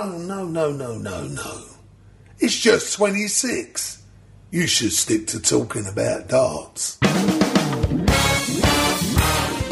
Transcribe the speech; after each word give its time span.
Oh, 0.00 0.12
no, 0.26 0.44
no, 0.44 0.70
no, 0.70 0.94
no, 0.98 1.22
no. 1.24 1.52
It's 2.38 2.54
just 2.56 2.94
26. 2.96 4.02
You 4.50 4.66
should 4.66 4.92
stick 4.92 5.26
to 5.28 5.40
talking 5.40 5.86
about 5.86 6.28
darts. 6.28 6.98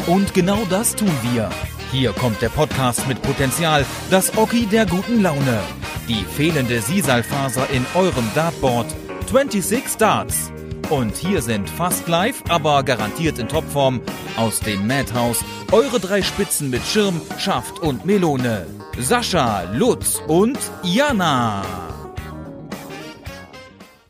Und 0.07 0.33
genau 0.33 0.65
das 0.69 0.95
tun 0.95 1.11
wir. 1.33 1.49
Hier 1.91 2.11
kommt 2.13 2.41
der 2.41 2.49
Podcast 2.49 3.07
mit 3.07 3.21
Potenzial, 3.21 3.85
das 4.09 4.37
Oki 4.37 4.65
der 4.65 4.85
guten 4.85 5.21
Laune. 5.21 5.61
Die 6.07 6.23
fehlende 6.23 6.81
Sisalfaser 6.81 7.69
in 7.69 7.85
eurem 7.95 8.29
Dartboard. 8.35 8.87
26 9.29 9.97
Darts. 9.97 10.51
Und 10.89 11.17
hier 11.17 11.41
sind 11.41 11.69
fast 11.69 12.07
live, 12.07 12.41
aber 12.47 12.81
garantiert 12.83 13.39
in 13.39 13.49
Topform 13.49 13.99
aus 14.37 14.61
dem 14.61 14.87
Madhouse 14.87 15.43
eure 15.73 15.99
drei 15.99 16.21
Spitzen 16.21 16.69
mit 16.69 16.83
Schirm, 16.85 17.19
Schaft 17.37 17.79
und 17.79 18.05
Melone. 18.05 18.67
Sascha, 18.97 19.63
Lutz 19.73 20.21
und 20.27 20.57
Jana. 20.83 21.86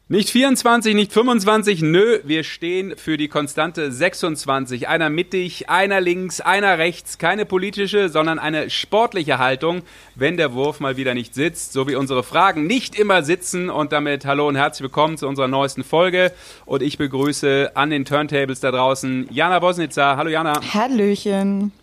Nicht 0.09 0.29
24, 0.29 0.95
nicht 0.95 1.11
25, 1.11 1.81
nö, 1.81 2.19
wir 2.23 2.45
stehen 2.45 2.95
für 2.95 3.17
die 3.17 3.27
konstante 3.27 3.91
26. 3.91 4.87
Einer 4.87 5.09
mittig, 5.09 5.69
einer 5.69 5.99
links, 5.99 6.39
einer 6.39 6.77
rechts. 6.77 7.17
Keine 7.17 7.45
politische, 7.45 8.07
sondern 8.07 8.39
eine 8.39 8.69
sportliche 8.69 9.37
Haltung, 9.37 9.81
wenn 10.15 10.37
der 10.37 10.53
Wurf 10.53 10.79
mal 10.79 10.95
wieder 10.95 11.13
nicht 11.13 11.35
sitzt, 11.35 11.73
so 11.73 11.89
wie 11.89 11.95
unsere 11.95 12.23
Fragen 12.23 12.65
nicht 12.67 12.97
immer 12.97 13.21
sitzen. 13.21 13.69
Und 13.69 13.91
damit 13.91 14.25
hallo 14.25 14.47
und 14.47 14.55
herzlich 14.55 14.83
willkommen 14.83 15.17
zu 15.17 15.27
unserer 15.27 15.49
neuesten 15.49 15.83
Folge. 15.83 16.31
Und 16.65 16.83
ich 16.83 16.97
begrüße 16.97 17.71
an 17.73 17.89
den 17.89 18.05
Turntables 18.05 18.61
da 18.61 18.71
draußen 18.71 19.27
Jana 19.29 19.59
Bosnitzer. 19.59 20.15
Hallo 20.15 20.29
Jana. 20.29 20.61
Hallöchen. 20.73 21.73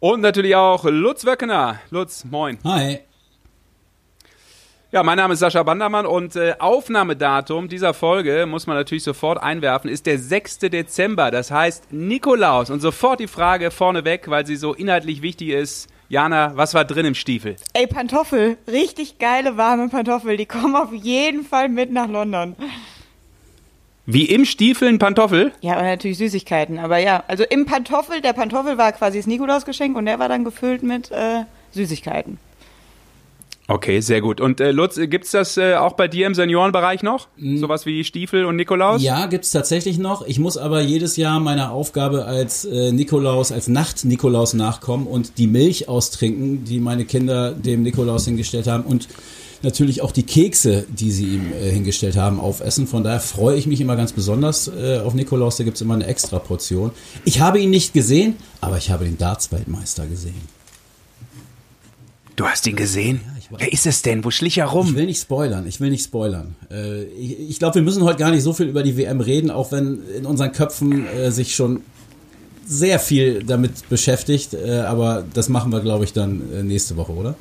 Und 0.00 0.22
natürlich 0.22 0.56
auch 0.56 0.84
Lutz 0.84 1.26
Wöckener. 1.26 1.78
Lutz, 1.90 2.24
moin. 2.24 2.58
Hi. 2.64 3.00
Ja, 4.94 5.02
mein 5.02 5.16
Name 5.16 5.32
ist 5.32 5.40
Sascha 5.40 5.62
Bandermann 5.62 6.04
und 6.04 6.36
äh, 6.36 6.52
Aufnahmedatum 6.58 7.66
dieser 7.66 7.94
Folge, 7.94 8.44
muss 8.44 8.66
man 8.66 8.76
natürlich 8.76 9.04
sofort 9.04 9.42
einwerfen, 9.42 9.88
ist 9.88 10.04
der 10.04 10.18
6. 10.18 10.58
Dezember. 10.58 11.30
Das 11.30 11.50
heißt 11.50 11.94
Nikolaus. 11.94 12.68
Und 12.68 12.80
sofort 12.80 13.18
die 13.18 13.26
Frage 13.26 13.70
vorneweg, 13.70 14.28
weil 14.28 14.44
sie 14.44 14.56
so 14.56 14.74
inhaltlich 14.74 15.22
wichtig 15.22 15.48
ist. 15.48 15.88
Jana, 16.10 16.52
was 16.56 16.74
war 16.74 16.84
drin 16.84 17.06
im 17.06 17.14
Stiefel? 17.14 17.56
Ey, 17.72 17.86
Pantoffel. 17.86 18.58
Richtig 18.70 19.18
geile, 19.18 19.56
warme 19.56 19.88
Pantoffel. 19.88 20.36
Die 20.36 20.44
kommen 20.44 20.76
auf 20.76 20.92
jeden 20.92 21.46
Fall 21.46 21.70
mit 21.70 21.90
nach 21.90 22.08
London. 22.08 22.54
Wie 24.04 24.26
im 24.26 24.44
Stiefel 24.44 24.88
ein 24.88 24.98
Pantoffel? 24.98 25.52
Ja, 25.62 25.78
und 25.78 25.84
natürlich 25.84 26.18
Süßigkeiten. 26.18 26.78
Aber 26.78 26.98
ja, 26.98 27.24
also 27.28 27.44
im 27.44 27.64
Pantoffel, 27.64 28.20
der 28.20 28.34
Pantoffel 28.34 28.76
war 28.76 28.92
quasi 28.92 29.20
das 29.20 29.26
Nikolausgeschenk 29.26 29.96
und 29.96 30.04
der 30.04 30.18
war 30.18 30.28
dann 30.28 30.44
gefüllt 30.44 30.82
mit 30.82 31.10
äh, 31.10 31.44
Süßigkeiten. 31.70 32.36
Okay, 33.68 34.00
sehr 34.00 34.20
gut. 34.20 34.40
Und 34.40 34.60
äh, 34.60 34.72
Lutz, 34.72 34.96
gibt's 34.96 35.30
das 35.30 35.56
äh, 35.56 35.74
auch 35.74 35.92
bei 35.92 36.08
dir 36.08 36.26
im 36.26 36.34
Seniorenbereich 36.34 37.02
noch? 37.02 37.28
Mm. 37.36 37.58
Sowas 37.58 37.86
wie 37.86 38.02
Stiefel 38.02 38.44
und 38.44 38.56
Nikolaus? 38.56 39.02
Ja, 39.02 39.26
gibt's 39.26 39.50
tatsächlich 39.52 39.98
noch. 39.98 40.26
Ich 40.26 40.40
muss 40.40 40.56
aber 40.56 40.80
jedes 40.80 41.16
Jahr 41.16 41.38
meiner 41.38 41.70
Aufgabe 41.70 42.24
als 42.24 42.64
äh, 42.64 42.90
Nikolaus, 42.90 43.52
als 43.52 43.68
Nacht-Nikolaus 43.68 44.54
nachkommen 44.54 45.06
und 45.06 45.38
die 45.38 45.46
Milch 45.46 45.88
austrinken, 45.88 46.64
die 46.64 46.80
meine 46.80 47.04
Kinder 47.04 47.52
dem 47.52 47.82
Nikolaus 47.82 48.24
hingestellt 48.24 48.66
haben 48.66 48.82
und 48.82 49.08
natürlich 49.62 50.02
auch 50.02 50.10
die 50.10 50.24
Kekse, 50.24 50.84
die 50.88 51.12
sie 51.12 51.36
ihm 51.36 51.52
äh, 51.52 51.70
hingestellt 51.70 52.16
haben, 52.16 52.40
aufessen. 52.40 52.88
Von 52.88 53.04
daher 53.04 53.20
freue 53.20 53.56
ich 53.56 53.68
mich 53.68 53.80
immer 53.80 53.94
ganz 53.94 54.12
besonders 54.12 54.68
äh, 54.68 54.98
auf 54.98 55.14
Nikolaus. 55.14 55.56
Da 55.56 55.64
gibt's 55.64 55.80
immer 55.80 55.94
eine 55.94 56.06
extra 56.06 56.40
Portion. 56.40 56.90
Ich 57.24 57.40
habe 57.40 57.60
ihn 57.60 57.70
nicht 57.70 57.94
gesehen, 57.94 58.34
aber 58.60 58.76
ich 58.76 58.90
habe 58.90 59.04
den 59.04 59.18
Darts-Weltmeister 59.18 60.06
gesehen. 60.06 60.48
Du 62.34 62.46
hast 62.46 62.66
ihn 62.66 62.76
gesehen? 62.76 63.20
Ja. 63.24 63.31
Wer 63.58 63.72
ist 63.72 63.86
es 63.86 64.02
denn? 64.02 64.24
Wo 64.24 64.30
schlich 64.30 64.58
er 64.58 64.66
rum? 64.66 64.88
Ich 64.88 64.94
will 64.94 65.06
nicht 65.06 65.20
spoilern, 65.20 65.66
ich 65.66 65.80
will 65.80 65.90
nicht 65.90 66.04
spoilern. 66.04 66.54
Äh, 66.70 67.04
ich 67.04 67.38
ich 67.50 67.58
glaube, 67.58 67.76
wir 67.76 67.82
müssen 67.82 68.02
heute 68.04 68.18
gar 68.18 68.30
nicht 68.30 68.42
so 68.42 68.52
viel 68.52 68.66
über 68.66 68.82
die 68.82 68.96
WM 68.96 69.20
reden, 69.20 69.50
auch 69.50 69.72
wenn 69.72 70.00
in 70.16 70.26
unseren 70.26 70.52
Köpfen 70.52 71.06
äh, 71.08 71.30
sich 71.30 71.54
schon 71.54 71.80
sehr 72.66 72.98
viel 72.98 73.42
damit 73.42 73.88
beschäftigt. 73.88 74.54
Äh, 74.54 74.80
aber 74.80 75.24
das 75.34 75.48
machen 75.48 75.72
wir, 75.72 75.80
glaube 75.80 76.04
ich, 76.04 76.12
dann 76.12 76.66
nächste 76.66 76.96
Woche, 76.96 77.12
oder? 77.12 77.34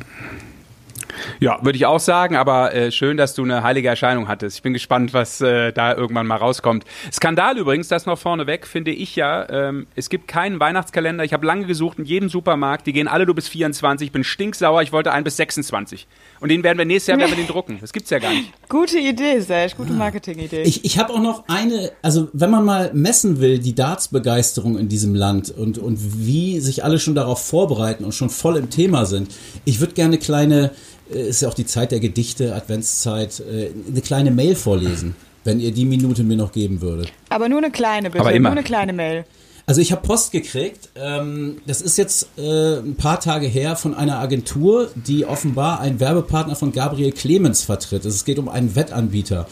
Ja, 1.40 1.60
würde 1.64 1.78
ich 1.78 1.86
auch 1.86 2.00
sagen, 2.00 2.36
aber 2.36 2.74
äh, 2.74 2.92
schön, 2.92 3.18
dass 3.18 3.34
du 3.34 3.44
eine 3.44 3.64
heilige 3.64 3.88
Erscheinung 3.88 4.28
hattest. 4.28 4.58
Ich 4.58 4.64
bin 4.64 4.74
gespannt, 4.74 5.14
was 5.14 5.42
äh, 5.42 5.72
da 5.72 5.96
irgendwann 5.96 6.28
mal 6.28 6.38
rauskommt. 6.38 6.86
Skandal 7.12 7.58
übrigens, 7.58 7.88
das 7.88 8.06
noch 8.06 8.18
vorneweg, 8.18 8.68
finde 8.68 8.92
ich 8.92 9.16
ja. 9.16 9.50
Ähm, 9.50 9.88
es 9.96 10.10
gibt 10.10 10.28
keinen 10.28 10.60
Weihnachtskalender. 10.60 11.24
Ich 11.24 11.34
habe 11.34 11.46
lange 11.46 11.66
gesucht 11.66 12.00
in 12.00 12.06
jedem 12.06 12.30
Supermarkt. 12.30 12.88
Die 12.88 12.94
gehen 12.94 13.08
alle 13.08 13.26
nur 13.26 13.36
bis 13.36 13.48
24. 13.48 14.08
Ich 14.08 14.12
bin 14.12 14.24
stinksauer. 14.24 14.82
Ich 14.82 14.92
wollte 14.92 15.12
einen 15.12 15.24
bis 15.24 15.38
26. 15.38 16.08
Und 16.42 16.50
den 16.50 16.64
werden 16.64 16.80
wir 16.80 16.86
nächstes 16.86 17.08
Jahr 17.08 17.20
werden 17.20 17.30
wir 17.30 17.38
den 17.38 17.48
drucken. 17.48 17.78
Das 17.80 17.94
gibt's 17.94 18.10
ja 18.10 18.18
gar 18.18 18.34
nicht. 18.34 18.52
Gute 18.70 18.98
Idee, 18.98 19.40
Sash. 19.42 19.78
Gute 19.78 19.94
Marketingidee. 19.94 20.64
Ich, 20.64 20.84
ich 20.84 20.98
habe 20.98 21.14
auch 21.14 21.22
noch 21.22 21.48
eine, 21.48 21.92
also 22.02 22.30
wenn 22.34 22.50
man 22.50 22.66
mal 22.66 22.90
messen 22.96 23.40
will, 23.40 23.60
die 23.60 23.76
Darts-Begeisterung 23.76 24.80
in 24.80 24.90
diesem 24.90 25.14
Land 25.14 25.52
und, 25.52 25.78
und 25.78 26.00
wie 26.26 26.60
sich 26.60 26.84
alle 26.84 26.98
schon 26.98 27.14
darauf 27.14 27.46
vorbereiten 27.46 28.04
und 28.04 28.14
schon 28.14 28.32
voll 28.32 28.58
im 28.58 28.72
Thema 28.72 29.06
sind. 29.06 29.32
Ich 29.66 29.80
würde 29.82 29.94
gerne 29.94 30.14
eine 30.14 30.18
kleine, 30.18 30.72
äh, 31.14 31.30
ist 31.30 31.44
ja 31.44 31.48
auch 31.48 31.54
die 31.54 31.68
Zeit 31.68 31.92
der 31.92 32.00
Gedichte, 32.00 32.56
Adventszeit, 32.56 33.40
äh, 33.42 33.70
eine 33.88 34.02
kleine 34.02 34.32
Mail 34.32 34.56
vorlesen, 34.56 35.16
wenn 35.44 35.60
ihr 35.60 35.72
die 35.72 35.86
Minute 35.86 36.24
mir 36.24 36.38
noch 36.38 36.54
geben 36.54 36.82
würdet. 36.82 37.14
Aber 37.30 37.50
nur 37.50 37.60
eine 37.60 37.70
kleine, 37.70 38.10
bitte. 38.10 38.22
Aber 38.22 38.34
immer. 38.34 38.50
Nur 38.50 38.58
eine 38.58 38.64
kleine 38.64 38.94
Mail. 38.94 39.26
Also 39.66 39.82
ich 39.82 39.92
habe 39.92 40.02
Post 40.02 40.32
gekriegt. 40.32 40.90
Ähm, 40.96 41.58
das 41.66 41.82
ist 41.82 41.98
jetzt 41.98 42.28
äh, 42.38 42.80
ein 42.80 42.96
paar 42.96 43.20
Tage 43.20 43.48
her 43.48 43.76
von 43.76 43.94
einer 43.94 44.20
Agentur, 44.20 44.90
die 44.96 45.26
offenbar 45.26 45.80
einen 45.80 46.00
Werbepartner 46.00 46.56
von 46.56 46.72
Gabriel 46.72 47.12
Clemens 47.12 47.64
vertritt. 47.64 48.06
Es 48.06 48.26
geht 48.26 48.40
um 48.40 48.50
einen 48.50 48.76
Wettanbieter. 48.76 49.48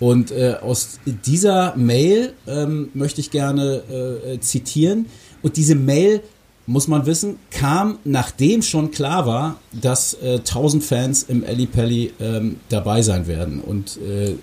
Und 0.00 0.30
äh, 0.30 0.56
aus 0.62 0.98
dieser 1.04 1.76
Mail 1.76 2.32
ähm, 2.46 2.88
möchte 2.94 3.20
ich 3.20 3.30
gerne 3.30 3.82
äh, 4.34 4.40
zitieren. 4.40 5.06
Und 5.42 5.56
diese 5.56 5.74
Mail, 5.74 6.22
muss 6.70 6.86
man 6.86 7.04
wissen, 7.04 7.38
kam 7.50 7.98
nachdem 8.04 8.62
schon 8.62 8.92
klar 8.92 9.26
war, 9.26 9.56
dass 9.72 10.14
äh, 10.14 10.34
1000 10.34 10.84
Fans 10.84 11.22
im 11.24 11.44
Ali 11.44 11.66
Pelli 11.66 12.12
ähm, 12.20 12.60
dabei 12.68 13.02
sein 13.02 13.26
werden. 13.26 13.60
Und 13.60 13.96
äh, 13.96 14.36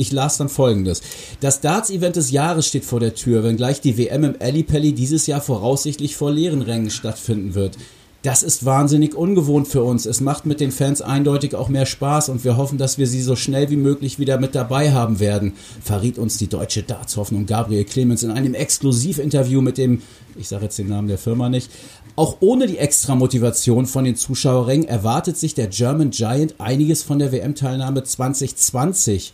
ich 0.00 0.12
las 0.12 0.38
dann 0.38 0.48
folgendes. 0.48 1.02
Das 1.40 1.60
Darts-Event 1.60 2.16
des 2.16 2.30
Jahres 2.30 2.66
steht 2.66 2.84
vor 2.84 3.00
der 3.00 3.14
Tür, 3.14 3.44
wenngleich 3.44 3.80
die 3.80 3.98
WM 3.98 4.24
im 4.24 4.40
Ellipelli 4.40 4.92
dieses 4.92 5.26
Jahr 5.26 5.40
voraussichtlich 5.40 6.16
vor 6.16 6.30
leeren 6.30 6.62
Rängen 6.62 6.90
stattfinden 6.90 7.54
wird. 7.54 7.76
Das 8.22 8.42
ist 8.42 8.66
wahnsinnig 8.66 9.14
ungewohnt 9.14 9.66
für 9.66 9.82
uns. 9.82 10.04
Es 10.04 10.20
macht 10.20 10.44
mit 10.44 10.60
den 10.60 10.72
Fans 10.72 11.00
eindeutig 11.00 11.54
auch 11.54 11.70
mehr 11.70 11.86
Spaß 11.86 12.28
und 12.28 12.44
wir 12.44 12.58
hoffen, 12.58 12.76
dass 12.76 12.98
wir 12.98 13.06
sie 13.06 13.22
so 13.22 13.34
schnell 13.34 13.70
wie 13.70 13.76
möglich 13.76 14.18
wieder 14.18 14.38
mit 14.38 14.54
dabei 14.54 14.92
haben 14.92 15.20
werden, 15.20 15.54
verriet 15.82 16.18
uns 16.18 16.36
die 16.36 16.48
deutsche 16.48 16.82
Darts-Hoffnung 16.82 17.46
Gabriel 17.46 17.84
Clemens 17.84 18.22
in 18.22 18.30
einem 18.30 18.52
Exklusivinterview 18.52 19.62
mit 19.62 19.78
dem, 19.78 20.02
ich 20.38 20.48
sage 20.48 20.64
jetzt 20.64 20.78
den 20.78 20.88
Namen 20.88 21.08
der 21.08 21.16
Firma 21.16 21.48
nicht, 21.48 21.70
auch 22.14 22.36
ohne 22.40 22.66
die 22.66 22.76
extra 22.76 23.14
Motivation 23.14 23.86
von 23.86 24.04
den 24.04 24.16
Zuschauerrängen 24.16 24.86
erwartet 24.86 25.38
sich 25.38 25.54
der 25.54 25.68
German 25.68 26.10
Giant 26.10 26.56
einiges 26.58 27.02
von 27.02 27.18
der 27.18 27.32
WM-Teilnahme 27.32 28.04
2020. 28.04 29.32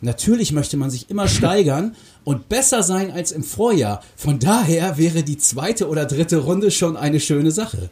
Natürlich 0.00 0.52
möchte 0.52 0.76
man 0.76 0.90
sich 0.90 1.10
immer 1.10 1.26
steigern 1.28 1.96
und 2.24 2.48
besser 2.48 2.82
sein 2.82 3.10
als 3.10 3.32
im 3.32 3.42
Vorjahr. 3.42 4.02
Von 4.16 4.38
daher 4.38 4.96
wäre 4.96 5.22
die 5.22 5.38
zweite 5.38 5.88
oder 5.88 6.04
dritte 6.06 6.38
Runde 6.38 6.70
schon 6.70 6.96
eine 6.96 7.20
schöne 7.20 7.50
Sache. 7.50 7.90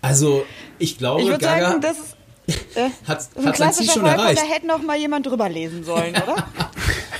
Also, 0.00 0.44
ich 0.78 0.98
glaube, 0.98 1.22
Ich 1.22 1.28
würde 1.28 1.44
Gaga 1.44 1.68
sagen, 1.68 1.80
das 1.82 1.96
ist 1.98 2.16
äh, 2.76 2.90
hat, 3.06 3.28
das 3.34 3.46
hat 3.46 3.56
sein 3.56 3.72
Ziel 3.72 3.86
schon 3.86 4.02
von, 4.02 4.10
erreicht. 4.10 4.40
da 4.40 4.44
hätte 4.44 4.66
noch 4.66 4.82
mal 4.82 4.96
jemand 4.98 5.26
drüber 5.26 5.48
lesen 5.48 5.84
sollen, 5.84 6.14
oder? 6.14 6.46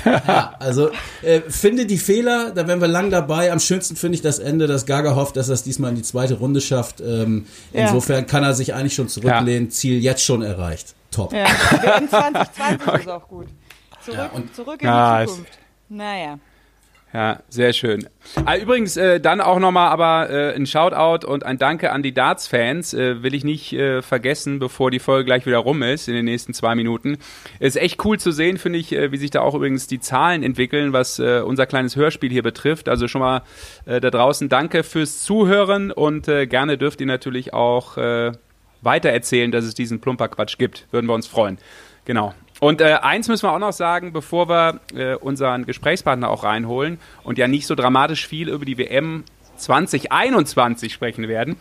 Ja, 0.05 0.57
also 0.59 0.91
äh, 1.23 1.43
finde 1.49 1.87
die 1.87 1.97
Fehler, 1.97 2.51
da 2.51 2.67
wären 2.67 2.81
wir 2.81 2.89
lang 2.89 3.11
dabei. 3.11 3.53
Am 3.53 3.61
schönsten 3.61 3.95
finde 3.95 4.17
ich 4.17 4.21
das 4.21 4.41
Ende, 4.41 4.67
dass 4.67 4.85
Gaga 4.85 5.15
hofft, 5.15 5.37
dass 5.37 5.49
er 5.49 5.55
es 5.55 5.63
diesmal 5.63 5.91
in 5.91 5.95
die 5.97 6.03
zweite 6.03 6.35
Runde 6.35 6.61
schafft. 6.61 7.01
Ähm, 7.01 7.47
Ja. 7.73 7.83
Insofern 7.83 8.27
kann 8.27 8.43
er 8.43 8.53
sich 8.55 8.75
eigentlich 8.75 8.95
schon 8.95 9.07
zurücklehnen. 9.07 9.71
Ziel 9.71 10.03
jetzt 10.03 10.25
schon 10.25 10.43
erreicht. 10.43 10.95
Top. 11.13 11.33
ja. 11.33 11.45
WM 11.45 12.09
2020 12.09 12.95
ist 13.01 13.09
auch 13.09 13.29
gut. 13.29 13.47
Zurück, 14.05 14.19
Ja, 14.19 14.27
und- 14.33 14.55
zurück 14.55 14.81
in 14.83 14.87
Ja, 14.89 15.21
die 15.23 15.27
Zukunft. 15.29 15.59
Naja. 15.89 16.39
Ja, 17.15 17.41
sehr 17.51 17.75
schön. 17.75 18.09
Ah, 18.47 18.57
übrigens, 18.57 18.97
äh, 18.97 19.21
dann 19.21 19.43
auch 19.43 19.59
nochmal 19.59 19.91
aber 19.91 20.31
äh, 20.31 20.55
ein 20.55 20.65
Shoutout 20.65 21.27
und 21.27 21.45
ein 21.45 21.59
Danke 21.59 21.93
an 21.93 22.03
die 22.03 22.15
Darts-Fans. 22.15 22.95
Äh, 22.95 23.23
will 23.23 23.35
ich 23.35 23.45
nicht 23.45 23.75
äh, 23.75 24.01
vergessen, 24.01 24.59
bevor 24.59 24.91
die 24.91 24.99
Folge 24.99 25.27
gleich 25.27 25.45
wieder 25.45 25.59
rum 25.59 25.83
ist, 25.83 26.09
in 26.09 26.15
den 26.15 26.25
nächsten 26.25 26.55
zwei 26.55 26.75
Minuten. 26.75 27.19
Ist 27.61 27.77
echt 27.77 28.03
cool 28.07 28.19
zu 28.19 28.33
sehen, 28.33 28.57
finde 28.57 28.79
ich, 28.79 28.93
äh, 28.95 29.13
wie 29.13 29.19
sich 29.19 29.31
da 29.31 29.43
auch 29.43 29.55
übrigens 29.55 29.87
die 29.89 30.01
Zahlen 30.01 30.43
entwickeln, 30.43 30.95
was 30.95 31.19
äh, 31.19 31.43
unser 31.45 31.67
kleines 31.67 31.97
Hörspiel 31.97 32.31
hier 32.31 32.43
betrifft. 32.43 32.89
Also 32.89 33.07
schon 33.09 33.21
mal 33.21 33.43
äh, 33.85 34.01
da 34.01 34.09
draußen 34.11 34.49
danke 34.49 34.83
fürs 34.83 35.21
Zuhören 35.23 35.91
und 35.93 36.29
äh, 36.29 36.47
gerne 36.47 36.79
dürft 36.79 37.03
ihr 37.03 37.07
natürlich 37.07 37.53
auch 37.53 37.99
äh, 37.99 38.33
weitererzählen, 38.81 39.53
dass 39.53 39.67
es 39.67 39.75
diesen 39.75 40.01
Plumperquatsch 40.01 40.57
gibt. 40.57 40.87
Würden 40.93 41.09
wir 41.09 41.15
uns 41.15 41.27
freuen. 41.27 41.59
Genau. 42.07 42.33
Und 42.63 42.81
äh, 42.81 42.95
eins 43.03 43.27
müssen 43.27 43.43
wir 43.43 43.53
auch 43.53 43.59
noch 43.59 43.73
sagen, 43.73 44.13
bevor 44.13 44.49
wir 44.49 44.81
äh, 44.95 45.17
unseren 45.17 45.67
Gesprächspartner 45.67 46.31
auch 46.31 46.45
reinholen 46.45 47.01
und 47.25 47.37
ja 47.37 47.49
nicht 47.49 47.67
so 47.67 47.75
dramatisch 47.75 48.29
viel 48.29 48.49
über 48.49 48.65
die 48.65 48.79
WM 48.79 49.25
2021 49.57 50.93
sprechen 50.93 51.27
werden. 51.27 51.57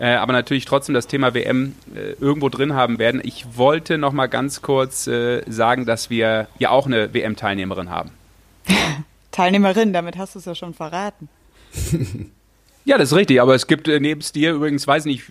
äh, 0.00 0.14
aber 0.14 0.32
natürlich 0.32 0.64
trotzdem 0.64 0.94
das 0.94 1.08
Thema 1.08 1.34
WM 1.34 1.74
äh, 1.94 2.12
irgendwo 2.22 2.48
drin 2.48 2.72
haben 2.72 2.98
werden. 2.98 3.20
Ich 3.22 3.58
wollte 3.58 3.98
noch 3.98 4.12
mal 4.12 4.28
ganz 4.28 4.62
kurz 4.62 5.06
äh, 5.06 5.42
sagen, 5.46 5.84
dass 5.84 6.08
wir 6.08 6.48
ja 6.58 6.70
auch 6.70 6.86
eine 6.86 7.12
WM-Teilnehmerin 7.12 7.90
haben. 7.90 8.12
Teilnehmerin, 9.32 9.92
damit 9.92 10.16
hast 10.16 10.36
du 10.36 10.38
es 10.38 10.46
ja 10.46 10.54
schon 10.54 10.72
verraten. 10.72 11.28
Ja, 12.86 12.96
das 12.98 13.10
ist 13.10 13.16
richtig, 13.18 13.40
aber 13.42 13.54
es 13.54 13.66
gibt 13.66 13.88
äh, 13.88 13.98
nebst 14.00 14.34
dir 14.36 14.52
übrigens, 14.52 14.86
weiß 14.86 15.04
nicht, 15.06 15.24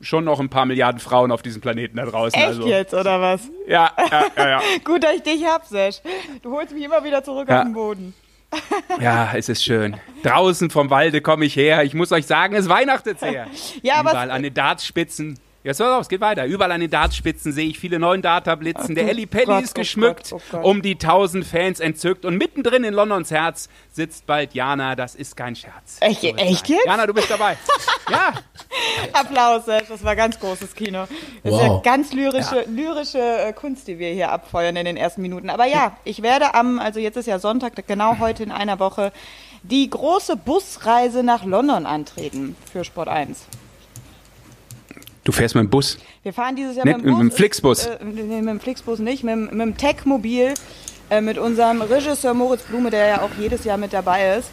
schon 0.00 0.24
noch 0.24 0.38
ein 0.40 0.48
paar 0.48 0.64
Milliarden 0.64 1.00
Frauen 1.00 1.32
auf 1.32 1.42
diesem 1.42 1.60
Planeten 1.60 1.96
da 1.96 2.06
draußen. 2.06 2.38
Echt 2.38 2.46
also. 2.46 2.66
jetzt, 2.66 2.94
oder 2.94 3.20
was? 3.20 3.50
Ja, 3.66 3.90
ja, 4.10 4.24
ja, 4.36 4.48
ja. 4.48 4.60
Gut, 4.84 5.02
dass 5.02 5.16
ich 5.16 5.22
dich 5.22 5.44
hab, 5.44 5.66
Sesh. 5.66 6.00
Du 6.40 6.52
holst 6.52 6.72
mich 6.72 6.84
immer 6.84 7.02
wieder 7.04 7.22
zurück 7.24 7.48
Ja. 7.48 7.58
auf 7.58 7.64
den 7.64 7.74
Boden. 7.74 8.14
Ja, 9.00 9.30
es 9.34 9.48
ist 9.48 9.62
schön. 9.64 9.96
Draußen 10.24 10.70
vom 10.70 10.90
Walde 10.90 11.20
komme 11.20 11.44
ich 11.44 11.54
her. 11.56 11.84
Ich 11.84 11.94
muss 11.94 12.10
euch 12.12 12.26
sagen, 12.26 12.54
es 12.54 12.68
weihnachtet 12.68 13.20
sehr. 13.20 13.46
Ja, 13.82 13.96
aber 13.96 14.10
Überall 14.10 14.30
an 14.30 14.42
den 14.42 14.54
Dartspitzen. 14.54 15.38
Ja, 15.62 15.74
so, 15.74 15.84
es 15.98 16.08
geht 16.08 16.22
weiter. 16.22 16.46
Überall 16.46 16.72
an 16.72 16.80
den 16.80 16.88
Dartspitzen 16.90 17.52
sehe 17.52 17.68
ich 17.68 17.78
viele 17.78 17.98
neuen 17.98 18.22
Data-Blitzen. 18.22 18.94
Der 18.94 19.04
Oh 19.04 19.08
Ellie 19.08 19.26
Pelli 19.26 19.44
Gott, 19.44 19.62
ist 19.64 19.76
oh 19.76 19.80
geschmückt, 19.80 20.30
Gott, 20.30 20.40
oh 20.40 20.56
Gott. 20.56 20.64
um 20.64 20.80
die 20.80 20.96
tausend 20.96 21.44
Fans 21.44 21.80
entzückt. 21.80 22.24
Und 22.24 22.38
mittendrin 22.38 22.82
in 22.82 22.94
Londons 22.94 23.30
Herz 23.30 23.68
sitzt 23.92 24.24
bald 24.26 24.54
Jana. 24.54 24.96
Das 24.96 25.14
ist 25.14 25.36
kein 25.36 25.54
Scherz. 25.54 25.98
Echt- 26.00 26.22
So 26.22 26.28
echt 26.28 26.66
jetzt? 26.70 26.86
Jana, 26.86 27.06
du 27.06 27.12
bist 27.12 27.30
dabei. 27.30 27.58
ja, 28.10 28.32
Applaus, 29.12 29.66
Sesh. 29.66 29.88
Das 29.88 30.02
war 30.02 30.16
ganz 30.16 30.40
großes 30.40 30.74
Kino. 30.74 31.04
Das 31.42 31.52
ist 31.52 31.60
ja 31.60 31.68
Wow. 31.68 31.82
ganz 31.82 32.14
lyrische, 32.14 32.64
lyrische 32.66 33.18
äh, 33.18 33.52
Kunst, 33.52 33.86
die 33.86 33.98
wir 33.98 34.12
hier 34.14 34.32
abfeuern 34.32 34.76
in 34.76 34.86
den 34.86 34.96
ersten 34.96 35.20
Minuten. 35.20 35.50
Aber 35.50 35.66
ja, 35.66 35.94
ich 36.04 36.22
werde 36.22 36.54
am, 36.54 36.78
also 36.78 37.00
jetzt 37.00 37.16
ist 37.16 37.26
ja 37.26 37.38
Sonntag, 37.38 37.74
genau 37.86 38.18
heute 38.18 38.42
in 38.44 38.50
einer 38.50 38.78
Woche, 38.78 39.12
die 39.62 39.90
große 39.90 40.36
Busreise 40.36 41.22
nach 41.22 41.44
London 41.44 41.84
antreten 41.84 42.56
für 42.72 42.82
Sport 42.82 43.08
1. 43.08 43.44
du 45.24 45.32
fährst 45.32 45.54
mit 45.54 45.64
dem 45.64 45.70
Bus. 45.70 45.98
Wir 46.22 46.32
fahren 46.32 46.56
dieses 46.56 46.76
Jahr 46.76 46.86
mit 46.86 46.96
dem 46.96 47.02
mit 47.04 47.10
Bus. 47.12 47.18
dem 47.20 47.30
Flixbus. 47.30 47.86
Äh, 47.86 47.98
nee, 48.04 48.40
mit 48.40 48.48
dem 48.48 48.60
Flixbus 48.60 48.98
nicht, 48.98 49.24
mit, 49.24 49.32
dem- 49.34 49.44
mit 49.46 49.60
dem 49.60 49.76
Techmobil, 49.76 50.54
äh, 51.10 51.20
mit 51.20 51.38
unserem 51.38 51.82
Regisseur 51.82 52.34
Moritz 52.34 52.62
Blume, 52.62 52.90
der 52.90 53.06
ja 53.06 53.20
auch 53.22 53.30
jedes 53.38 53.64
Jahr 53.64 53.76
mit 53.78 53.92
dabei 53.92 54.36
ist. 54.36 54.48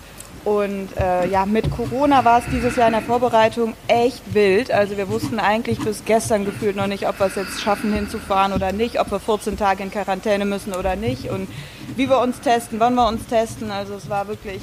Und 0.46 0.90
äh, 0.98 1.28
ja, 1.28 1.46
mit 1.46 1.70
Corona 1.72 2.24
war 2.24 2.40
es 2.40 2.46
dieses 2.54 2.78
Jahr 2.78 2.88
in 2.88 2.94
der 2.94 3.02
Vorbereitung 3.02 3.74
echt 3.88 4.22
wild. 4.34 4.72
Also 4.72 4.96
wir 4.96 5.10
wussten 5.10 5.40
eigentlich 5.40 5.80
bis 5.80 6.06
gestern 6.06 6.46
gefühlt 6.46 6.78
noch 6.78 6.88
nicht, 6.88 7.06
ob 7.08 7.20
wir 7.20 7.26
es 7.26 7.36
jetzt 7.36 7.60
schaffen 7.60 7.92
hinzufahren 7.94 8.54
oder 8.54 8.72
nicht, 8.72 8.98
ob 9.02 9.12
wir 9.12 9.20
14 9.20 9.58
Tage 9.58 9.84
in 9.84 9.92
Quarantäne 9.92 10.46
müssen 10.46 10.74
oder 10.74 10.96
nicht 10.96 11.30
und 11.30 11.50
wie 11.98 12.08
wir 12.10 12.20
uns 12.20 12.40
testen, 12.40 12.80
wann 12.80 12.96
wir 12.96 13.08
uns 13.10 13.26
testen. 13.28 13.72
Also 13.72 13.96
es 13.96 14.10
war 14.10 14.30
wirklich 14.30 14.62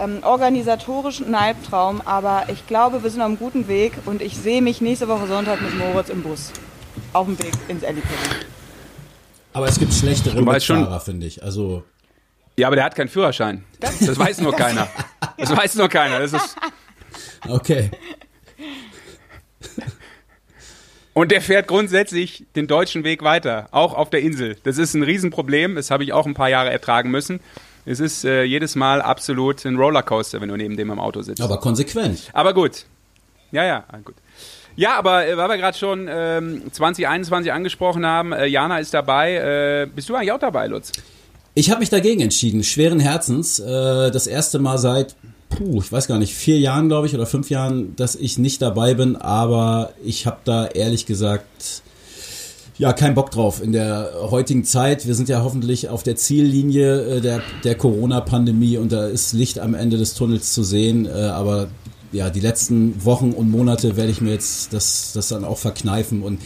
ähm, 0.00 0.18
organisatorisch 0.22 1.20
ein 1.20 1.34
Albtraum, 1.34 2.00
aber 2.04 2.44
ich 2.48 2.66
glaube, 2.66 3.02
wir 3.02 3.10
sind 3.10 3.20
auf 3.20 3.26
einem 3.26 3.38
guten 3.38 3.68
Weg 3.68 3.92
und 4.06 4.22
ich 4.22 4.36
sehe 4.36 4.62
mich 4.62 4.80
nächste 4.80 5.08
Woche 5.08 5.26
Sonntag 5.26 5.60
mit 5.60 5.76
Moritz 5.76 6.08
im 6.08 6.22
Bus. 6.22 6.52
Auf 7.12 7.26
dem 7.26 7.38
Weg 7.38 7.52
ins 7.68 7.82
Ellipelli. 7.82 8.14
Aber 9.52 9.68
es 9.68 9.78
gibt 9.78 9.92
schlechtere 9.92 10.42
Mitfahrer, 10.42 11.00
finde 11.00 11.26
ich. 11.26 11.42
Also 11.42 11.84
Ja, 12.56 12.66
aber 12.66 12.76
der 12.76 12.84
hat 12.84 12.94
keinen 12.96 13.08
Führerschein. 13.08 13.64
Das 13.80 14.18
weiß 14.18 14.40
nur 14.40 14.54
keiner. 14.54 14.88
Das 15.36 15.50
weiß 15.54 15.74
nur 15.74 15.88
keiner. 15.88 16.20
Das 16.20 16.32
ist, 16.32 16.56
okay. 17.48 17.90
Und 21.12 21.30
der 21.30 21.40
fährt 21.40 21.66
grundsätzlich 21.68 22.44
den 22.56 22.66
deutschen 22.66 23.04
Weg 23.04 23.22
weiter, 23.22 23.68
auch 23.70 23.94
auf 23.94 24.10
der 24.10 24.20
Insel. 24.20 24.56
Das 24.64 24.78
ist 24.78 24.94
ein 24.94 25.02
Riesenproblem, 25.02 25.76
das 25.76 25.90
habe 25.90 26.04
ich 26.04 26.12
auch 26.12 26.26
ein 26.26 26.34
paar 26.34 26.48
Jahre 26.48 26.70
ertragen 26.70 27.10
müssen. 27.10 27.40
Es 27.86 28.00
ist 28.00 28.24
äh, 28.24 28.44
jedes 28.44 28.76
Mal 28.76 29.02
absolut 29.02 29.64
ein 29.66 29.76
Rollercoaster, 29.76 30.40
wenn 30.40 30.48
du 30.48 30.56
neben 30.56 30.76
dem 30.76 30.90
im 30.90 30.98
Auto 30.98 31.22
sitzt. 31.22 31.42
Aber 31.42 31.58
konsequent. 31.58 32.30
Aber 32.32 32.54
gut. 32.54 32.86
Ja, 33.52 33.64
ja, 33.64 33.84
ah, 33.88 33.98
gut. 34.02 34.14
Ja, 34.76 34.98
aber 34.98 35.26
äh, 35.26 35.36
weil 35.36 35.48
wir 35.48 35.58
gerade 35.58 35.78
schon 35.78 36.08
ähm, 36.10 36.62
2021 36.72 37.52
angesprochen 37.52 38.04
haben, 38.06 38.32
äh, 38.32 38.46
Jana 38.46 38.78
ist 38.78 38.92
dabei. 38.94 39.34
Äh, 39.34 39.86
bist 39.86 40.08
du 40.08 40.14
eigentlich 40.14 40.32
auch 40.32 40.38
dabei, 40.38 40.66
Lutz? 40.66 40.92
Ich 41.54 41.70
habe 41.70 41.80
mich 41.80 41.90
dagegen 41.90 42.20
entschieden, 42.20 42.64
schweren 42.64 42.98
Herzens. 42.98 43.60
Äh, 43.60 44.10
das 44.10 44.26
erste 44.26 44.58
Mal 44.58 44.78
seit, 44.78 45.14
puh, 45.50 45.80
ich 45.80 45.92
weiß 45.92 46.08
gar 46.08 46.18
nicht, 46.18 46.34
vier 46.34 46.58
Jahren, 46.58 46.88
glaube 46.88 47.06
ich, 47.06 47.14
oder 47.14 47.26
fünf 47.26 47.50
Jahren, 47.50 47.94
dass 47.94 48.16
ich 48.16 48.38
nicht 48.38 48.60
dabei 48.60 48.94
bin. 48.94 49.14
Aber 49.14 49.92
ich 50.02 50.26
habe 50.26 50.38
da 50.44 50.66
ehrlich 50.66 51.06
gesagt 51.06 51.82
ja 52.76 52.92
keinen 52.92 53.14
Bock 53.14 53.30
drauf 53.30 53.62
in 53.62 53.72
der 53.72 54.10
heutigen 54.30 54.64
Zeit. 54.64 55.06
Wir 55.06 55.14
sind 55.14 55.28
ja 55.28 55.42
hoffentlich 55.42 55.88
auf 55.88 56.02
der 56.02 56.16
Ziellinie 56.16 57.16
äh, 57.16 57.20
der, 57.20 57.42
der 57.62 57.76
Corona-Pandemie 57.76 58.78
und 58.78 58.92
da 58.92 59.06
ist 59.06 59.32
Licht 59.32 59.58
am 59.58 59.74
Ende 59.74 59.96
des 59.96 60.14
Tunnels 60.14 60.52
zu 60.52 60.62
sehen. 60.62 61.06
Äh, 61.06 61.10
aber 61.10 61.68
ja, 62.12 62.30
die 62.30 62.40
letzten 62.40 63.04
Wochen 63.04 63.32
und 63.32 63.50
Monate 63.50 63.96
werde 63.96 64.10
ich 64.10 64.20
mir 64.20 64.32
jetzt 64.32 64.72
das, 64.72 65.12
das 65.14 65.28
dann 65.28 65.44
auch 65.44 65.58
verkneifen 65.58 66.22
und 66.22 66.40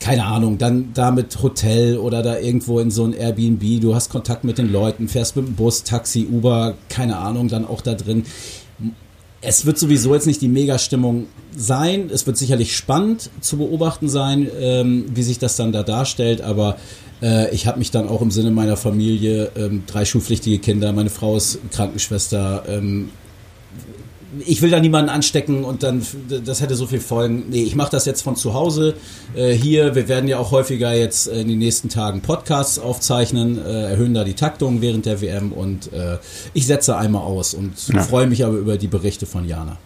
keine 0.00 0.26
Ahnung, 0.26 0.58
dann 0.58 0.90
da 0.92 1.10
mit 1.10 1.42
Hotel 1.42 1.96
oder 1.96 2.22
da 2.22 2.38
irgendwo 2.38 2.78
in 2.78 2.90
so 2.90 3.04
ein 3.04 3.14
Airbnb, 3.14 3.80
du 3.80 3.94
hast 3.94 4.10
Kontakt 4.10 4.44
mit 4.44 4.58
den 4.58 4.70
Leuten, 4.70 5.08
fährst 5.08 5.34
mit 5.36 5.46
dem 5.46 5.54
Bus, 5.54 5.82
Taxi, 5.82 6.26
Uber, 6.30 6.74
keine 6.90 7.16
Ahnung, 7.16 7.48
dann 7.48 7.64
auch 7.64 7.80
da 7.80 7.94
drin. 7.94 8.24
Es 9.46 9.66
wird 9.66 9.78
sowieso 9.78 10.14
jetzt 10.14 10.26
nicht 10.26 10.40
die 10.40 10.48
Mega-Stimmung 10.48 11.26
sein. 11.56 12.10
Es 12.12 12.26
wird 12.26 12.36
sicherlich 12.36 12.76
spannend 12.76 13.30
zu 13.40 13.58
beobachten 13.58 14.08
sein, 14.08 14.48
ähm, 14.60 15.06
wie 15.14 15.22
sich 15.22 15.38
das 15.38 15.56
dann 15.56 15.72
da 15.72 15.82
darstellt, 15.82 16.40
aber 16.40 16.76
äh, 17.22 17.54
ich 17.54 17.66
habe 17.66 17.78
mich 17.78 17.90
dann 17.90 18.08
auch 18.08 18.22
im 18.22 18.30
Sinne 18.30 18.50
meiner 18.50 18.76
Familie, 18.76 19.50
ähm, 19.56 19.84
drei 19.86 20.04
schulpflichtige 20.04 20.58
Kinder, 20.58 20.92
meine 20.92 21.10
Frau 21.10 21.36
ist 21.36 21.58
Krankenschwester, 21.70 22.64
ähm, 22.68 23.10
ich 24.46 24.62
will 24.62 24.70
da 24.70 24.80
niemanden 24.80 25.08
anstecken 25.10 25.64
und 25.64 25.82
dann, 25.82 26.06
das 26.44 26.60
hätte 26.60 26.74
so 26.74 26.86
viel 26.86 27.00
Folgen. 27.00 27.44
Nee, 27.50 27.62
ich 27.62 27.74
mache 27.74 27.90
das 27.90 28.04
jetzt 28.06 28.22
von 28.22 28.36
zu 28.36 28.54
Hause 28.54 28.94
äh, 29.34 29.52
hier. 29.52 29.94
Wir 29.94 30.08
werden 30.08 30.28
ja 30.28 30.38
auch 30.38 30.50
häufiger 30.50 30.92
jetzt 30.94 31.26
in 31.26 31.48
den 31.48 31.58
nächsten 31.58 31.88
Tagen 31.88 32.20
Podcasts 32.20 32.78
aufzeichnen, 32.78 33.58
äh, 33.58 33.90
erhöhen 33.90 34.14
da 34.14 34.24
die 34.24 34.34
Taktung 34.34 34.80
während 34.80 35.06
der 35.06 35.20
WM 35.20 35.52
und 35.52 35.92
äh, 35.92 36.18
ich 36.52 36.66
setze 36.66 36.96
einmal 36.96 37.22
aus 37.22 37.54
und 37.54 37.78
freue 37.78 38.26
mich 38.26 38.44
aber 38.44 38.54
über 38.56 38.76
die 38.78 38.88
Berichte 38.88 39.26
von 39.26 39.46
Jana. 39.48 39.76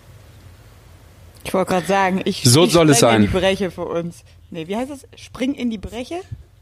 Ich 1.44 1.54
wollte 1.54 1.70
gerade 1.72 1.86
sagen, 1.86 2.20
ich, 2.24 2.42
So 2.44 2.64
ich 2.64 2.72
soll 2.72 2.90
es 2.90 2.98
sein. 3.00 3.22
in 3.22 3.30
die 3.30 3.38
Breche 3.38 3.70
für 3.70 3.84
uns. 3.86 4.16
Nee, 4.50 4.68
wie 4.68 4.76
heißt 4.76 4.90
es? 4.90 5.06
Spring 5.20 5.54
in 5.54 5.70
die 5.70 5.78
Breche? 5.78 6.16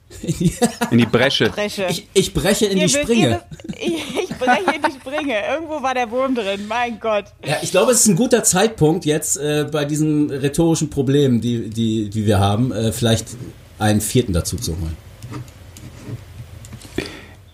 In 0.90 0.98
die 0.98 1.06
Bresche. 1.06 1.50
Breche. 1.50 1.86
Ich, 1.90 2.08
ich 2.14 2.32
breche 2.32 2.66
in 2.66 2.78
Ihr 2.78 2.86
die 2.86 2.92
Springe. 2.92 3.42
ihr 3.80 3.96
ich 4.22 4.28
breche 4.38 4.76
in 4.76 4.82
die 4.82 4.92
Springe. 4.92 5.34
Irgendwo 5.48 5.82
war 5.82 5.94
der 5.94 6.10
Wurm 6.10 6.34
drin. 6.34 6.66
Mein 6.68 7.00
Gott. 7.00 7.24
Ja, 7.44 7.56
ich 7.60 7.70
glaube, 7.72 7.92
es 7.92 8.00
ist 8.00 8.06
ein 8.06 8.16
guter 8.16 8.44
Zeitpunkt 8.44 9.04
jetzt 9.04 9.36
äh, 9.36 9.66
bei 9.70 9.84
diesen 9.84 10.30
rhetorischen 10.30 10.90
Problemen, 10.90 11.40
die, 11.40 11.68
die, 11.68 12.08
die 12.08 12.26
wir 12.26 12.38
haben, 12.38 12.72
äh, 12.72 12.92
vielleicht 12.92 13.36
einen 13.78 14.00
vierten 14.00 14.32
dazu 14.32 14.56
zu 14.56 14.72
holen. 14.72 14.96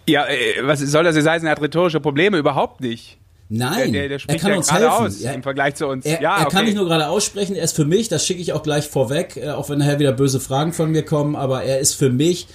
Ja, 0.06 0.26
äh, 0.26 0.56
was 0.62 0.80
soll 0.80 1.04
das 1.04 1.16
jetzt 1.16 1.28
heißen? 1.28 1.46
Er 1.46 1.52
hat 1.52 1.62
rhetorische 1.62 2.00
Probleme? 2.00 2.36
Überhaupt 2.36 2.80
nicht. 2.80 3.18
Nein, 3.54 3.92
der, 3.92 4.08
der 4.08 4.12
er 4.12 4.18
spricht 4.18 4.40
kann 4.40 4.50
ja 4.50 4.56
uns 4.56 4.72
helfen. 4.72 4.88
aus 4.88 5.20
Ja, 5.20 5.32
im 5.32 5.42
Vergleich 5.42 5.74
zu 5.74 5.86
uns. 5.86 6.06
Er, 6.06 6.22
ja, 6.22 6.38
er 6.38 6.46
okay. 6.46 6.56
kann 6.56 6.64
nicht 6.64 6.74
nur 6.74 6.86
gerade 6.86 7.08
aussprechen, 7.08 7.54
er 7.54 7.64
ist 7.64 7.76
für 7.76 7.84
mich, 7.84 8.08
das 8.08 8.26
schicke 8.26 8.40
ich 8.40 8.54
auch 8.54 8.62
gleich 8.62 8.88
vorweg, 8.88 9.36
äh, 9.36 9.50
auch 9.50 9.68
wenn 9.68 9.78
nachher 9.78 9.98
wieder 9.98 10.12
böse 10.12 10.40
Fragen 10.40 10.72
von 10.72 10.90
mir 10.90 11.04
kommen, 11.04 11.36
aber 11.36 11.62
er 11.62 11.78
ist 11.78 11.94
für 11.94 12.08
mich 12.08 12.46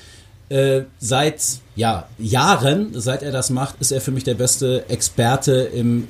äh, 0.50 0.82
seit 0.98 1.44
ja, 1.76 2.08
Jahren, 2.18 2.90
seit 2.94 3.22
er 3.22 3.32
das 3.32 3.52
macht, 3.52 3.76
ist 3.80 3.92
er 3.92 4.02
für 4.02 4.12
mich 4.12 4.24
der 4.24 4.34
beste 4.34 4.90
Experte 4.90 5.70
im 5.74 6.08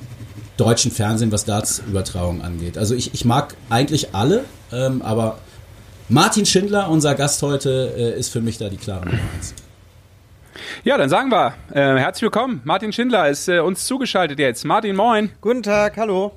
deutschen 0.56 0.90
Fernsehen, 0.90 1.30
was 1.32 1.44
Darts-Übertragung 1.44 2.40
angeht. 2.40 2.78
Also 2.78 2.94
ich, 2.94 3.12
ich 3.12 3.26
mag 3.26 3.54
eigentlich 3.68 4.14
alle, 4.14 4.44
ähm, 4.72 5.02
aber 5.02 5.38
Martin 6.08 6.46
Schindler, 6.46 6.88
unser 6.88 7.14
Gast 7.14 7.42
heute, 7.42 7.92
äh, 7.94 8.18
ist 8.18 8.30
für 8.30 8.40
mich 8.40 8.56
da 8.56 8.70
die 8.70 8.78
klare 8.78 9.04
Nummer 9.04 9.20
eins. 9.36 9.54
Ja, 10.84 10.96
dann 10.96 11.08
sagen 11.08 11.30
wir, 11.30 11.54
äh, 11.72 11.98
herzlich 11.98 12.22
willkommen. 12.22 12.60
Martin 12.64 12.92
Schindler 12.92 13.28
ist 13.28 13.48
äh, 13.48 13.60
uns 13.60 13.84
zugeschaltet 13.86 14.38
jetzt. 14.38 14.64
Martin, 14.64 14.96
moin. 14.96 15.30
Guten 15.40 15.62
Tag, 15.62 15.96
hallo. 15.96 16.32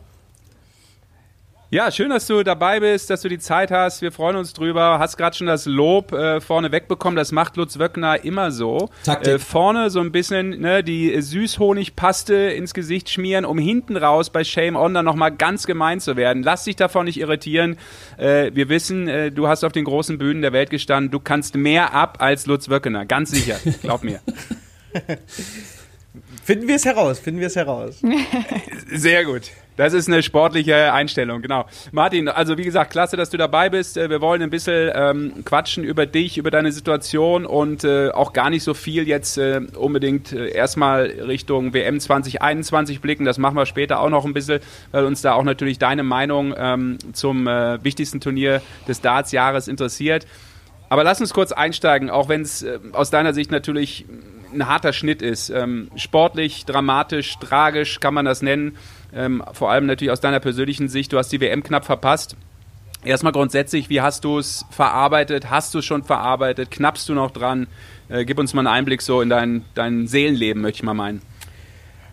Ja, 1.73 1.89
schön, 1.89 2.09
dass 2.09 2.27
du 2.27 2.43
dabei 2.43 2.81
bist, 2.81 3.09
dass 3.09 3.21
du 3.21 3.29
die 3.29 3.39
Zeit 3.39 3.71
hast. 3.71 4.01
Wir 4.01 4.11
freuen 4.11 4.35
uns 4.35 4.51
drüber. 4.51 4.99
Hast 4.99 5.15
gerade 5.15 5.37
schon 5.37 5.47
das 5.47 5.65
Lob 5.65 6.11
äh, 6.11 6.41
vorne 6.41 6.73
wegbekommen. 6.73 7.15
Das 7.15 7.31
macht 7.31 7.55
Lutz 7.55 7.79
Wöckner 7.79 8.25
immer 8.25 8.51
so. 8.51 8.89
Taktik. 9.05 9.35
Äh, 9.35 9.39
vorne 9.39 9.89
so 9.89 10.01
ein 10.01 10.11
bisschen 10.11 10.49
ne, 10.59 10.83
die 10.83 11.21
Süßhonigpaste 11.21 12.35
ins 12.35 12.73
Gesicht 12.73 13.09
schmieren, 13.09 13.45
um 13.45 13.57
hinten 13.57 13.95
raus 13.95 14.31
bei 14.31 14.43
Shame 14.43 14.75
On 14.75 14.93
dann 14.93 15.05
nochmal 15.05 15.31
ganz 15.31 15.65
gemein 15.65 16.01
zu 16.01 16.17
werden. 16.17 16.43
Lass 16.43 16.65
dich 16.65 16.75
davon 16.75 17.05
nicht 17.05 17.21
irritieren. 17.21 17.77
Äh, 18.17 18.51
wir 18.53 18.67
wissen, 18.67 19.07
äh, 19.07 19.31
du 19.31 19.47
hast 19.47 19.63
auf 19.63 19.71
den 19.71 19.85
großen 19.85 20.17
Bühnen 20.17 20.41
der 20.41 20.51
Welt 20.51 20.71
gestanden. 20.71 21.09
Du 21.09 21.21
kannst 21.21 21.55
mehr 21.55 21.93
ab 21.93 22.17
als 22.19 22.47
Lutz 22.47 22.67
Wöckner. 22.67 23.05
Ganz 23.05 23.31
sicher. 23.31 23.57
Glaub 23.81 24.03
mir. 24.03 24.19
Finden 26.43 26.67
wir 26.67 26.75
es 26.75 26.85
heraus, 26.85 27.19
finden 27.19 27.39
wir 27.39 27.47
es 27.47 27.55
heraus. 27.55 28.01
Sehr 28.91 29.25
gut. 29.25 29.51
Das 29.77 29.93
ist 29.93 30.07
eine 30.07 30.21
sportliche 30.21 30.91
Einstellung, 30.91 31.41
genau. 31.41 31.65
Martin, 31.91 32.27
also 32.27 32.57
wie 32.57 32.63
gesagt, 32.63 32.91
klasse, 32.91 33.15
dass 33.15 33.29
du 33.29 33.37
dabei 33.37 33.69
bist. 33.69 33.95
Äh, 33.95 34.09
wir 34.09 34.21
wollen 34.21 34.41
ein 34.41 34.49
bisschen 34.49 34.91
ähm, 34.93 35.45
quatschen 35.45 35.83
über 35.83 36.05
dich, 36.05 36.37
über 36.37 36.51
deine 36.51 36.71
Situation 36.71 37.45
und 37.45 37.83
äh, 37.83 38.09
auch 38.09 38.33
gar 38.33 38.49
nicht 38.49 38.63
so 38.63 38.73
viel 38.73 39.07
jetzt 39.07 39.37
äh, 39.37 39.61
unbedingt 39.75 40.33
äh, 40.33 40.49
erstmal 40.49 41.05
Richtung 41.05 41.73
WM 41.73 41.99
2021 41.99 43.01
blicken. 43.01 43.23
Das 43.23 43.37
machen 43.37 43.55
wir 43.55 43.65
später 43.65 44.01
auch 44.01 44.09
noch 44.09 44.25
ein 44.25 44.33
bisschen, 44.33 44.59
weil 44.91 45.05
uns 45.05 45.21
da 45.21 45.33
auch 45.33 45.43
natürlich 45.43 45.79
deine 45.79 46.03
Meinung 46.03 46.53
ähm, 46.57 46.97
zum 47.13 47.47
äh, 47.47 47.83
wichtigsten 47.83 48.19
Turnier 48.19 48.61
des 48.87 49.01
Darts-Jahres 49.01 49.67
interessiert. 49.67 50.27
Aber 50.89 51.05
lass 51.05 51.21
uns 51.21 51.33
kurz 51.33 51.53
einsteigen, 51.53 52.09
auch 52.09 52.27
wenn 52.27 52.41
es 52.41 52.65
aus 52.91 53.09
deiner 53.09 53.33
Sicht 53.33 53.49
natürlich 53.49 54.05
ein 54.53 54.67
harter 54.67 54.93
Schnitt 54.93 55.21
ist. 55.21 55.49
Ähm, 55.49 55.89
sportlich, 55.95 56.65
dramatisch, 56.65 57.37
tragisch 57.39 57.99
kann 57.99 58.13
man 58.13 58.25
das 58.25 58.41
nennen. 58.41 58.77
Ähm, 59.13 59.43
vor 59.53 59.71
allem 59.71 59.85
natürlich 59.85 60.11
aus 60.11 60.21
deiner 60.21 60.39
persönlichen 60.39 60.89
Sicht. 60.89 61.13
Du 61.13 61.17
hast 61.17 61.31
die 61.31 61.41
WM 61.41 61.63
knapp 61.63 61.85
verpasst. 61.85 62.35
Erstmal 63.03 63.33
grundsätzlich, 63.33 63.89
wie 63.89 64.01
hast 64.01 64.23
du 64.23 64.37
es 64.37 64.65
verarbeitet? 64.69 65.49
Hast 65.49 65.73
du 65.73 65.79
es 65.79 65.85
schon 65.85 66.03
verarbeitet? 66.03 66.69
Knappst 66.69 67.09
du 67.09 67.13
noch 67.13 67.31
dran? 67.31 67.67
Äh, 68.09 68.25
gib 68.25 68.37
uns 68.37 68.53
mal 68.53 68.61
einen 68.61 68.67
Einblick 68.67 69.01
so 69.01 69.21
in 69.21 69.29
dein, 69.29 69.65
dein 69.73 70.07
Seelenleben, 70.07 70.61
möchte 70.61 70.77
ich 70.77 70.83
mal 70.83 70.93
meinen. 70.93 71.21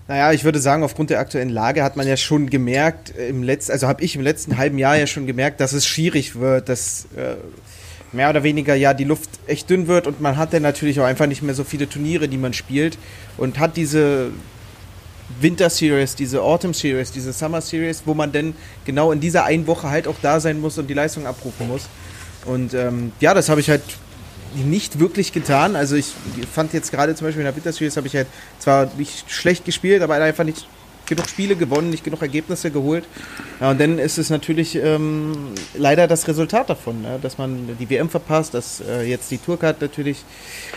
Naja, 0.09 0.33
ich 0.33 0.45
würde 0.45 0.59
sagen, 0.59 0.83
aufgrund 0.83 1.11
der 1.11 1.21
aktuellen 1.21 1.50
Lage 1.50 1.85
hat 1.85 1.97
man 1.97 2.09
ja 2.09 2.16
schon 2.16 2.49
gemerkt, 2.49 3.14
äh, 3.14 3.28
im 3.28 3.42
letzten, 3.42 3.73
also 3.73 3.87
habe 3.87 4.02
ich 4.02 4.16
im 4.16 4.23
letzten 4.23 4.57
halben 4.57 4.78
Jahr 4.78 4.97
ja 4.97 5.07
schon 5.07 5.26
gemerkt, 5.26 5.61
dass 5.61 5.75
es 5.75 5.87
schwierig 5.87 6.37
wird, 6.37 6.71
dass 6.71 7.07
äh, 7.14 7.37
mehr 8.12 8.30
oder 8.30 8.42
weniger 8.42 8.74
ja 8.74 8.94
die 8.94 9.04
Luft 9.04 9.30
echt 9.46 9.68
dünn 9.68 9.86
wird 9.86 10.06
und 10.06 10.20
man 10.20 10.36
hat 10.36 10.52
dann 10.52 10.62
natürlich 10.62 11.00
auch 11.00 11.04
einfach 11.04 11.26
nicht 11.26 11.42
mehr 11.42 11.54
so 11.54 11.64
viele 11.64 11.88
Turniere, 11.88 12.28
die 12.28 12.38
man 12.38 12.52
spielt 12.52 12.98
und 13.36 13.58
hat 13.58 13.76
diese 13.76 14.30
Winter 15.40 15.68
Series, 15.68 16.14
diese 16.14 16.42
Autumn 16.42 16.72
Series, 16.72 17.12
diese 17.12 17.32
Summer 17.32 17.60
Series, 17.60 18.02
wo 18.06 18.14
man 18.14 18.32
dann 18.32 18.54
genau 18.84 19.12
in 19.12 19.20
dieser 19.20 19.44
einen 19.44 19.66
Woche 19.66 19.90
halt 19.90 20.08
auch 20.08 20.16
da 20.22 20.40
sein 20.40 20.60
muss 20.60 20.78
und 20.78 20.88
die 20.88 20.94
Leistung 20.94 21.26
abrufen 21.26 21.68
muss. 21.68 21.88
Und 22.46 22.72
ähm, 22.72 23.12
ja, 23.20 23.34
das 23.34 23.48
habe 23.48 23.60
ich 23.60 23.68
halt 23.68 23.82
nicht 24.54 24.98
wirklich 24.98 25.32
getan. 25.32 25.76
Also 25.76 25.96
ich 25.96 26.14
fand 26.52 26.72
jetzt 26.72 26.90
gerade 26.90 27.14
zum 27.14 27.26
Beispiel 27.26 27.42
in 27.42 27.46
der 27.46 27.54
Winter 27.54 27.72
Series 27.72 27.96
habe 27.96 28.06
ich 28.06 28.16
halt 28.16 28.26
zwar 28.58 28.90
nicht 28.96 29.30
schlecht 29.30 29.66
gespielt, 29.66 30.00
aber 30.02 30.14
einfach 30.14 30.44
nicht 30.44 30.66
genug 31.08 31.28
Spiele 31.28 31.56
gewonnen, 31.56 31.90
nicht 31.90 32.04
genug 32.04 32.22
Ergebnisse 32.22 32.70
geholt. 32.70 33.04
Ja, 33.60 33.70
und 33.70 33.80
dann 33.80 33.98
ist 33.98 34.18
es 34.18 34.30
natürlich 34.30 34.76
ähm, 34.76 35.52
leider 35.74 36.06
das 36.06 36.28
Resultat 36.28 36.70
davon, 36.70 37.02
ne? 37.02 37.18
dass 37.20 37.38
man 37.38 37.76
die 37.78 37.90
WM 37.90 38.08
verpasst, 38.08 38.54
dass 38.54 38.80
äh, 38.80 39.02
jetzt 39.02 39.30
die 39.30 39.38
Tourcard 39.38 39.80
natürlich 39.80 40.24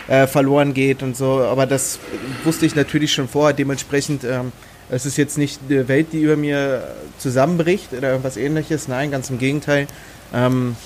äh, 0.08 0.26
verloren 0.26 0.74
geht 0.74 1.02
und 1.02 1.16
so. 1.16 1.40
Aber 1.40 1.66
das 1.66 1.98
wusste 2.44 2.66
ich 2.66 2.74
natürlich 2.74 3.12
schon 3.12 3.28
vorher. 3.28 3.54
Dementsprechend 3.54 4.24
ähm, 4.24 4.52
es 4.90 5.06
ist 5.06 5.16
jetzt 5.16 5.38
nicht 5.38 5.60
eine 5.68 5.88
Welt, 5.88 6.08
die 6.12 6.20
über 6.20 6.36
mir 6.36 6.94
zusammenbricht 7.18 7.94
oder 7.94 8.10
irgendwas 8.10 8.36
ähnliches. 8.36 8.88
Nein, 8.88 9.10
ganz 9.10 9.30
im 9.30 9.38
Gegenteil. 9.38 9.86
Ähm, 10.34 10.76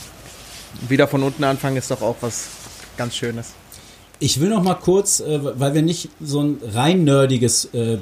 wieder 0.89 1.09
von 1.09 1.23
unten 1.23 1.45
anfangen 1.45 1.77
ist 1.77 1.91
doch 1.91 2.03
auch 2.03 2.17
was 2.21 2.49
ganz 2.97 3.17
Schönes. 3.17 3.55
Ich 4.19 4.41
will 4.41 4.49
noch 4.49 4.63
mal 4.63 4.75
kurz, 4.75 5.21
äh, 5.21 5.41
weil 5.59 5.75
wir 5.75 5.83
nicht 5.83 6.11
so 6.21 6.41
ein 6.41 6.59
rein 6.73 7.05
nerdiges 7.05 7.67
äh, 7.75 7.99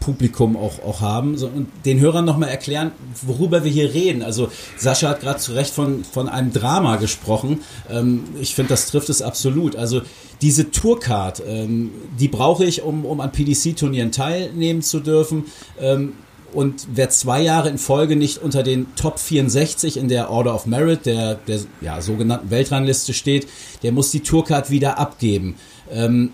Publikum 0.00 0.56
auch, 0.56 0.82
auch 0.84 1.00
haben 1.00 1.36
so, 1.36 1.46
und 1.46 1.68
den 1.84 2.00
Hörern 2.00 2.24
nochmal 2.24 2.48
erklären, 2.48 2.92
worüber 3.22 3.64
wir 3.64 3.70
hier 3.70 3.92
reden. 3.92 4.22
Also 4.22 4.48
Sascha 4.76 5.08
hat 5.08 5.20
gerade 5.20 5.38
zu 5.38 5.52
Recht 5.52 5.70
von, 5.70 6.04
von 6.04 6.28
einem 6.28 6.52
Drama 6.52 6.96
gesprochen. 6.96 7.62
Ähm, 7.90 8.24
ich 8.40 8.54
finde, 8.54 8.70
das 8.70 8.90
trifft 8.90 9.08
es 9.08 9.22
absolut. 9.22 9.76
Also 9.76 10.02
diese 10.42 10.70
Tourcard, 10.70 11.42
ähm, 11.46 11.90
die 12.18 12.28
brauche 12.28 12.64
ich, 12.64 12.82
um, 12.82 13.04
um 13.04 13.20
an 13.20 13.32
PDC-Turnieren 13.32 14.12
teilnehmen 14.12 14.82
zu 14.82 15.00
dürfen. 15.00 15.46
Ähm, 15.80 16.12
und 16.52 16.86
wer 16.94 17.10
zwei 17.10 17.42
Jahre 17.42 17.68
in 17.68 17.78
Folge 17.78 18.16
nicht 18.16 18.38
unter 18.38 18.62
den 18.62 18.94
Top 18.96 19.18
64 19.18 19.96
in 19.96 20.08
der 20.08 20.30
Order 20.30 20.54
of 20.54 20.66
Merit, 20.66 21.04
der, 21.04 21.34
der 21.34 21.60
ja, 21.80 22.00
sogenannten 22.00 22.50
Weltrangliste 22.50 23.12
steht, 23.12 23.46
der 23.82 23.92
muss 23.92 24.10
die 24.10 24.20
Tourcard 24.20 24.70
wieder 24.70 24.98
abgeben. 24.98 25.56
Ähm, 25.90 26.32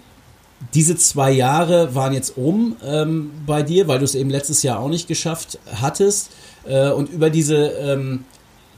diese 0.74 0.96
zwei 0.96 1.32
Jahre 1.32 1.94
waren 1.94 2.12
jetzt 2.12 2.36
um 2.36 2.76
ähm, 2.84 3.30
bei 3.46 3.62
dir, 3.62 3.88
weil 3.88 3.98
du 3.98 4.04
es 4.04 4.14
eben 4.14 4.30
letztes 4.30 4.62
Jahr 4.62 4.80
auch 4.80 4.88
nicht 4.88 5.08
geschafft 5.08 5.58
hattest. 5.80 6.30
Äh, 6.64 6.90
und 6.90 7.10
über 7.10 7.30
diese 7.30 7.56
ähm, 7.56 8.24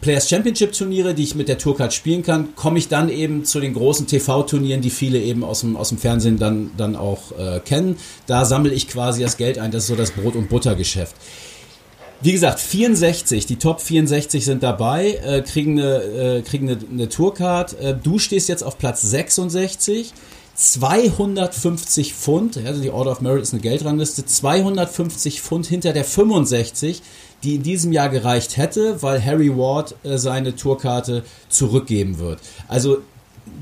Players 0.00 0.28
Championship 0.28 0.72
Turniere, 0.72 1.14
die 1.14 1.22
ich 1.22 1.34
mit 1.34 1.48
der 1.48 1.56
Tourcard 1.56 1.92
spielen 1.94 2.22
kann, 2.22 2.54
komme 2.56 2.78
ich 2.78 2.88
dann 2.88 3.08
eben 3.08 3.44
zu 3.44 3.58
den 3.58 3.72
großen 3.72 4.06
TV-Turnieren, 4.06 4.82
die 4.82 4.90
viele 4.90 5.18
eben 5.18 5.42
aus 5.42 5.60
dem, 5.60 5.76
aus 5.76 5.88
dem 5.88 5.98
Fernsehen 5.98 6.38
dann, 6.38 6.70
dann 6.76 6.94
auch 6.94 7.32
äh, 7.38 7.60
kennen. 7.60 7.96
Da 8.26 8.44
sammle 8.44 8.72
ich 8.72 8.88
quasi 8.88 9.22
das 9.22 9.36
Geld 9.36 9.58
ein. 9.58 9.70
Das 9.70 9.84
ist 9.84 9.88
so 9.88 9.96
das 9.96 10.10
Brot- 10.10 10.36
und 10.36 10.48
Buttergeschäft. 10.48 11.14
Wie 12.20 12.32
gesagt, 12.32 12.60
64, 12.60 13.46
die 13.46 13.56
Top 13.56 13.80
64 13.80 14.44
sind 14.44 14.62
dabei, 14.62 15.20
äh, 15.24 15.42
kriegen 15.42 15.80
eine, 15.80 16.02
äh, 16.02 16.42
kriegen 16.42 16.68
eine, 16.68 16.78
eine 16.90 17.08
Tourcard. 17.08 17.78
Äh, 17.80 17.96
du 18.02 18.18
stehst 18.18 18.48
jetzt 18.48 18.62
auf 18.62 18.78
Platz 18.78 19.02
66. 19.02 20.12
250 20.54 22.14
Pfund, 22.14 22.58
also 22.64 22.80
die 22.80 22.90
Order 22.90 23.12
of 23.12 23.20
Merit 23.20 23.42
ist 23.42 23.52
eine 23.52 23.62
Geldrangliste, 23.62 24.24
250 24.24 25.42
Pfund 25.42 25.66
hinter 25.66 25.92
der 25.92 26.04
65, 26.04 27.02
die 27.42 27.56
in 27.56 27.62
diesem 27.62 27.92
Jahr 27.92 28.08
gereicht 28.08 28.56
hätte, 28.56 29.02
weil 29.02 29.24
Harry 29.24 29.56
Ward 29.56 29.96
äh, 30.04 30.16
seine 30.16 30.54
Tourkarte 30.54 31.24
zurückgeben 31.48 32.18
wird. 32.18 32.40
Also 32.68 32.98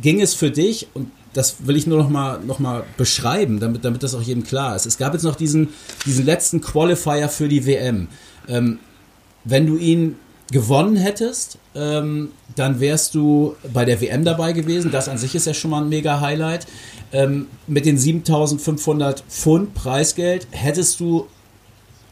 ging 0.03 0.21
es 0.21 0.35
für 0.35 0.51
dich 0.51 0.89
und 0.95 1.11
das 1.33 1.67
will 1.67 1.77
ich 1.77 1.87
nur 1.87 1.97
noch 1.99 2.11
mal, 2.11 2.41
noch 2.41 2.59
mal 2.59 2.85
beschreiben, 2.99 3.59
damit, 3.59 3.85
damit 3.85 4.03
das 4.03 4.15
auch 4.15 4.21
jedem 4.21 4.45
klar 4.45 4.77
ist. 4.77 4.85
Es 4.85 4.99
gab 4.99 5.15
jetzt 5.15 5.23
noch 5.23 5.35
diesen, 5.35 5.71
diesen 6.05 6.27
letzten 6.27 6.61
Qualifier 6.61 7.29
für 7.31 7.49
die 7.49 7.65
WM. 7.65 8.09
Ähm, 8.49 8.79
wenn 9.45 9.67
du 9.67 9.77
ihn 9.77 10.17
gewonnen 10.53 10.97
hättest, 10.97 11.59
ähm, 11.75 12.31
dann 12.55 12.79
wärst 12.79 13.15
du 13.15 13.57
bei 13.73 13.85
der 13.85 14.01
WM 14.01 14.25
dabei 14.25 14.53
gewesen. 14.53 14.93
Das 14.93 15.09
an 15.09 15.19
sich 15.19 15.35
ist 15.35 15.47
ja 15.47 15.55
schon 15.55 15.71
mal 15.73 15.83
ein 15.83 15.89
mega 15.89 16.21
Highlight. 16.21 16.67
Ähm, 17.13 17.49
mit 17.67 17.87
den 17.87 17.99
7500 17.99 19.25
Pfund 19.29 19.75
Preisgeld 19.75 20.47
hättest 20.51 21.01
du 21.01 21.27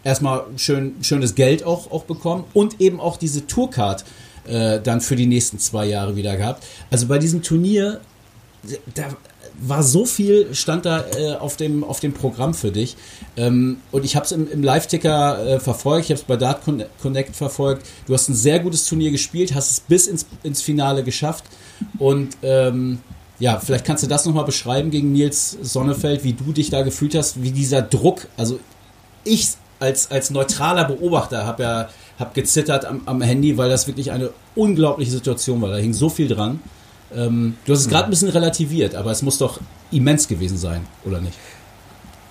erstmal 0.03 0.45
schön, 0.57 0.97
schönes 1.03 1.35
Geld 1.35 1.63
auch, 1.65 1.91
auch 1.93 2.05
bekommen 2.05 2.45
und 2.55 2.81
eben 2.81 2.99
auch 3.01 3.17
diese 3.17 3.47
Tourcard 3.47 4.05
äh, 4.47 4.81
dann 4.81 5.01
für 5.01 5.17
die 5.17 5.27
nächsten 5.27 5.59
zwei 5.59 5.87
Jahre 5.87 6.17
wieder 6.17 6.37
gehabt. 6.37 6.65
Also 6.91 7.07
bei 7.07 7.19
diesem 7.19 7.43
Turnier, 7.43 8.01
da, 8.95 9.09
war 9.61 9.83
so 9.83 10.07
viel, 10.07 10.55
stand 10.55 10.87
da 10.87 11.05
äh, 11.17 11.35
auf, 11.35 11.57
dem, 11.57 11.85
auf 11.85 12.01
dem 12.01 12.13
Programm 12.13 12.55
für 12.55 12.71
dich. 12.71 12.97
Ähm, 13.37 13.79
und 13.93 14.05
ich 14.05 14.17
habe 14.17 14.25
es 14.25 14.33
im, 14.33 14.51
im 14.51 14.63
Live-Ticker 14.63 15.47
äh, 15.47 15.61
verfolgt, 15.61 16.07
ich 16.07 16.11
habe 16.11 16.21
es 16.21 16.27
bei 16.27 16.37
Dart 16.37 16.63
Connect 17.01 17.37
verfolgt. 17.37 17.87
Du 18.07 18.15
hast 18.15 18.29
ein 18.29 18.35
sehr 18.35 18.61
gutes 18.61 18.87
Turnier 18.87 19.11
gespielt, 19.11 19.55
hast 19.55 19.71
es 19.71 19.81
bis 19.81 20.07
ins, 20.07 20.27
ins 20.43 20.63
Finale 20.63 21.05
geschafft. 21.05 21.45
Und 21.99 22.37
ähm, 22.43 22.99
ja, 23.39 23.59
vielleicht 23.59 23.85
kannst 23.85 24.03
du 24.03 24.07
das 24.07 24.27
nochmal 24.27 24.45
beschreiben 24.45 24.91
gegen 24.91 25.13
Nils 25.13 25.57
Sonnefeld, 25.63 26.25
wie 26.25 26.33
du 26.33 26.53
dich 26.53 26.71
da 26.71 26.83
gefühlt 26.83 27.15
hast, 27.15 27.43
wie 27.43 27.51
dieser 27.51 27.83
Druck, 27.83 28.29
also 28.37 28.61
ich 29.25 29.49
als, 29.79 30.11
als 30.11 30.31
neutraler 30.31 30.85
Beobachter 30.85 31.47
habe 31.47 31.63
ja 31.63 31.89
hab 32.19 32.35
gezittert 32.35 32.85
am, 32.85 33.01
am 33.07 33.23
Handy, 33.23 33.57
weil 33.57 33.71
das 33.71 33.87
wirklich 33.87 34.13
eine 34.13 34.31
unglaubliche 34.55 35.11
Situation 35.11 35.63
war. 35.63 35.71
Da 35.71 35.77
hing 35.77 35.95
so 35.95 36.11
viel 36.11 36.29
dran. 36.29 36.61
Ähm, 37.15 37.57
du 37.65 37.73
hast 37.73 37.81
es 37.81 37.89
gerade 37.89 38.05
ein 38.05 38.11
bisschen 38.11 38.29
relativiert, 38.29 38.95
aber 38.95 39.11
es 39.11 39.23
muss 39.23 39.39
doch 39.39 39.61
immens 39.91 40.29
gewesen 40.29 40.57
sein, 40.57 40.87
oder 41.05 41.21
nicht? 41.21 41.37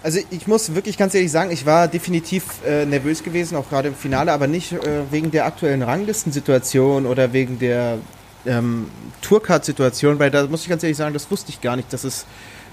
Also 0.02 0.20
ich 0.32 0.48
muss 0.48 0.74
wirklich 0.76 0.98
ganz 0.98 1.14
ehrlich 1.14 1.32
sagen, 1.32 1.52
ich 1.52 1.66
war 1.66 1.90
definitiv 1.90 2.46
äh, 2.66 2.86
nervös 2.86 3.22
gewesen, 3.22 3.58
auch 3.58 3.68
gerade 3.68 3.90
im 3.90 3.96
Finale, 3.96 4.32
aber 4.32 4.48
nicht 4.48 4.72
äh, 4.72 5.02
wegen 5.12 5.32
der 5.32 5.46
aktuellen 5.46 5.82
Ranglistensituation 5.82 7.06
oder 7.06 7.34
wegen 7.34 7.60
der 7.60 7.98
ähm, 8.46 8.88
Tourcard-Situation, 9.22 10.18
weil 10.20 10.32
da 10.32 10.48
muss 10.48 10.62
ich 10.62 10.70
ganz 10.70 10.84
ehrlich 10.84 10.98
sagen, 10.98 11.14
das 11.14 11.30
wusste 11.30 11.50
ich 11.50 11.60
gar 11.60 11.76
nicht, 11.76 11.92
dass 11.92 12.06
es 12.06 12.26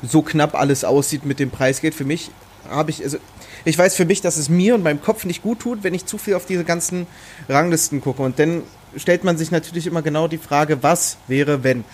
so 0.03 0.23
knapp 0.23 0.55
alles 0.55 0.85
aussieht 0.85 1.25
mit 1.25 1.41
dem 1.41 1.51
Preisgeld. 1.51 1.95
Für 1.95 2.05
mich 2.05 2.31
habe 2.69 2.91
ich, 2.91 3.03
also 3.03 3.19
ich 3.65 3.77
weiß 3.77 3.97
für 3.97 4.05
mich, 4.05 4.21
dass 4.21 4.37
es 4.37 4.49
mir 4.49 4.77
und 4.77 4.85
meinem 4.85 5.03
Kopf 5.03 5.25
nicht 5.25 5.43
gut 5.43 5.61
tut, 5.61 5.83
wenn 5.83 5.95
ich 5.95 6.07
zu 6.07 6.19
viel 6.19 6.35
auf 6.35 6.47
diese 6.47 6.63
ganzen 6.63 7.09
Ranglisten 7.49 8.01
gucke. 8.01 8.23
Und 8.23 8.39
dann 8.39 8.63
stellt 8.97 9.25
man 9.25 9.39
sich 9.39 9.51
natürlich 9.51 9.87
immer 9.87 10.03
genau 10.03 10.29
die 10.29 10.39
Frage, 10.39 10.83
was 10.83 11.19
wäre, 11.29 11.63
wenn. 11.65 11.85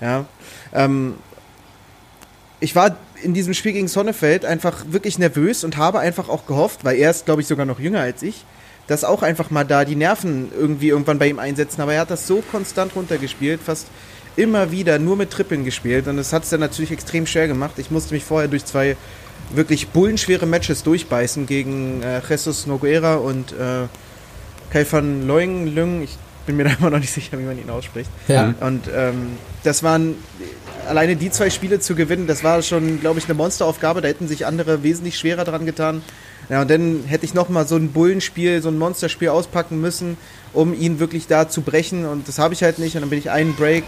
Ja, 0.00 0.24
ähm, 0.72 1.14
ich 2.60 2.74
war 2.74 2.96
in 3.22 3.34
diesem 3.34 3.54
Spiel 3.54 3.72
gegen 3.72 3.88
Sonnefeld 3.88 4.44
einfach 4.44 4.84
wirklich 4.88 5.18
nervös 5.18 5.64
und 5.64 5.76
habe 5.76 6.00
einfach 6.00 6.28
auch 6.28 6.46
gehofft, 6.46 6.84
weil 6.84 6.96
er 6.96 7.10
ist, 7.10 7.24
glaube 7.24 7.40
ich, 7.40 7.46
sogar 7.46 7.66
noch 7.66 7.80
jünger 7.80 8.00
als 8.00 8.22
ich, 8.22 8.44
dass 8.86 9.04
auch 9.04 9.22
einfach 9.22 9.50
mal 9.50 9.64
da 9.64 9.84
die 9.84 9.96
Nerven 9.96 10.50
irgendwie 10.56 10.88
irgendwann 10.88 11.18
bei 11.18 11.28
ihm 11.28 11.38
einsetzen. 11.38 11.80
Aber 11.80 11.94
er 11.94 12.00
hat 12.00 12.10
das 12.10 12.26
so 12.26 12.42
konstant 12.50 12.94
runtergespielt, 12.96 13.60
fast 13.60 13.88
immer 14.36 14.70
wieder 14.70 14.98
nur 14.98 15.16
mit 15.16 15.30
Trippeln 15.30 15.64
gespielt. 15.64 16.08
Und 16.08 16.16
das 16.16 16.32
hat 16.32 16.44
es 16.44 16.50
dann 16.50 16.60
natürlich 16.60 16.90
extrem 16.90 17.26
schwer 17.26 17.48
gemacht. 17.48 17.74
Ich 17.78 17.90
musste 17.90 18.14
mich 18.14 18.24
vorher 18.24 18.48
durch 18.48 18.64
zwei 18.64 18.96
wirklich 19.50 19.88
bullenschwere 19.88 20.46
Matches 20.46 20.82
durchbeißen 20.82 21.46
gegen 21.46 22.02
äh, 22.02 22.20
Jesus 22.28 22.66
Noguera 22.66 23.16
und 23.16 23.52
äh, 23.52 23.86
Kai 24.70 24.86
van 24.90 25.26
Leung. 25.26 26.02
Ich 26.02 26.16
bin 26.46 26.56
mir 26.56 26.64
da 26.64 26.70
immer 26.78 26.90
noch 26.90 26.98
nicht 26.98 27.12
sicher, 27.12 27.38
wie 27.38 27.44
man 27.44 27.58
ihn 27.58 27.70
ausspricht. 27.70 28.10
Ja. 28.28 28.54
Und 28.60 28.88
ähm, 28.94 29.38
das 29.64 29.82
waren 29.82 30.16
alleine 30.88 31.16
die 31.16 31.30
zwei 31.30 31.50
Spiele 31.50 31.80
zu 31.80 31.94
gewinnen, 31.94 32.26
das 32.26 32.44
war 32.44 32.62
schon, 32.62 33.00
glaube 33.00 33.18
ich, 33.18 33.26
eine 33.26 33.34
Monsteraufgabe. 33.34 34.00
Da 34.00 34.08
hätten 34.08 34.28
sich 34.28 34.46
andere 34.46 34.82
wesentlich 34.82 35.18
schwerer 35.18 35.44
dran 35.44 35.66
getan. 35.66 36.02
Ja, 36.48 36.62
und 36.62 36.70
dann 36.70 37.04
hätte 37.06 37.24
ich 37.24 37.34
nochmal 37.34 37.66
so 37.66 37.76
ein 37.76 37.92
Bullenspiel, 37.92 38.62
so 38.62 38.68
ein 38.68 38.78
Monsterspiel 38.78 39.28
auspacken 39.28 39.80
müssen, 39.80 40.16
um 40.52 40.74
ihn 40.74 40.98
wirklich 40.98 41.26
da 41.26 41.48
zu 41.48 41.62
brechen. 41.62 42.04
Und 42.04 42.28
das 42.28 42.38
habe 42.38 42.54
ich 42.54 42.62
halt 42.62 42.78
nicht. 42.78 42.94
Und 42.96 43.02
dann 43.02 43.10
bin 43.10 43.18
ich 43.18 43.30
einen 43.30 43.54
Break 43.54 43.84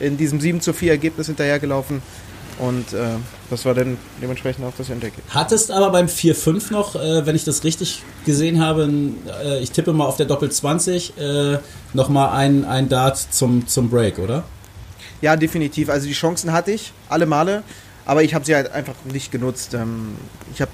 in 0.00 0.16
diesem 0.16 0.40
7 0.40 0.60
zu 0.60 0.72
4 0.72 0.92
Ergebnis 0.92 1.26
hinterhergelaufen. 1.26 2.02
Und 2.60 2.92
äh, 2.92 3.16
das 3.48 3.64
war 3.64 3.72
dann 3.72 3.96
dementsprechend 4.20 4.66
auch 4.66 4.74
das 4.76 4.90
Endergebnis. 4.90 5.24
Hattest 5.34 5.70
aber 5.70 5.90
beim 5.90 6.06
4-5 6.06 6.70
noch, 6.70 6.94
äh, 6.94 7.24
wenn 7.24 7.34
ich 7.34 7.44
das 7.44 7.64
richtig 7.64 8.02
gesehen 8.26 8.60
habe, 8.60 8.90
äh, 9.42 9.60
ich 9.60 9.70
tippe 9.70 9.94
mal 9.94 10.04
auf 10.04 10.18
der 10.18 10.26
Doppel 10.26 10.50
20, 10.50 11.16
äh, 11.18 11.58
nochmal 11.94 12.36
ein, 12.36 12.66
ein 12.66 12.90
Dart 12.90 13.16
zum, 13.16 13.66
zum 13.66 13.88
Break, 13.88 14.18
oder? 14.18 14.44
Ja, 15.22 15.36
definitiv. 15.36 15.88
Also 15.88 16.06
die 16.06 16.12
Chancen 16.12 16.52
hatte 16.52 16.72
ich, 16.72 16.92
alle 17.08 17.24
Male, 17.24 17.62
aber 18.04 18.22
ich 18.22 18.34
habe 18.34 18.44
sie 18.44 18.54
halt 18.54 18.70
einfach 18.72 18.94
nicht 19.10 19.32
genutzt. 19.32 19.72
Ähm, 19.72 20.16
ich 20.52 20.60
habe, 20.60 20.70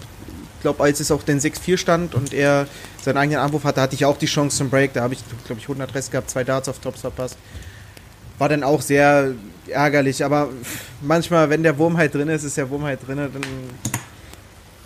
glaube, 0.62 0.83
als 0.83 0.99
es 0.99 1.12
auch 1.12 1.23
den 1.23 1.38
6-4 1.38 1.76
stand 1.76 2.14
und 2.16 2.35
er 2.35 2.66
seinen 3.00 3.19
eigenen 3.19 3.38
Anwurf 3.38 3.62
hatte, 3.62 3.81
hatte 3.81 3.95
ich 3.95 4.05
auch 4.05 4.19
die 4.19 4.26
Chance 4.26 4.57
zum 4.57 4.71
Break. 4.71 4.93
Da 4.93 5.02
habe 5.02 5.14
ich, 5.14 5.21
glaube 5.47 5.61
ich, 5.61 5.69
100 5.69 5.95
Rest 5.95 6.11
gehabt, 6.11 6.31
zwei 6.31 6.43
Darts 6.43 6.69
auf 6.69 6.81
Tops 6.81 7.02
verpasst. 7.02 7.37
War 8.38 8.49
dann 8.49 8.62
auch 8.62 8.83
sehr 8.83 9.33
ärgerlich, 9.69 10.25
aber 10.25 10.50
manchmal, 11.00 11.50
wenn 11.50 11.62
der 11.62 11.78
Wurm 11.78 11.97
halt 11.97 12.14
drin 12.14 12.28
ist, 12.28 12.45
ist 12.45 12.57
der 12.57 12.69
Wurm 12.71 12.85
halt 12.85 13.07
drin, 13.07 13.16
dann. 13.16 13.43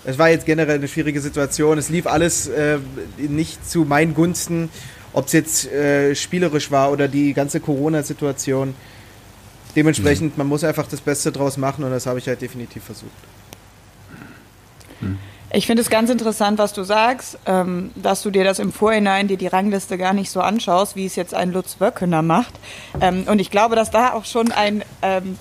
Es 0.02 0.16
war 0.18 0.30
jetzt 0.30 0.46
generell 0.46 0.76
eine 0.76 0.88
schwierige 0.88 1.20
Situation. 1.20 1.76
Es 1.76 1.90
lief 1.90 2.06
alles 2.06 2.48
äh, 2.48 2.78
nicht 3.18 3.68
zu 3.68 3.84
meinen 3.84 4.14
Gunsten, 4.14 4.70
ob 5.12 5.26
es 5.26 5.32
jetzt 5.32 5.70
äh, 5.70 6.14
spielerisch 6.14 6.70
war 6.70 6.90
oder 6.90 7.06
die 7.06 7.34
ganze 7.34 7.60
Corona-Situation. 7.60 8.74
Dementsprechend, 9.76 10.32
mhm. 10.32 10.38
man 10.38 10.46
muss 10.46 10.64
einfach 10.64 10.86
das 10.86 11.02
Beste 11.02 11.30
draus 11.32 11.58
machen 11.58 11.84
und 11.84 11.90
das 11.90 12.06
habe 12.06 12.18
ich 12.18 12.26
halt 12.26 12.40
definitiv 12.40 12.84
versucht. 12.84 13.10
Mhm. 15.00 15.18
Ich 15.52 15.66
finde 15.66 15.82
es 15.82 15.90
ganz 15.90 16.10
interessant, 16.10 16.58
was 16.58 16.72
du 16.72 16.84
sagst, 16.84 17.36
ähm, 17.44 17.90
dass 17.96 18.22
du 18.22 18.30
dir 18.30 18.44
das 18.44 18.60
im 18.60 18.72
Vorhinein, 18.72 19.26
dir 19.26 19.36
die 19.36 19.48
Rangliste 19.48 19.98
gar 19.98 20.12
nicht 20.12 20.30
so 20.30 20.40
anschaust, 20.40 20.94
wie 20.94 21.06
es 21.06 21.16
jetzt 21.16 21.34
ein 21.34 21.52
Lutz 21.52 21.80
Wöckener 21.80 22.22
macht. 22.22 22.52
Ähm, 23.00 23.24
und 23.26 23.40
ich 23.40 23.50
glaube, 23.50 23.74
dass 23.74 23.90
da 23.90 24.12
auch 24.12 24.24
schon 24.26 24.52
ein, 24.52 24.84
ähm, 25.02 25.36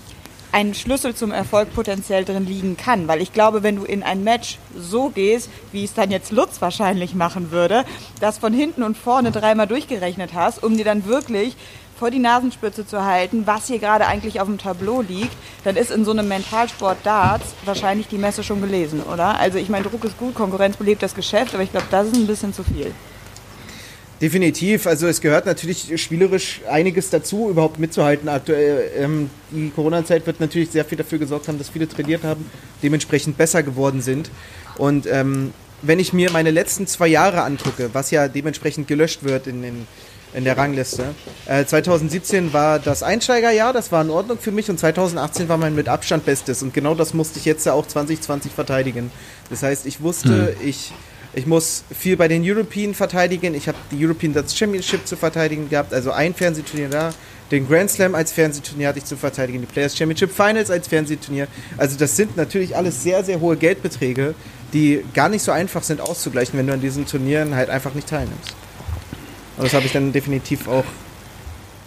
ein 0.52 0.74
Schlüssel 0.74 1.14
zum 1.14 1.32
Erfolg 1.32 1.76
potenziell 1.76 2.26
drin 2.26 2.48
liegen 2.48 2.76
kann. 2.76 3.08
Weil 3.08 3.22
ich 3.22 3.34
glaube, 3.34 3.62
wenn 3.62 3.76
du 3.76 3.84
in 3.84 4.02
ein 4.02 4.24
Match 4.24 4.58
so 4.76 5.10
gehst, 5.10 5.48
wie 5.72 5.84
es 5.84 5.94
dann 5.94 6.10
jetzt 6.10 6.32
Lutz 6.32 6.60
wahrscheinlich 6.60 7.14
machen 7.14 7.52
würde, 7.52 7.86
das 8.20 8.40
von 8.40 8.52
hinten 8.52 8.82
und 8.82 8.98
vorne 8.98 9.30
dreimal 9.30 9.68
durchgerechnet 9.68 10.34
hast, 10.34 10.64
um 10.64 10.76
dir 10.76 10.86
dann 10.86 11.06
wirklich 11.06 11.56
vor 12.00 12.10
die 12.12 12.20
Nasenspitze 12.20 12.88
zu 12.88 13.04
halten, 13.04 13.46
was 13.46 13.68
hier 13.68 13.78
gerade 13.78 14.08
eigentlich 14.08 14.40
auf 14.40 14.48
dem 14.48 14.58
Tableau 14.58 15.02
liegt, 15.02 15.36
dann 15.66 15.76
ist 15.76 15.92
in 15.92 16.06
so 16.06 16.12
einem 16.12 16.30
Mentalsport 16.30 16.98
Darts 17.04 17.54
wahrscheinlich 17.66 18.08
die 18.08 18.18
Messe 18.18 18.42
schon 18.42 18.62
gelesen, 18.62 19.04
oder? 19.04 19.38
Also 19.38 19.58
ich 19.58 19.68
meine, 19.68 19.84
Druck 19.84 20.06
ist 20.06 20.18
gut, 20.18 20.34
Konkurrenz 20.34 20.78
belebt 20.78 21.04
das 21.04 21.14
Geschäft, 21.14 21.54
aber 21.54 21.64
ich 21.64 21.72
glaube, 21.72 21.88
das 21.92 22.08
ist 22.08 22.16
ein 22.16 22.26
bisschen 22.26 22.54
zu 22.54 22.64
viel. 22.64 22.94
Definitiv. 24.22 24.88
Also 24.88 25.08
es 25.08 25.22
gehört 25.22 25.46
natürlich 25.46 26.02
spielerisch 26.02 26.62
einiges 26.70 27.10
dazu, 27.10 27.50
überhaupt 27.50 27.80
mitzuhalten. 27.80 28.28
Aktuell 28.30 28.92
ähm, 28.98 29.30
die 29.52 29.70
Corona-Zeit 29.70 30.26
wird 30.26 30.40
natürlich 30.40 30.72
sehr 30.72 30.86
viel 30.86 30.98
dafür 30.98 31.20
gesorgt 31.20 31.48
haben, 31.48 31.58
dass 31.58 31.70
viele 31.70 31.88
trainiert 31.88 32.24
haben, 32.24 32.50
dementsprechend 32.82 33.38
besser 33.38 33.62
geworden 33.64 34.02
sind. 34.02 34.30
Und 34.78 35.06
ähm, 35.08 35.54
wenn 35.82 36.00
ich 36.00 36.12
mir 36.12 36.32
meine 36.32 36.52
letzten 36.52 36.88
zwei 36.88 37.08
Jahre 37.08 37.44
angucke, 37.44 37.90
was 37.94 38.12
ja 38.12 38.28
dementsprechend 38.28 38.88
gelöscht 38.88 39.24
wird 39.24 39.48
in 39.48 39.62
den 39.62 39.88
in 40.34 40.44
der 40.44 40.58
Rangliste. 40.58 41.16
Äh, 41.46 41.66
2017 41.66 42.54
war 42.54 42.80
das 42.80 43.04
Einsteigerjahr, 43.04 43.74
das 43.74 43.92
war 43.92 44.02
in 44.02 44.10
Ordnung 44.10 44.38
für 44.38 44.52
mich 44.52 44.70
und 44.70 44.80
2018 44.80 45.50
war 45.50 45.58
mein 45.58 45.76
mit 45.76 45.90
Abstand 45.90 46.26
Bestes 46.26 46.62
und 46.62 46.74
genau 46.74 46.96
das 46.96 47.14
musste 47.14 47.40
ich 47.40 47.46
jetzt 47.46 47.66
ja 47.66 47.74
auch 47.74 47.88
2020 47.88 48.52
verteidigen. 48.52 49.12
Das 49.50 49.64
heißt, 49.64 49.86
ich 49.86 50.02
wusste, 50.02 50.56
mhm. 50.60 50.68
ich, 50.68 50.94
ich 51.34 51.48
muss 51.48 51.84
viel 51.98 52.18
bei 52.18 52.28
den 52.28 52.44
European 52.46 52.94
verteidigen, 52.94 53.56
ich 53.56 53.68
habe 53.68 53.78
die 53.92 54.06
European 54.06 54.34
Darts 54.34 54.56
Championship 54.56 55.08
zu 55.08 55.16
verteidigen 55.16 55.70
gehabt, 55.70 55.94
also 55.94 56.12
ein 56.12 56.34
Fernsehturnier 56.34 56.90
da, 56.90 57.12
den 57.52 57.68
Grand 57.68 57.90
Slam 57.90 58.14
als 58.14 58.32
Fernsehturnier 58.32 58.90
hatte 58.90 59.00
ich 59.00 59.06
zu 59.06 59.18
verteidigen, 59.18 59.62
die 59.62 59.66
Players 59.66 59.98
Championship 59.98 60.32
Finals 60.32 60.70
als 60.70 60.88
Fernsehturnier. 60.88 61.48
Also 61.78 61.98
das 61.98 62.16
sind 62.16 62.38
natürlich 62.38 62.76
alles 62.76 63.02
sehr, 63.02 63.24
sehr 63.24 63.40
hohe 63.40 63.58
Geldbeträge, 63.58 64.36
die 64.72 65.04
gar 65.16 65.30
nicht 65.30 65.42
so 65.42 65.52
einfach 65.52 65.82
sind 65.82 66.00
auszugleichen, 66.00 66.60
wenn 66.60 66.68
du 66.68 66.74
an 66.74 66.82
diesen 66.82 67.08
Turnieren 67.08 67.56
halt 67.56 67.72
einfach 67.72 67.96
nicht 67.96 68.08
teilnimmst. 68.08 68.54
Und 69.60 69.66
das 69.66 69.74
habe 69.74 69.86
ich 69.86 69.92
dann 69.92 70.14
definitiv 70.14 70.70
auch 70.70 70.86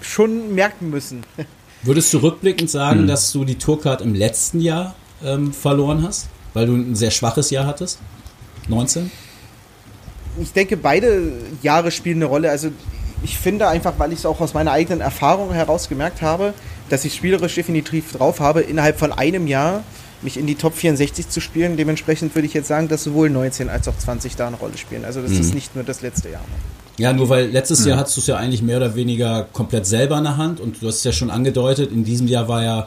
schon 0.02 0.54
merken 0.54 0.90
müssen. 0.90 1.24
Würdest 1.82 2.12
du 2.12 2.18
rückblickend 2.18 2.70
sagen, 2.70 3.00
hm. 3.00 3.06
dass 3.06 3.32
du 3.32 3.44
die 3.44 3.56
Tourcard 3.56 4.02
im 4.02 4.14
letzten 4.14 4.60
Jahr 4.60 4.94
ähm, 5.24 5.54
verloren 5.54 6.02
hast? 6.06 6.28
Weil 6.52 6.66
du 6.66 6.74
ein 6.74 6.94
sehr 6.94 7.10
schwaches 7.10 7.48
Jahr 7.48 7.66
hattest? 7.66 7.98
19? 8.68 9.10
Ich 10.40 10.52
denke, 10.52 10.76
beide 10.76 11.32
Jahre 11.62 11.90
spielen 11.90 12.18
eine 12.18 12.26
Rolle. 12.26 12.50
Also 12.50 12.68
ich 13.22 13.38
finde 13.38 13.68
einfach, 13.68 13.94
weil 13.96 14.12
ich 14.12 14.18
es 14.18 14.26
auch 14.26 14.40
aus 14.40 14.52
meiner 14.52 14.72
eigenen 14.72 15.00
Erfahrung 15.00 15.52
heraus 15.52 15.88
gemerkt 15.88 16.20
habe, 16.20 16.52
dass 16.90 17.06
ich 17.06 17.14
spielerisch 17.14 17.54
definitiv 17.54 18.12
drauf 18.12 18.40
habe, 18.40 18.60
innerhalb 18.60 18.98
von 18.98 19.12
einem 19.12 19.46
Jahr 19.46 19.82
mich 20.20 20.36
in 20.36 20.46
die 20.46 20.56
Top 20.56 20.74
64 20.74 21.30
zu 21.30 21.40
spielen. 21.40 21.78
Dementsprechend 21.78 22.34
würde 22.34 22.46
ich 22.46 22.52
jetzt 22.52 22.68
sagen, 22.68 22.88
dass 22.88 23.02
sowohl 23.02 23.30
19 23.30 23.70
als 23.70 23.88
auch 23.88 23.96
20 23.96 24.36
da 24.36 24.46
eine 24.46 24.56
Rolle 24.56 24.76
spielen. 24.76 25.06
Also 25.06 25.22
das 25.22 25.32
mhm. 25.32 25.40
ist 25.40 25.54
nicht 25.54 25.74
nur 25.74 25.84
das 25.84 26.02
letzte 26.02 26.28
Jahr. 26.28 26.44
Ja, 26.98 27.12
nur 27.12 27.28
weil 27.28 27.48
letztes 27.50 27.80
mhm. 27.80 27.88
Jahr 27.88 27.98
hattest 27.98 28.16
du 28.16 28.20
es 28.20 28.26
ja 28.26 28.36
eigentlich 28.36 28.62
mehr 28.62 28.76
oder 28.76 28.94
weniger 28.94 29.46
komplett 29.52 29.86
selber 29.86 30.18
in 30.18 30.24
der 30.24 30.36
Hand 30.36 30.60
und 30.60 30.82
du 30.82 30.88
hast 30.88 30.96
es 30.96 31.04
ja 31.04 31.12
schon 31.12 31.30
angedeutet, 31.30 31.90
in 31.90 32.04
diesem 32.04 32.28
Jahr 32.28 32.48
war 32.48 32.62
ja 32.62 32.86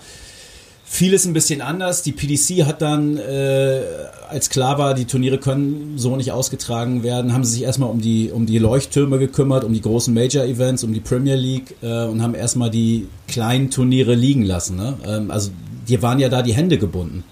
vieles 0.86 1.26
ein 1.26 1.34
bisschen 1.34 1.62
anders. 1.62 2.04
Die 2.04 2.12
PDC 2.12 2.66
hat 2.66 2.82
dann, 2.82 3.18
äh, 3.18 3.82
als 4.30 4.50
klar 4.50 4.78
war, 4.78 4.94
die 4.94 5.06
Turniere 5.06 5.40
können 5.40 5.98
so 5.98 6.16
nicht 6.16 6.32
ausgetragen 6.32 7.04
werden, 7.04 7.34
haben 7.34 7.44
sie 7.44 7.56
sich 7.56 7.64
erstmal 7.64 7.90
um 7.90 8.00
die, 8.00 8.32
um 8.32 8.46
die 8.46 8.60
Leuchttürme 8.60 9.18
gekümmert, 9.18 9.64
um 9.64 9.74
die 9.74 9.82
großen 9.82 10.14
Major-Events, 10.14 10.84
um 10.84 10.94
die 10.94 11.00
Premier 11.00 11.36
League 11.36 11.76
äh, 11.82 12.06
und 12.06 12.22
haben 12.22 12.36
erstmal 12.36 12.70
die 12.70 13.08
kleinen 13.28 13.72
Turniere 13.72 14.14
liegen 14.14 14.44
lassen. 14.44 14.78
Ne? 14.78 14.98
Ähm, 15.06 15.32
also 15.32 15.52
dir 15.88 16.02
waren 16.02 16.20
ja 16.20 16.30
da 16.30 16.42
die 16.42 16.54
Hände 16.54 16.78
gebunden. 16.78 17.24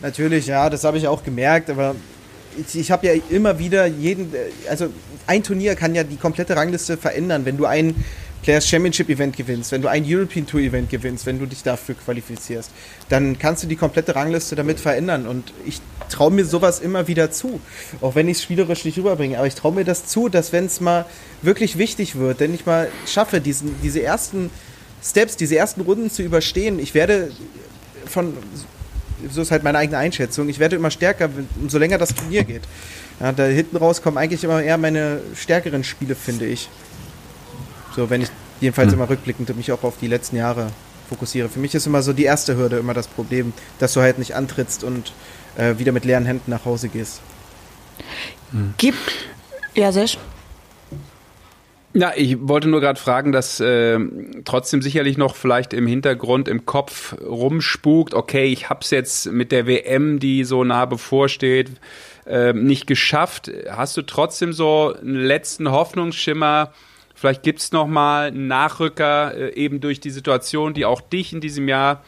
Natürlich, 0.00 0.46
ja, 0.46 0.70
das 0.70 0.84
habe 0.84 0.98
ich 0.98 1.06
auch 1.06 1.22
gemerkt, 1.22 1.70
aber 1.70 1.94
ich, 2.58 2.78
ich 2.78 2.90
habe 2.90 3.06
ja 3.06 3.14
immer 3.30 3.58
wieder 3.58 3.86
jeden, 3.86 4.32
also 4.68 4.88
ein 5.26 5.42
Turnier 5.42 5.74
kann 5.74 5.94
ja 5.94 6.04
die 6.04 6.16
komplette 6.16 6.56
Rangliste 6.56 6.96
verändern, 6.96 7.44
wenn 7.44 7.56
du 7.56 7.66
ein 7.66 7.94
Players 8.42 8.68
Championship 8.68 9.08
Event 9.08 9.36
gewinnst, 9.36 9.70
wenn 9.70 9.82
du 9.82 9.88
ein 9.88 10.04
European 10.04 10.46
Tour 10.46 10.60
Event 10.60 10.90
gewinnst, 10.90 11.26
wenn 11.26 11.38
du 11.38 11.46
dich 11.46 11.62
dafür 11.62 11.94
qualifizierst, 11.94 12.72
dann 13.08 13.38
kannst 13.38 13.62
du 13.62 13.68
die 13.68 13.76
komplette 13.76 14.16
Rangliste 14.16 14.56
damit 14.56 14.80
verändern. 14.80 15.28
Und 15.28 15.52
ich 15.64 15.80
traue 16.08 16.32
mir 16.32 16.44
sowas 16.44 16.80
immer 16.80 17.06
wieder 17.06 17.30
zu, 17.30 17.60
auch 18.00 18.16
wenn 18.16 18.26
ich 18.26 18.38
es 18.38 18.42
spielerisch 18.42 18.84
nicht 18.84 18.98
rüberbringe. 18.98 19.38
Aber 19.38 19.46
ich 19.46 19.54
traue 19.54 19.72
mir 19.72 19.84
das 19.84 20.06
zu, 20.06 20.28
dass 20.28 20.52
wenn 20.52 20.66
es 20.66 20.80
mal 20.80 21.06
wirklich 21.40 21.78
wichtig 21.78 22.16
wird, 22.16 22.40
wenn 22.40 22.52
ich 22.52 22.66
mal 22.66 22.88
schaffe, 23.06 23.40
diesen, 23.40 23.76
diese 23.80 24.02
ersten 24.02 24.50
Steps, 25.04 25.36
diese 25.36 25.56
ersten 25.56 25.82
Runden 25.82 26.10
zu 26.10 26.22
überstehen, 26.22 26.80
ich 26.80 26.94
werde 26.94 27.30
von 28.06 28.34
so 29.30 29.42
ist 29.42 29.50
halt 29.50 29.62
meine 29.62 29.78
eigene 29.78 29.98
Einschätzung. 29.98 30.48
Ich 30.48 30.58
werde 30.58 30.76
immer 30.76 30.90
stärker, 30.90 31.28
umso 31.60 31.78
länger 31.78 31.98
das 31.98 32.14
Turnier 32.14 32.44
geht. 32.44 32.62
Ja, 33.20 33.32
da 33.32 33.44
hinten 33.44 33.76
raus 33.76 34.02
kommen 34.02 34.18
eigentlich 34.18 34.44
immer 34.44 34.62
eher 34.62 34.78
meine 34.78 35.20
stärkeren 35.34 35.84
Spiele, 35.84 36.14
finde 36.14 36.46
ich. 36.46 36.68
So, 37.94 38.10
wenn 38.10 38.22
ich 38.22 38.28
jedenfalls 38.60 38.92
hm. 38.92 38.98
immer 38.98 39.10
rückblickend 39.10 39.54
mich 39.56 39.72
auch 39.72 39.82
auf 39.82 39.94
die 40.00 40.06
letzten 40.06 40.36
Jahre 40.36 40.68
fokussiere. 41.08 41.48
Für 41.48 41.60
mich 41.60 41.74
ist 41.74 41.86
immer 41.86 42.02
so 42.02 42.12
die 42.12 42.24
erste 42.24 42.56
Hürde 42.56 42.78
immer 42.78 42.94
das 42.94 43.06
Problem, 43.06 43.52
dass 43.78 43.92
du 43.92 44.00
halt 44.00 44.18
nicht 44.18 44.34
antrittst 44.34 44.82
und 44.84 45.12
äh, 45.56 45.78
wieder 45.78 45.92
mit 45.92 46.04
leeren 46.04 46.24
Händen 46.24 46.50
nach 46.50 46.64
Hause 46.64 46.88
gehst. 46.88 47.20
Hm. 48.52 48.74
Gibt. 48.78 48.98
Ja, 49.74 49.92
sehr 49.92 50.08
ja, 51.94 52.12
ich 52.16 52.36
wollte 52.40 52.68
nur 52.68 52.80
gerade 52.80 52.98
fragen, 52.98 53.32
dass 53.32 53.60
äh, 53.60 53.98
trotzdem 54.44 54.80
sicherlich 54.80 55.18
noch 55.18 55.36
vielleicht 55.36 55.74
im 55.74 55.86
Hintergrund, 55.86 56.48
im 56.48 56.64
Kopf 56.64 57.14
rumspukt, 57.20 58.14
okay, 58.14 58.46
ich 58.46 58.70
hab's 58.70 58.90
jetzt 58.90 59.30
mit 59.30 59.52
der 59.52 59.66
WM, 59.66 60.18
die 60.18 60.44
so 60.44 60.64
nah 60.64 60.86
bevorsteht, 60.86 61.70
äh, 62.26 62.52
nicht 62.52 62.86
geschafft. 62.86 63.50
Hast 63.68 63.96
du 63.96 64.02
trotzdem 64.02 64.52
so 64.52 64.94
einen 64.94 65.16
letzten 65.16 65.70
Hoffnungsschimmer? 65.70 66.72
Vielleicht 67.14 67.42
gibt's 67.42 67.72
noch 67.72 67.86
mal 67.86 68.28
einen 68.28 68.48
Nachrücker, 68.48 69.34
äh, 69.34 69.54
eben 69.54 69.80
durch 69.80 70.00
die 70.00 70.10
Situation, 70.10 70.74
die 70.74 70.86
auch 70.86 71.00
dich 71.00 71.32
in 71.32 71.40
diesem 71.40 71.68
Jahr 71.68 72.02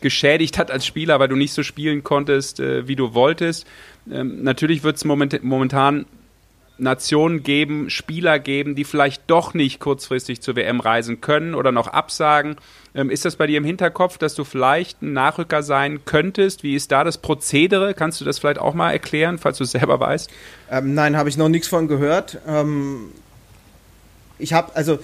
geschädigt 0.00 0.58
hat 0.58 0.70
als 0.70 0.86
Spieler, 0.86 1.20
weil 1.20 1.28
du 1.28 1.36
nicht 1.36 1.52
so 1.52 1.62
spielen 1.62 2.02
konntest, 2.02 2.60
äh, 2.60 2.88
wie 2.88 2.96
du 2.96 3.14
wolltest. 3.14 3.66
Ähm, 4.10 4.42
natürlich 4.42 4.82
wird's 4.82 5.04
moment 5.04 5.42
momentan 5.44 6.06
Nationen 6.78 7.42
geben, 7.42 7.90
Spieler 7.90 8.38
geben, 8.38 8.74
die 8.74 8.84
vielleicht 8.84 9.22
doch 9.26 9.54
nicht 9.54 9.80
kurzfristig 9.80 10.40
zur 10.40 10.56
WM 10.56 10.80
reisen 10.80 11.20
können 11.20 11.54
oder 11.54 11.72
noch 11.72 11.88
absagen. 11.88 12.56
Ähm, 12.94 13.10
ist 13.10 13.24
das 13.24 13.36
bei 13.36 13.46
dir 13.46 13.58
im 13.58 13.64
Hinterkopf, 13.64 14.18
dass 14.18 14.34
du 14.34 14.44
vielleicht 14.44 15.02
ein 15.02 15.12
Nachrücker 15.12 15.62
sein 15.62 16.04
könntest? 16.04 16.62
Wie 16.62 16.74
ist 16.74 16.92
da 16.92 17.04
das 17.04 17.18
Prozedere? 17.18 17.94
Kannst 17.94 18.20
du 18.20 18.24
das 18.24 18.38
vielleicht 18.38 18.60
auch 18.60 18.74
mal 18.74 18.92
erklären, 18.92 19.38
falls 19.38 19.58
du 19.58 19.64
es 19.64 19.72
selber 19.72 20.00
weißt? 20.00 20.30
Ähm, 20.70 20.94
nein, 20.94 21.16
habe 21.16 21.28
ich 21.28 21.36
noch 21.36 21.48
nichts 21.48 21.68
von 21.68 21.88
gehört. 21.88 22.38
Ähm, 22.46 23.12
ich 24.38 24.52
habe, 24.52 24.74
also 24.76 24.98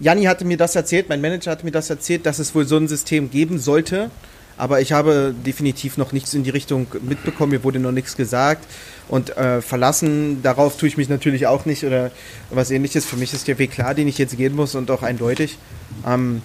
Janni 0.00 0.24
hatte 0.24 0.44
mir 0.44 0.56
das 0.56 0.76
erzählt, 0.76 1.08
mein 1.08 1.20
Manager 1.20 1.50
hatte 1.50 1.64
mir 1.64 1.72
das 1.72 1.88
erzählt, 1.88 2.26
dass 2.26 2.38
es 2.38 2.54
wohl 2.54 2.66
so 2.66 2.76
ein 2.76 2.88
System 2.88 3.30
geben 3.30 3.58
sollte. 3.58 4.10
Aber 4.58 4.80
ich 4.80 4.92
habe 4.92 5.34
definitiv 5.44 5.98
noch 5.98 6.12
nichts 6.12 6.32
in 6.34 6.42
die 6.42 6.50
Richtung 6.50 6.86
mitbekommen, 7.02 7.52
mir 7.52 7.64
wurde 7.64 7.78
noch 7.78 7.92
nichts 7.92 8.16
gesagt. 8.16 8.66
Und 9.08 9.36
äh, 9.36 9.60
verlassen, 9.62 10.42
darauf 10.42 10.76
tue 10.76 10.88
ich 10.88 10.96
mich 10.96 11.08
natürlich 11.08 11.46
auch 11.46 11.64
nicht 11.64 11.84
oder 11.84 12.10
was 12.50 12.70
ähnliches. 12.70 13.04
Für 13.04 13.16
mich 13.16 13.32
ist 13.32 13.46
der 13.48 13.58
Weg 13.58 13.72
klar, 13.72 13.94
den 13.94 14.08
ich 14.08 14.18
jetzt 14.18 14.36
gehen 14.36 14.54
muss 14.54 14.74
und 14.74 14.90
auch 14.90 15.02
eindeutig. 15.02 15.58
Ähm, 16.06 16.42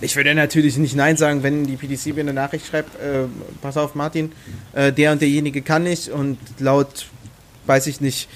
ich 0.00 0.16
würde 0.16 0.34
natürlich 0.34 0.78
nicht 0.78 0.96
Nein 0.96 1.16
sagen, 1.18 1.42
wenn 1.42 1.66
die 1.66 1.76
PDC 1.76 2.14
mir 2.14 2.22
eine 2.22 2.32
Nachricht 2.32 2.66
schreibt, 2.66 2.96
äh, 2.96 3.26
pass 3.60 3.76
auf 3.76 3.94
Martin, 3.94 4.32
äh, 4.72 4.92
der 4.92 5.12
und 5.12 5.20
derjenige 5.20 5.60
kann 5.60 5.82
nicht 5.82 6.08
und 6.08 6.38
laut, 6.58 7.06
weiß 7.66 7.86
ich 7.86 8.00
nicht, 8.00 8.28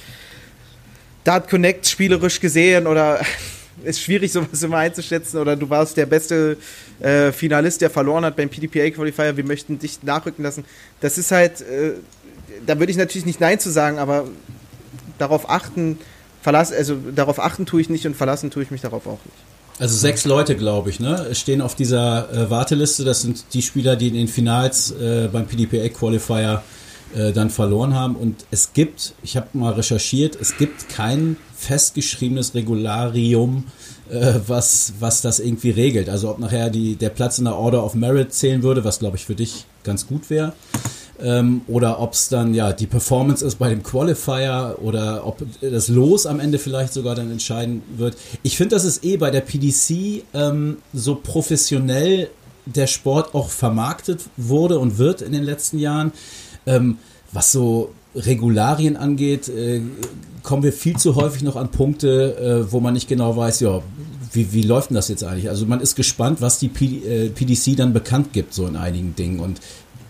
Dart 1.25 1.49
Connect 1.49 1.87
spielerisch 1.87 2.39
gesehen 2.39 2.87
oder 2.87 3.25
ist 3.85 4.01
schwierig, 4.01 4.33
sowas 4.33 4.63
immer 4.63 4.79
einzuschätzen. 4.79 5.39
Oder 5.39 5.57
du 5.57 5.69
warst 5.71 5.97
der 5.97 6.07
beste 6.07 6.57
äh, 7.01 7.33
Finalist, 7.33 7.81
der 7.81 7.91
verloren 7.91 8.25
hat 8.25 8.37
beim 8.37 8.49
PDPA 8.49 8.91
Qualifier. 8.91 9.37
Wir 9.37 9.45
möchten 9.45 9.79
dich 9.79 10.03
nachrücken 10.03 10.43
lassen. 10.43 10.65
Das 11.01 11.19
ist 11.19 11.31
halt, 11.31 11.61
äh, 11.61 11.93
da 12.67 12.79
würde 12.79 12.91
ich 12.91 12.99
natürlich 12.99 13.27
nicht 13.27 13.41
Nein 13.41 13.59
zu 13.61 13.71
sagen, 13.71 13.99
aber 13.99 14.27
darauf 15.19 15.49
achten, 15.49 15.99
verlass, 16.43 16.73
also 16.73 16.97
darauf 17.15 17.39
achten 17.39 17.67
tue 17.67 17.81
ich 17.81 17.89
nicht 17.89 18.07
und 18.07 18.17
verlassen 18.17 18.51
tue 18.51 18.63
ich 18.63 18.71
mich 18.71 18.81
darauf 18.81 19.07
auch 19.07 19.21
nicht. 19.25 19.37
Also 19.81 19.97
sechs 19.97 20.25
Leute, 20.25 20.55
glaube 20.55 20.91
ich, 20.91 21.01
ne, 21.01 21.35
stehen 21.35 21.61
auf 21.61 21.75
dieser 21.75 22.33
äh, 22.33 22.51
Warteliste. 22.51 23.05
Das 23.05 23.23
sind 23.23 23.45
die 23.55 23.63
Spieler, 23.63 23.97
die 23.97 24.09
in 24.09 24.15
den 24.15 24.29
Finals 24.29 24.93
äh, 24.93 25.29
beim 25.33 25.47
PDPA 25.47 25.89
Qualifier 25.89 26.63
äh, 27.15 27.33
dann 27.33 27.51
verloren 27.51 27.95
haben. 27.95 28.15
Und 28.15 28.45
es 28.53 28.73
gibt, 28.73 29.15
ich 29.23 29.37
habe 29.37 29.49
mal 29.53 29.73
recherchiert, 29.73 30.37
es 30.41 30.57
gibt 30.57 30.89
kein 30.89 31.37
festgeschriebenes 31.65 32.55
Regularium, 32.55 33.65
äh, 34.11 34.35
was, 34.47 34.95
was 35.01 35.23
das 35.23 35.41
irgendwie 35.41 35.71
regelt. 35.71 36.09
Also 36.09 36.31
ob 36.31 36.39
nachher 36.39 36.71
die, 36.71 36.97
der 36.97 37.11
Platz 37.11 37.39
in 37.39 37.45
der 37.45 37.57
Order 37.57 37.85
of 37.85 37.95
Merit 37.95 38.33
zählen 38.33 38.63
würde, 38.63 38.85
was 38.85 38.99
glaube 38.99 39.17
ich 39.17 39.25
für 39.25 39.35
dich 39.35 39.65
ganz 39.83 40.07
gut 40.07 40.31
wäre. 40.31 40.53
Ähm, 41.21 41.63
oder 41.69 42.01
ob 42.01 42.13
es 42.13 42.29
dann 42.29 42.55
ja 42.55 42.73
die 42.73 42.89
Performance 42.89 43.45
ist 43.45 43.57
bei 43.57 43.71
dem 43.71 43.83
Qualifier 43.83 44.77
oder 44.83 45.27
ob 45.27 45.45
das 45.61 45.89
Los 45.89 46.27
am 46.27 46.41
Ende 46.41 46.59
vielleicht 46.59 46.93
sogar 46.93 47.15
dann 47.15 47.31
entscheiden 47.31 47.83
wird. 47.97 48.17
Ich 48.43 48.57
finde, 48.57 48.75
das 48.75 48.85
ist 48.85 49.05
eh 49.05 49.17
bei 49.17 49.31
der 49.31 49.41
PDC 49.41 50.25
ähm, 50.35 50.79
so 50.93 51.15
professionell 51.15 52.29
der 52.67 52.87
Sport 52.87 53.35
auch 53.35 53.51
vermarktet 53.51 54.23
wurde 54.37 54.79
und 54.79 54.99
wird 54.99 55.23
in 55.23 55.33
den 55.33 55.45
letzten 55.45 55.79
Jahren. 55.79 56.13
Ähm, 56.67 56.99
was 57.35 57.53
so 57.53 57.93
Regularien 58.15 58.97
angeht, 58.97 59.49
äh, 59.49 59.81
kommen 60.43 60.63
wir 60.63 60.73
viel 60.73 60.97
zu 60.97 61.17
häufig 61.17 61.43
noch 61.43 61.57
an 61.57 61.71
Punkte, 61.71 62.67
äh, 62.67 62.73
wo 62.73 62.81
man 62.81 62.95
nicht 62.95 63.09
genau 63.09 63.37
weiß, 63.37 63.61
ja, 63.61 63.83
wie, 64.33 64.53
wie 64.53 64.63
läuft 64.63 64.91
denn 64.91 64.97
das 64.97 65.09
jetzt 65.09 65.25
eigentlich? 65.25 65.49
Also 65.49 65.67
man 65.67 65.81
ist 65.81 65.95
gespannt, 65.95 66.41
was 66.41 66.59
die 66.59 66.69
P 66.69 66.85
äh, 67.07 67.29
PDC 67.31 67.77
dann 67.77 67.93
bekannt 67.93 68.33
gibt, 68.33 68.53
so 68.53 68.67
in 68.67 68.77
einigen 68.77 69.15
Dingen. 69.17 69.41
Und 69.41 69.61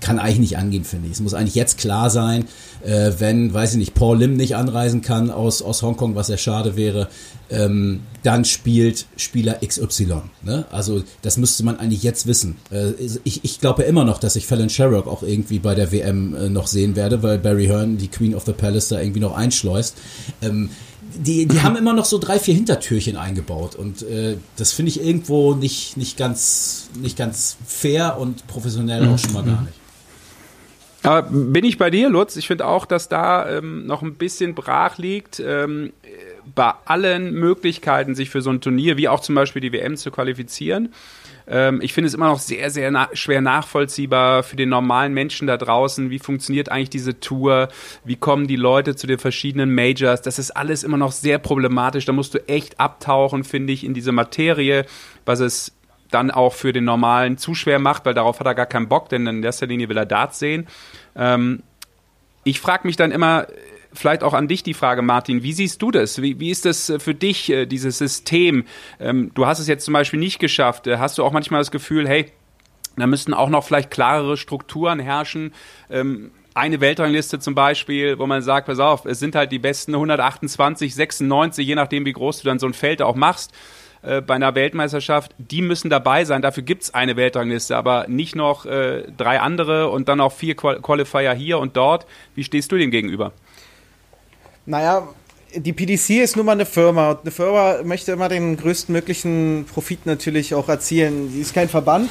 kann 0.05 0.19
eigentlich 0.19 0.39
nicht 0.39 0.59
angehen, 0.59 0.85
finde 0.85 1.07
ich. 1.07 1.15
Es 1.15 1.21
muss 1.21 1.35
eigentlich 1.35 1.55
jetzt 1.55 1.79
klar 1.79 2.11
sein, 2.11 2.45
äh, 2.85 3.13
wenn, 3.19 3.53
weiß 3.53 3.73
ich 3.73 3.79
nicht, 3.79 3.95
Paul 3.95 4.19
Lim 4.19 4.37
nicht 4.37 4.57
anreisen 4.57 5.03
kann 5.03 5.31
aus, 5.31 5.63
aus 5.63 5.83
Hongkong, 5.83 6.15
was 6.15 6.29
ja 6.29 6.37
schade 6.37 6.77
wäre, 6.77 7.09
ähm, 7.51 8.01
dann 8.23 8.45
spielt 8.45 9.07
Spieler 9.17 9.59
XY. 9.67 10.23
Ne? 10.43 10.67
Also 10.71 11.03
das 11.23 11.37
müsste 11.37 11.65
man 11.65 11.79
eigentlich 11.79 12.03
jetzt 12.03 12.27
wissen. 12.27 12.57
Äh, 12.71 12.93
ich, 13.25 13.45
ich 13.45 13.61
glaube 13.61 13.85
immer 13.85 14.05
noch, 14.05 14.19
dass 14.19 14.37
ich 14.37 14.47
Fallon 14.47 14.69
Sherrock 14.69 15.07
auch 15.07 15.23
irgendwie 15.23 15.59
bei 15.59 15.75
der 15.75 15.93
WM 15.93 16.35
äh, 16.35 16.49
noch 16.49 16.67
sehen 16.67 16.97
werde, 16.97 17.23
weil 17.23 17.39
Barry 17.39 17.67
Hearn, 17.67 17.97
die 17.97 18.09
Queen 18.09 18.35
of 18.35 18.45
the 18.45 18.53
Palace, 18.53 18.89
da 18.89 19.01
irgendwie 19.01 19.21
noch 19.21 19.37
einschleust. 19.37 19.97
Ähm, 20.43 20.71
die, 21.17 21.47
die 21.47 21.63
haben 21.63 21.77
immer 21.77 21.93
noch 21.93 22.07
so 22.07 22.19
drei, 22.19 22.39
vier 22.41 22.55
Hintertürchen 22.55 23.17
eingebaut 23.17 23.77
und 23.77 24.03
äh, 24.03 24.37
das 24.57 24.73
finde 24.73 24.91
ich 24.91 25.01
irgendwo 25.01 25.55
nicht, 25.55 25.97
nicht, 25.97 26.17
ganz, 26.17 26.89
nicht 27.01 27.17
ganz 27.17 27.57
fair 27.65 28.19
und 28.19 28.49
professionell 28.49 29.07
auch 29.09 29.19
schon 29.19 29.33
mal 29.33 29.45
gar 29.45 29.63
nicht. 29.63 29.75
Aber 31.05 31.23
bin 31.31 31.65
ich 31.65 31.77
bei 31.77 31.91
dir, 31.91 32.09
Lutz? 32.09 32.37
Ich 32.37 32.47
finde 32.47 32.67
auch, 32.67 32.87
dass 32.87 33.09
da 33.09 33.59
ähm, 33.59 33.87
noch 33.87 34.03
ein 34.03 34.15
bisschen 34.15 34.55
brach 34.55 34.97
liegt. 34.97 35.39
Ähm, 35.39 35.93
bei 36.55 36.73
allen 36.87 37.35
Möglichkeiten, 37.35 38.15
sich 38.15 38.31
für 38.31 38.43
so 38.43 38.51
ein 38.51 38.61
Turnier, 38.61 38.97
wie 38.97 39.09
auch 39.09 39.21
zum 39.21 39.35
Beispiel 39.35 39.61
die 39.61 39.73
WM 39.73 39.97
zu 39.97 40.11
qualifizieren. 40.11 40.93
Ähm, 41.47 41.81
ich 41.83 41.93
finde 41.93 42.09
es 42.09 42.15
immer 42.15 42.29
noch 42.29 42.39
sehr, 42.39 42.71
sehr 42.71 42.91
na 42.91 43.09
schwer 43.13 43.41
nachvollziehbar 43.41 44.43
für 44.43 44.57
den 44.57 44.71
normalen 44.71 45.13
Menschen 45.13 45.47
da 45.47 45.57
draußen. 45.57 46.11
Wie 46.11 46.19
funktioniert 46.19 46.71
eigentlich 46.71 46.91
diese 46.91 47.21
Tour? 47.21 47.69
Wie 48.05 48.17
kommen 48.17 48.47
die 48.47 48.57
Leute 48.57 48.97
zu 48.97 49.07
den 49.07 49.19
verschiedenen 49.19 49.75
Majors? 49.75 50.23
Das 50.23 50.39
ist 50.39 50.53
alles 50.53 50.85
immer 50.85 50.97
noch 50.97 51.13
sehr 51.13 51.39
problematisch. 51.39 52.05
Da 52.07 52.13
musst 52.13 52.35
du 52.35 52.49
echt 52.49 52.81
abtauchen, 52.81 53.45
finde 53.45 53.73
ich, 53.73 53.85
in 53.85 53.95
diese 53.95 54.13
Materie, 54.13 54.87
was 55.27 55.41
es 55.41 55.73
dann 56.15 56.31
auch 56.31 56.55
für 56.55 56.73
den 56.73 56.85
normalen 56.85 57.37
zu 57.37 57.55
schwer 57.55 57.79
macht, 57.79 58.07
weil 58.07 58.15
darauf 58.15 58.41
hat 58.41 58.47
er 58.47 58.55
gar 58.55 58.67
keinen 58.67 58.89
Bock, 58.89 59.09
denn 59.09 59.27
in 59.27 59.43
erster 59.43 59.67
Linie 59.67 59.89
will 59.89 59.97
er 59.97 60.07
Darts 60.07 60.39
sehen. 60.39 60.67
Ähm, 61.17 61.63
ich 62.45 62.61
frage 62.61 62.87
mich 62.87 62.97
dann 62.97 63.11
immer, 63.11 63.47
vielleicht 63.93 64.23
auch 64.23 64.35
an 64.35 64.49
dich 64.49 64.63
die 64.63 64.75
Frage, 64.75 65.03
Martin, 65.03 65.43
wie 65.43 65.53
siehst 65.53 65.81
du 65.81 65.91
das? 65.91 66.21
Wie, 66.21 66.41
wie 66.41 66.51
ist 66.51 66.65
das 66.65 66.93
für 66.99 67.15
dich, 67.15 67.51
äh, 67.51 67.67
dieses 67.67 67.99
System? 67.99 68.65
Ähm, 69.01 69.31
du 69.35 69.47
hast 69.47 69.59
es 69.59 69.69
jetzt 69.69 69.85
zum 69.85 69.95
Beispiel 69.95 70.21
nicht 70.21 70.39
geschafft. 70.39 70.87
Äh, 70.87 70.99
hast 70.99 71.19
du 71.19 71.25
auch 71.25 71.33
manchmal 71.33 71.61
das 71.61 71.71
Gefühl, 71.71 72.09
hey, 72.09 72.27
da 72.97 73.07
müssten 73.07 73.35
auch 73.35 73.49
noch 73.49 73.65
vielleicht 73.65 73.91
klarere 73.91 74.37
Strukturen 74.37 75.01
herrschen? 75.01 75.53
Ähm, 75.91 76.31
eine 76.55 76.81
Weltrangliste 76.81 77.41
zum 77.41 77.55
Beispiel, 77.55 78.19
wo 78.19 78.27
man 78.27 78.41
sagt, 78.41 78.69
pass 78.69 78.79
auf, 78.79 79.05
es 79.07 79.19
sind 79.19 79.35
halt 79.35 79.51
die 79.51 79.59
besten 79.59 79.95
128, 79.95 80.95
96, 80.95 81.67
je 81.67 81.75
nachdem, 81.75 82.05
wie 82.05 82.13
groß 82.13 82.43
du 82.43 82.45
dann 82.49 82.61
so 82.61 82.67
ein 82.67 82.75
Feld 82.75 83.03
auch 83.03 83.17
machst. 83.17 83.53
Äh, 84.05 84.21
bei 84.21 84.35
einer 84.35 84.55
Weltmeisterschaft, 84.55 85.35
die 85.39 85.63
müssen 85.63 85.89
dabei 85.89 86.25
sein. 86.25 86.43
Dafür 86.43 86.63
gibt 86.63 86.83
es 86.83 86.95
eine 86.95 87.17
Weltrangliste, 87.17 87.77
aber 87.77 88.07
nicht 88.09 88.37
noch 88.37 88.67
äh, 88.67 89.05
drei 89.17 89.41
andere 89.41 89.89
und 89.89 90.09
dann 90.09 90.21
auch 90.21 90.33
vier 90.33 90.55
Qual 90.55 90.81
Qualifier 90.81 91.33
hier 91.33 91.59
und 91.59 91.77
dort. 91.77 92.07
Wie 92.35 92.45
stehst 92.45 92.71
du 92.71 92.77
dem 92.77 92.91
gegenüber? 92.91 93.33
Naja, 94.67 95.09
die 95.57 95.73
PDC 95.73 96.23
ist 96.23 96.37
nun 96.37 96.47
mal 96.47 96.53
eine 96.53 96.67
Firma 96.67 97.13
und 97.13 97.21
eine 97.23 97.31
Firma 97.31 97.83
möchte 97.83 98.13
immer 98.13 98.29
den 98.29 98.57
größtmöglichen 98.57 99.67
Profit 99.73 100.05
natürlich 100.05 100.55
auch 100.55 100.69
erzielen. 100.69 101.31
Sie 101.31 101.41
ist 101.41 101.55
kein 101.55 101.69
Verband 101.69 102.11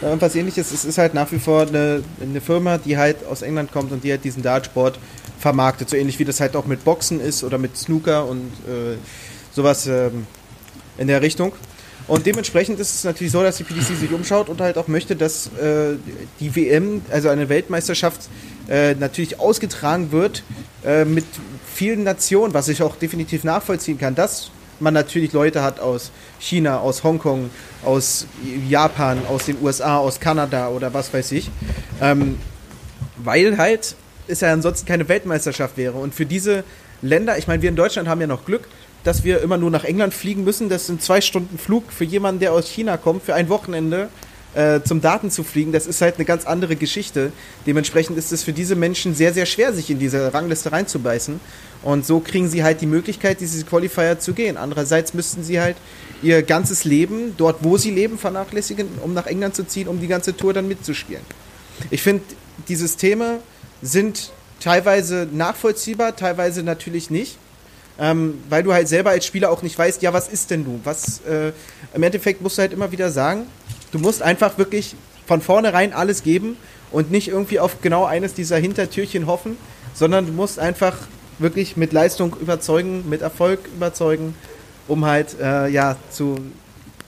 oder 0.00 0.10
irgendwas 0.10 0.34
ähnliches. 0.36 0.72
Es 0.72 0.84
ist 0.84 0.96
halt 0.96 1.12
nach 1.12 1.30
wie 1.30 1.38
vor 1.38 1.62
eine, 1.62 2.02
eine 2.22 2.40
Firma, 2.40 2.78
die 2.78 2.96
halt 2.96 3.24
aus 3.26 3.42
England 3.42 3.70
kommt 3.70 3.92
und 3.92 4.02
die 4.04 4.10
halt 4.10 4.24
diesen 4.24 4.42
Dartsport 4.42 4.98
vermarktet. 5.38 5.90
So 5.90 5.96
ähnlich 5.96 6.18
wie 6.18 6.24
das 6.24 6.40
halt 6.40 6.56
auch 6.56 6.66
mit 6.66 6.84
Boxen 6.84 7.20
ist 7.20 7.44
oder 7.44 7.58
mit 7.58 7.76
Snooker 7.76 8.26
und 8.26 8.50
äh, 8.66 8.96
sowas. 9.52 9.86
Ähm, 9.86 10.26
in 10.98 11.08
der 11.08 11.22
Richtung. 11.22 11.52
Und 12.06 12.26
dementsprechend 12.26 12.78
ist 12.80 12.94
es 12.94 13.04
natürlich 13.04 13.32
so, 13.32 13.42
dass 13.42 13.56
die 13.56 13.64
PDC 13.64 13.96
sich 13.96 14.12
umschaut 14.12 14.48
und 14.50 14.60
halt 14.60 14.76
auch 14.76 14.88
möchte, 14.88 15.16
dass 15.16 15.46
äh, 15.46 15.96
die 16.38 16.54
WM, 16.54 17.00
also 17.10 17.30
eine 17.30 17.48
Weltmeisterschaft, 17.48 18.28
äh, 18.68 18.94
natürlich 18.94 19.40
ausgetragen 19.40 20.12
wird 20.12 20.42
äh, 20.84 21.04
mit 21.04 21.24
vielen 21.74 22.02
Nationen, 22.02 22.52
was 22.52 22.68
ich 22.68 22.82
auch 22.82 22.96
definitiv 22.96 23.44
nachvollziehen 23.44 23.98
kann, 23.98 24.14
dass 24.14 24.50
man 24.80 24.92
natürlich 24.92 25.32
Leute 25.32 25.62
hat 25.62 25.80
aus 25.80 26.10
China, 26.38 26.78
aus 26.78 27.04
Hongkong, 27.04 27.50
aus 27.84 28.26
Japan, 28.68 29.18
aus 29.28 29.46
den 29.46 29.56
USA, 29.62 29.96
aus 29.96 30.20
Kanada 30.20 30.68
oder 30.68 30.92
was 30.92 31.12
weiß 31.12 31.32
ich. 31.32 31.50
Ähm, 32.02 32.38
weil 33.16 33.56
halt 33.56 33.96
es 34.26 34.40
ja 34.40 34.52
ansonsten 34.52 34.86
keine 34.86 35.08
Weltmeisterschaft 35.08 35.76
wäre. 35.76 35.94
Und 35.94 36.14
für 36.14 36.26
diese 36.26 36.64
Länder, 37.02 37.38
ich 37.38 37.46
meine, 37.46 37.62
wir 37.62 37.68
in 37.68 37.76
Deutschland 37.76 38.08
haben 38.08 38.20
ja 38.20 38.26
noch 38.26 38.44
Glück, 38.44 38.68
dass 39.04 39.22
wir 39.22 39.40
immer 39.42 39.58
nur 39.58 39.70
nach 39.70 39.84
England 39.84 40.14
fliegen 40.14 40.44
müssen. 40.44 40.68
Das 40.68 40.86
sind 40.86 41.02
zwei 41.02 41.20
Stunden 41.20 41.58
Flug 41.58 41.92
für 41.92 42.04
jemanden, 42.04 42.40
der 42.40 42.52
aus 42.52 42.68
China 42.68 42.96
kommt, 42.96 43.22
für 43.22 43.34
ein 43.34 43.48
Wochenende 43.48 44.08
äh, 44.54 44.80
zum 44.82 45.00
Daten 45.00 45.30
zu 45.30 45.44
fliegen. 45.44 45.72
Das 45.72 45.86
ist 45.86 46.00
halt 46.00 46.16
eine 46.16 46.24
ganz 46.24 46.46
andere 46.46 46.76
Geschichte. 46.76 47.32
Dementsprechend 47.66 48.16
ist 48.16 48.32
es 48.32 48.42
für 48.42 48.52
diese 48.52 48.76
Menschen 48.76 49.14
sehr, 49.14 49.32
sehr 49.34 49.46
schwer, 49.46 49.72
sich 49.72 49.90
in 49.90 49.98
diese 49.98 50.32
Rangliste 50.32 50.72
reinzubeißen. 50.72 51.38
Und 51.82 52.06
so 52.06 52.20
kriegen 52.20 52.48
sie 52.48 52.64
halt 52.64 52.80
die 52.80 52.86
Möglichkeit, 52.86 53.40
diese 53.40 53.62
Qualifier 53.64 54.18
zu 54.18 54.32
gehen. 54.32 54.56
Andererseits 54.56 55.12
müssten 55.12 55.44
sie 55.44 55.60
halt 55.60 55.76
ihr 56.22 56.42
ganzes 56.42 56.84
Leben, 56.84 57.34
dort 57.36 57.62
wo 57.62 57.76
sie 57.76 57.90
leben, 57.90 58.16
vernachlässigen, 58.16 58.88
um 59.02 59.12
nach 59.12 59.26
England 59.26 59.54
zu 59.54 59.66
ziehen, 59.66 59.88
um 59.88 60.00
die 60.00 60.08
ganze 60.08 60.34
Tour 60.34 60.54
dann 60.54 60.66
mitzuspielen. 60.66 61.22
Ich 61.90 62.02
finde, 62.02 62.24
die 62.68 62.76
Systeme 62.76 63.40
sind 63.82 64.32
teilweise 64.60 65.28
nachvollziehbar, 65.30 66.16
teilweise 66.16 66.62
natürlich 66.62 67.10
nicht. 67.10 67.36
Ähm, 67.98 68.42
weil 68.48 68.62
du 68.62 68.72
halt 68.72 68.88
selber 68.88 69.10
als 69.10 69.24
Spieler 69.24 69.50
auch 69.50 69.62
nicht 69.62 69.78
weißt, 69.78 70.02
ja, 70.02 70.12
was 70.12 70.28
ist 70.28 70.50
denn 70.50 70.64
du? 70.64 70.80
Was, 70.82 71.20
äh, 71.20 71.52
Im 71.94 72.02
Endeffekt 72.02 72.42
musst 72.42 72.58
du 72.58 72.62
halt 72.62 72.72
immer 72.72 72.90
wieder 72.90 73.10
sagen, 73.10 73.46
du 73.92 73.98
musst 73.98 74.20
einfach 74.20 74.58
wirklich 74.58 74.96
von 75.26 75.40
vornherein 75.40 75.92
alles 75.92 76.22
geben 76.24 76.56
und 76.90 77.10
nicht 77.10 77.28
irgendwie 77.28 77.60
auf 77.60 77.80
genau 77.82 78.04
eines 78.04 78.34
dieser 78.34 78.56
Hintertürchen 78.56 79.26
hoffen, 79.26 79.56
sondern 79.94 80.26
du 80.26 80.32
musst 80.32 80.58
einfach 80.58 80.96
wirklich 81.38 81.76
mit 81.76 81.92
Leistung 81.92 82.36
überzeugen, 82.40 83.08
mit 83.08 83.22
Erfolg 83.22 83.60
überzeugen, 83.74 84.34
um 84.88 85.04
halt, 85.04 85.38
äh, 85.40 85.68
ja, 85.68 85.96
zu 86.10 86.38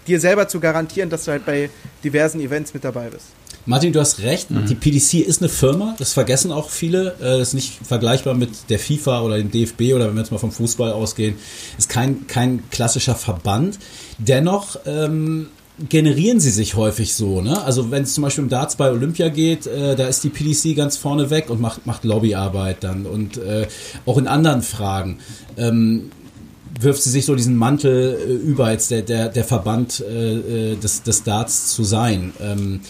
dir 0.07 0.21
selber 0.21 0.49
zu 0.49 0.61
garantieren, 0.61 1.11
dass 1.11 1.25
du 1.25 1.33
halt 1.33 1.45
bei 1.45 1.71
diversen 2.05 2.41
Events 2.41 2.75
mit 2.75 2.85
dabei 2.85 3.09
bist. 3.09 3.27
Martin, 3.67 3.93
du 3.93 4.01
hast 4.01 4.21
recht. 4.21 4.51
Mhm. 4.51 4.67
Die 4.67 4.75
PDC 4.75 5.15
ist 5.27 5.43
eine 5.43 5.49
Firma. 5.49 5.95
Das 5.99 6.13
vergessen 6.13 6.53
auch 6.53 6.71
viele. 6.71 7.17
Das 7.21 7.49
ist 7.49 7.55
nicht 7.55 7.73
vergleichbar 7.85 8.35
mit 8.35 8.51
der 8.71 8.79
FIFA 8.79 9.23
oder 9.23 9.39
dem 9.39 9.51
DFB 9.51 9.95
oder 9.95 10.07
wenn 10.07 10.15
wir 10.15 10.21
jetzt 10.21 10.31
mal 10.31 10.39
vom 10.39 10.53
Fußball 10.53 10.93
ausgehen. 10.93 11.35
Ist 11.77 11.89
kein, 11.89 12.27
kein 12.29 12.71
klassischer 12.71 13.17
Verband. 13.17 13.79
Dennoch 14.19 14.77
ähm, 14.87 15.49
generieren 15.89 16.41
sie 16.41 16.51
sich 16.51 16.75
häufig 16.77 17.15
so. 17.15 17.43
Ne? 17.43 17.63
Also 17.63 17.91
wenn 17.91 18.05
es 18.05 18.15
zum 18.15 18.23
Beispiel 18.23 18.45
um 18.45 18.51
Darts 18.51 18.77
bei 18.77 18.91
Olympia 18.91 19.29
geht, 19.29 19.67
äh, 19.67 19.97
da 19.97 20.07
ist 20.07 20.23
die 20.25 20.31
PDC 20.31 20.77
ganz 20.77 20.97
vorne 20.97 21.31
weg 21.31 21.51
und 21.51 21.61
macht, 21.61 21.87
macht 21.87 22.05
Lobbyarbeit 22.05 22.85
dann. 22.85 23.05
Und 23.05 23.37
äh, 23.37 23.67
auch 24.07 24.17
in 24.17 24.29
anderen 24.29 24.63
Fragen. 24.63 25.19
Ähm, 25.57 26.11
wirft 26.79 27.03
sie 27.03 27.11
sich 27.11 27.25
so 27.25 27.35
diesen 27.35 27.57
Mantel 27.57 28.19
äh, 28.21 28.33
über, 28.33 28.71
jetzt 28.71 28.91
der, 28.91 29.03
der, 29.03 29.29
der 29.29 29.45
Verband 29.45 30.01
äh, 30.01 30.73
äh, 30.73 30.77
des, 30.77 31.03
des 31.03 31.23
Darts 31.23 31.75
zu 31.75 31.85
sein. 31.85 32.33
Ähm, 32.41 32.81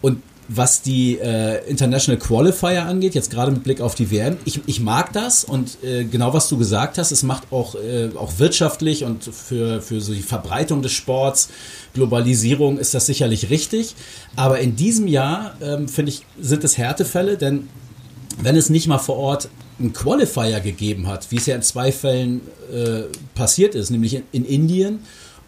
und 0.00 0.22
was 0.52 0.82
die 0.82 1.16
äh, 1.16 1.64
International 1.68 2.18
Qualifier 2.18 2.84
angeht, 2.84 3.14
jetzt 3.14 3.30
gerade 3.30 3.52
mit 3.52 3.62
Blick 3.62 3.80
auf 3.80 3.94
die 3.94 4.10
WM, 4.10 4.36
ich, 4.44 4.60
ich 4.66 4.80
mag 4.80 5.12
das 5.12 5.44
und 5.44 5.78
äh, 5.84 6.02
genau 6.02 6.34
was 6.34 6.48
du 6.48 6.58
gesagt 6.58 6.98
hast, 6.98 7.12
es 7.12 7.22
macht 7.22 7.52
auch, 7.52 7.76
äh, 7.76 8.10
auch 8.16 8.32
wirtschaftlich 8.38 9.04
und 9.04 9.22
für, 9.22 9.80
für 9.80 10.00
so 10.00 10.12
die 10.12 10.22
Verbreitung 10.22 10.82
des 10.82 10.90
Sports, 10.90 11.50
Globalisierung 11.94 12.78
ist 12.78 12.94
das 12.94 13.06
sicherlich 13.06 13.50
richtig. 13.50 13.94
Aber 14.34 14.58
in 14.58 14.74
diesem 14.74 15.06
Jahr, 15.06 15.54
ähm, 15.62 15.88
finde 15.88 16.10
ich, 16.10 16.26
sind 16.40 16.64
es 16.64 16.76
Härtefälle, 16.76 17.36
denn 17.36 17.68
wenn 18.42 18.56
es 18.56 18.70
nicht 18.70 18.88
mal 18.88 18.98
vor 18.98 19.18
Ort 19.18 19.48
einen 19.78 19.92
Qualifier 19.92 20.58
gegeben 20.58 21.06
hat, 21.06 21.30
wie 21.30 21.36
es 21.36 21.46
ja 21.46 21.54
in 21.54 21.62
zwei 21.62 21.92
Fällen 21.92 22.40
äh, 22.72 23.02
passiert 23.36 23.76
ist, 23.76 23.90
nämlich 23.90 24.14
in, 24.14 24.22
in 24.32 24.44
Indien 24.44 24.98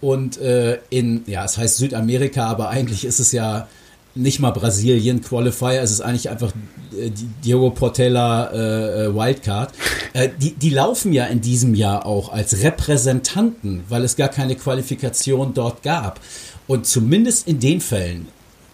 und 0.01 0.41
äh, 0.41 0.79
in, 0.91 1.25
ja, 1.27 1.45
es 1.45 1.59
heißt 1.59 1.77
Südamerika, 1.79 2.47
aber 2.47 2.69
eigentlich 2.69 3.05
ist 3.05 3.19
es 3.19 3.33
ja 3.33 3.67
nicht 4.15 4.41
mal 4.41 4.51
Brasilien 4.51 5.23
Qualifier, 5.23 5.83
es 5.83 5.91
ist 5.91 6.01
eigentlich 6.01 6.31
einfach 6.31 6.53
äh, 6.97 7.11
Diogo 7.45 7.71
Portela 7.71 8.51
äh, 8.53 9.07
äh, 9.07 9.15
Wildcard. 9.15 9.73
Äh, 10.15 10.29
die, 10.39 10.53
die 10.53 10.69
laufen 10.69 11.15
ja 11.15 11.25
in 11.25 11.41
diesem 11.41 11.75
Jahr 11.75 12.05
auch 12.05 12.31
als 12.31 12.63
Repräsentanten, 12.63 13.83
weil 13.89 14.05
es 14.05 14.15
gar 14.15 14.29
keine 14.29 14.57
Qualifikation 14.57 15.55
dort 15.55 15.83
gab. 15.83 16.21
Und 16.67 16.87
zumindest 16.87 17.49
in 17.49 17.61
den 17.61 17.81
Fällen 17.81 18.29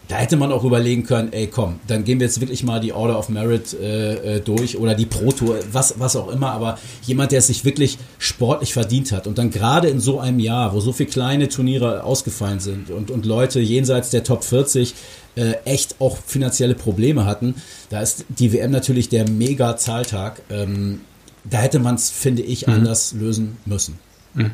da 0.08 0.16
hätte 0.16 0.36
man 0.36 0.50
auch 0.52 0.64
überlegen 0.64 1.04
können, 1.04 1.32
ey 1.32 1.48
komm, 1.48 1.80
dann 1.86 2.02
gehen 2.02 2.18
wir 2.18 2.26
jetzt 2.26 2.40
wirklich 2.40 2.64
mal 2.64 2.80
die 2.80 2.94
Order 2.94 3.18
of 3.18 3.28
Merit 3.28 3.74
äh, 3.74 4.36
äh, 4.36 4.40
durch 4.40 4.78
oder 4.78 4.94
die 4.94 5.04
Pro 5.04 5.30
Tour, 5.30 5.58
was, 5.70 5.94
was 5.98 6.16
auch 6.16 6.28
immer, 6.28 6.50
aber 6.52 6.78
jemand, 7.02 7.30
der 7.30 7.40
es 7.40 7.48
sich 7.48 7.66
wirklich 7.66 7.98
sportlich 8.18 8.72
verdient 8.72 9.12
hat 9.12 9.26
und 9.26 9.36
dann 9.36 9.50
gerade 9.50 9.88
in 9.88 10.00
so 10.00 10.18
einem 10.18 10.38
Jahr, 10.38 10.72
wo 10.72 10.80
so 10.80 10.92
viele 10.92 11.10
kleine 11.10 11.48
Turniere 11.48 12.04
ausgefallen 12.04 12.58
sind 12.58 12.90
und, 12.90 13.10
und 13.10 13.26
Leute 13.26 13.60
jenseits 13.60 14.08
der 14.08 14.24
Top 14.24 14.44
40 14.44 14.94
äh, 15.38 15.54
echt 15.64 16.00
auch 16.00 16.18
finanzielle 16.18 16.74
Probleme 16.74 17.24
hatten, 17.24 17.54
da 17.90 18.02
ist 18.02 18.24
die 18.28 18.52
WM 18.52 18.72
natürlich 18.72 19.08
der 19.08 19.28
mega 19.30 19.76
Zahltag. 19.76 20.42
Ähm, 20.50 21.00
da 21.44 21.58
hätte 21.58 21.78
man 21.78 21.94
es, 21.94 22.10
finde 22.10 22.42
ich, 22.42 22.66
mhm. 22.66 22.74
anders 22.74 23.12
lösen 23.12 23.56
müssen. 23.64 23.98
Mhm. 24.34 24.50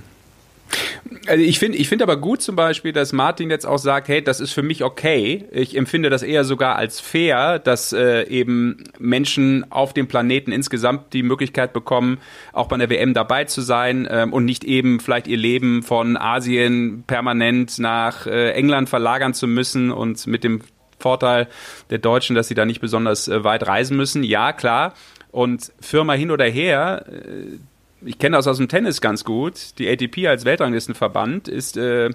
Also 1.26 1.44
ich 1.44 1.58
finde 1.58 1.78
ich 1.78 1.88
finde 1.88 2.04
aber 2.04 2.16
gut 2.16 2.42
zum 2.42 2.56
Beispiel, 2.56 2.92
dass 2.92 3.12
Martin 3.12 3.50
jetzt 3.50 3.66
auch 3.66 3.78
sagt, 3.78 4.08
hey, 4.08 4.22
das 4.22 4.40
ist 4.40 4.52
für 4.52 4.62
mich 4.62 4.82
okay. 4.82 5.44
Ich 5.52 5.76
empfinde 5.76 6.10
das 6.10 6.22
eher 6.22 6.44
sogar 6.44 6.76
als 6.76 7.00
fair, 7.00 7.58
dass 7.58 7.92
äh, 7.92 8.26
eben 8.28 8.84
Menschen 8.98 9.70
auf 9.70 9.92
dem 9.92 10.08
Planeten 10.08 10.52
insgesamt 10.52 11.12
die 11.12 11.22
Möglichkeit 11.22 11.72
bekommen, 11.72 12.18
auch 12.52 12.66
bei 12.66 12.76
der 12.76 12.90
WM 12.90 13.14
dabei 13.14 13.44
zu 13.44 13.60
sein 13.60 14.08
ähm, 14.10 14.32
und 14.32 14.44
nicht 14.44 14.64
eben 14.64 15.00
vielleicht 15.00 15.26
ihr 15.26 15.36
Leben 15.36 15.82
von 15.82 16.16
Asien 16.16 17.04
permanent 17.06 17.78
nach 17.78 18.26
äh, 18.26 18.52
England 18.52 18.88
verlagern 18.88 19.34
zu 19.34 19.46
müssen 19.46 19.92
und 19.92 20.26
mit 20.26 20.44
dem 20.44 20.62
Vorteil 21.04 21.48
der 21.90 21.98
Deutschen, 21.98 22.34
dass 22.34 22.48
sie 22.48 22.54
da 22.54 22.64
nicht 22.64 22.80
besonders 22.80 23.28
äh, 23.28 23.44
weit 23.44 23.66
reisen 23.66 23.96
müssen. 23.96 24.24
Ja, 24.24 24.54
klar. 24.54 24.94
Und 25.30 25.70
Firma 25.80 26.14
hin 26.14 26.30
oder 26.30 26.46
her, 26.46 27.04
äh, 27.08 27.58
ich 28.06 28.18
kenne 28.18 28.36
das 28.36 28.46
aus 28.46 28.56
dem 28.56 28.68
Tennis 28.68 29.02
ganz 29.02 29.22
gut. 29.24 29.78
Die 29.78 29.88
ATP 29.88 30.26
als 30.26 30.46
Weltranglistenverband 30.46 31.48
ist 31.48 31.76
äh, 31.76 32.10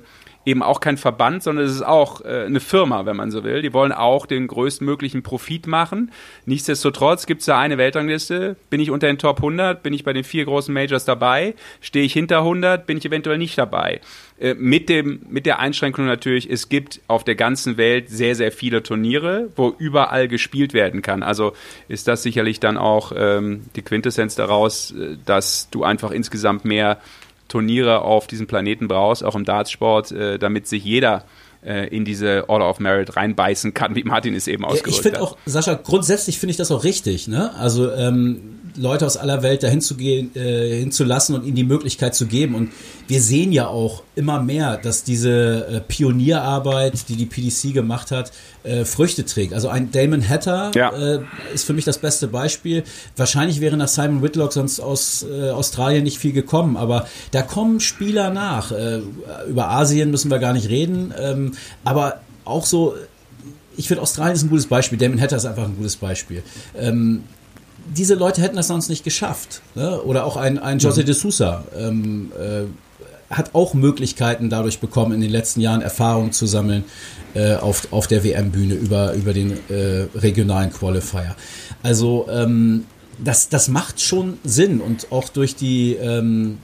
eben 0.46 0.64
auch 0.64 0.80
kein 0.80 0.98
Verband, 0.98 1.44
sondern 1.44 1.66
es 1.66 1.72
ist 1.74 1.82
auch 1.82 2.22
äh, 2.22 2.46
eine 2.46 2.60
Firma, 2.60 3.06
wenn 3.06 3.18
man 3.18 3.30
so 3.30 3.44
will. 3.44 3.62
Die 3.62 3.74
wollen 3.74 3.92
auch 3.92 4.26
den 4.26 4.48
größtmöglichen 4.48 5.22
Profit 5.22 5.68
machen. 5.68 6.12
Nichtsdestotrotz 6.46 7.26
gibt 7.26 7.42
es 7.42 7.46
da 7.46 7.60
eine 7.60 7.78
Weltrangliste. 7.78 8.56
Bin 8.70 8.80
ich 8.80 8.90
unter 8.90 9.08
den 9.08 9.18
Top 9.18 9.38
100, 9.38 9.84
bin 9.84 9.94
ich 9.94 10.04
bei 10.04 10.14
den 10.14 10.24
vier 10.24 10.46
großen 10.46 10.74
Majors 10.74 11.06
dabei. 11.06 11.56
Stehe 11.82 12.06
ich 12.06 12.14
hinter 12.14 12.40
100, 12.40 12.88
bin 12.88 12.98
ich 12.98 13.06
eventuell 13.06 13.38
nicht 13.38 13.58
dabei. 13.58 14.02
Äh, 14.40 14.54
mit, 14.54 14.88
dem, 14.88 15.22
mit 15.30 15.46
der 15.46 15.60
Einschränkung 15.60 16.06
natürlich, 16.06 16.50
es 16.50 16.70
gibt 16.70 17.02
auf 17.08 17.24
der 17.26 17.36
ganzen 17.36 17.78
Welt 17.78 18.10
sehr, 18.10 18.36
sehr 18.36 18.52
viele 18.52 18.82
Turniere, 18.82 19.50
wo 19.58 19.76
überall 19.78 20.28
gespielt 20.30 20.74
werden 20.74 21.02
kann. 21.02 21.22
Also 21.22 21.54
ist 21.90 22.08
das 22.08 22.24
sicherlich 22.24 22.60
dann 22.62 22.78
auch 22.78 23.12
ähm, 23.16 23.66
die 23.76 23.82
Quintessenz 23.82 24.36
daraus, 24.36 24.92
äh, 24.92 25.18
dass 25.26 25.70
du 25.70 25.84
einfach 25.84 26.12
insgesamt 26.12 26.64
mehr 26.64 27.00
Turniere 27.50 28.02
auf 28.02 28.28
diesem 28.28 28.48
Planeten 28.48 28.88
brauchst, 28.88 29.24
auch 29.24 29.36
im 29.36 29.44
Dartsport, 29.44 30.12
äh, 30.14 30.40
damit 30.40 30.68
sich 30.68 30.86
jeder 30.86 31.26
äh, 31.62 31.88
in 31.94 32.06
diese 32.06 32.48
Order 32.48 32.70
of 32.70 32.80
Merit 32.80 33.18
reinbeißen 33.18 33.74
kann, 33.74 33.96
wie 33.96 34.04
Martin 34.04 34.34
es 34.34 34.48
eben 34.48 34.64
ausgedrückt 34.64 34.88
ja, 34.88 34.94
ich 34.94 35.02
finde 35.02 35.22
auch, 35.22 35.38
Sascha, 35.46 35.74
grundsätzlich 35.74 36.40
finde 36.40 36.52
ich 36.52 36.58
das 36.58 36.72
auch 36.72 36.86
richtig. 36.86 37.28
Ne? 37.28 37.54
Also 37.56 37.92
ähm, 37.92 38.59
Leute 38.80 39.06
aus 39.06 39.18
aller 39.18 39.44
Welt 39.44 39.64
dahin 39.64 39.82
zu 39.82 39.96
gehen, 39.96 40.36
äh, 40.36 40.80
hinzulassen 40.80 41.36
und 41.36 41.46
ihnen 41.46 41.56
die 41.56 41.64
Möglichkeit 41.64 42.16
zu 42.16 42.28
geben. 42.28 42.56
Und 42.56 42.72
wir 43.08 43.22
sehen 43.22 43.52
ja 43.52 43.68
auch 43.68 44.04
immer 44.16 44.42
mehr, 44.42 44.78
dass 44.78 45.04
diese 45.04 45.68
äh, 45.68 45.80
Pionierarbeit, 45.82 47.10
die 47.10 47.16
die 47.16 47.26
PDC 47.26 47.74
gemacht 47.74 48.12
hat, 48.12 48.32
äh, 48.64 48.86
Früchte 48.86 49.26
trägt. 49.26 49.54
Also 49.54 49.68
ein 49.68 49.92
Damon 49.92 50.28
Hatter 50.28 50.72
ja. 50.76 50.92
äh, 50.92 51.20
ist 51.54 51.66
für 51.66 51.74
mich 51.74 51.86
das 51.86 51.98
beste 51.98 52.28
Beispiel. 52.28 52.84
Wahrscheinlich 53.18 53.60
wäre 53.60 53.76
nach 53.76 53.90
Simon 53.90 54.24
Whitlock 54.24 54.54
sonst 54.54 54.80
aus 54.80 55.26
äh, 55.30 55.50
Australien 55.50 56.04
nicht 56.04 56.18
viel 56.18 56.34
gekommen, 56.34 56.78
aber 56.78 57.08
da 57.32 57.42
kommen 57.42 57.82
Spieler 57.82 58.30
nach. 58.30 58.72
Äh, 58.72 59.02
über 59.50 59.70
Asien 59.70 60.10
müssen 60.10 60.32
wir 60.32 60.40
gar 60.40 60.54
nicht 60.54 60.70
reden, 60.70 61.14
ähm, 61.20 61.52
aber 61.84 62.22
auch 62.46 62.66
so 62.66 62.96
ich 63.78 63.88
finde, 63.88 64.04
Australien 64.04 64.36
ist 64.36 64.44
ein 64.44 64.50
gutes 64.50 64.68
Beispiel. 64.68 64.98
Damon 64.98 65.22
Hatter 65.22 65.38
ist 65.38 65.46
einfach 65.46 65.64
ein 65.64 65.78
gutes 65.78 65.96
Beispiel. 65.96 66.44
Ähm, 66.78 67.24
diese 67.96 68.16
Leute 68.16 68.42
hätten 68.42 68.56
das 68.56 68.68
sonst 68.68 68.90
nicht 68.90 69.04
geschafft. 69.04 69.62
Ne? 69.76 70.02
Oder 70.02 70.26
auch 70.26 70.38
ein, 70.38 70.60
ein 70.60 70.80
José 70.80 71.02
mhm. 71.02 71.06
de 71.06 71.16
Sousa 71.16 71.64
ähm, 71.78 72.32
äh, 72.40 72.66
hat 73.34 73.54
auch 73.54 73.74
Möglichkeiten 73.74 74.50
dadurch 74.50 74.80
bekommen, 74.80 75.14
in 75.14 75.22
den 75.22 75.30
letzten 75.30 75.62
Jahren 75.62 75.82
Erfahrungen 75.82 76.32
zu 76.32 76.48
sammeln 76.48 76.84
äh, 77.36 77.56
auf, 77.56 77.88
auf 77.92 78.08
der 78.08 78.24
WM-Bühne 78.24 78.74
über, 78.74 79.14
über 79.14 79.34
den 79.34 79.52
äh, 79.70 80.08
regionalen 80.16 80.72
Qualifier. 80.72 81.36
Also 81.84 82.28
ähm, 82.32 82.86
das, 83.24 83.50
das 83.50 83.68
macht 83.68 84.02
schon 84.02 84.40
Sinn 84.44 84.82
und 84.82 85.12
auch 85.12 85.30
durch 85.30 85.56
die 85.56 85.94
ähm, 85.94 86.58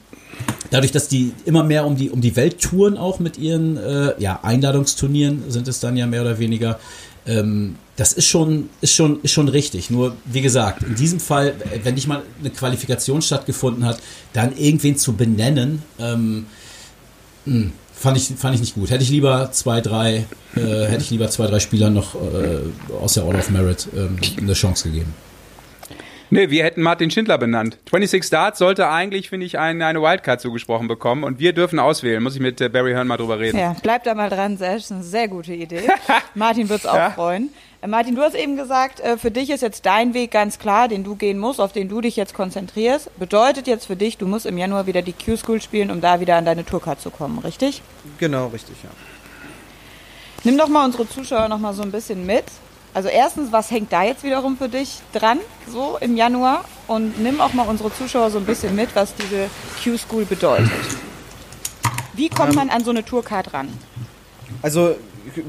dadurch, 0.71 0.91
dass 0.91 1.07
die 1.07 1.33
immer 1.45 1.63
mehr 1.63 1.85
um 1.85 1.95
die 1.95 2.09
um 2.09 2.21
die 2.21 2.35
Welt 2.35 2.61
touren 2.61 2.97
auch 2.97 3.19
mit 3.19 3.37
ihren 3.37 3.77
äh, 3.77 4.13
ja, 4.19 4.39
Einladungsturnieren 4.41 5.43
sind 5.49 5.67
es 5.67 5.79
dann 5.79 5.97
ja 5.97 6.07
mehr 6.07 6.21
oder 6.21 6.39
weniger 6.39 6.79
ähm, 7.27 7.75
das 7.95 8.13
ist 8.13 8.27
schon, 8.27 8.69
ist, 8.81 8.93
schon, 8.93 9.21
ist 9.21 9.31
schon 9.31 9.47
richtig. 9.47 9.89
Nur, 9.89 10.15
wie 10.25 10.41
gesagt, 10.41 10.83
in 10.83 10.95
diesem 10.95 11.19
Fall, 11.19 11.55
wenn 11.83 11.95
nicht 11.95 12.07
mal 12.07 12.23
eine 12.39 12.49
Qualifikation 12.49 13.21
stattgefunden 13.21 13.85
hat, 13.85 13.99
dann 14.33 14.55
irgendwen 14.57 14.97
zu 14.97 15.13
benennen, 15.13 15.81
ähm, 15.99 16.45
mh, 17.45 17.53
hm, 17.53 17.71
fand, 17.93 18.17
ich, 18.17 18.27
fand 18.37 18.55
ich 18.55 18.61
nicht 18.61 18.75
gut. 18.75 18.89
Hätte 18.89 19.03
ich 19.03 19.09
lieber 19.09 19.51
zwei, 19.51 19.79
drei, 19.79 20.25
äh, 20.55 20.59
hätte 20.59 21.03
ich 21.03 21.09
lieber 21.09 21.29
zwei, 21.29 21.47
drei 21.47 21.59
Spielern 21.59 21.93
noch 21.93 22.15
äh, 22.15 22.59
aus 23.01 23.13
der 23.13 23.25
Order 23.25 23.39
of 23.39 23.49
Merit 23.49 23.87
ähm, 23.95 24.17
eine 24.37 24.53
Chance 24.53 24.89
gegeben. 24.89 25.13
Nee, 26.31 26.49
wir 26.49 26.63
hätten 26.63 26.81
Martin 26.81 27.11
Schindler 27.11 27.37
benannt. 27.37 27.77
26 27.85 28.25
Starts 28.25 28.59
sollte 28.59 28.89
eigentlich, 28.89 29.29
finde 29.29 29.45
ich, 29.45 29.59
ein, 29.59 29.81
eine 29.81 30.01
Wildcard 30.01 30.41
zugesprochen 30.41 30.87
bekommen 30.87 31.23
und 31.23 31.39
wir 31.39 31.53
dürfen 31.53 31.79
auswählen. 31.79 32.21
Muss 32.21 32.35
ich 32.35 32.41
mit 32.41 32.59
äh, 32.59 32.67
Barry 32.67 32.91
Hearn 32.91 33.07
mal 33.07 33.17
drüber 33.17 33.39
reden. 33.39 33.57
Ja, 33.57 33.75
bleib 33.81 34.03
da 34.03 34.15
mal 34.15 34.29
dran, 34.29 34.57
ist 34.57 34.91
eine 34.91 35.03
sehr 35.03 35.27
gute 35.27 35.53
Idee. 35.53 35.83
Martin 36.35 36.67
wird 36.67 36.79
es 36.79 36.85
auch 36.85 36.95
ja. 36.95 37.11
freuen. 37.11 37.49
Äh, 37.81 37.87
Martin, 37.87 38.15
du 38.15 38.21
hast 38.21 38.35
eben 38.35 38.55
gesagt, 38.55 38.99
äh, 38.99 39.17
für 39.17 39.31
dich 39.31 39.49
ist 39.49 39.61
jetzt 39.61 39.85
dein 39.85 40.13
Weg 40.13 40.31
ganz 40.31 40.59
klar, 40.59 40.87
den 40.87 41.03
du 41.03 41.15
gehen 41.15 41.37
musst, 41.37 41.59
auf 41.59 41.71
den 41.71 41.89
du 41.89 42.01
dich 42.01 42.15
jetzt 42.15 42.33
konzentrierst. 42.33 43.17
Bedeutet 43.17 43.67
jetzt 43.67 43.85
für 43.85 43.95
dich, 43.95 44.17
du 44.17 44.27
musst 44.27 44.45
im 44.45 44.57
Januar 44.57 44.87
wieder 44.87 45.01
die 45.01 45.13
Q-School 45.13 45.61
spielen, 45.61 45.91
um 45.91 46.01
da 46.01 46.19
wieder 46.19 46.35
an 46.35 46.45
deine 46.45 46.65
Tourcard 46.65 47.01
zu 47.01 47.09
kommen, 47.09 47.39
richtig? 47.39 47.81
Genau, 48.17 48.47
richtig, 48.47 48.75
ja. 48.83 48.89
Nimm 50.43 50.57
doch 50.57 50.67
mal 50.67 50.85
unsere 50.85 51.09
Zuschauer 51.09 51.47
noch 51.47 51.59
mal 51.59 51.73
so 51.73 51.81
ein 51.81 51.91
bisschen 51.91 52.25
mit. 52.25 52.45
Also 52.93 53.09
erstens, 53.09 53.51
was 53.51 53.71
hängt 53.71 53.91
da 53.91 54.03
jetzt 54.03 54.23
wiederum 54.23 54.57
für 54.57 54.69
dich 54.69 54.99
dran, 55.11 55.39
so 55.67 55.97
im 55.99 56.15
Januar? 56.15 56.63
Und 56.87 57.19
nimm 57.21 57.41
auch 57.41 57.51
mal 57.53 57.67
unsere 57.67 57.91
Zuschauer 57.93 58.29
so 58.29 58.37
ein 58.37 58.45
bisschen 58.45 58.75
mit, 58.75 58.95
was 58.95 59.13
diese 59.15 59.49
Q-School 59.83 60.23
bedeutet. 60.25 60.71
Wie 62.13 62.29
kommt 62.29 62.51
ähm, 62.51 62.55
man 62.55 62.69
an 62.69 62.83
so 62.85 62.91
eine 62.91 63.03
Tourcard 63.03 63.53
ran? 63.53 63.67
Also 64.61 64.95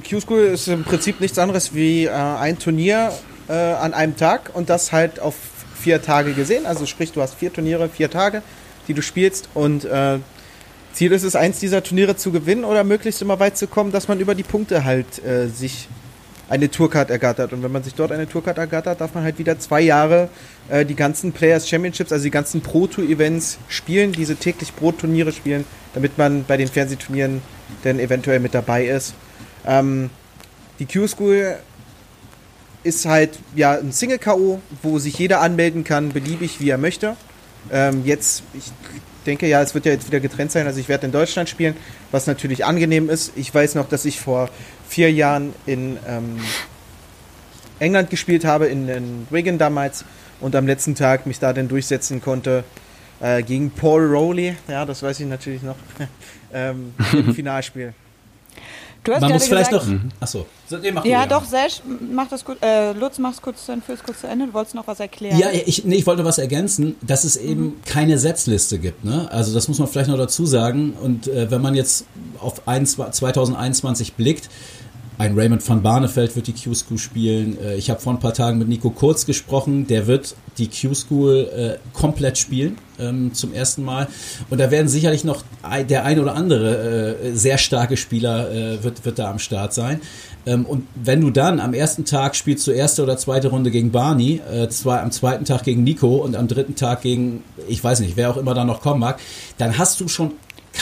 Q-School 0.09 0.41
ist 0.41 0.69
im 0.69 0.85
Prinzip 0.85 1.21
nichts 1.21 1.39
anderes 1.39 1.75
wie 1.75 2.05
äh, 2.05 2.11
ein 2.11 2.59
Turnier 2.59 3.13
äh, 3.49 3.53
an 3.53 3.95
einem 3.95 4.17
Tag 4.17 4.51
und 4.55 4.71
das 4.71 4.93
halt 4.93 5.21
auf 5.21 5.35
vier 5.75 6.03
Tage 6.03 6.33
gesehen. 6.33 6.67
Also 6.67 6.87
sprich, 6.87 7.13
du 7.13 7.21
hast 7.23 7.35
vier 7.35 7.53
Turniere, 7.53 7.89
vier 7.89 8.11
Tage, 8.11 8.43
die 8.89 8.95
du 8.95 9.03
spielst 9.03 9.49
und 9.55 9.85
äh, 9.85 10.19
Ziel 10.93 11.13
ist 11.13 11.25
es, 11.25 11.37
eins 11.37 11.61
dieser 11.61 11.83
Turniere 11.83 12.17
zu 12.17 12.33
gewinnen 12.33 12.65
oder 12.65 12.83
möglichst 12.83 13.21
immer 13.21 13.39
weit 13.39 13.59
zu 13.59 13.67
kommen, 13.67 13.93
dass 13.93 14.09
man 14.09 14.19
über 14.19 14.35
die 14.35 14.43
Punkte 14.43 14.85
halt 14.85 15.23
äh, 15.23 15.49
sich 15.49 15.89
eine 16.49 16.71
Tourcard 16.71 17.11
ergattert. 17.11 17.53
Und 17.53 17.63
wenn 17.63 17.71
man 17.71 17.83
sich 17.83 17.95
dort 17.95 18.13
eine 18.13 18.27
Tourcard 18.27 18.57
ergattert, 18.57 19.01
darf 19.01 19.15
man 19.15 19.23
halt 19.23 19.39
wieder 19.39 19.59
zwei 19.59 19.83
Jahre 19.83 20.31
äh, 20.71 20.87
die 20.87 20.95
ganzen 20.95 21.33
Players 21.33 21.69
Championships, 21.69 22.13
also 22.13 22.25
die 22.25 22.31
ganzen 22.31 22.63
Pro 22.63 22.87
Tour 22.87 23.05
Events 23.05 23.59
spielen, 23.69 24.13
diese 24.13 24.37
täglich 24.37 24.75
Pro 24.75 24.91
Turniere 24.91 25.33
spielen, 25.33 25.67
damit 25.93 26.17
man 26.17 26.45
bei 26.45 26.57
den 26.57 26.69
Fernsehturnieren 26.69 27.43
dann 27.83 27.99
eventuell 27.99 28.41
mit 28.41 28.55
dabei 28.55 28.87
ist. 28.87 29.15
Ähm, 29.67 30.11
die 30.79 30.87
Q-School 30.87 31.57
ist 32.83 33.05
halt 33.07 33.39
ja 33.55 33.73
ein 33.73 33.93
Single-K.O., 33.93 34.61
wo 34.83 34.99
sich 34.99 35.19
jeder 35.19 35.41
anmelden 35.41 35.85
kann, 35.85 36.11
beliebig 36.11 36.61
wie 36.61 36.71
er 36.71 36.79
möchte. 36.79 37.17
Ähm, 37.73 38.05
jetzt, 38.05 38.45
ich 38.55 38.71
denke 39.27 39.49
ja, 39.49 39.61
es 39.61 39.75
wird 39.75 39.87
ja 39.87 39.93
jetzt 39.93 40.07
wieder 40.07 40.21
getrennt 40.21 40.53
sein. 40.53 40.67
Also 40.67 40.79
ich 40.79 40.89
werde 40.89 41.07
in 41.07 41.13
Deutschland 41.13 41.49
spielen, 41.49 41.77
was 42.13 42.27
natürlich 42.27 42.65
angenehm 42.65 43.11
ist. 43.11 43.33
Ich 43.35 43.53
weiß 43.53 43.75
noch, 43.75 43.89
dass 43.89 44.05
ich 44.05 44.21
vor 44.21 44.51
vier 44.89 45.11
Jahren 45.13 45.53
in 45.67 45.99
ähm, 46.07 46.39
England 47.81 48.11
gespielt 48.11 48.45
habe, 48.45 48.67
in, 48.67 48.89
in 48.89 49.27
Wigan 49.31 49.59
damals, 49.59 50.05
und 50.41 50.55
am 50.55 50.67
letzten 50.67 50.95
Tag 50.95 51.27
mich 51.27 51.39
da 51.39 51.53
dann 51.53 51.67
durchsetzen 51.67 52.21
konnte 52.21 52.63
äh, 53.21 53.43
gegen 53.43 53.71
Paul 53.71 54.05
Rowley. 54.05 54.55
Ja, 54.69 54.85
das 54.85 55.03
weiß 55.03 55.21
ich 55.21 55.27
natürlich 55.27 55.63
noch. 55.63 55.77
ähm, 56.53 56.95
Im 57.13 57.35
Finalspiel. 57.35 57.95
Du 59.07 59.15
hast 59.15 59.21
Man 59.21 59.33
muss 59.33 59.47
vielleicht 59.47 59.71
gesagt, 59.71 59.89
noch. 59.89 60.01
Achso. 60.21 60.47
So, 60.69 60.79
nee, 60.79 60.91
mach 60.91 61.05
Ja, 61.05 61.23
du, 61.23 61.31
doch, 61.31 61.45
Sesh, 61.45 61.81
mach 62.13 62.29
das 62.29 62.45
gut. 62.45 62.59
Äh, 62.61 62.93
Lutz, 62.93 63.19
mach's 63.19 63.41
kurz 63.41 63.69
Ende, 63.69 63.85
führ's 63.85 64.03
kurz 64.03 64.21
zu 64.21 64.27
Ende. 64.27 64.47
Du 64.47 64.55
wolltest 64.55 64.75
noch 64.75 64.87
was 64.87 64.99
erklären. 64.99 65.39
Ja, 65.39 65.49
ich, 65.53 65.85
nee, 65.85 65.95
ich 65.95 66.07
wollte 66.07 66.25
was 66.25 66.39
ergänzen, 66.39 66.97
dass 67.03 67.25
es 67.25 67.37
eben 67.37 67.81
keine 67.85 68.19
Setzliste 68.19 68.79
gibt. 68.79 69.05
Ne? 69.05 69.29
Also 69.31 69.55
das 69.55 69.69
muss 69.69 69.79
man 69.79 69.87
vielleicht 69.87 70.11
noch 70.11 70.19
dazu 70.19 70.45
sagen. 70.45 70.95
Und 71.01 71.29
äh, 71.29 71.51
wenn 71.51 71.63
man 71.63 71.75
jetzt 71.75 72.07
auf 72.41 72.67
ein, 72.67 72.85
2021 72.85 74.15
blickt, 74.15 74.51
ein 75.19 75.39
Raymond 75.39 75.67
van 75.67 75.83
Barneveld 75.83 76.37
wird 76.37 76.47
die 76.47 76.53
Q-School 76.53 76.99
spielen. 76.99 77.59
Äh, 77.61 77.77
ich 77.77 77.91
habe 77.91 78.01
vor 78.01 78.13
ein 78.13 78.21
paar 78.21 78.35
Tagen 78.35 78.59
mit 78.59 78.69
Nico 78.69 78.91
Kurz 78.91 79.25
gesprochen. 79.25 79.87
Der 79.87 80.07
wird 80.07 80.35
die 80.59 80.69
Q-School 80.69 81.51
äh, 81.57 81.79
komplett 81.93 82.39
spielen 82.39 82.77
ähm, 82.99 83.33
zum 83.33 83.53
ersten 83.53 83.83
Mal. 83.85 84.09
Und 84.51 84.59
da 84.59 84.71
werden 84.71 84.89
sicherlich 84.89 85.25
noch 85.25 85.43
der 85.89 86.05
ein 86.05 86.21
oder 86.21 86.35
andere 86.35 87.17
äh, 87.19 87.33
sehr 87.33 87.59
starke 87.59 87.97
Spieler 87.97 88.51
äh, 88.51 88.85
wird, 88.85 89.05
wird 89.05 89.19
da 89.19 89.31
am 89.31 89.39
Start 89.39 89.73
sein. 89.73 90.01
Ähm, 90.45 90.67
und 90.67 90.87
wenn 90.95 91.21
du 91.21 91.31
dann 91.31 91.61
am 91.61 91.75
ersten 91.75 92.05
Tag 92.05 92.37
spielst 92.37 92.67
du 92.67 92.71
erste 92.71 93.03
oder 93.03 93.17
zweite 93.17 93.49
Runde 93.49 93.71
gegen 93.71 93.91
Barney, 93.91 94.41
äh, 94.51 94.69
zwei, 94.69 95.01
am 95.01 95.11
zweiten 95.11 95.45
Tag 95.45 95.65
gegen 95.65 95.83
Nico 95.83 96.17
und 96.17 96.37
am 96.37 96.47
dritten 96.47 96.77
Tag 96.77 97.03
gegen, 97.03 97.43
ich 97.69 97.83
weiß 97.83 98.01
nicht, 98.01 98.17
wer 98.17 98.31
auch 98.31 98.37
immer 98.37 98.55
da 98.55 98.65
noch 98.65 98.81
kommen 98.81 99.01
mag, 99.01 99.19
dann 99.59 99.79
hast 99.79 100.01
du 100.01 100.09
schon 100.09 100.33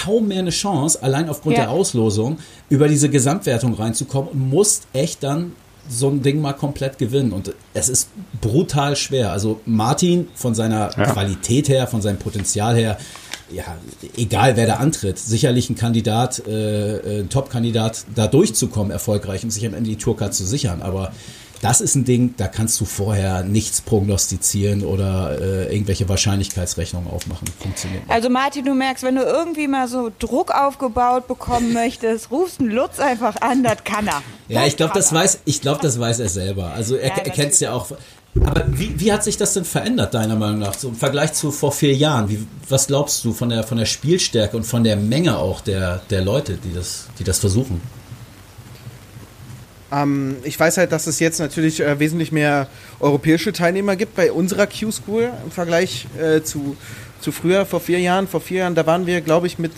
kaum 0.02 0.28
mehr 0.28 0.40
eine 0.40 0.50
Chance, 0.50 1.02
allein 1.02 1.28
aufgrund 1.28 1.57
Ja. 1.57 1.64
der 1.64 1.70
Auslosung, 1.70 2.38
über 2.68 2.88
diese 2.88 3.09
Gesamtwertung 3.09 3.74
reinzukommen 3.74 4.30
und 4.33 4.50
musst 4.50 4.87
echt 4.92 5.22
dann 5.22 5.52
so 5.88 6.09
ein 6.09 6.22
Ding 6.22 6.40
mal 6.40 6.54
komplett 6.54 6.96
gewinnen. 6.98 7.33
Und 7.33 7.52
es 7.74 7.88
ist 7.88 8.09
brutal 8.40 8.96
schwer. 8.96 9.33
Also 9.33 9.61
Martin 9.66 10.28
von 10.35 10.54
seiner 10.54 10.88
Qualität 10.88 11.68
her, 11.68 11.87
von 11.87 12.00
seinem 12.00 12.18
Potenzial 12.18 12.74
her, 12.74 12.96
ja, 13.52 13.64
egal 14.16 14.57
wer 14.57 14.66
da 14.66 14.76
antritt, 14.76 15.18
sicherlich 15.18 15.68
ein 15.68 15.76
Kandidat, 15.76 16.42
äh, 16.48 17.20
ein 17.20 17.28
Top-Kandidat, 17.28 18.07
da 18.14 18.26
durchzukommen 18.26 18.90
erfolgreich 18.90 19.44
und 19.44 19.50
sich 19.50 19.66
am 19.66 19.74
Ende 19.74 19.90
die 19.90 19.96
Tourcard 19.96 20.33
zu 20.33 20.44
sichern. 20.46 20.80
Aber 20.80 21.12
das 21.64 21.81
ist 21.81 21.94
ein 21.94 22.05
Ding, 22.05 22.35
da 22.37 22.46
kannst 22.46 22.79
du 22.79 22.85
vorher 22.85 23.42
nichts 23.42 23.81
prognostizieren 23.81 24.85
oder 24.85 25.40
äh, 25.40 25.72
irgendwelche 25.72 26.07
Wahrscheinlichkeitsrechnungen 26.11 27.11
aufmachen. 27.11 27.48
Funktioniert 27.59 28.03
nicht. 28.03 28.12
Also 28.12 28.29
Martin, 28.29 28.66
du 28.66 28.74
merkst, 28.74 29.03
wenn 29.03 29.14
du 29.14 29.22
irgendwie 29.22 29.66
mal 29.66 29.88
so 29.88 30.12
Druck 30.18 30.50
aufgebaut 30.50 31.27
bekommen 31.27 31.72
möchtest, 31.72 32.31
rufst 32.31 32.61
einen 32.61 32.68
Lutz 32.68 32.98
einfach 32.98 33.40
an, 33.40 33.62
das 33.62 33.83
kann 33.83 34.07
er. 34.07 34.22
Ja, 34.48 34.66
ich 34.66 34.77
glaube, 34.77 34.92
das 34.92 35.11
weiß, 35.11 35.38
ich 35.46 35.62
glaube, 35.62 35.81
das 35.81 35.98
weiß 35.98 36.20
er 36.20 36.29
selber. 36.29 36.72
Also 36.74 36.96
er, 36.96 37.09
Ja, 37.09 37.16
er 37.24 37.31
kennt 37.31 37.53
es 37.53 37.61
ja 37.61 37.72
auch. 37.72 37.90
Aber 38.44 38.64
wie, 38.68 39.00
wie 39.00 39.11
hat 39.11 39.24
sich 39.24 39.38
das 39.38 39.55
denn 39.55 39.64
verändert, 39.64 40.12
deiner 40.12 40.37
Meinung 40.37 40.59
nach, 40.59 40.74
so 40.74 40.88
im 40.88 40.96
Vergleich 40.96 41.33
zu 41.33 41.50
vor 41.50 41.72
vier 41.72 41.94
Jahren? 41.94 42.29
Wie, 42.29 42.46
was 42.68 42.88
glaubst 42.88 43.24
du 43.24 43.33
von 43.33 43.48
der, 43.48 43.62
von 43.62 43.79
der 43.79 43.87
Spielstärke 43.87 44.55
und 44.55 44.64
von 44.64 44.85
der 44.85 44.96
Menge 44.96 45.38
auch 45.38 45.62
der, 45.62 46.03
der 46.11 46.20
Leute, 46.20 46.59
die 46.62 46.74
das, 46.74 47.07
die 47.18 47.24
das 47.24 47.38
versuchen? 47.38 47.81
Ähm, 49.94 50.37
ich 50.42 50.59
weiß 50.59 50.78
halt, 50.78 50.92
dass 50.92 51.07
es 51.07 51.20
jetzt 51.20 51.38
natürlich 51.38 51.80
äh, 51.80 51.98
wesentlich 51.98 52.33
mehr 52.33 52.68
europäische 53.00 53.52
Teilnehmer 53.52 53.96
gibt 53.96 54.14
bei 54.14 54.33
unserer 54.33 54.66
Q-School 54.66 55.30
im 55.44 55.50
Vergleich 55.50 56.07
äh, 56.20 56.42
zu, 56.42 56.76
zu 57.20 57.33
früher, 57.33 57.66
vor 57.66 57.80
vier 57.80 58.00
Jahren. 58.00 58.26
Vor 58.26 58.40
vier 58.40 58.61
Jahren, 58.61 58.74
da 58.74 58.87
waren 58.87 59.07
wir, 59.07 59.20
glaube 59.20 59.46
ich, 59.46 59.59
mit, 59.59 59.72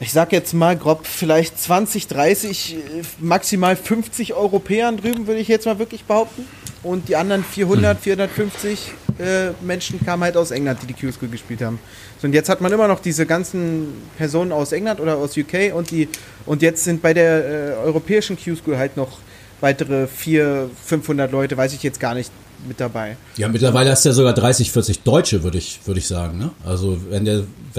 ich 0.00 0.12
sag 0.12 0.32
jetzt 0.32 0.54
mal 0.54 0.76
grob, 0.76 1.06
vielleicht 1.06 1.58
20, 1.58 2.06
30, 2.06 2.74
äh, 2.74 2.78
maximal 3.18 3.76
50 3.76 4.34
Europäern 4.34 4.96
drüben, 4.98 5.26
würde 5.26 5.40
ich 5.40 5.48
jetzt 5.48 5.66
mal 5.66 5.78
wirklich 5.78 6.04
behaupten. 6.04 6.46
Und 6.82 7.08
die 7.08 7.16
anderen 7.16 7.42
400, 7.42 7.98
450 7.98 8.92
äh, 9.18 9.50
Menschen 9.62 10.04
kamen 10.04 10.22
halt 10.22 10.36
aus 10.36 10.50
England, 10.52 10.80
die 10.82 10.86
die 10.86 10.94
Q-School 10.94 11.28
gespielt 11.28 11.62
haben. 11.62 11.80
So, 12.20 12.26
und 12.26 12.32
jetzt 12.32 12.48
hat 12.48 12.60
man 12.60 12.72
immer 12.72 12.88
noch 12.88 13.00
diese 13.00 13.26
ganzen 13.26 13.88
Personen 14.16 14.52
aus 14.52 14.72
England 14.72 15.00
oder 15.00 15.16
aus 15.16 15.36
UK 15.36 15.74
und 15.74 15.90
die 15.90 16.08
und 16.46 16.62
jetzt 16.62 16.84
sind 16.84 17.02
bei 17.02 17.12
der 17.12 17.44
äh, 17.44 17.72
europäischen 17.84 18.36
Q-School 18.38 18.78
halt 18.78 18.96
noch 18.96 19.18
weitere 19.60 20.06
400, 20.06 20.70
500 20.84 21.32
Leute, 21.32 21.56
weiß 21.56 21.72
ich 21.74 21.82
jetzt 21.82 21.98
gar 22.00 22.14
nicht, 22.14 22.30
mit 22.66 22.80
dabei. 22.80 23.16
Ja, 23.36 23.48
mittlerweile 23.48 23.90
hast 23.90 24.04
du 24.04 24.08
ja 24.10 24.14
sogar 24.14 24.32
30, 24.34 24.72
40 24.72 25.02
Deutsche, 25.02 25.42
würde 25.42 25.58
ich, 25.58 25.80
würde 25.84 26.00
ich 26.00 26.06
sagen. 26.06 26.38
Ne? 26.38 26.50
Also 26.64 26.98
wenn 27.10 27.26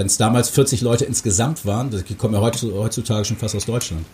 es 0.06 0.16
damals 0.16 0.48
40 0.50 0.82
Leute 0.82 1.04
insgesamt 1.04 1.66
waren, 1.66 1.90
die 1.90 2.14
kommen 2.14 2.34
ja 2.34 2.40
heutzu- 2.40 2.72
heutzutage 2.74 3.24
schon 3.24 3.36
fast 3.36 3.56
aus 3.56 3.64
Deutschland. 3.66 4.04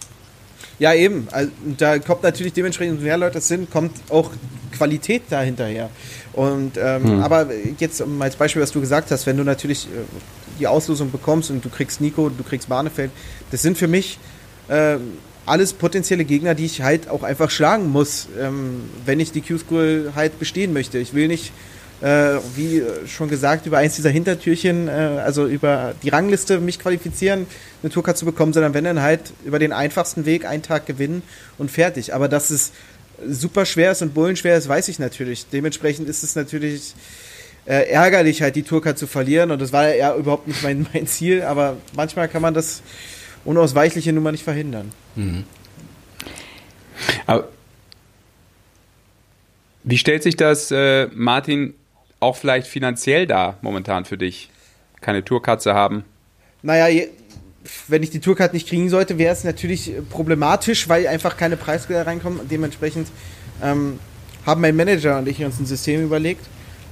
Ja, 0.78 0.92
eben. 0.94 1.28
Also, 1.30 1.50
da 1.78 1.98
kommt 1.98 2.22
natürlich 2.22 2.52
dementsprechend, 2.52 3.02
mehr 3.02 3.16
Leute 3.16 3.38
es 3.38 3.48
sind, 3.48 3.70
kommt 3.70 3.92
auch 4.10 4.30
Qualität 4.72 5.22
dahinterher. 5.30 5.90
Und 6.32 6.72
ähm, 6.76 7.20
aber 7.22 7.46
jetzt 7.78 8.00
um 8.00 8.20
als 8.20 8.36
Beispiel, 8.36 8.60
was 8.60 8.72
du 8.72 8.80
gesagt 8.80 9.10
hast, 9.10 9.26
wenn 9.26 9.36
du 9.36 9.44
natürlich 9.44 9.86
äh, 9.86 10.00
die 10.58 10.66
Auslosung 10.66 11.10
bekommst 11.10 11.50
und 11.50 11.64
du 11.64 11.68
kriegst 11.68 12.00
Nico, 12.00 12.28
du 12.28 12.42
kriegst 12.42 12.68
Barnefeld, 12.68 13.10
das 13.50 13.62
sind 13.62 13.78
für 13.78 13.88
mich 13.88 14.18
ähm, 14.68 15.12
alles 15.46 15.72
potenzielle 15.72 16.24
Gegner, 16.24 16.54
die 16.54 16.64
ich 16.64 16.82
halt 16.82 17.08
auch 17.08 17.22
einfach 17.22 17.50
schlagen 17.50 17.90
muss, 17.90 18.28
ähm, 18.40 18.82
wenn 19.04 19.20
ich 19.20 19.30
die 19.32 19.42
Q-School 19.42 20.12
halt 20.16 20.38
bestehen 20.38 20.72
möchte. 20.72 20.98
Ich 20.98 21.14
will 21.14 21.28
nicht, 21.28 21.52
äh, 22.04 22.38
wie 22.54 22.82
schon 23.06 23.30
gesagt, 23.30 23.64
über 23.64 23.78
eins 23.78 23.96
dieser 23.96 24.10
Hintertürchen, 24.10 24.88
äh, 24.88 24.90
also 24.90 25.46
über 25.46 25.94
die 26.02 26.10
Rangliste 26.10 26.60
mich 26.60 26.78
qualifizieren, 26.78 27.46
eine 27.82 27.90
Tourcard 27.90 28.18
zu 28.18 28.26
bekommen, 28.26 28.52
sondern 28.52 28.74
wenn 28.74 28.84
dann 28.84 29.00
halt 29.00 29.32
über 29.46 29.58
den 29.58 29.72
einfachsten 29.72 30.26
Weg 30.26 30.44
einen 30.44 30.62
Tag 30.62 30.84
gewinnen 30.84 31.22
und 31.56 31.70
fertig. 31.70 32.12
Aber 32.12 32.28
dass 32.28 32.50
es 32.50 32.72
super 33.26 33.64
schwer 33.64 33.92
ist 33.92 34.02
und 34.02 34.12
bullenschwer 34.12 34.58
ist, 34.58 34.68
weiß 34.68 34.88
ich 34.88 34.98
natürlich. 34.98 35.46
Dementsprechend 35.50 36.06
ist 36.06 36.22
es 36.22 36.34
natürlich 36.34 36.94
äh, 37.64 37.88
ärgerlich, 37.88 38.42
halt 38.42 38.54
die 38.56 38.64
Tourcard 38.64 38.98
zu 38.98 39.06
verlieren 39.06 39.50
und 39.50 39.62
das 39.62 39.72
war 39.72 39.94
ja 39.94 40.14
überhaupt 40.14 40.46
nicht 40.46 40.62
mein, 40.62 40.86
mein 40.92 41.06
Ziel, 41.06 41.40
aber 41.40 41.78
manchmal 41.96 42.28
kann 42.28 42.42
man 42.42 42.52
das 42.52 42.82
Unausweichliche 43.46 44.12
nun 44.12 44.24
mal 44.24 44.32
nicht 44.32 44.44
verhindern. 44.44 44.92
Aber 47.24 47.48
wie 49.84 49.96
stellt 49.96 50.22
sich 50.22 50.36
das, 50.36 50.70
äh, 50.70 51.06
Martin, 51.14 51.72
auch 52.20 52.36
vielleicht 52.36 52.66
finanziell 52.66 53.26
dar 53.26 53.58
momentan 53.62 54.04
für 54.04 54.18
dich? 54.18 54.50
Keine 55.00 55.24
Tourkatze 55.24 55.74
haben? 55.74 56.04
Naja, 56.62 57.02
wenn 57.88 58.02
ich 58.02 58.10
die 58.10 58.20
Tourcard 58.20 58.52
nicht 58.52 58.68
kriegen 58.68 58.88
sollte, 58.88 59.18
wäre 59.18 59.32
es 59.32 59.44
natürlich 59.44 59.90
äh, 59.90 60.00
problematisch, 60.02 60.88
weil 60.88 61.06
einfach 61.06 61.36
keine 61.36 61.56
Preisgelder 61.56 62.06
reinkommen. 62.06 62.40
Dementsprechend 62.50 63.08
ähm, 63.62 63.98
haben 64.46 64.60
mein 64.60 64.76
Manager 64.76 65.18
und 65.18 65.28
ich 65.28 65.42
uns 65.44 65.58
ein 65.60 65.66
System 65.66 66.02
überlegt, 66.04 66.44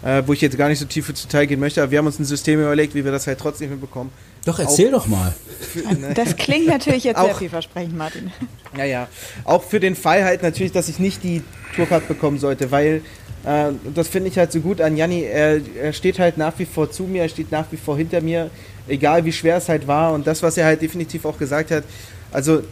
äh, 0.04 0.22
wo 0.26 0.32
ich 0.32 0.40
jetzt 0.40 0.56
gar 0.58 0.68
nicht 0.68 0.78
so 0.78 0.84
tief 0.86 1.08
ins 1.08 1.22
Detail 1.22 1.46
gehen 1.46 1.60
möchte, 1.60 1.82
aber 1.82 1.90
wir 1.90 1.98
haben 1.98 2.06
uns 2.06 2.18
ein 2.18 2.24
System 2.24 2.60
überlegt, 2.60 2.94
wie 2.94 3.04
wir 3.04 3.12
das 3.12 3.26
halt 3.26 3.38
trotzdem 3.38 3.70
hinbekommen. 3.70 4.12
Doch, 4.44 4.58
erzähl 4.58 4.88
Auch- 4.88 5.04
doch 5.04 5.06
mal. 5.06 5.34
Für, 5.60 5.94
ne? 5.94 6.12
Das 6.14 6.36
klingt 6.36 6.66
natürlich 6.66 7.04
jetzt 7.04 7.20
sehr 7.20 7.30
Auch- 7.32 7.38
vielversprechend, 7.38 7.96
Martin. 7.96 8.32
Ja, 8.76 8.84
ja. 8.84 9.08
Auch 9.44 9.62
für 9.62 9.78
den 9.80 9.94
Fall 9.94 10.24
halt 10.24 10.42
natürlich, 10.42 10.72
dass 10.72 10.88
ich 10.88 10.98
nicht 10.98 11.22
die 11.22 11.42
Tourcard 11.76 12.08
bekommen 12.08 12.38
sollte, 12.38 12.70
weil 12.70 13.02
äh, 13.44 13.72
das 13.94 14.08
finde 14.08 14.28
ich 14.28 14.38
halt 14.38 14.52
so 14.52 14.60
gut 14.60 14.80
an 14.80 14.96
Janni. 14.96 15.22
Er, 15.22 15.60
er 15.80 15.92
steht 15.92 16.18
halt 16.18 16.38
nach 16.38 16.58
wie 16.58 16.64
vor 16.64 16.90
zu 16.90 17.04
mir, 17.04 17.22
er 17.22 17.28
steht 17.28 17.50
nach 17.50 17.66
wie 17.70 17.76
vor 17.76 17.96
hinter 17.96 18.20
mir, 18.20 18.50
egal 18.88 19.24
wie 19.24 19.32
schwer 19.32 19.56
es 19.56 19.68
halt 19.68 19.86
war. 19.86 20.12
Und 20.12 20.26
das, 20.26 20.42
was 20.42 20.56
er 20.56 20.66
halt 20.66 20.82
definitiv 20.82 21.24
auch 21.24 21.38
gesagt 21.38 21.70
hat, 21.70 21.84
also 22.30 22.62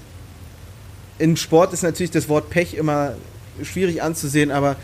im 1.18 1.37
Sport 1.37 1.72
ist 1.72 1.83
natürlich 1.83 2.11
das 2.11 2.28
Wort 2.28 2.50
Pech 2.50 2.74
immer 2.74 3.14
schwierig 3.62 4.02
anzusehen, 4.02 4.50
aber 4.50 4.76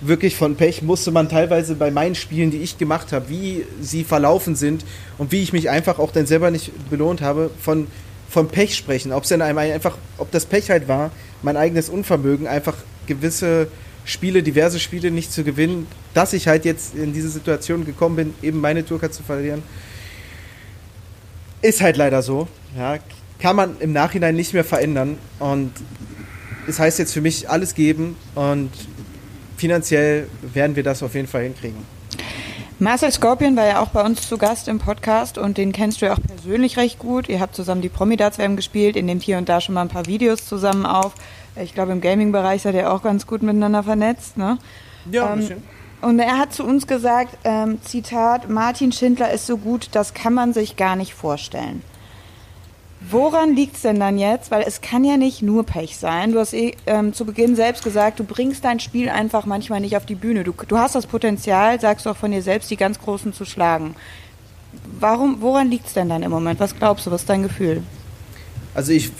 wirklich 0.00 0.36
von 0.36 0.56
Pech 0.56 0.82
musste 0.82 1.10
man 1.10 1.28
teilweise 1.28 1.74
bei 1.74 1.90
meinen 1.90 2.14
Spielen, 2.14 2.50
die 2.50 2.58
ich 2.58 2.78
gemacht 2.78 3.12
habe, 3.12 3.28
wie 3.28 3.64
sie 3.80 4.04
verlaufen 4.04 4.56
sind 4.56 4.84
und 5.18 5.32
wie 5.32 5.42
ich 5.42 5.52
mich 5.52 5.70
einfach 5.70 5.98
auch 5.98 6.10
dann 6.10 6.26
selber 6.26 6.50
nicht 6.50 6.72
belohnt 6.90 7.20
habe, 7.20 7.50
von, 7.60 7.86
von 8.28 8.48
Pech 8.48 8.74
sprechen. 8.74 9.12
Ob 9.12 9.24
es 9.24 9.28
denn 9.28 9.42
einmal 9.42 9.70
einfach, 9.70 9.96
ob 10.18 10.30
das 10.30 10.46
Pech 10.46 10.70
halt 10.70 10.88
war, 10.88 11.10
mein 11.42 11.56
eigenes 11.56 11.88
Unvermögen, 11.88 12.46
einfach 12.46 12.76
gewisse 13.06 13.68
Spiele, 14.04 14.42
diverse 14.42 14.80
Spiele 14.80 15.10
nicht 15.10 15.32
zu 15.32 15.44
gewinnen, 15.44 15.86
dass 16.14 16.32
ich 16.32 16.48
halt 16.48 16.64
jetzt 16.64 16.94
in 16.94 17.12
diese 17.12 17.28
Situation 17.28 17.84
gekommen 17.84 18.16
bin, 18.16 18.34
eben 18.42 18.60
meine 18.60 18.84
Tourcard 18.84 19.14
zu 19.14 19.22
verlieren. 19.22 19.62
Ist 21.60 21.80
halt 21.80 21.96
leider 21.96 22.22
so. 22.22 22.48
Ja, 22.76 22.98
kann 23.38 23.56
man 23.56 23.78
im 23.80 23.92
Nachhinein 23.92 24.34
nicht 24.34 24.54
mehr 24.54 24.64
verändern. 24.64 25.18
Und 25.38 25.72
es 26.66 26.78
heißt 26.78 26.98
jetzt 26.98 27.12
für 27.12 27.20
mich 27.20 27.48
alles 27.50 27.74
geben 27.74 28.16
und 28.34 28.70
finanziell 29.56 30.28
werden 30.54 30.76
wir 30.76 30.82
das 30.82 31.02
auf 31.02 31.14
jeden 31.14 31.28
Fall 31.28 31.42
hinkriegen. 31.44 31.78
Marcel 32.78 33.12
Scorpion 33.12 33.54
war 33.54 33.66
ja 33.66 33.80
auch 33.80 33.90
bei 33.90 34.02
uns 34.02 34.28
zu 34.28 34.38
Gast 34.38 34.66
im 34.66 34.80
Podcast 34.80 35.38
und 35.38 35.56
den 35.56 35.70
kennst 35.70 36.02
du 36.02 36.06
ja 36.06 36.14
auch 36.14 36.20
persönlich 36.20 36.76
recht 36.76 36.98
gut. 36.98 37.28
Ihr 37.28 37.38
habt 37.38 37.54
zusammen 37.54 37.80
die 37.80 37.88
Promi-Darts 37.88 38.38
WM 38.38 38.56
gespielt, 38.56 38.96
ihr 38.96 39.04
nehmt 39.04 39.22
hier 39.22 39.38
und 39.38 39.48
da 39.48 39.60
schon 39.60 39.76
mal 39.76 39.82
ein 39.82 39.88
paar 39.88 40.06
Videos 40.06 40.46
zusammen 40.46 40.84
auf. 40.84 41.14
Ich 41.56 41.74
glaube, 41.74 41.92
im 41.92 42.00
Gaming-Bereich 42.00 42.62
seid 42.62 42.74
ihr 42.74 42.92
auch 42.92 43.02
ganz 43.02 43.26
gut 43.26 43.42
miteinander 43.42 43.82
vernetzt, 43.82 44.36
ne? 44.38 44.58
Ja, 45.10 45.26
Ähm, 45.26 45.32
ein 45.32 45.38
bisschen. 45.38 45.62
Und 46.00 46.18
er 46.18 46.38
hat 46.38 46.52
zu 46.52 46.64
uns 46.64 46.86
gesagt, 46.88 47.38
ähm, 47.44 47.80
Zitat, 47.82 48.50
Martin 48.50 48.90
Schindler 48.90 49.30
ist 49.30 49.46
so 49.46 49.56
gut, 49.56 49.88
das 49.92 50.14
kann 50.14 50.34
man 50.34 50.52
sich 50.52 50.76
gar 50.76 50.96
nicht 50.96 51.14
vorstellen. 51.14 51.82
Woran 53.08 53.54
liegt's 53.54 53.82
denn 53.82 53.98
dann 54.00 54.18
jetzt? 54.18 54.50
Weil 54.50 54.64
es 54.66 54.80
kann 54.80 55.04
ja 55.04 55.16
nicht 55.16 55.42
nur 55.42 55.64
Pech 55.64 55.96
sein. 55.96 56.32
Du 56.32 56.38
hast 56.38 56.54
eh 56.54 56.74
ähm, 56.86 57.12
zu 57.12 57.24
Beginn 57.24 57.56
selbst 57.56 57.82
gesagt, 57.84 58.20
du 58.20 58.24
bringst 58.24 58.64
dein 58.64 58.80
Spiel 58.80 59.08
einfach 59.08 59.44
manchmal 59.44 59.80
nicht 59.80 59.96
auf 59.96 60.06
die 60.06 60.14
Bühne. 60.14 60.44
Du, 60.44 60.52
du 60.66 60.78
hast 60.78 60.94
das 60.94 61.06
Potenzial, 61.06 61.80
sagst 61.80 62.06
du 62.06 62.10
auch 62.10 62.16
von 62.16 62.30
dir 62.30 62.42
selbst, 62.42 62.70
die 62.70 62.76
ganz 62.76 63.00
Großen 63.00 63.32
zu 63.32 63.44
schlagen. 63.44 63.94
Warum, 64.98 65.40
woran 65.40 65.68
liegt's 65.68 65.94
denn 65.94 66.08
dann 66.08 66.22
im 66.22 66.30
Moment? 66.30 66.60
Was 66.60 66.76
glaubst 66.76 67.06
du, 67.06 67.10
was 67.10 67.22
ist 67.22 67.30
dein 67.30 67.42
Gefühl? 67.42 67.82
Also 68.74 68.92
ich, 68.92 69.10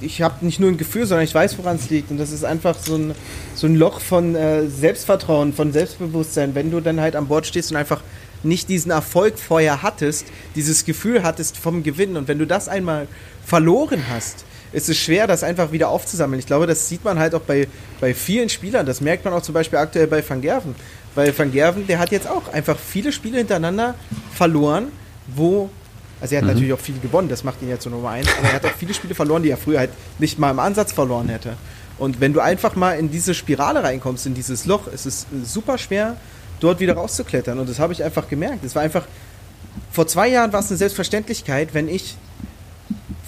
ich 0.00 0.22
habe 0.22 0.44
nicht 0.44 0.58
nur 0.58 0.70
ein 0.70 0.76
Gefühl, 0.76 1.06
sondern 1.06 1.24
ich 1.24 1.34
weiß, 1.34 1.56
woran 1.58 1.76
es 1.76 1.88
liegt. 1.88 2.10
Und 2.10 2.18
das 2.18 2.32
ist 2.32 2.44
einfach 2.44 2.76
so 2.78 2.96
ein, 2.96 3.14
so 3.54 3.66
ein 3.66 3.76
Loch 3.76 4.00
von 4.00 4.34
äh, 4.34 4.68
Selbstvertrauen, 4.68 5.52
von 5.52 5.72
Selbstbewusstsein. 5.72 6.54
Wenn 6.54 6.70
du 6.70 6.80
dann 6.80 7.00
halt 7.00 7.14
an 7.14 7.28
Bord 7.28 7.46
stehst 7.46 7.70
und 7.70 7.76
einfach 7.76 8.02
nicht 8.42 8.68
diesen 8.68 8.90
Erfolg 8.90 9.38
vorher 9.38 9.82
hattest, 9.82 10.26
dieses 10.54 10.84
Gefühl 10.84 11.22
hattest 11.22 11.56
vom 11.56 11.82
Gewinnen. 11.82 12.16
Und 12.16 12.28
wenn 12.28 12.38
du 12.38 12.46
das 12.46 12.68
einmal 12.68 13.06
verloren 13.44 14.04
hast, 14.08 14.44
ist 14.72 14.88
es 14.88 14.98
schwer, 14.98 15.26
das 15.26 15.42
einfach 15.42 15.72
wieder 15.72 15.88
aufzusammeln. 15.88 16.38
Ich 16.38 16.46
glaube, 16.46 16.66
das 16.66 16.88
sieht 16.88 17.04
man 17.04 17.18
halt 17.18 17.34
auch 17.34 17.40
bei, 17.40 17.68
bei 18.00 18.14
vielen 18.14 18.48
Spielern. 18.48 18.84
Das 18.84 19.00
merkt 19.00 19.24
man 19.24 19.32
auch 19.32 19.42
zum 19.42 19.54
Beispiel 19.54 19.78
aktuell 19.78 20.06
bei 20.06 20.28
Van 20.28 20.40
Gerven. 20.40 20.74
Weil 21.14 21.36
Van 21.36 21.50
Gerven, 21.50 21.86
der 21.86 21.98
hat 21.98 22.10
jetzt 22.10 22.28
auch 22.28 22.52
einfach 22.52 22.76
viele 22.78 23.12
Spiele 23.12 23.38
hintereinander 23.38 23.94
verloren, 24.34 24.88
wo 25.34 25.70
also 26.20 26.34
er 26.34 26.40
hat 26.40 26.48
natürlich 26.48 26.72
auch 26.72 26.80
viel 26.80 26.98
gewonnen, 26.98 27.28
das 27.28 27.44
macht 27.44 27.62
ihn 27.62 27.68
jetzt 27.68 27.82
zur 27.82 27.92
Nummer 27.92 28.10
1, 28.10 28.28
aber 28.38 28.48
er 28.48 28.54
hat 28.54 28.64
auch 28.66 28.76
viele 28.76 28.94
Spiele 28.94 29.14
verloren, 29.14 29.42
die 29.42 29.50
er 29.50 29.56
früher 29.56 29.78
halt 29.78 29.90
nicht 30.18 30.38
mal 30.38 30.50
im 30.50 30.58
Ansatz 30.58 30.92
verloren 30.92 31.28
hätte. 31.28 31.54
Und 31.98 32.20
wenn 32.20 32.32
du 32.32 32.40
einfach 32.40 32.76
mal 32.76 32.98
in 32.98 33.10
diese 33.10 33.34
Spirale 33.34 33.82
reinkommst, 33.82 34.26
in 34.26 34.34
dieses 34.34 34.66
Loch, 34.66 34.86
ist 34.86 35.06
es 35.06 35.26
super 35.44 35.78
schwer, 35.78 36.16
dort 36.60 36.80
wieder 36.80 36.94
rauszuklettern. 36.94 37.58
Und 37.58 37.68
das 37.68 37.78
habe 37.78 37.92
ich 37.92 38.02
einfach 38.02 38.28
gemerkt. 38.28 38.64
Es 38.64 38.74
war 38.74 38.82
einfach, 38.82 39.06
vor 39.90 40.06
zwei 40.06 40.28
Jahren 40.28 40.52
war 40.52 40.60
es 40.60 40.68
eine 40.68 40.76
Selbstverständlichkeit, 40.76 41.74
wenn 41.74 41.88
ich 41.88 42.16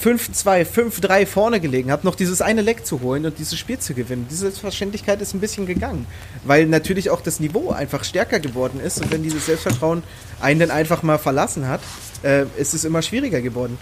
5-2, 0.02 0.64
5-3 0.64 1.26
vorne 1.26 1.60
gelegen 1.60 1.90
habe, 1.90 2.06
noch 2.06 2.14
dieses 2.14 2.40
eine 2.40 2.62
Leck 2.62 2.86
zu 2.86 3.02
holen 3.02 3.26
und 3.26 3.38
dieses 3.38 3.58
Spiel 3.58 3.78
zu 3.78 3.92
gewinnen. 3.92 4.26
Diese 4.30 4.42
Selbstverständlichkeit 4.42 5.20
ist 5.20 5.34
ein 5.34 5.40
bisschen 5.40 5.66
gegangen, 5.66 6.06
weil 6.44 6.66
natürlich 6.66 7.10
auch 7.10 7.20
das 7.20 7.38
Niveau 7.38 7.70
einfach 7.70 8.04
stärker 8.04 8.40
geworden 8.40 8.80
ist 8.80 9.00
und 9.02 9.10
wenn 9.10 9.22
dieses 9.22 9.46
Selbstvertrauen 9.46 10.02
einen 10.40 10.60
dann 10.60 10.70
einfach 10.70 11.02
mal 11.02 11.18
verlassen 11.18 11.68
hat, 11.68 11.80
äh, 12.22 12.44
ist 12.56 12.74
es 12.74 12.84
immer 12.84 13.02
schwieriger 13.02 13.40
geworden. 13.40 13.78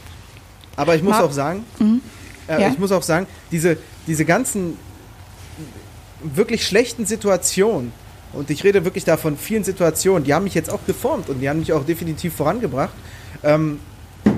Aber 0.77 0.95
ich 0.95 1.03
muss 1.03 1.13
Ma- 1.13 1.23
auch 1.23 1.33
sagen, 1.33 1.65
äh, 2.49 2.61
Ja? 2.63 2.69
ich 2.69 2.79
muss 2.79 2.93
auch 2.93 3.03
sagen, 3.03 3.27
diese, 3.51 3.77
diese 4.07 4.25
ganzen 4.25 4.77
wirklich 6.23 6.67
schlechten 6.67 7.07
Situationen, 7.07 7.93
und 8.33 8.51
ich 8.51 8.63
rede 8.63 8.85
wirklich 8.85 9.05
da 9.05 9.17
von 9.17 9.37
vielen 9.39 9.65
Situationen, 9.65 10.25
die 10.25 10.35
haben 10.35 10.45
mich 10.45 10.55
jetzt 10.55 10.71
auch 10.71 10.85
geformt 10.87 11.29
und 11.31 11.41
die 11.41 11.49
haben 11.49 11.61
mich 11.61 11.73
auch 11.73 11.85
definitiv 11.85 12.35
vorangebracht. 12.35 12.93
Ähm, 13.43 13.81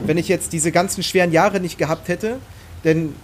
wenn 0.07 0.17
ich 0.19 0.29
jetzt 0.29 0.53
diese 0.53 0.71
ganzen 0.71 1.03
schweren 1.03 1.33
Jahre 1.33 1.59
nicht 1.61 1.77
gehabt 1.79 2.09
hätte, 2.09 2.39
denn 2.85 3.15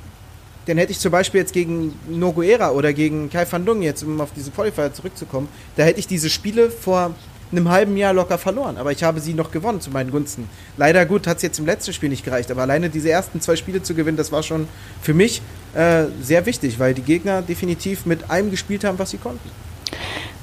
dann 0.67 0.79
hätte 0.79 0.91
ich 0.91 0.99
zum 0.99 1.13
Beispiel 1.13 1.41
jetzt 1.41 1.53
gegen 1.53 1.95
Noguera 2.09 2.71
oder 2.73 2.93
gegen 2.93 3.31
Kai 3.31 3.47
van 3.49 3.65
Dung, 3.65 3.83
jetzt 3.83 4.03
um 4.03 4.21
auf 4.21 4.33
diesen 4.33 4.53
Qualifier 4.53 4.93
zurückzukommen, 4.93 5.47
da 5.77 5.85
hätte 5.85 6.01
ich 6.01 6.09
diese 6.09 6.29
Spiele 6.29 6.71
vor 6.71 7.15
einem 7.53 7.69
halben 7.69 7.97
Jahr 7.97 8.13
locker 8.13 8.39
verloren. 8.39 8.77
Aber 8.77 8.93
ich 8.93 9.03
habe 9.03 9.21
sie 9.21 9.35
noch 9.35 9.51
gewonnen 9.51 9.81
zu 9.81 9.91
meinen 9.91 10.11
Gunsten. 10.11 10.49
Leider 10.77 11.07
gut 11.07 11.27
hat 11.27 11.37
es 11.39 11.43
jetzt 11.43 11.59
im 11.59 11.67
letzten 11.67 11.93
Spiel 11.93 12.09
nicht 12.09 12.25
gereicht, 12.25 12.51
aber 12.51 12.63
alleine 12.63 12.91
diese 12.91 13.11
ersten 13.11 13.41
zwei 13.41 13.57
Spiele 13.57 13.83
zu 13.83 13.95
gewinnen, 13.95 14.17
das 14.17 14.33
war 14.33 14.43
schon 14.43 14.69
für 15.01 15.15
mich 15.15 15.43
äh, 15.75 16.05
sehr 16.23 16.47
wichtig, 16.47 16.79
weil 16.79 16.95
die 16.95 17.03
Gegner 17.03 17.43
definitiv 17.43 18.07
mit 18.07 18.31
allem 18.31 18.51
gespielt 18.51 18.85
haben, 18.85 18.99
was 18.99 19.11
sie 19.11 19.19
konnten. 19.19 19.51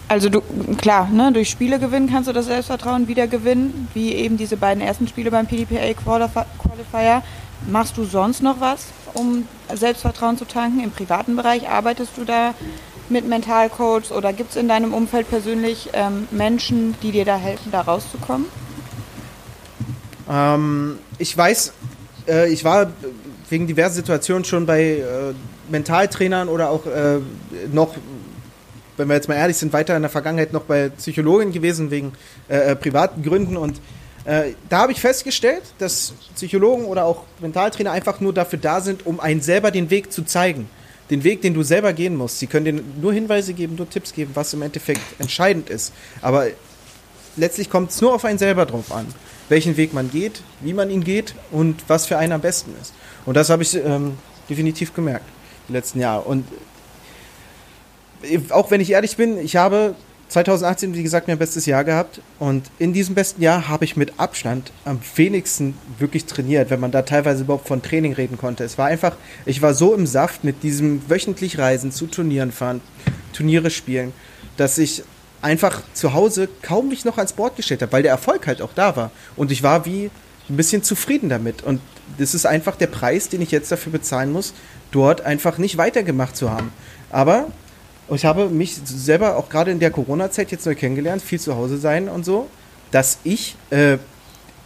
Also 0.08 0.30
du, 0.30 0.42
klar, 0.78 1.10
ne, 1.10 1.32
durch 1.32 1.50
Spiele 1.50 1.80
gewinnen 1.80 2.10
kannst 2.10 2.30
du 2.30 2.34
das 2.34 2.46
Selbstvertrauen 2.46 3.08
wieder 3.08 3.28
gewinnen, 3.28 3.88
wie 3.94 4.14
eben 4.14 4.38
diese 4.38 4.58
beiden 4.58 4.84
ersten 4.84 5.08
Spiele 5.08 5.32
beim 5.32 5.48
PDPA 5.48 5.94
Qualifi- 5.94 6.46
Qualifier. 6.60 7.24
Machst 7.68 7.98
du 7.98 8.04
sonst 8.04 8.44
noch 8.44 8.60
was, 8.60 8.88
um 9.14 9.48
Selbstvertrauen 9.74 10.38
zu 10.38 10.46
tanken? 10.46 10.84
Im 10.84 10.92
privaten 10.92 11.36
Bereich 11.36 11.70
arbeitest 11.70 12.12
du 12.18 12.26
da 12.26 12.54
mit 13.14 13.28
Mentalcoach 13.28 14.12
oder 14.12 14.34
gibt 14.34 14.50
es 14.52 14.56
in 14.58 14.68
deinem 14.68 14.94
Umfeld 14.94 15.30
persönlich 15.30 15.92
ähm, 15.94 16.28
Menschen, 16.32 16.96
die 17.02 17.12
dir 17.12 17.24
da 17.24 17.38
helfen, 17.38 17.72
da 17.72 17.82
rauszukommen? 17.82 18.48
Ähm, 20.30 20.98
ich 21.18 21.38
weiß, 21.38 21.74
äh, 22.28 22.52
ich 22.52 22.66
war 22.66 22.92
wegen 23.50 23.68
diverser 23.68 23.96
Situationen 23.96 24.44
schon 24.44 24.66
bei 24.66 24.82
äh, 24.82 25.34
Mentaltrainern 25.70 26.50
oder 26.50 26.70
auch 26.70 26.86
äh, 26.86 27.20
noch, 27.72 27.96
wenn 28.98 29.08
wir 29.08 29.16
jetzt 29.16 29.30
mal 29.30 29.36
ehrlich 29.36 29.58
sind, 29.58 29.72
weiter 29.74 29.96
in 29.96 30.02
der 30.02 30.12
Vergangenheit 30.12 30.52
noch 30.52 30.64
bei 30.64 30.90
Psychologen 30.90 31.52
gewesen 31.52 31.92
wegen 31.92 32.14
äh, 32.50 32.72
äh, 32.72 32.76
privaten 32.76 33.24
Gründen 33.24 33.56
und 33.56 33.80
äh, 34.26 34.54
da 34.70 34.80
habe 34.80 34.94
ich 34.94 35.02
festgestellt, 35.02 35.64
dass 35.80 36.14
Psychologen 36.36 36.86
oder 36.86 37.06
auch 37.06 37.24
Mentaltrainer 37.42 37.92
einfach 37.92 38.22
nur 38.22 38.34
dafür 38.34 38.58
da 38.58 38.80
sind, 38.80 39.06
um 39.06 39.20
einen 39.20 39.42
selber 39.42 39.70
den 39.70 39.90
Weg 39.90 40.14
zu 40.14 40.24
zeigen. 40.24 40.70
Den 41.14 41.24
Weg, 41.24 41.44
den 41.44 41.54
du 41.54 41.62
selber 41.62 41.94
gehen 41.94 42.16
musst. 42.16 42.40
Sie 42.40 42.48
können 42.48 42.66
dir 42.66 42.84
nur 43.00 43.14
Hinweise 43.14 43.54
geben, 43.54 43.76
nur 43.76 43.88
Tipps 43.88 44.14
geben, 44.14 44.32
was 44.34 44.52
im 44.56 44.64
Endeffekt 44.64 45.00
entscheidend 45.20 45.70
ist. 45.70 45.94
Aber 46.24 46.48
letztlich 47.38 47.70
kommt 47.70 47.92
es 47.92 48.02
nur 48.02 48.16
auf 48.16 48.26
einen 48.26 48.40
selber 48.40 48.66
drauf 48.66 48.92
an, 48.92 49.06
welchen 49.48 49.78
Weg 49.78 49.94
man 49.94 50.10
geht, 50.10 50.42
wie 50.62 50.74
man 50.74 50.90
ihn 50.90 51.04
geht 51.04 51.36
und 51.52 51.84
was 51.88 52.08
für 52.08 52.18
einen 52.18 52.32
am 52.32 52.42
besten 52.42 52.74
ist. 52.82 52.96
Und 53.28 53.38
das 53.38 53.52
habe 53.52 53.62
ich 53.62 53.76
ähm, 53.76 54.18
definitiv 54.50 54.96
gemerkt 54.96 55.26
die 55.68 55.74
letzten 55.74 56.00
Jahre. 56.00 56.24
Und 56.24 56.48
äh, 58.24 58.40
auch 58.50 58.72
wenn 58.72 58.82
ich 58.82 58.90
ehrlich 58.90 59.16
bin, 59.16 59.38
ich 59.38 59.56
habe 59.56 59.94
2018, 60.30 60.96
wie 60.96 61.04
gesagt, 61.04 61.28
mein 61.28 61.38
bestes 61.38 61.66
Jahr 61.66 61.84
gehabt. 61.84 62.22
Und 62.40 62.70
in 62.80 62.94
diesem 62.94 63.16
besten 63.16 63.42
Jahr 63.42 63.68
habe 63.68 63.86
ich 63.86 63.96
mit 63.96 64.20
Abstand 64.20 64.72
am 64.84 65.00
wenigsten 65.16 65.76
wirklich 66.00 66.26
trainiert, 66.26 66.70
wenn 66.70 66.80
man 66.80 66.92
da 66.92 67.04
teilweise 67.04 67.44
überhaupt 67.44 67.68
von 67.68 67.82
Training 67.82 68.14
reden 68.14 68.38
konnte. 68.38 68.64
Es 68.64 68.78
war 68.78 68.88
einfach, 68.88 69.16
ich 69.46 69.62
war 69.62 69.74
so 69.74 69.94
im 69.94 70.08
Saft 70.08 70.44
mit 70.44 70.64
diesem 70.64 71.08
wöchentlich 71.10 71.60
Reisen, 71.60 71.92
zu 71.92 72.08
Turnieren 72.08 72.52
fahren, 72.52 72.82
Turniere 73.34 73.70
spielen, 73.70 74.12
dass 74.58 74.78
ich 74.78 75.04
einfach 75.42 75.82
zu 75.94 76.14
Hause 76.14 76.48
kaum 76.62 76.90
mich 76.90 77.06
noch 77.06 77.18
ans 77.18 77.34
Board 77.34 77.56
gestellt 77.56 77.82
habe, 77.82 77.92
weil 77.92 78.04
der 78.04 78.12
Erfolg 78.12 78.48
halt 78.48 78.62
auch 78.62 78.74
da 78.74 78.96
war. 78.96 79.12
Und 79.36 79.52
ich 79.52 79.62
war 79.62 79.86
wie 79.86 80.10
ein 80.50 80.58
bisschen 80.58 80.84
zufrieden 80.84 81.30
damit. 81.30 81.62
Und 81.62 81.82
das 82.18 82.34
ist 82.34 82.46
einfach 82.46 82.76
der 82.76 82.88
Preis, 82.88 83.30
den 83.30 83.42
ich 83.42 83.52
jetzt 83.52 83.72
dafür 83.72 83.92
bezahlen 83.92 84.32
muss, 84.32 84.54
dort 84.92 85.22
einfach 85.22 85.58
nicht 85.58 85.78
weitergemacht 85.78 86.36
zu 86.36 86.50
haben. 86.50 86.72
Aber 87.10 87.48
ich 88.10 88.26
habe 88.26 88.50
mich 88.50 88.76
selber 88.84 89.38
auch 89.38 89.50
gerade 89.50 89.72
in 89.72 89.80
der 89.80 89.92
Corona-Zeit 89.92 90.52
jetzt 90.52 90.66
neu 90.66 90.76
kennengelernt, 90.76 91.22
viel 91.22 91.40
zu 91.40 91.56
Hause 91.56 91.78
sein 91.78 92.10
und 92.10 92.26
so, 92.26 92.50
dass 92.92 93.20
ich 93.24 93.56
äh, 93.70 93.98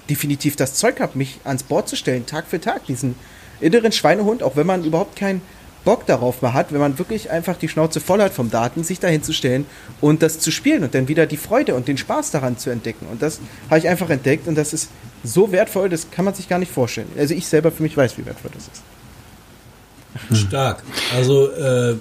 definitiv 0.10 0.56
das 0.56 0.74
Zeug 0.74 1.00
habe, 1.00 1.18
mich 1.18 1.40
ans 1.44 1.64
Board 1.64 1.88
zu 1.88 1.96
stellen, 1.96 2.26
Tag 2.26 2.48
für 2.48 2.60
Tag, 2.60 2.86
diesen 2.86 3.16
inneren 3.60 3.92
Schweinehund, 3.92 4.44
auch 4.44 4.56
wenn 4.56 4.68
man 4.68 4.84
überhaupt 4.84 5.16
keinen 5.16 5.42
Bock 5.88 6.06
darauf 6.06 6.42
mal 6.42 6.54
hat, 6.54 6.74
wenn 6.74 6.82
man 6.82 7.00
wirklich 7.00 7.32
einfach 7.32 7.56
die 7.58 7.70
Schnauze 7.70 8.02
voll 8.02 8.22
hat 8.22 8.34
vom 8.34 8.52
Daten, 8.52 8.84
sich 8.84 9.00
dahin 9.00 9.24
zu 9.24 9.32
stellen 9.32 9.66
und 10.02 10.22
das 10.22 10.40
zu 10.40 10.52
spielen 10.52 10.84
und 10.84 10.94
dann 10.94 11.08
wieder 11.08 11.26
die 11.26 11.38
Freude 11.38 11.76
und 11.76 11.88
den 11.88 11.98
Spaß 11.98 12.32
daran 12.32 12.58
zu 12.58 12.70
entdecken. 12.70 13.08
Und 13.10 13.22
das 13.22 13.40
habe 13.70 13.80
ich 13.80 13.88
einfach 13.88 14.10
entdeckt 14.10 14.48
und 14.48 14.56
das 14.56 14.74
ist 14.74 14.90
so 15.24 15.52
wertvoll, 15.52 15.88
das 15.88 16.12
kann 16.12 16.26
man 16.26 16.34
sich 16.34 16.50
gar 16.50 16.60
nicht 16.60 16.72
vorstellen. 16.72 17.08
Also 17.18 17.34
ich 17.34 17.48
selber 17.48 17.72
für 17.72 17.84
mich 17.84 17.96
weiß, 17.96 18.18
wie 18.18 18.26
wertvoll 18.26 18.52
das 18.54 18.64
ist. 18.68 20.42
Stark. 20.48 20.84
Also 21.16 21.52
äh, 21.52 21.96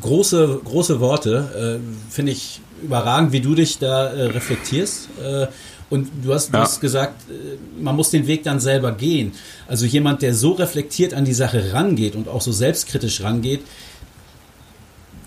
große, 0.00 0.60
große 0.64 1.00
Worte. 1.00 1.80
Äh, 1.80 2.12
Finde 2.12 2.32
ich 2.32 2.60
überragend, 2.82 3.32
wie 3.32 3.40
du 3.40 3.54
dich 3.54 3.78
da 3.78 4.08
äh, 4.08 4.24
reflektierst. 4.26 5.08
Äh, 5.22 5.46
und 5.88 6.08
du 6.22 6.34
hast, 6.34 6.48
du 6.48 6.56
Ja. 6.56 6.64
hast 6.64 6.80
gesagt, 6.80 7.30
äh, 7.30 7.56
man 7.80 7.94
muss 7.96 8.10
den 8.10 8.26
Weg 8.26 8.42
dann 8.42 8.58
selber 8.60 8.92
gehen. 8.92 9.32
Also 9.68 9.86
jemand, 9.86 10.22
der 10.22 10.34
so 10.34 10.52
reflektiert 10.52 11.14
an 11.14 11.24
die 11.24 11.34
Sache 11.34 11.72
rangeht 11.72 12.16
und 12.16 12.28
auch 12.28 12.40
so 12.40 12.52
selbstkritisch 12.52 13.22
rangeht, 13.22 13.60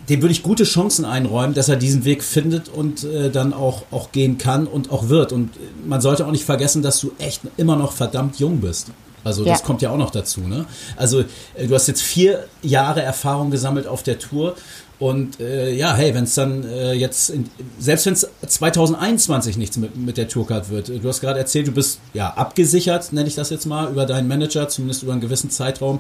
dem 0.10 0.22
würde 0.24 0.32
ich 0.32 0.42
gute 0.42 0.64
Chancen 0.64 1.06
einräumen, 1.06 1.54
dass 1.54 1.70
er 1.70 1.76
diesen 1.76 2.04
Weg 2.04 2.24
findet 2.24 2.68
und 2.68 3.04
äh, 3.04 3.30
dann 3.30 3.54
auch, 3.54 3.84
auch 3.92 4.12
gehen 4.12 4.38
kann 4.40 4.66
und 4.66 4.92
auch 4.92 5.08
wird. 5.08 5.32
Und 5.32 5.52
man 5.86 6.02
sollte 6.02 6.26
auch 6.26 6.32
nicht 6.32 6.46
vergessen, 6.46 6.82
dass 6.82 7.00
du 7.00 7.12
echt 7.20 7.42
immer 7.58 7.76
noch 7.76 7.92
verdammt 7.94 8.40
jung 8.40 8.60
bist. 8.60 8.88
Also 9.24 9.44
das 9.44 9.60
Ja. 9.60 9.66
kommt 9.66 9.82
ja 9.82 9.90
auch 9.92 9.98
noch 9.98 10.12
dazu. 10.12 10.42
Ne? 10.42 10.66
Also 10.96 11.22
äh, 11.56 11.68
du 11.68 11.76
hast 11.76 11.88
jetzt 11.88 12.02
vier 12.02 12.46
Jahre 12.62 13.02
Erfahrung 13.02 13.52
gesammelt 13.52 13.88
auf 13.88 14.04
der 14.04 14.20
Tour. 14.20 14.56
Und 15.00 15.40
äh, 15.40 15.72
ja, 15.74 15.96
hey, 15.96 16.14
wenn 16.14 16.26
es 16.26 16.36
dann 16.36 16.66
äh, 16.66 16.92
jetzt, 16.92 17.30
in, 17.30 17.50
selbst 17.80 18.06
wenn 18.06 18.14
es 18.14 18.28
2021 18.46 19.56
nichts 19.58 19.78
mit, 19.78 19.96
mit 19.96 20.18
der 20.18 20.28
Tourcard 20.28 20.70
wird, 20.70 20.90
äh, 20.90 21.00
du 21.00 21.08
hast 21.08 21.22
gerade 21.22 21.40
erzählt, 21.40 21.68
du 21.68 21.72
bist 21.72 22.00
ja 22.14 22.30
abgesichert, 22.34 23.14
nenne 23.14 23.30
ich 23.30 23.36
das 23.36 23.50
jetzt 23.50 23.66
mal, 23.66 23.90
über 23.90 24.06
deinen 24.06 24.28
Manager, 24.28 24.68
zumindest 24.68 25.04
über 25.04 25.14
einen 25.14 25.22
gewissen 25.22 25.50
Zeitraum. 25.50 26.00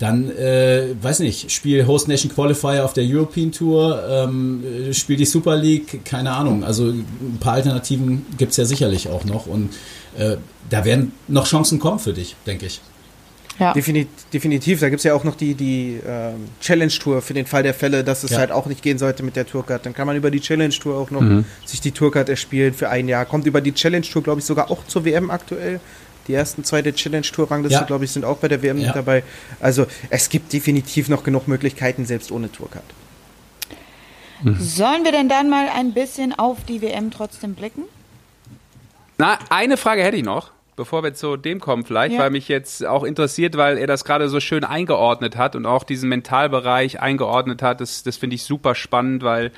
Dann, 0.00 0.30
äh, 0.30 0.94
weiß 1.00 1.20
nicht, 1.20 1.52
spiel 1.52 1.86
Host 1.86 2.08
Nation 2.08 2.32
Qualifier 2.32 2.86
auf 2.86 2.94
der 2.94 3.04
European 3.06 3.52
Tour, 3.52 4.02
ähm, 4.08 4.64
spiel 4.92 5.16
die 5.16 5.26
Super 5.26 5.56
League, 5.56 6.06
keine 6.06 6.32
Ahnung. 6.32 6.64
Also 6.64 6.88
ein 6.88 7.36
paar 7.38 7.52
Alternativen 7.52 8.24
gibt's 8.38 8.56
ja 8.56 8.64
sicherlich 8.64 9.08
auch 9.08 9.24
noch 9.24 9.46
und 9.46 9.68
äh, 10.16 10.38
da 10.70 10.86
werden 10.86 11.12
noch 11.28 11.46
Chancen 11.46 11.78
kommen 11.78 11.98
für 11.98 12.14
dich, 12.14 12.34
denke 12.46 12.64
ich. 12.64 12.80
Ja. 13.58 13.74
Definit, 13.74 14.08
definitiv, 14.32 14.80
da 14.80 14.88
gibt's 14.88 15.04
ja 15.04 15.12
auch 15.12 15.22
noch 15.22 15.36
die, 15.36 15.52
die 15.52 16.00
ähm, 16.06 16.48
Challenge-Tour 16.62 17.20
für 17.20 17.34
den 17.34 17.44
Fall 17.44 17.62
der 17.62 17.74
Fälle, 17.74 18.02
dass 18.02 18.24
es 18.24 18.30
ja. 18.30 18.38
halt 18.38 18.52
auch 18.52 18.64
nicht 18.64 18.82
gehen 18.82 18.96
sollte 18.96 19.22
mit 19.22 19.36
der 19.36 19.46
Tourcard. 19.46 19.84
Dann 19.84 19.92
kann 19.92 20.06
man 20.06 20.16
über 20.16 20.30
die 20.30 20.40
Challenge-Tour 20.40 20.96
auch 20.96 21.10
noch 21.10 21.20
mhm. 21.20 21.44
sich 21.66 21.82
die 21.82 21.90
Tourcard 21.90 22.30
erspielen 22.30 22.72
für 22.72 22.88
ein 22.88 23.06
Jahr. 23.06 23.26
Kommt 23.26 23.44
über 23.44 23.60
die 23.60 23.72
Challenge-Tour, 23.72 24.22
glaube 24.22 24.40
ich, 24.40 24.46
sogar 24.46 24.70
auch 24.70 24.86
zur 24.86 25.04
WM 25.04 25.30
aktuell. 25.30 25.78
Die 26.30 26.36
ersten 26.36 26.62
zwei 26.62 26.80
der 26.80 26.94
Challenge-Tour-Rangliste, 26.94 27.80
ja. 27.80 27.84
glaube 27.84 28.04
ich, 28.04 28.12
sind 28.12 28.24
auch 28.24 28.36
bei 28.36 28.46
der 28.46 28.62
WM 28.62 28.78
ja. 28.78 28.86
mit 28.86 28.94
dabei. 28.94 29.24
Also 29.58 29.88
es 30.10 30.28
gibt 30.28 30.52
definitiv 30.52 31.08
noch 31.08 31.24
genug 31.24 31.48
Möglichkeiten, 31.48 32.06
selbst 32.06 32.30
ohne 32.30 32.52
Tourcard. 32.52 32.84
Mhm. 34.44 34.56
Sollen 34.60 35.02
wir 35.02 35.10
denn 35.10 35.28
dann 35.28 35.50
mal 35.50 35.68
ein 35.68 35.92
bisschen 35.92 36.32
auf 36.38 36.58
die 36.62 36.82
WM 36.82 37.10
trotzdem 37.10 37.54
blicken? 37.54 37.82
Na, 39.18 39.40
eine 39.48 39.76
Frage 39.76 40.04
hätte 40.04 40.18
ich 40.18 40.22
noch 40.22 40.52
bevor 40.76 41.02
wir 41.02 41.12
zu 41.12 41.36
dem 41.36 41.60
kommen 41.60 41.84
vielleicht, 41.84 42.14
ja. 42.14 42.20
weil 42.20 42.30
mich 42.30 42.48
jetzt 42.48 42.86
auch 42.86 43.04
interessiert, 43.04 43.58
weil 43.58 43.76
er 43.76 43.86
das 43.86 44.06
gerade 44.06 44.30
so 44.30 44.40
schön 44.40 44.64
eingeordnet 44.64 45.36
hat 45.36 45.54
und 45.54 45.66
auch 45.66 45.84
diesen 45.84 46.08
Mentalbereich 46.08 47.00
eingeordnet 47.00 47.60
hat. 47.60 47.82
Das, 47.82 48.02
das 48.02 48.16
finde 48.16 48.36
ich 48.36 48.44
super 48.44 48.74
spannend, 48.74 49.22
weil 49.22 49.52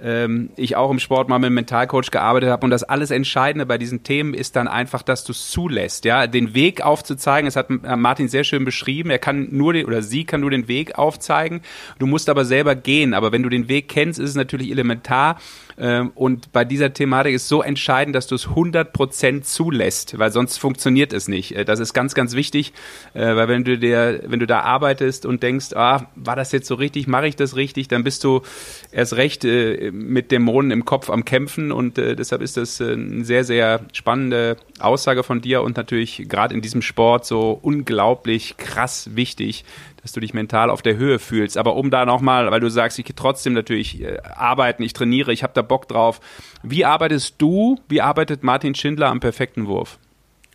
ähm, 0.00 0.50
ich 0.56 0.76
auch 0.76 0.90
im 0.90 0.98
Sport 0.98 1.28
mal 1.28 1.38
mit 1.38 1.46
einem 1.46 1.56
Mentalcoach 1.56 2.10
gearbeitet 2.10 2.50
habe 2.50 2.64
und 2.64 2.70
das 2.70 2.84
alles 2.84 3.10
Entscheidende 3.10 3.66
bei 3.66 3.78
diesen 3.78 4.02
Themen 4.02 4.34
ist 4.34 4.56
dann 4.56 4.68
einfach, 4.68 5.02
dass 5.02 5.24
du 5.24 5.32
es 5.32 5.50
zulässt, 5.50 6.04
ja, 6.04 6.26
den 6.26 6.54
Weg 6.54 6.82
aufzuzeigen. 6.82 7.46
Das 7.46 7.56
hat 7.56 7.68
Martin 7.68 8.28
sehr 8.28 8.44
schön 8.44 8.64
beschrieben. 8.64 9.10
Er 9.10 9.18
kann 9.18 9.48
nur 9.50 9.72
den 9.72 9.86
oder 9.86 10.02
sie 10.02 10.24
kann 10.24 10.40
nur 10.40 10.50
den 10.50 10.68
Weg 10.68 10.98
aufzeigen. 10.98 11.60
Du 11.98 12.06
musst 12.06 12.28
aber 12.28 12.44
selber 12.44 12.74
gehen. 12.74 13.14
Aber 13.14 13.32
wenn 13.32 13.42
du 13.42 13.48
den 13.48 13.68
Weg 13.68 13.88
kennst, 13.88 14.18
ist 14.18 14.30
es 14.30 14.36
natürlich 14.36 14.70
elementar. 14.70 15.38
Ähm, 15.78 16.10
und 16.14 16.52
bei 16.52 16.64
dieser 16.64 16.92
Thematik 16.92 17.34
ist 17.34 17.48
so 17.48 17.62
entscheidend, 17.62 18.16
dass 18.16 18.26
du 18.26 18.34
es 18.34 18.48
100% 18.48 19.42
zulässt, 19.42 20.18
weil 20.18 20.32
sonst 20.32 20.58
funktioniert 20.58 21.12
es 21.12 21.28
nicht. 21.28 21.54
Äh, 21.54 21.64
das 21.64 21.78
ist 21.78 21.94
ganz, 21.94 22.14
ganz 22.14 22.34
wichtig, 22.34 22.72
äh, 23.14 23.36
weil 23.36 23.48
wenn 23.48 23.64
du 23.64 23.78
dir, 23.78 24.20
wenn 24.26 24.40
du 24.40 24.46
da 24.46 24.60
arbeitest 24.60 25.24
und 25.24 25.42
denkst, 25.42 25.74
ah, 25.74 26.06
war 26.16 26.36
das 26.36 26.52
jetzt 26.52 26.66
so 26.66 26.74
richtig, 26.74 27.06
mache 27.06 27.28
ich 27.28 27.36
das 27.36 27.54
richtig, 27.54 27.88
dann 27.88 28.02
bist 28.02 28.24
du 28.24 28.42
erst 28.90 29.16
recht 29.16 29.44
äh, 29.44 29.90
mit 29.92 30.32
Dämonen 30.32 30.70
im 30.72 30.84
Kopf 30.84 31.10
am 31.10 31.24
Kämpfen 31.24 31.72
und 31.72 31.96
deshalb 31.96 32.42
ist 32.42 32.56
das 32.56 32.80
eine 32.80 33.24
sehr, 33.24 33.44
sehr 33.44 33.80
spannende 33.92 34.56
Aussage 34.78 35.22
von 35.22 35.40
dir 35.40 35.62
und 35.62 35.76
natürlich 35.76 36.28
gerade 36.28 36.54
in 36.54 36.60
diesem 36.60 36.82
Sport 36.82 37.26
so 37.26 37.58
unglaublich 37.60 38.56
krass 38.56 39.10
wichtig, 39.14 39.64
dass 40.08 40.14
du 40.14 40.20
dich 40.20 40.32
mental 40.32 40.70
auf 40.70 40.80
der 40.80 40.96
Höhe 40.96 41.18
fühlst. 41.18 41.58
Aber 41.58 41.76
um 41.76 41.90
da 41.90 42.06
nochmal, 42.06 42.50
weil 42.50 42.60
du 42.60 42.70
sagst, 42.70 42.98
ich 42.98 43.04
gehe 43.04 43.14
trotzdem 43.14 43.52
natürlich 43.52 44.00
äh, 44.00 44.16
arbeiten, 44.22 44.82
ich 44.82 44.94
trainiere, 44.94 45.34
ich 45.34 45.42
habe 45.42 45.52
da 45.54 45.60
Bock 45.60 45.86
drauf. 45.86 46.20
Wie 46.62 46.86
arbeitest 46.86 47.34
du, 47.38 47.78
wie 47.88 48.00
arbeitet 48.00 48.42
Martin 48.42 48.74
Schindler 48.74 49.08
am 49.08 49.20
perfekten 49.20 49.66
Wurf? 49.66 49.98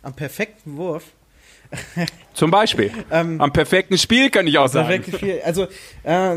Am 0.02 0.12
perfekten 0.12 0.76
Wurf? 0.76 1.04
Zum 2.34 2.50
Beispiel. 2.50 2.90
ähm, 3.12 3.40
am 3.40 3.52
perfekten 3.52 3.96
Spiel 3.96 4.30
kann 4.30 4.48
ich 4.48 4.58
auch 4.58 4.66
sagen. 4.66 5.04
Spiel. 5.04 5.40
Also 5.44 5.68
äh, 6.02 6.36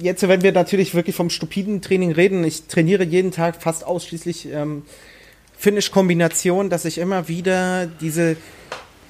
jetzt, 0.00 0.26
wenn 0.26 0.42
wir 0.42 0.52
natürlich 0.52 0.94
wirklich 0.94 1.14
vom 1.14 1.28
stupiden 1.28 1.82
Training 1.82 2.12
reden, 2.12 2.44
ich 2.44 2.66
trainiere 2.66 3.04
jeden 3.04 3.30
Tag 3.30 3.60
fast 3.60 3.84
ausschließlich 3.84 4.48
ähm, 4.50 4.84
Finish-Kombination, 5.58 6.70
dass 6.70 6.86
ich 6.86 6.96
immer 6.96 7.28
wieder 7.28 7.86
diese 7.86 8.36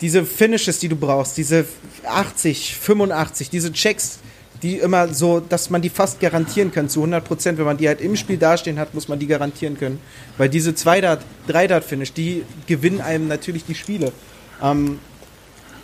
diese 0.02 0.26
Finishes, 0.26 0.80
die 0.80 0.88
du 0.88 0.96
brauchst, 0.96 1.38
diese 1.38 1.64
80, 2.04 2.76
85, 2.76 3.48
diese 3.48 3.72
Checks, 3.72 4.18
die 4.62 4.76
immer 4.76 5.08
so, 5.08 5.40
dass 5.40 5.70
man 5.70 5.80
die 5.80 5.90
fast 5.90 6.20
garantieren 6.20 6.72
kann 6.72 6.88
zu 6.88 7.00
100 7.00 7.24
Prozent. 7.24 7.58
Wenn 7.58 7.64
man 7.64 7.76
die 7.76 7.88
halt 7.88 8.00
im 8.00 8.16
Spiel 8.16 8.36
dastehen 8.36 8.78
hat, 8.78 8.94
muss 8.94 9.08
man 9.08 9.18
die 9.18 9.26
garantieren 9.26 9.78
können. 9.78 10.00
Weil 10.38 10.48
diese 10.48 10.72
2-Dart, 10.72 11.24
3-Dart-Finish, 11.48 12.12
die 12.12 12.44
gewinnen 12.66 13.00
einem 13.00 13.28
natürlich 13.28 13.64
die 13.64 13.74
Spiele. 13.74 14.12
Ähm, 14.60 14.98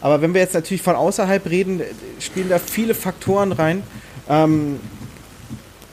aber 0.01 0.21
wenn 0.21 0.35
wir 0.35 0.41
jetzt 0.41 0.55
natürlich 0.55 0.83
von 0.83 0.95
außerhalb 0.95 1.49
reden, 1.49 1.81
spielen 2.21 2.49
da 2.49 2.59
viele 2.59 2.95
Faktoren 2.95 3.53
rein. 3.53 3.83
Ähm, 4.29 4.79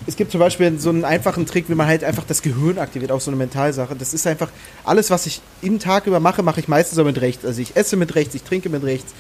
es 0.08 0.16
gibt 0.16 0.32
zum 0.32 0.40
Beispiel 0.40 0.78
so 0.80 0.90
einen 0.90 1.04
einfachen 1.04 1.46
Trick, 1.46 1.70
wie 1.70 1.76
man 1.76 1.88
halt 1.88 2.04
einfach 2.04 2.24
das 2.28 2.42
Gehirn 2.42 2.78
aktiviert, 2.78 3.12
auch 3.12 3.22
so 3.22 3.32
eine 3.32 3.38
Mentalsache. 3.38 3.96
Das 3.96 4.14
ist 4.14 4.28
einfach, 4.28 4.50
alles, 4.84 5.10
was 5.10 5.26
ich 5.26 5.42
im 5.62 5.80
Tag 5.80 6.06
über 6.06 6.20
mache, 6.20 6.44
mache 6.44 6.60
ich 6.60 6.68
meistens 6.68 6.96
so 6.96 7.04
mit 7.04 7.20
rechts. 7.22 7.46
Also 7.46 7.62
ich 7.62 7.76
esse 7.76 7.98
mit 7.98 8.16
rechts, 8.16 8.36
ich 8.36 8.44
trinke 8.44 8.70
mit 8.70 8.84
rechts. 8.84 9.14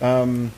Ähm, 0.00 0.50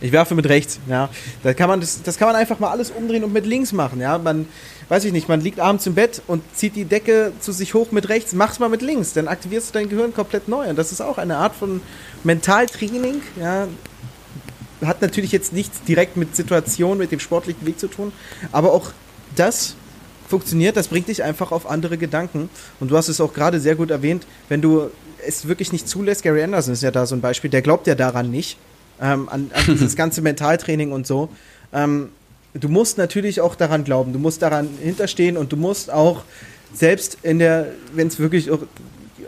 ich 0.00 0.12
werfe 0.12 0.34
mit 0.34 0.46
rechts, 0.48 0.80
ja. 0.86 1.08
Da 1.42 1.54
kann 1.54 1.68
man 1.68 1.80
das, 1.80 2.02
das 2.02 2.18
kann 2.18 2.28
man 2.28 2.36
einfach 2.36 2.58
mal 2.58 2.70
alles 2.70 2.90
umdrehen 2.90 3.24
und 3.24 3.32
mit 3.32 3.46
links 3.46 3.72
machen, 3.72 4.00
ja. 4.00 4.18
Man, 4.18 4.46
weiß 4.90 5.04
ich 5.04 5.12
nicht, 5.12 5.28
man 5.28 5.40
liegt 5.40 5.60
abends 5.60 5.86
im 5.86 5.94
Bett 5.94 6.20
und 6.26 6.42
zieht 6.54 6.76
die 6.76 6.84
Decke 6.84 7.32
zu 7.40 7.52
sich 7.52 7.72
hoch 7.72 7.90
mit 7.92 8.10
rechts, 8.10 8.34
mach's 8.34 8.58
mal 8.58 8.68
mit 8.68 8.82
links, 8.82 9.14
dann 9.14 9.28
aktivierst 9.28 9.70
du 9.70 9.78
dein 9.78 9.88
Gehirn 9.88 10.12
komplett 10.12 10.48
neu. 10.48 10.68
Und 10.68 10.76
das 10.76 10.92
ist 10.92 11.00
auch 11.00 11.16
eine 11.16 11.38
Art 11.38 11.54
von 11.54 11.80
Mentaltraining, 12.22 13.22
ja, 13.40 13.66
hat 14.86 15.02
natürlich 15.02 15.32
jetzt 15.32 15.52
nichts 15.52 15.82
direkt 15.82 16.16
mit 16.16 16.36
Situation, 16.36 16.98
mit 16.98 17.12
dem 17.12 17.20
sportlichen 17.20 17.66
Weg 17.66 17.78
zu 17.78 17.88
tun, 17.88 18.12
aber 18.52 18.72
auch 18.72 18.90
das 19.36 19.76
funktioniert, 20.28 20.76
das 20.76 20.88
bringt 20.88 21.08
dich 21.08 21.22
einfach 21.22 21.52
auf 21.52 21.68
andere 21.68 21.98
Gedanken. 21.98 22.48
Und 22.80 22.90
du 22.90 22.96
hast 22.96 23.08
es 23.08 23.20
auch 23.20 23.34
gerade 23.34 23.60
sehr 23.60 23.76
gut 23.76 23.90
erwähnt, 23.90 24.26
wenn 24.48 24.62
du 24.62 24.90
es 25.26 25.48
wirklich 25.48 25.72
nicht 25.72 25.88
zulässt, 25.88 26.22
Gary 26.22 26.42
Anderson 26.42 26.72
ist 26.72 26.82
ja 26.82 26.90
da 26.90 27.06
so 27.06 27.14
ein 27.14 27.20
Beispiel, 27.20 27.50
der 27.50 27.62
glaubt 27.62 27.86
ja 27.86 27.94
daran 27.94 28.30
nicht, 28.30 28.58
ähm, 29.00 29.28
an, 29.28 29.50
an 29.52 29.64
dieses 29.66 29.96
ganze 29.96 30.22
Mentaltraining 30.22 30.92
und 30.92 31.06
so. 31.06 31.28
Ähm, 31.72 32.10
du 32.54 32.68
musst 32.68 32.98
natürlich 32.98 33.40
auch 33.40 33.54
daran 33.54 33.84
glauben, 33.84 34.12
du 34.12 34.18
musst 34.18 34.42
daran 34.42 34.68
hinterstehen 34.82 35.36
und 35.36 35.52
du 35.52 35.56
musst 35.56 35.90
auch 35.90 36.24
selbst 36.72 37.18
in 37.22 37.38
der, 37.38 37.68
wenn 37.94 38.08
es 38.08 38.18
wirklich 38.18 38.50
auch 38.50 38.60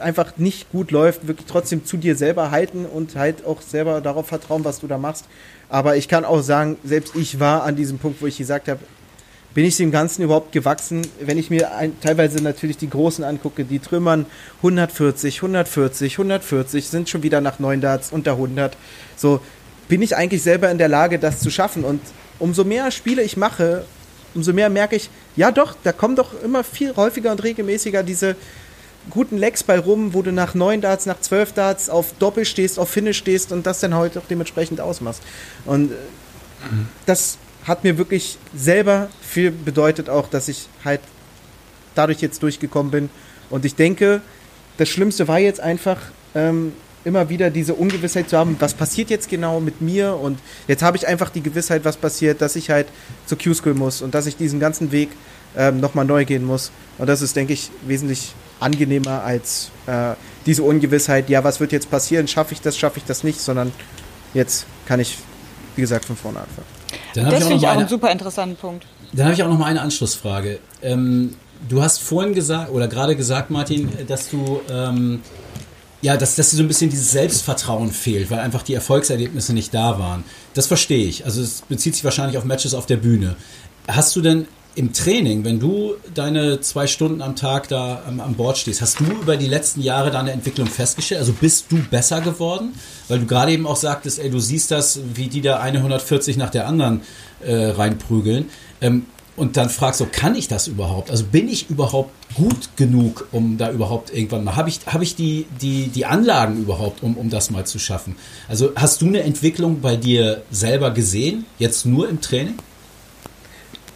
einfach 0.00 0.36
nicht 0.36 0.70
gut 0.70 0.90
läuft, 0.90 1.26
wirklich 1.26 1.46
trotzdem 1.46 1.84
zu 1.84 1.96
dir 1.96 2.16
selber 2.16 2.50
halten 2.50 2.86
und 2.86 3.16
halt 3.16 3.44
auch 3.44 3.60
selber 3.60 4.00
darauf 4.00 4.26
vertrauen, 4.26 4.64
was 4.64 4.80
du 4.80 4.86
da 4.86 4.98
machst. 4.98 5.26
Aber 5.68 5.96
ich 5.96 6.08
kann 6.08 6.24
auch 6.24 6.42
sagen, 6.42 6.76
selbst 6.84 7.16
ich 7.16 7.40
war 7.40 7.64
an 7.64 7.76
diesem 7.76 7.98
Punkt, 7.98 8.22
wo 8.22 8.26
ich 8.26 8.38
gesagt 8.38 8.68
habe, 8.68 8.80
bin 9.54 9.64
ich 9.64 9.78
dem 9.78 9.90
Ganzen 9.90 10.22
überhaupt 10.22 10.52
gewachsen? 10.52 11.00
Wenn 11.18 11.38
ich 11.38 11.48
mir 11.48 11.74
ein, 11.74 11.98
teilweise 12.00 12.42
natürlich 12.42 12.76
die 12.76 12.90
Großen 12.90 13.24
angucke, 13.24 13.64
die 13.64 13.78
trümmern 13.78 14.26
140, 14.58 15.38
140, 15.38 16.12
140, 16.12 16.86
sind 16.86 17.08
schon 17.08 17.22
wieder 17.22 17.40
nach 17.40 17.58
9 17.58 17.80
Darts 17.80 18.12
unter 18.12 18.32
100. 18.32 18.76
So, 19.16 19.40
bin 19.88 20.02
ich 20.02 20.14
eigentlich 20.14 20.42
selber 20.42 20.70
in 20.70 20.76
der 20.76 20.88
Lage, 20.88 21.18
das 21.18 21.40
zu 21.40 21.50
schaffen? 21.50 21.84
Und 21.84 22.02
umso 22.38 22.64
mehr 22.64 22.90
Spiele 22.90 23.22
ich 23.22 23.38
mache, 23.38 23.86
umso 24.34 24.52
mehr 24.52 24.68
merke 24.68 24.96
ich, 24.96 25.08
ja 25.36 25.50
doch, 25.50 25.74
da 25.82 25.92
kommen 25.92 26.16
doch 26.16 26.42
immer 26.42 26.62
viel 26.62 26.94
häufiger 26.94 27.32
und 27.32 27.42
regelmäßiger 27.42 28.02
diese 28.02 28.36
guten 29.10 29.36
Legs 29.36 29.62
bei 29.62 29.78
rum, 29.78 30.14
wo 30.14 30.22
du 30.22 30.32
nach 30.32 30.54
9 30.54 30.80
Darts, 30.80 31.06
nach 31.06 31.20
12 31.20 31.52
Darts 31.52 31.88
auf 31.88 32.12
Doppel 32.18 32.44
stehst, 32.44 32.78
auf 32.78 32.88
Finish 32.88 33.18
stehst 33.18 33.52
und 33.52 33.66
das 33.66 33.80
dann 33.80 33.94
heute 33.94 34.18
auch 34.18 34.26
dementsprechend 34.28 34.80
ausmachst. 34.80 35.22
Und 35.64 35.90
mhm. 35.90 36.88
das 37.06 37.38
hat 37.64 37.84
mir 37.84 37.98
wirklich 37.98 38.38
selber 38.54 39.08
viel 39.20 39.50
bedeutet 39.50 40.08
auch, 40.08 40.28
dass 40.28 40.48
ich 40.48 40.68
halt 40.84 41.00
dadurch 41.94 42.20
jetzt 42.20 42.42
durchgekommen 42.42 42.90
bin. 42.90 43.10
Und 43.50 43.64
ich 43.64 43.74
denke, 43.74 44.20
das 44.76 44.88
Schlimmste 44.88 45.28
war 45.28 45.38
jetzt 45.38 45.60
einfach, 45.60 45.98
ähm, 46.34 46.72
immer 47.06 47.28
wieder 47.28 47.50
diese 47.50 47.74
Ungewissheit 47.74 48.28
zu 48.28 48.36
haben, 48.36 48.56
was 48.58 48.74
passiert 48.74 49.10
jetzt 49.10 49.28
genau 49.28 49.60
mit 49.60 49.80
mir 49.80 50.16
und 50.16 50.40
jetzt 50.66 50.82
habe 50.82 50.96
ich 50.96 51.06
einfach 51.06 51.30
die 51.30 51.40
Gewissheit, 51.40 51.84
was 51.84 51.96
passiert, 51.96 52.42
dass 52.42 52.56
ich 52.56 52.68
halt 52.68 52.88
zur 53.26 53.38
Q-School 53.38 53.74
muss 53.74 54.02
und 54.02 54.12
dass 54.16 54.26
ich 54.26 54.36
diesen 54.36 54.58
ganzen 54.58 54.90
Weg 54.90 55.10
ähm, 55.56 55.78
nochmal 55.78 56.04
neu 56.04 56.24
gehen 56.24 56.44
muss. 56.44 56.72
Und 56.98 57.08
das 57.08 57.22
ist, 57.22 57.36
denke 57.36 57.52
ich, 57.52 57.70
wesentlich 57.86 58.34
angenehmer 58.60 59.22
als 59.22 59.70
äh, 59.86 60.14
diese 60.46 60.62
Ungewissheit, 60.62 61.28
ja, 61.28 61.44
was 61.44 61.60
wird 61.60 61.72
jetzt 61.72 61.90
passieren, 61.90 62.28
schaffe 62.28 62.54
ich 62.54 62.60
das, 62.60 62.76
schaffe 62.76 62.98
ich 62.98 63.04
das 63.04 63.24
nicht, 63.24 63.40
sondern 63.40 63.72
jetzt 64.34 64.66
kann 64.86 65.00
ich, 65.00 65.18
wie 65.74 65.80
gesagt, 65.80 66.04
von 66.04 66.16
vorne 66.16 66.40
anfangen. 66.40 66.66
Dann 67.14 67.30
das 67.30 67.44
finde 67.44 67.56
ich 67.56 67.66
auch 67.66 67.70
eine, 67.70 67.80
einen 67.80 67.88
super 67.88 68.10
interessanten 68.10 68.56
Punkt. 68.56 68.86
Dann 69.12 69.26
habe 69.26 69.34
ich 69.34 69.42
auch 69.42 69.48
noch 69.48 69.58
mal 69.58 69.66
eine 69.66 69.80
Anschlussfrage. 69.80 70.58
Ähm, 70.82 71.34
du 71.68 71.82
hast 71.82 72.00
vorhin 72.00 72.34
gesagt, 72.34 72.70
oder 72.70 72.88
gerade 72.88 73.16
gesagt, 73.16 73.50
Martin, 73.50 73.90
dass 74.06 74.30
du 74.30 74.60
ähm, 74.70 75.20
ja, 76.02 76.16
dass, 76.16 76.36
dass 76.36 76.50
dir 76.50 76.56
so 76.56 76.62
ein 76.62 76.68
bisschen 76.68 76.90
dieses 76.90 77.10
Selbstvertrauen 77.10 77.90
fehlt, 77.90 78.30
weil 78.30 78.38
einfach 78.38 78.62
die 78.62 78.74
Erfolgserlebnisse 78.74 79.52
nicht 79.52 79.72
da 79.72 79.98
waren. 79.98 80.24
Das 80.54 80.66
verstehe 80.66 81.06
ich. 81.06 81.24
Also 81.24 81.42
es 81.42 81.62
bezieht 81.62 81.94
sich 81.94 82.04
wahrscheinlich 82.04 82.38
auf 82.38 82.44
Matches 82.44 82.74
auf 82.74 82.86
der 82.86 82.96
Bühne. 82.96 83.36
Hast 83.88 84.14
du 84.14 84.20
denn 84.20 84.46
im 84.76 84.92
Training, 84.92 85.42
wenn 85.42 85.58
du 85.58 85.94
deine 86.14 86.60
zwei 86.60 86.86
Stunden 86.86 87.22
am 87.22 87.34
Tag 87.34 87.68
da 87.68 88.02
am, 88.06 88.20
am 88.20 88.34
Board 88.34 88.58
stehst, 88.58 88.82
hast 88.82 89.00
du 89.00 89.04
über 89.04 89.38
die 89.38 89.46
letzten 89.46 89.80
Jahre 89.80 90.10
deine 90.10 90.32
Entwicklung 90.32 90.66
festgestellt? 90.66 91.20
Also 91.20 91.32
bist 91.32 91.72
du 91.72 91.78
besser 91.90 92.20
geworden? 92.20 92.74
Weil 93.08 93.20
du 93.20 93.26
gerade 93.26 93.52
eben 93.52 93.66
auch 93.66 93.76
sagtest, 93.76 94.18
ey, 94.18 94.28
du 94.28 94.38
siehst 94.38 94.70
das, 94.70 95.00
wie 95.14 95.28
die 95.28 95.40
da 95.40 95.60
eine 95.60 95.78
140 95.78 96.36
nach 96.36 96.50
der 96.50 96.68
anderen 96.68 97.00
äh, 97.40 97.54
reinprügeln. 97.54 98.50
Ähm, 98.82 99.06
und 99.34 99.56
dann 99.56 99.70
fragst 99.70 99.98
so, 99.98 100.06
kann 100.10 100.34
ich 100.34 100.46
das 100.46 100.66
überhaupt? 100.66 101.10
Also 101.10 101.24
bin 101.24 101.48
ich 101.48 101.70
überhaupt 101.70 102.10
gut 102.34 102.70
genug, 102.76 103.28
um 103.32 103.56
da 103.56 103.70
überhaupt 103.70 104.12
irgendwann 104.12 104.44
mal, 104.44 104.56
habe 104.56 104.68
ich, 104.68 104.80
hab 104.86 105.00
ich 105.00 105.14
die, 105.14 105.46
die, 105.60 105.88
die 105.88 106.04
Anlagen 106.04 106.58
überhaupt, 106.58 107.02
um, 107.02 107.16
um 107.16 107.30
das 107.30 107.50
mal 107.50 107.64
zu 107.64 107.78
schaffen? 107.78 108.16
Also 108.46 108.72
hast 108.76 109.00
du 109.00 109.06
eine 109.06 109.22
Entwicklung 109.22 109.80
bei 109.80 109.96
dir 109.96 110.42
selber 110.50 110.90
gesehen, 110.90 111.46
jetzt 111.58 111.86
nur 111.86 112.08
im 112.08 112.20
Training? 112.20 112.56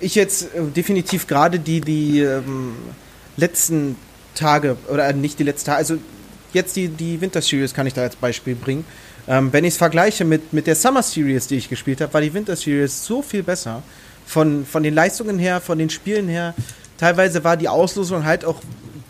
Ich 0.00 0.14
jetzt 0.14 0.54
äh, 0.54 0.62
definitiv 0.74 1.26
gerade 1.26 1.58
die, 1.58 1.80
die 1.80 2.20
ähm, 2.20 2.74
letzten 3.36 3.96
Tage, 4.34 4.76
oder 4.88 5.08
äh, 5.08 5.12
nicht 5.12 5.38
die 5.38 5.44
letzten 5.44 5.66
Tage, 5.66 5.78
also 5.78 5.96
jetzt 6.52 6.76
die, 6.76 6.88
die 6.88 7.20
Winter 7.20 7.42
Series 7.42 7.74
kann 7.74 7.86
ich 7.86 7.94
da 7.94 8.02
als 8.02 8.16
Beispiel 8.16 8.54
bringen. 8.54 8.84
Ähm, 9.28 9.52
wenn 9.52 9.64
ich 9.64 9.74
es 9.74 9.76
vergleiche 9.76 10.24
mit, 10.24 10.52
mit 10.52 10.66
der 10.66 10.74
Summer 10.74 11.02
Series, 11.02 11.46
die 11.46 11.56
ich 11.56 11.68
gespielt 11.68 12.00
habe, 12.00 12.12
war 12.14 12.20
die 12.20 12.32
Winter 12.32 12.56
Series 12.56 13.04
so 13.04 13.22
viel 13.22 13.42
besser. 13.42 13.82
Von, 14.26 14.64
von 14.64 14.82
den 14.82 14.94
Leistungen 14.94 15.38
her, 15.38 15.60
von 15.60 15.78
den 15.78 15.90
Spielen 15.90 16.28
her. 16.28 16.54
Teilweise 16.98 17.42
war 17.42 17.56
die 17.56 17.68
Auslosung 17.68 18.24
halt 18.24 18.44
auch 18.44 18.60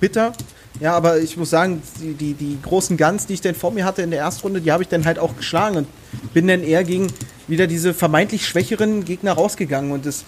bitter. 0.01 0.33
Ja, 0.81 0.95
aber 0.95 1.19
ich 1.19 1.37
muss 1.37 1.51
sagen, 1.51 1.83
die, 2.01 2.15
die, 2.15 2.33
die 2.33 2.59
großen 2.63 2.97
Guns, 2.97 3.27
die 3.27 3.35
ich 3.35 3.43
dann 3.43 3.55
vor 3.55 3.71
mir 3.71 3.85
hatte 3.85 4.01
in 4.01 4.11
der 4.11 4.21
Erstrunde, 4.21 4.63
die 4.63 4.73
habe 4.73 4.83
ich 4.83 4.89
dann 4.89 5.05
halt 5.05 5.19
auch 5.19 5.37
geschlagen 5.37 5.77
und 5.77 5.89
bin 6.33 6.49
dann 6.49 6.63
eher 6.63 6.85
gegen 6.85 7.09
wieder 7.49 7.67
diese 7.67 7.93
vermeintlich 7.93 8.47
schwächeren 8.47 9.05
Gegner 9.05 9.33
rausgegangen. 9.33 9.93
Und 9.93 10.07
es 10.07 10.25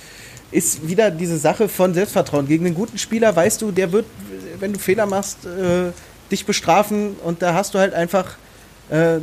ist 0.53 0.87
wieder 0.87 1.11
diese 1.11 1.39
Sache 1.39 1.69
von 1.69 1.95
Selbstvertrauen. 1.95 2.47
Gegen 2.47 2.67
einen 2.67 2.75
guten 2.75 2.99
Spieler 2.99 3.35
weißt 3.35 3.61
du, 3.63 3.73
der 3.73 3.91
wird, 3.93 4.05
wenn 4.61 4.73
du 4.73 4.79
Fehler 4.79 5.07
machst, 5.07 5.45
äh, 5.47 5.91
dich 6.31 6.47
bestrafen 6.47 7.17
und 7.25 7.43
da 7.43 7.55
hast 7.55 7.75
du 7.75 7.79
halt 7.79 7.95
einfach 7.95 8.37
äh, 8.91 9.19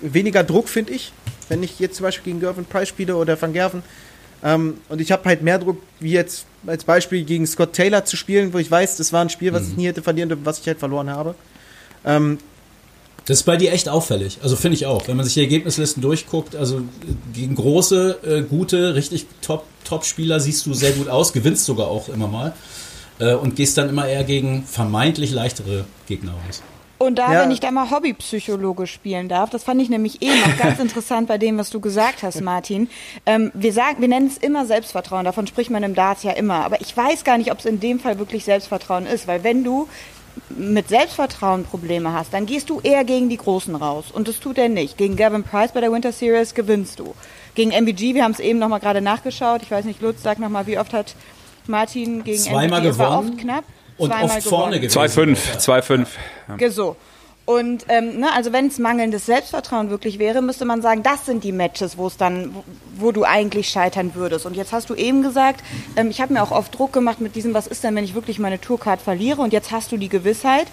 weniger 0.00 0.44
Druck, 0.44 0.68
finde 0.68 0.92
ich. 0.92 1.12
Wenn 1.48 1.62
ich 1.62 1.78
jetzt 1.80 1.96
zum 1.96 2.04
Beispiel 2.04 2.32
gegen 2.32 2.40
Gervin 2.40 2.64
Price 2.64 2.88
spiele 2.88 3.16
oder 3.16 3.40
Van 3.40 3.52
Gerven. 3.52 3.82
Ähm, 4.44 4.74
und 4.88 5.00
ich 5.00 5.10
habe 5.10 5.24
halt 5.24 5.42
mehr 5.42 5.58
Druck, 5.58 5.78
wie 5.98 6.12
jetzt 6.12 6.46
als 6.66 6.84
Beispiel 6.84 7.24
gegen 7.24 7.46
Scott 7.46 7.72
Taylor 7.72 8.04
zu 8.04 8.16
spielen, 8.16 8.52
wo 8.52 8.58
ich 8.58 8.70
weiß, 8.70 8.96
das 8.96 9.12
war 9.12 9.22
ein 9.22 9.30
Spiel, 9.30 9.52
was 9.52 9.62
Mhm. 9.64 9.68
ich 9.70 9.76
nie 9.76 9.86
hätte 9.88 10.02
verlieren 10.02 10.28
dürfen, 10.28 10.44
was 10.46 10.60
ich 10.60 10.66
halt 10.66 10.78
verloren 10.78 11.10
habe. 11.10 11.34
Ähm, 12.04 12.38
Das 13.28 13.38
ist 13.40 13.42
bei 13.44 13.56
dir 13.58 13.72
echt 13.72 13.88
auffällig. 13.90 14.38
Also 14.42 14.56
finde 14.56 14.76
ich 14.76 14.86
auch. 14.86 15.06
Wenn 15.06 15.16
man 15.16 15.24
sich 15.24 15.34
die 15.34 15.40
Ergebnislisten 15.40 16.00
durchguckt, 16.02 16.56
also 16.56 16.78
äh, 16.78 16.82
gegen 17.34 17.54
große, 17.54 18.18
äh, 18.26 18.42
gute, 18.42 18.94
richtig 18.94 19.26
Top- 19.42 19.64
Top-Spieler 19.84 20.40
siehst 20.40 20.64
du 20.66 20.72
sehr 20.74 20.92
gut 20.92 21.08
aus, 21.08 21.32
gewinnst 21.34 21.64
sogar 21.66 21.88
auch 21.88 22.08
immer 22.08 22.26
mal. 22.26 22.54
Äh, 23.20 23.34
und 23.34 23.54
gehst 23.54 23.76
dann 23.76 23.88
immer 23.90 24.08
eher 24.08 24.24
gegen 24.24 24.64
vermeintlich 24.64 25.30
leichtere 25.30 25.84
Gegner 26.06 26.32
aus. 26.48 26.62
Und 26.96 27.16
da, 27.18 27.32
Ja. 27.32 27.42
wenn 27.42 27.50
ich 27.50 27.60
da 27.60 27.70
mal 27.70 27.90
Hobbypsychologe 27.90 28.86
spielen 28.86 29.28
darf, 29.28 29.50
das 29.50 29.62
fand 29.62 29.80
ich 29.82 29.88
nämlich 29.88 30.22
eh 30.22 30.30
noch 30.30 30.56
ganz 30.58 30.78
interessant 30.80 31.28
bei 31.28 31.36
dem, 31.38 31.58
was 31.58 31.68
du 31.70 31.80
gesagt 31.80 32.22
hast, 32.22 32.40
Martin. 32.40 32.88
Ähm, 33.26 33.52
wir 33.54 33.72
sagen, 33.72 34.00
wir 34.00 34.08
nennen 34.08 34.26
es 34.28 34.38
immer 34.38 34.64
Selbstvertrauen, 34.66 35.24
davon 35.24 35.46
spricht 35.46 35.70
man 35.70 35.82
im 35.82 35.94
Darts 35.94 36.22
ja 36.22 36.32
immer. 36.32 36.64
Aber 36.64 36.80
ich 36.80 36.96
weiß 36.96 37.24
gar 37.24 37.36
nicht, 37.38 37.52
ob 37.52 37.58
es 37.58 37.66
in 37.66 37.78
dem 37.78 38.00
Fall 38.00 38.18
wirklich 38.18 38.44
Selbstvertrauen 38.44 39.06
ist, 39.06 39.26
weil 39.28 39.44
wenn 39.44 39.62
du 39.64 39.86
mit 40.50 40.88
Selbstvertrauen 40.88 41.64
Probleme 41.64 42.12
hast, 42.12 42.32
dann 42.34 42.46
gehst 42.46 42.70
du 42.70 42.80
eher 42.80 43.04
gegen 43.04 43.28
die 43.28 43.36
Großen 43.36 43.74
raus. 43.74 44.06
Und 44.12 44.28
das 44.28 44.40
tut 44.40 44.58
er 44.58 44.68
nicht. 44.68 44.96
Gegen 44.98 45.16
Gavin 45.16 45.42
Price 45.44 45.72
bei 45.72 45.80
der 45.80 45.92
Winter 45.92 46.12
Series 46.12 46.54
gewinnst 46.54 46.98
du. 47.00 47.14
Gegen 47.54 47.70
MVG, 47.70 48.14
wir 48.14 48.24
haben 48.24 48.32
es 48.32 48.40
eben 48.40 48.58
nochmal 48.58 48.80
gerade 48.80 49.00
nachgeschaut. 49.00 49.62
Ich 49.62 49.70
weiß 49.70 49.84
nicht, 49.84 50.00
Lutz, 50.00 50.22
sag 50.22 50.38
nochmal, 50.38 50.66
wie 50.66 50.78
oft 50.78 50.92
hat 50.92 51.14
Martin 51.66 52.24
gegen 52.24 52.38
Zweimal 52.38 52.80
MVG? 52.82 52.98
War 52.98 53.08
gewonnen 53.10 53.30
oft 53.32 53.38
knapp. 53.40 53.64
Und 53.96 54.10
Zweimal 54.10 54.24
oft 54.38 54.42
vorne 54.44 54.80
gewonnen. 54.80 54.92
gewesen. 55.04 55.36
2-5, 55.36 55.58
2-5. 55.58 56.06
Ge- 56.56 56.68
So. 56.70 56.96
Und 57.48 57.86
ähm, 57.88 58.20
ne, 58.20 58.26
also 58.34 58.52
wenn 58.52 58.66
es 58.66 58.78
mangelndes 58.78 59.24
Selbstvertrauen 59.24 59.88
wirklich 59.88 60.18
wäre, 60.18 60.42
müsste 60.42 60.66
man 60.66 60.82
sagen, 60.82 61.02
das 61.02 61.24
sind 61.24 61.44
die 61.44 61.52
Matches, 61.52 61.96
wo 61.96 62.06
es 62.06 62.18
dann, 62.18 62.54
wo, 62.94 63.10
du 63.10 63.24
eigentlich 63.24 63.70
scheitern 63.70 64.14
würdest. 64.14 64.44
Und 64.44 64.54
jetzt 64.54 64.70
hast 64.72 64.90
du 64.90 64.94
eben 64.94 65.22
gesagt, 65.22 65.64
ähm, 65.96 66.10
ich 66.10 66.20
habe 66.20 66.34
mir 66.34 66.42
auch 66.42 66.50
oft 66.50 66.78
Druck 66.78 66.92
gemacht 66.92 67.22
mit 67.22 67.36
diesem, 67.36 67.54
was 67.54 67.66
ist 67.66 67.84
denn, 67.84 67.96
wenn 67.96 68.04
ich 68.04 68.14
wirklich 68.14 68.38
meine 68.38 68.60
Tourcard 68.60 69.00
verliere? 69.00 69.40
Und 69.40 69.54
jetzt 69.54 69.70
hast 69.70 69.90
du 69.90 69.96
die 69.96 70.10
Gewissheit, 70.10 70.66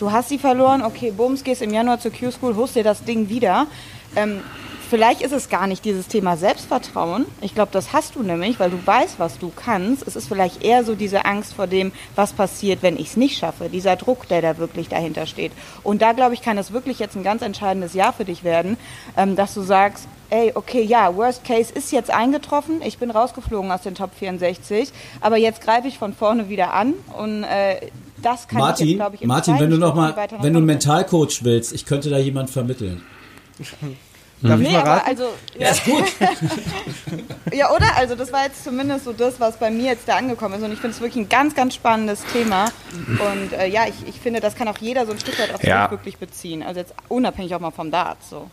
du 0.00 0.12
hast 0.12 0.28
sie 0.28 0.36
verloren, 0.36 0.82
okay, 0.82 1.12
bums, 1.12 1.44
gehst 1.44 1.62
im 1.62 1.72
Januar 1.72 1.98
zur 1.98 2.12
Q-School, 2.12 2.56
holst 2.56 2.76
dir 2.76 2.84
das 2.84 3.04
Ding 3.04 3.30
wieder. 3.30 3.66
Ähm, 4.14 4.42
Vielleicht 4.88 5.20
ist 5.20 5.32
es 5.32 5.50
gar 5.50 5.66
nicht 5.66 5.84
dieses 5.84 6.08
Thema 6.08 6.38
Selbstvertrauen. 6.38 7.26
Ich 7.42 7.54
glaube, 7.54 7.68
das 7.72 7.92
hast 7.92 8.14
du 8.14 8.22
nämlich, 8.22 8.58
weil 8.58 8.70
du 8.70 8.78
weißt, 8.82 9.18
was 9.18 9.38
du 9.38 9.52
kannst. 9.54 10.06
Es 10.06 10.16
ist 10.16 10.28
vielleicht 10.28 10.64
eher 10.64 10.82
so 10.82 10.94
diese 10.94 11.26
Angst 11.26 11.52
vor 11.52 11.66
dem, 11.66 11.92
was 12.14 12.32
passiert, 12.32 12.82
wenn 12.82 12.96
ich 12.96 13.08
es 13.08 13.16
nicht 13.18 13.36
schaffe. 13.36 13.68
Dieser 13.68 13.96
Druck, 13.96 14.28
der 14.28 14.40
da 14.40 14.56
wirklich 14.56 14.88
dahinter 14.88 15.26
steht. 15.26 15.52
Und 15.82 16.00
da, 16.00 16.12
glaube 16.12 16.32
ich, 16.32 16.40
kann 16.40 16.56
es 16.56 16.72
wirklich 16.72 16.98
jetzt 17.00 17.16
ein 17.16 17.22
ganz 17.22 17.42
entscheidendes 17.42 17.92
Jahr 17.92 18.14
für 18.14 18.24
dich 18.24 18.44
werden, 18.44 18.78
ähm, 19.14 19.36
dass 19.36 19.52
du 19.52 19.60
sagst, 19.60 20.08
ey, 20.30 20.52
okay, 20.54 20.82
ja, 20.82 21.14
Worst 21.14 21.44
Case 21.44 21.70
ist 21.70 21.92
jetzt 21.92 22.10
eingetroffen. 22.10 22.80
Ich 22.80 22.96
bin 22.96 23.10
rausgeflogen 23.10 23.70
aus 23.70 23.82
den 23.82 23.94
Top 23.94 24.14
64. 24.18 24.90
Aber 25.20 25.36
jetzt 25.36 25.60
greife 25.60 25.86
ich 25.86 25.98
von 25.98 26.14
vorne 26.14 26.48
wieder 26.48 26.72
an. 26.72 26.94
Und 27.14 27.44
äh, 27.44 27.88
das 28.22 28.48
kann 28.48 28.58
ich 28.58 28.64
Martin, 28.64 28.86
jetzt, 28.88 28.96
glaube 28.96 29.16
ich, 29.16 29.22
im 29.22 29.28
Martin, 29.28 29.60
wenn 29.60 29.68
du 29.68 29.76
noch 29.76 29.94
mal, 29.94 30.16
wenn 30.16 30.54
du 30.54 30.58
einen. 30.58 30.64
Mentalcoach 30.64 31.40
willst, 31.42 31.74
ich 31.74 31.84
könnte 31.84 32.08
da 32.08 32.16
jemand 32.16 32.48
vermitteln. 32.48 33.02
Darf 34.40 34.60
ich 34.60 34.66
Nee, 34.68 34.72
mal 34.74 34.80
aber 34.80 34.90
raten? 34.90 35.06
also, 35.08 35.28
Ja, 35.58 35.70
ist 35.70 35.84
gut. 35.84 36.04
Ja, 37.52 37.70
oder? 37.74 37.96
Also 37.96 38.14
das 38.14 38.32
war 38.32 38.44
jetzt 38.44 38.62
zumindest 38.62 39.04
so 39.06 39.12
das, 39.12 39.40
was 39.40 39.56
bei 39.56 39.70
mir 39.70 39.86
jetzt 39.92 40.06
da 40.08 40.16
angekommen 40.16 40.54
ist. 40.54 40.62
Und 40.62 40.72
ich 40.72 40.78
finde 40.80 40.94
es 40.94 41.00
wirklich 41.00 41.24
ein 41.24 41.28
ganz, 41.28 41.54
ganz 41.54 41.74
spannendes 41.74 42.24
Thema. 42.32 42.66
Und 43.08 43.52
äh, 43.52 43.66
ja, 43.66 43.86
ich, 43.88 44.06
ich 44.06 44.20
finde, 44.20 44.40
das 44.40 44.54
kann 44.54 44.68
auch 44.68 44.78
jeder 44.78 45.06
so 45.06 45.12
ein 45.12 45.18
Stück 45.18 45.38
weit 45.40 45.52
auf 45.54 45.64
Ja. 45.64 45.84
sich 45.84 45.90
wirklich 45.92 46.18
beziehen. 46.18 46.62
Also 46.62 46.80
jetzt 46.80 46.94
unabhängig 47.08 47.54
auch 47.54 47.60
mal 47.60 47.70
vom 47.70 47.90
Darts. 47.90 48.30
So. 48.30 48.48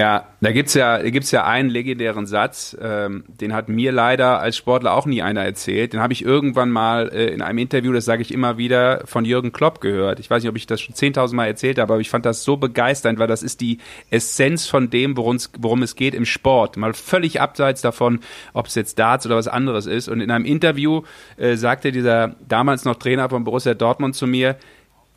Ja, 0.00 0.28
da 0.40 0.50
gibt's 0.50 0.72
ja, 0.72 0.96
da 0.96 1.10
gibt's 1.10 1.30
ja 1.30 1.44
einen 1.44 1.68
legendären 1.68 2.24
Satz, 2.24 2.74
ähm, 2.80 3.22
den 3.28 3.52
hat 3.52 3.68
mir 3.68 3.92
leider 3.92 4.40
als 4.40 4.56
Sportler 4.56 4.94
auch 4.94 5.04
nie 5.04 5.20
einer 5.20 5.44
erzählt. 5.44 5.92
Den 5.92 6.00
habe 6.00 6.14
ich 6.14 6.24
irgendwann 6.24 6.70
mal 6.70 7.10
äh, 7.12 7.26
in 7.26 7.42
einem 7.42 7.58
Interview, 7.58 7.92
das 7.92 8.06
sage 8.06 8.22
ich 8.22 8.32
immer 8.32 8.56
wieder, 8.56 9.02
von 9.04 9.26
Jürgen 9.26 9.52
Klopp 9.52 9.82
gehört. 9.82 10.18
Ich 10.18 10.30
weiß 10.30 10.42
nicht, 10.42 10.48
ob 10.48 10.56
ich 10.56 10.66
das 10.66 10.80
schon 10.80 10.94
10.000 10.94 11.34
Mal 11.34 11.48
erzählt 11.48 11.78
habe, 11.78 11.92
aber 11.92 12.00
ich 12.00 12.08
fand 12.08 12.24
das 12.24 12.44
so 12.44 12.56
begeisternd, 12.56 13.18
weil 13.18 13.26
das 13.26 13.42
ist 13.42 13.60
die 13.60 13.76
Essenz 14.08 14.66
von 14.66 14.88
dem, 14.88 15.18
worum 15.18 15.82
es 15.82 15.96
geht 15.96 16.14
im 16.14 16.24
Sport. 16.24 16.78
Mal 16.78 16.94
völlig 16.94 17.42
abseits 17.42 17.82
davon, 17.82 18.20
ob 18.54 18.68
es 18.68 18.76
jetzt 18.76 18.98
Darts 18.98 19.26
oder 19.26 19.36
was 19.36 19.48
anderes 19.48 19.84
ist. 19.84 20.08
Und 20.08 20.22
in 20.22 20.30
einem 20.30 20.46
Interview 20.46 21.02
äh, 21.36 21.56
sagte 21.56 21.92
dieser 21.92 22.36
damals 22.48 22.86
noch 22.86 22.96
Trainer 22.96 23.28
von 23.28 23.44
Borussia 23.44 23.74
Dortmund 23.74 24.14
zu 24.14 24.26
mir, 24.26 24.56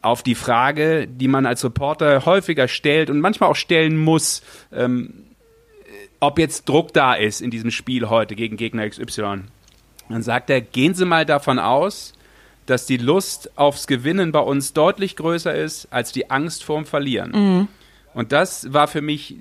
auf 0.04 0.22
die 0.22 0.36
Frage, 0.36 1.08
die 1.08 1.28
man 1.28 1.46
als 1.46 1.64
Reporter 1.64 2.26
häufiger 2.26 2.68
stellt 2.68 3.10
und 3.10 3.20
manchmal 3.20 3.50
auch 3.50 3.56
stellen 3.56 3.98
muss, 3.98 4.44
ähm, 4.72 5.26
ob 6.20 6.40
jetzt 6.40 6.70
Druck 6.70 6.94
da 6.94 7.16
ist 7.16 7.42
in 7.42 7.52
diesem 7.52 7.72
Spiel 7.72 8.10
heute 8.10 8.36
gegen 8.36 8.58
Gegner 8.58 8.88
XY. 8.88 9.44
Dann 10.10 10.22
sagt 10.22 10.50
er, 10.50 10.62
gehen 10.62 10.94
Sie 10.94 11.06
mal 11.06 11.26
davon 11.26 11.58
aus, 11.58 12.14
dass 12.66 12.86
die 12.86 12.98
Lust 12.98 13.58
aufs 13.58 13.88
Gewinnen 13.88 14.32
bei 14.32 14.40
uns 14.40 14.74
deutlich 14.74 15.16
größer 15.16 15.54
ist 15.54 15.88
als 15.92 16.12
die 16.12 16.30
Angst 16.30 16.64
vorm 16.64 16.86
Verlieren. 16.86 17.68
Und 18.14 18.32
das 18.32 18.72
war 18.72 18.88
für 18.88 19.02
mich, 19.02 19.36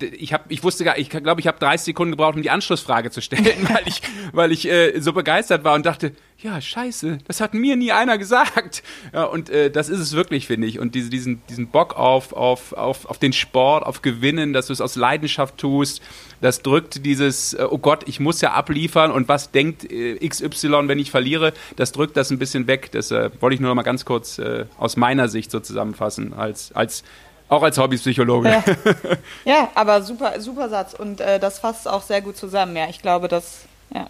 ich 0.00 0.32
habe, 0.32 0.44
ich 0.48 0.62
wusste 0.62 0.84
gar, 0.84 0.98
ich 0.98 1.10
glaube, 1.10 1.40
ich 1.40 1.46
habe 1.46 1.58
30 1.58 1.84
Sekunden 1.84 2.12
gebraucht, 2.12 2.36
um 2.36 2.42
die 2.42 2.50
Anschlussfrage 2.50 3.10
zu 3.10 3.20
stellen, 3.20 3.44
weil 3.68 3.82
ich, 3.86 4.02
weil 4.32 4.52
ich 4.52 4.68
äh, 4.68 4.98
so 5.00 5.12
begeistert 5.12 5.64
war 5.64 5.74
und 5.74 5.86
dachte, 5.86 6.12
ja, 6.38 6.60
scheiße, 6.60 7.18
das 7.26 7.40
hat 7.40 7.54
mir 7.54 7.76
nie 7.76 7.92
einer 7.92 8.18
gesagt. 8.18 8.82
Ja, 9.12 9.24
und 9.24 9.48
äh, 9.48 9.70
das 9.70 9.88
ist 9.88 10.00
es 10.00 10.12
wirklich, 10.12 10.46
finde 10.46 10.66
ich. 10.66 10.78
Und 10.78 10.94
diese, 10.94 11.08
diesen, 11.08 11.40
diesen 11.48 11.68
Bock 11.68 11.96
auf, 11.96 12.32
auf, 12.32 12.72
auf, 12.74 13.06
auf 13.06 13.18
den 13.18 13.32
Sport, 13.32 13.86
auf 13.86 14.02
Gewinnen, 14.02 14.52
dass 14.52 14.66
du 14.66 14.72
es 14.72 14.80
aus 14.80 14.96
Leidenschaft 14.96 15.56
tust, 15.56 16.02
das 16.42 16.60
drückt 16.60 17.06
dieses, 17.06 17.54
äh, 17.54 17.66
oh 17.70 17.78
Gott, 17.78 18.06
ich 18.06 18.20
muss 18.20 18.42
ja 18.42 18.52
abliefern 18.52 19.10
und 19.10 19.28
was 19.28 19.52
denkt 19.52 19.90
äh, 19.90 20.16
XY, 20.28 20.88
wenn 20.88 20.98
ich 20.98 21.10
verliere, 21.10 21.54
das 21.76 21.92
drückt 21.92 22.16
das 22.16 22.30
ein 22.30 22.38
bisschen 22.38 22.66
weg. 22.66 22.90
Das 22.92 23.10
äh, 23.10 23.30
wollte 23.40 23.54
ich 23.54 23.60
nur 23.60 23.70
noch 23.70 23.76
mal 23.76 23.82
ganz 23.82 24.04
kurz 24.04 24.38
äh, 24.38 24.66
aus 24.76 24.96
meiner 24.96 25.28
Sicht 25.28 25.50
so 25.50 25.60
zusammenfassen, 25.60 26.34
als, 26.34 26.72
als 26.72 27.04
auch 27.48 27.62
als 27.62 27.78
Hobbypsychologe. 27.78 28.48
Ja. 28.48 28.64
ja, 29.44 29.68
aber 29.74 30.02
super, 30.02 30.40
super 30.40 30.68
Satz. 30.68 30.94
Und 30.94 31.20
äh, 31.20 31.38
das 31.38 31.58
fasst 31.58 31.86
auch 31.88 32.02
sehr 32.02 32.20
gut 32.20 32.36
zusammen. 32.36 32.76
Ja, 32.76 32.88
ich 32.88 33.00
glaube, 33.02 33.28
das, 33.28 33.64
ja. 33.94 34.06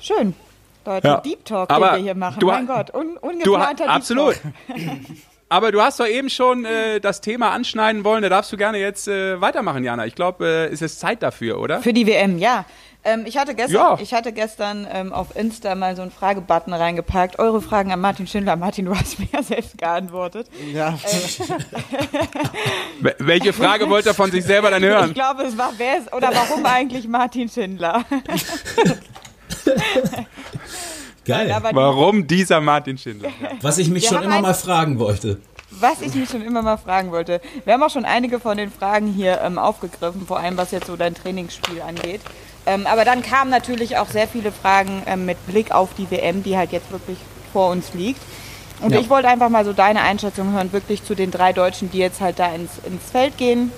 Schön. 0.00 0.34
Leute, 0.84 1.08
Ja. 1.08 1.20
Deep 1.20 1.44
Talk, 1.44 1.70
Aber 1.70 1.90
den 1.92 1.96
wir 1.96 2.02
hier 2.02 2.14
machen. 2.14 2.40
du 2.40 2.46
mein 2.48 2.66
Gott, 2.66 2.92
un 2.94 3.14
Du, 3.14 3.28
ungeplanter 3.28 3.84
Deep 3.84 3.94
absolut. 3.94 4.36
Aber 5.48 5.70
du 5.72 5.80
hast 5.80 6.00
doch 6.00 6.06
eben 6.06 6.30
schon 6.30 6.64
äh, 6.64 7.00
das 7.00 7.20
Thema 7.20 7.52
anschneiden 7.52 8.02
wollen. 8.04 8.22
Da 8.22 8.28
darfst 8.28 8.52
du 8.52 8.56
gerne 8.56 8.78
jetzt 8.78 9.06
äh, 9.08 9.40
weitermachen, 9.40 9.84
Jana. 9.84 10.04
Ich 10.06 10.14
glaube, 10.14 10.46
äh, 10.46 10.72
es 10.72 10.82
ist 10.82 10.98
Zeit 11.00 11.22
dafür, 11.22 11.60
oder? 11.60 11.80
Für 11.80 11.92
die 11.92 12.06
WM, 12.06 12.38
ja. 12.38 12.64
Ähm, 13.06 13.24
ich 13.26 13.36
hatte 13.36 13.54
gestern, 13.54 13.74
Ja. 13.74 13.98
ich 14.00 14.14
hatte 14.14 14.32
gestern 14.32 14.86
ähm, 14.90 15.12
auf 15.12 15.36
Insta 15.36 15.74
mal 15.74 15.94
so 15.94 16.00
einen 16.02 16.10
Fragebutton 16.10 16.72
reingepackt. 16.72 17.38
Eure 17.38 17.60
Fragen 17.60 17.92
an 17.92 18.00
Martin 18.00 18.26
Schindler. 18.26 18.56
Martin, 18.64 18.86
du 18.86 18.94
hast 18.96 19.18
mir 19.18 19.28
ja 19.32 19.42
selbst 19.42 19.76
geantwortet. 19.76 20.48
Ja. 20.72 20.94
Wel- 23.00 23.16
Welche 23.18 23.52
Frage 23.52 23.90
wollte 23.90 24.10
er 24.10 24.14
von 24.14 24.30
sich 24.30 24.44
selber 24.44 24.70
dann 24.70 24.82
hören? 24.82 25.08
Ich 25.08 25.14
glaube, 25.14 25.42
es 25.42 25.58
war 25.58 25.72
wer 25.76 25.98
ist 25.98 26.12
oder 26.14 26.30
warum 26.34 26.64
eigentlich 26.64 27.06
Martin 27.06 27.48
Schindler? 27.48 28.04
Geil. 31.24 31.56
Warum 31.72 32.26
dieser 32.26 32.60
Martin 32.60 32.98
Schindler? 32.98 33.30
Was 33.62 33.78
ich 33.78 33.88
mich 33.88 34.02
Wir 34.04 34.10
schon 34.10 34.22
immer 34.24 34.40
mal 34.42 34.52
fragen 34.54 34.98
wollte. 34.98 35.38
was 35.70 36.02
ich 36.02 36.14
mich 36.14 36.28
schon 36.28 36.42
immer 36.42 36.60
mal 36.62 36.76
fragen 36.76 37.10
wollte. 37.12 37.40
Wir 37.64 37.72
haben 37.74 37.82
auch 37.82 37.88
schon 37.90 38.04
einige 38.04 38.38
von 38.40 38.56
den 38.58 38.70
Fragen 38.70 39.06
hier 39.12 39.40
ähm, 39.42 39.58
aufgegriffen, 39.58 40.26
vor 40.26 40.38
allem 40.38 40.56
was 40.58 40.70
jetzt 40.70 40.86
so 40.86 40.96
dein 40.96 41.14
Trainingsspiel 41.14 41.80
angeht. 41.82 42.20
Ähm, 42.66 42.86
aber 42.86 43.04
dann 43.04 43.22
kamen 43.22 43.50
natürlich 43.50 43.98
auch 43.98 44.08
sehr 44.08 44.26
viele 44.26 44.50
Fragen 44.52 45.02
ähm, 45.06 45.26
mit 45.26 45.44
Blick 45.46 45.70
auf 45.70 45.90
die 45.94 46.10
WM, 46.10 46.42
die 46.42 46.56
halt 46.56 46.72
jetzt 46.72 46.90
wirklich 46.90 47.18
vor 47.52 47.70
uns 47.70 47.92
liegt. 47.94 48.20
Und 48.80 48.92
Ja. 48.92 49.00
ich 49.00 49.10
wollte 49.10 49.28
einfach 49.28 49.48
mal 49.50 49.64
so 49.64 49.72
deine 49.72 50.00
Einschätzung 50.02 50.52
hören, 50.52 50.72
wirklich 50.72 51.04
zu 51.04 51.14
den 51.14 51.30
drei 51.30 51.52
Deutschen, 51.52 51.90
die 51.90 51.98
jetzt 51.98 52.20
halt 52.20 52.38
da 52.38 52.52
ins, 52.54 52.72
ins 52.84 53.10
Feld 53.10 53.36
gehen. 53.38 53.70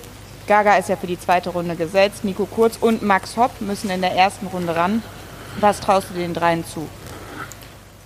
Gaga 0.46 0.76
ist 0.76 0.88
ja 0.88 0.96
für 0.96 1.08
die 1.08 1.18
zweite 1.18 1.50
Runde 1.50 1.74
gesetzt, 1.74 2.24
Nico 2.24 2.46
Kurz 2.46 2.76
und 2.80 3.02
Max 3.02 3.36
Hopp 3.36 3.60
müssen 3.60 3.90
in 3.90 4.00
der 4.00 4.12
ersten 4.12 4.46
Runde 4.46 4.76
ran. 4.76 5.02
Was 5.60 5.80
traust 5.80 6.08
du 6.10 6.14
den 6.18 6.34
dreien 6.34 6.64
zu? 6.64 6.88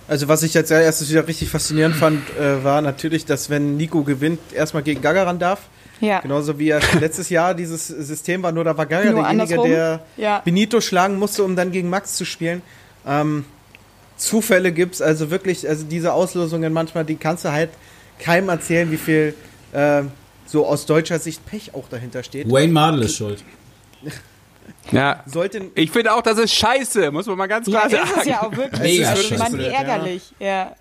Also 0.07 0.27
was 0.27 0.43
ich 0.43 0.57
als 0.57 0.71
erstes 0.71 1.09
wieder 1.09 1.27
richtig 1.27 1.49
faszinierend 1.49 1.95
fand, 1.95 2.21
äh, 2.37 2.63
war 2.63 2.81
natürlich, 2.81 3.25
dass 3.25 3.49
wenn 3.49 3.77
Nico 3.77 4.03
gewinnt, 4.03 4.39
erstmal 4.53 4.83
gegen 4.83 5.01
Gaga 5.01 5.23
ran 5.23 5.39
darf. 5.39 5.61
Ja. 6.01 6.19
Genauso 6.19 6.59
wie 6.59 6.69
er 6.69 6.81
letztes 6.99 7.29
Jahr 7.29 7.53
dieses 7.53 7.87
System 7.87 8.43
war, 8.43 8.51
nur 8.51 8.63
da 8.63 8.75
war 8.77 8.85
Gaga 8.85 9.11
Nur 9.11 9.21
derjenige, 9.23 9.53
andersrum. 9.55 9.69
der 9.69 9.99
Ja. 10.17 10.39
Benito 10.43 10.81
schlagen 10.81 11.17
musste, 11.19 11.43
um 11.43 11.55
dann 11.55 11.71
gegen 11.71 11.89
Max 11.89 12.15
zu 12.15 12.25
spielen. 12.25 12.61
Ähm, 13.07 13.45
Zufälle 14.17 14.71
gibt's 14.71 15.01
also 15.01 15.31
wirklich, 15.31 15.67
also 15.67 15.85
diese 15.85 16.13
Auslosungen 16.13 16.73
manchmal, 16.73 17.05
die 17.05 17.15
kannst 17.15 17.45
du 17.45 17.51
halt 17.51 17.69
keinem 18.19 18.49
erzählen, 18.49 18.91
wie 18.91 18.97
viel 18.97 19.33
äh, 19.71 20.03
so 20.45 20.65
aus 20.67 20.85
deutscher 20.85 21.17
Sicht 21.19 21.45
Pech 21.45 21.73
auch 21.73 21.87
dahinter 21.89 22.23
steht. 22.23 22.51
Wayne 22.51 22.73
Mardell 22.73 23.03
ist 23.03 23.15
schuld. 23.17 23.43
Ja. 24.91 25.23
Sollten 25.25 25.71
Ich 25.75 25.91
finde 25.91 26.13
auch, 26.13 26.21
das 26.21 26.37
ist 26.37 26.53
scheiße, 26.53 27.11
muss 27.11 27.25
man 27.25 27.37
mal 27.37 27.47
ganz 27.47 27.67
Ja, 27.67 27.87
klar 27.87 28.03
ist 28.03 28.09
es 28.09 28.15
sagen. 28.15 28.29
ja 28.29 28.41
auch 28.43 28.55
wirklich. 28.55 28.81
Mega 28.81 29.09
also, 29.09 29.23
scheiße. 29.23 29.37
Mann, 29.43 29.57
wie 29.57 29.65
ärgerlich. 29.65 30.33
Ja. 30.39 30.75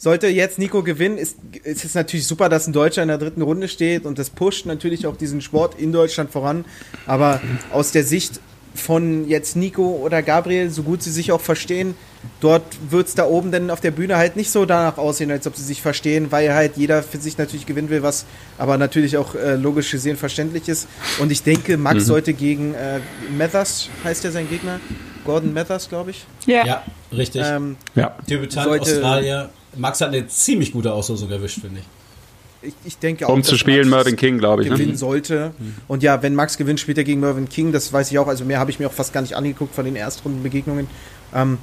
Sollte 0.00 0.28
jetzt 0.28 0.58
Nico 0.60 0.82
gewinnen, 0.84 1.18
ist, 1.18 1.36
ist 1.64 1.84
es 1.84 1.94
natürlich 1.94 2.26
super, 2.26 2.48
dass 2.48 2.68
ein 2.68 2.72
Deutscher 2.72 3.02
in 3.02 3.08
der 3.08 3.18
dritten 3.18 3.42
Runde 3.42 3.66
steht 3.66 4.06
und 4.06 4.16
das 4.18 4.30
pusht 4.30 4.64
natürlich 4.64 5.06
auch 5.08 5.16
diesen 5.16 5.40
Sport 5.40 5.78
in 5.78 5.90
Deutschland 5.92 6.30
voran. 6.30 6.64
Aber 7.06 7.40
aus 7.72 7.90
der 7.90 8.04
Sicht 8.04 8.38
von 8.76 9.26
jetzt 9.28 9.56
Nico 9.56 9.96
oder 10.04 10.22
Gabriel, 10.22 10.70
so 10.70 10.84
gut 10.84 11.02
sie 11.02 11.10
sich 11.10 11.32
auch 11.32 11.40
verstehen, 11.40 11.96
dort 12.38 12.62
wird 12.90 13.08
es 13.08 13.16
da 13.16 13.26
oben 13.26 13.50
dann 13.50 13.70
auf 13.70 13.80
der 13.80 13.90
Bühne 13.90 14.16
halt 14.16 14.36
nicht 14.36 14.52
so 14.52 14.66
danach 14.66 14.98
aussehen, 14.98 15.32
als 15.32 15.48
ob 15.48 15.56
sie 15.56 15.64
sich 15.64 15.82
verstehen, 15.82 16.30
weil 16.30 16.54
halt 16.54 16.76
jeder 16.76 17.02
für 17.02 17.18
sich 17.18 17.36
natürlich 17.36 17.66
gewinnen 17.66 17.90
will, 17.90 18.04
was 18.04 18.24
aber 18.56 18.78
natürlich 18.78 19.16
auch 19.16 19.34
äh, 19.34 19.56
logisch 19.56 19.90
gesehen 19.90 20.16
verständlich 20.16 20.68
ist. 20.68 20.86
Und 21.18 21.32
ich 21.32 21.42
denke, 21.42 21.76
Max 21.76 22.06
sollte 22.06 22.34
gegen 22.34 22.74
äh, 22.74 23.00
Mathers, 23.36 23.88
heißt 24.04 24.22
ja 24.22 24.30
sein 24.30 24.48
Gegner, 24.48 24.78
Gordon 25.24 25.52
Mathers, 25.52 25.88
glaube 25.88 26.12
ich. 26.12 26.24
Ja. 26.46 26.64
Ja, 26.64 26.82
richtig. 27.12 27.42
Ähm, 27.44 27.76
Ja. 27.96 28.16
Debütant 28.30 28.68
sollte- 28.68 28.82
Australier. 28.92 29.50
Max 29.76 30.00
hat 30.00 30.08
eine 30.08 30.26
ziemlich 30.28 30.72
gute 30.72 30.92
Auslosung 30.92 31.30
erwischt, 31.30 31.60
finde 31.60 31.80
ich. 31.80 32.68
ich, 32.68 32.74
ich 32.84 32.98
denke 32.98 33.26
auch, 33.26 33.32
Um 33.32 33.42
zu 33.42 33.52
dass 33.52 33.60
spielen, 33.60 33.88
Max 33.88 34.04
Mervyn 34.04 34.16
King, 34.16 34.38
glaube 34.38 34.62
ich. 34.62 34.68
gewinnen 34.68 34.92
Ne? 34.92 34.98
sollte. 34.98 35.52
Und 35.86 36.02
ja, 36.02 36.22
wenn 36.22 36.34
Max 36.34 36.56
gewinnt, 36.56 36.80
spielt 36.80 36.98
er 36.98 37.04
gegen 37.04 37.20
Mervyn 37.20 37.48
King. 37.48 37.72
Das 37.72 37.92
weiß 37.92 38.10
ich 38.10 38.18
auch. 38.18 38.28
Also 38.28 38.44
mehr 38.44 38.58
habe 38.58 38.70
ich 38.70 38.78
mir 38.78 38.88
auch 38.88 38.92
fast 38.92 39.12
gar 39.12 39.20
nicht 39.20 39.36
angeguckt 39.36 39.74
von 39.74 39.84
den 39.84 39.96
Erstrundenbegegnungen. 39.96 40.88
Ähm, 41.34 41.58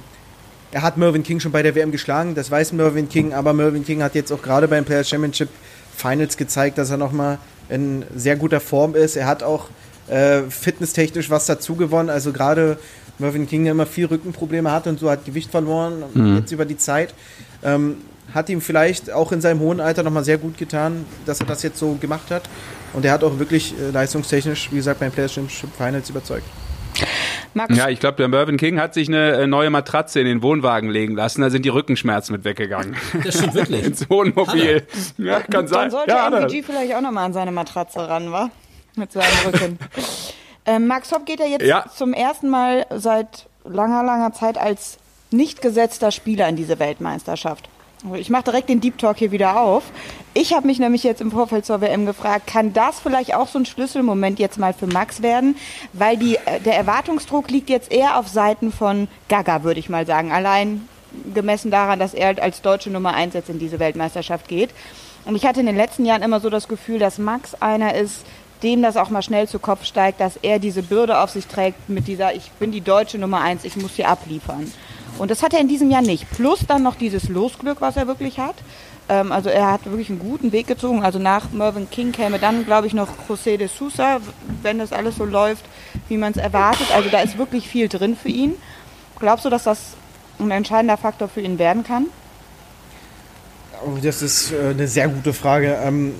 er 0.72 0.82
hat 0.82 0.96
Mervyn 0.96 1.22
King 1.22 1.40
schon 1.40 1.52
bei 1.52 1.62
der 1.62 1.74
WM 1.74 1.92
geschlagen. 1.92 2.34
Das 2.34 2.50
weiß 2.50 2.72
Mervyn 2.72 3.08
King. 3.08 3.32
Aber 3.32 3.52
Mervyn 3.52 3.84
King 3.84 4.02
hat 4.02 4.14
jetzt 4.14 4.32
auch 4.32 4.42
gerade 4.42 4.68
beim 4.68 4.84
Players 4.84 5.08
Championship 5.08 5.48
Finals 5.96 6.36
gezeigt, 6.36 6.78
dass 6.78 6.90
er 6.90 6.96
nochmal 6.96 7.38
in 7.68 8.04
sehr 8.14 8.36
guter 8.36 8.60
Form 8.60 8.94
ist. 8.94 9.16
Er 9.16 9.26
hat 9.26 9.42
auch 9.42 9.68
äh, 10.08 10.42
fitnesstechnisch 10.48 11.30
was 11.30 11.46
dazu 11.46 11.76
gewonnen. 11.76 12.10
Also 12.10 12.32
gerade 12.32 12.78
Mervyn 13.18 13.46
King, 13.48 13.64
der 13.64 13.72
immer 13.72 13.86
viel 13.86 14.06
Rückenprobleme 14.06 14.70
hatte 14.70 14.90
und 14.90 14.98
so 14.98 15.10
hat 15.10 15.24
Gewicht 15.24 15.50
verloren. 15.50 16.02
Jetzt 16.36 16.52
über 16.52 16.64
die 16.64 16.76
Zeit. 16.76 17.14
Ähm, 17.64 17.96
hat 18.34 18.48
ihm 18.48 18.60
vielleicht 18.60 19.10
auch 19.12 19.30
in 19.32 19.40
seinem 19.40 19.60
hohen 19.60 19.80
Alter 19.80 20.02
nochmal 20.02 20.24
sehr 20.24 20.36
gut 20.38 20.58
getan, 20.58 21.04
dass 21.26 21.40
er 21.40 21.46
das 21.46 21.62
jetzt 21.62 21.78
so 21.78 21.94
gemacht 22.00 22.30
hat. 22.30 22.42
Und 22.92 23.04
er 23.04 23.12
hat 23.12 23.22
auch 23.24 23.38
wirklich 23.38 23.74
äh, 23.78 23.90
leistungstechnisch, 23.92 24.70
wie 24.72 24.76
gesagt, 24.76 25.00
beim 25.00 25.12
Players 25.12 25.32
Championship 25.34 25.70
Finals 25.76 26.10
überzeugt. 26.10 26.44
Max, 27.54 27.76
Ja, 27.76 27.88
ich 27.88 28.00
glaube, 28.00 28.16
der 28.16 28.28
Mervyn 28.28 28.56
King 28.56 28.80
hat 28.80 28.94
sich 28.94 29.08
eine 29.08 29.32
äh, 29.32 29.46
neue 29.46 29.70
Matratze 29.70 30.20
in 30.20 30.26
den 30.26 30.42
Wohnwagen 30.42 30.90
legen 30.90 31.14
lassen, 31.14 31.40
da 31.42 31.50
sind 31.50 31.64
die 31.64 31.68
Rückenschmerzen 31.70 32.34
mit 32.34 32.44
weggegangen. 32.44 32.96
Das 33.24 33.38
stimmt 33.38 33.54
wirklich. 33.54 33.84
Ins 33.86 34.10
Wohnmobil. 34.10 34.82
Ja, 35.18 35.40
kann 35.40 35.66
sein. 35.68 35.82
dann 35.82 35.90
sollte 35.90 36.10
Ja, 36.10 36.28
er. 36.28 36.46
MVG 36.46 36.62
vielleicht 36.64 36.94
auch 36.94 37.00
nochmal 37.00 37.26
an 37.26 37.32
seine 37.32 37.52
Matratze 37.52 38.00
ran, 38.08 38.32
wa? 38.32 38.50
Mit 38.96 39.12
seinem 39.12 39.24
Rücken. 39.46 39.78
ähm, 40.66 40.86
Max 40.86 41.12
Hopp 41.12 41.26
geht 41.26 41.40
ja 41.40 41.46
jetzt 41.46 41.64
Ja. 41.64 41.84
zum 41.94 42.12
ersten 42.12 42.48
Mal 42.48 42.86
seit 42.94 43.46
langer, 43.64 44.02
langer 44.02 44.32
Zeit 44.32 44.58
als 44.58 44.98
nicht 45.30 45.60
gesetzter 45.62 46.10
Spieler 46.10 46.48
in 46.48 46.56
diese 46.56 46.78
Weltmeisterschaft. 46.78 47.68
Ich 48.14 48.30
mache 48.30 48.44
direkt 48.44 48.68
den 48.68 48.80
Deep 48.80 48.98
Talk 48.98 49.16
hier 49.16 49.32
wieder 49.32 49.58
auf. 49.60 49.82
Ich 50.34 50.52
habe 50.54 50.66
mich 50.66 50.78
nämlich 50.78 51.02
jetzt 51.02 51.20
im 51.20 51.32
Vorfeld 51.32 51.64
zur 51.66 51.80
WM 51.80 52.06
gefragt, 52.06 52.46
kann 52.46 52.72
das 52.72 53.00
vielleicht 53.00 53.34
auch 53.34 53.48
so 53.48 53.58
ein 53.58 53.66
Schlüsselmoment 53.66 54.38
jetzt 54.38 54.58
mal 54.58 54.72
für 54.74 54.86
Max 54.86 55.22
werden? 55.22 55.56
Weil 55.92 56.16
die, 56.16 56.36
äh, 56.36 56.60
der 56.60 56.76
Erwartungsdruck 56.76 57.50
liegt 57.50 57.70
jetzt 57.70 57.90
eher 57.90 58.18
auf 58.18 58.28
Seiten 58.28 58.70
von 58.70 59.08
Gaga, 59.28 59.64
würde 59.64 59.80
ich 59.80 59.88
mal 59.88 60.06
sagen. 60.06 60.30
Allein 60.30 60.86
gemessen 61.34 61.70
daran, 61.70 61.98
dass 61.98 62.12
er 62.14 62.26
halt 62.26 62.40
als 62.40 62.60
deutsche 62.60 62.90
Nummer 62.90 63.14
1 63.14 63.34
jetzt 63.34 63.48
in 63.48 63.58
diese 63.58 63.78
Weltmeisterschaft 63.80 64.46
geht. 64.46 64.70
Und 65.24 65.34
ich 65.34 65.46
hatte 65.46 65.60
in 65.60 65.66
den 65.66 65.76
letzten 65.76 66.04
Jahren 66.04 66.22
immer 66.22 66.38
so 66.38 66.50
das 66.50 66.68
Gefühl, 66.68 66.98
dass 66.98 67.18
Max 67.18 67.54
einer 67.60 67.94
ist, 67.94 68.18
dem 68.62 68.82
das 68.82 68.96
auch 68.96 69.10
mal 69.10 69.22
schnell 69.22 69.48
zu 69.48 69.58
Kopf 69.58 69.84
steigt, 69.84 70.20
dass 70.20 70.36
er 70.36 70.58
diese 70.58 70.82
Bürde 70.82 71.20
auf 71.20 71.30
sich 71.30 71.46
trägt 71.46 71.88
mit 71.88 72.08
dieser, 72.08 72.34
ich 72.34 72.50
bin 72.52 72.72
die 72.72 72.80
deutsche 72.80 73.18
Nummer 73.18 73.40
1, 73.40 73.64
ich 73.64 73.76
muss 73.76 73.92
hier 73.92 74.08
abliefern. 74.08 74.70
Und 75.18 75.30
das 75.30 75.42
hat 75.42 75.54
er 75.54 75.60
in 75.60 75.68
diesem 75.68 75.90
Jahr 75.90 76.02
nicht. 76.02 76.30
Plus 76.30 76.60
dann 76.66 76.82
noch 76.82 76.94
dieses 76.94 77.28
Losglück, 77.28 77.80
was 77.80 77.96
er 77.96 78.06
wirklich 78.06 78.38
hat. 78.38 78.56
Ähm, 79.08 79.32
also 79.32 79.48
er 79.48 79.72
hat 79.72 79.84
wirklich 79.86 80.10
einen 80.10 80.18
guten 80.18 80.52
Weg 80.52 80.66
gezogen. 80.66 81.02
Also 81.02 81.18
nach 81.18 81.50
Mervyn 81.52 81.88
King 81.90 82.12
käme 82.12 82.38
dann, 82.38 82.64
glaube 82.64 82.86
ich, 82.86 82.94
noch 82.94 83.08
José 83.28 83.56
de 83.56 83.68
Sousa, 83.68 84.20
wenn 84.62 84.78
das 84.78 84.92
alles 84.92 85.16
so 85.16 85.24
läuft, 85.24 85.64
wie 86.08 86.16
man 86.16 86.32
es 86.32 86.38
erwartet. 86.38 86.88
Also 86.94 87.08
da 87.08 87.20
ist 87.20 87.38
wirklich 87.38 87.68
viel 87.68 87.88
drin 87.88 88.16
für 88.20 88.28
ihn. 88.28 88.54
Glaubst 89.18 89.44
du, 89.44 89.50
dass 89.50 89.64
das 89.64 89.94
ein 90.38 90.50
entscheidender 90.50 90.96
Faktor 90.96 91.28
für 91.28 91.40
ihn 91.40 91.58
werden 91.58 91.82
kann? 91.82 92.06
Das 94.02 94.22
ist 94.22 94.52
äh, 94.52 94.70
eine 94.70 94.88
sehr 94.88 95.08
gute 95.08 95.32
Frage. 95.32 95.78
Ähm, 95.82 96.14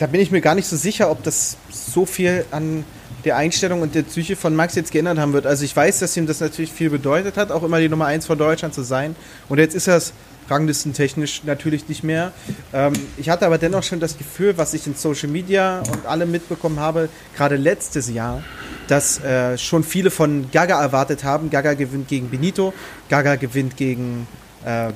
da 0.00 0.06
bin 0.06 0.20
ich 0.20 0.30
mir 0.30 0.40
gar 0.40 0.54
nicht 0.54 0.66
so 0.66 0.76
sicher, 0.76 1.10
ob 1.10 1.22
das 1.22 1.58
so 1.70 2.06
viel 2.06 2.46
an 2.50 2.84
der 3.26 3.36
Einstellung 3.36 3.82
und 3.82 3.94
der 3.94 4.02
Psyche 4.02 4.34
von 4.34 4.56
Max 4.56 4.74
jetzt 4.74 4.92
geändert 4.92 5.18
haben 5.18 5.34
wird. 5.34 5.46
Also 5.46 5.62
ich 5.62 5.76
weiß, 5.76 5.98
dass 5.98 6.16
ihm 6.16 6.26
das 6.26 6.40
natürlich 6.40 6.72
viel 6.72 6.88
bedeutet 6.88 7.36
hat, 7.36 7.52
auch 7.52 7.62
immer 7.62 7.78
die 7.80 7.90
Nummer 7.90 8.06
1 8.06 8.24
von 8.24 8.38
Deutschland 8.38 8.72
zu 8.72 8.80
sein. 8.80 9.14
Und 9.50 9.58
jetzt 9.58 9.74
ist 9.74 9.88
er 9.88 9.98
es 9.98 10.14
ranglistentechnisch 10.48 11.44
natürlich 11.44 11.86
nicht 11.90 12.02
mehr. 12.02 12.32
Ähm, 12.72 12.94
ich 13.18 13.28
hatte 13.28 13.44
aber 13.44 13.58
dennoch 13.58 13.82
schon 13.82 14.00
das 14.00 14.16
Gefühl, 14.16 14.56
was 14.56 14.72
ich 14.72 14.86
in 14.86 14.94
Social 14.94 15.28
Media 15.28 15.80
und 15.80 16.06
alle 16.06 16.24
mitbekommen 16.24 16.80
habe, 16.80 17.10
gerade 17.36 17.56
letztes 17.56 18.08
Jahr, 18.08 18.42
dass 18.88 19.22
äh, 19.22 19.58
schon 19.58 19.84
viele 19.84 20.10
von 20.10 20.50
Gaga 20.50 20.80
erwartet 20.80 21.24
haben. 21.24 21.50
Gaga 21.50 21.74
gewinnt 21.74 22.08
gegen 22.08 22.30
Benito, 22.30 22.72
Gaga 23.10 23.36
gewinnt 23.36 23.76
gegen 23.76 24.26
äh, 24.64 24.92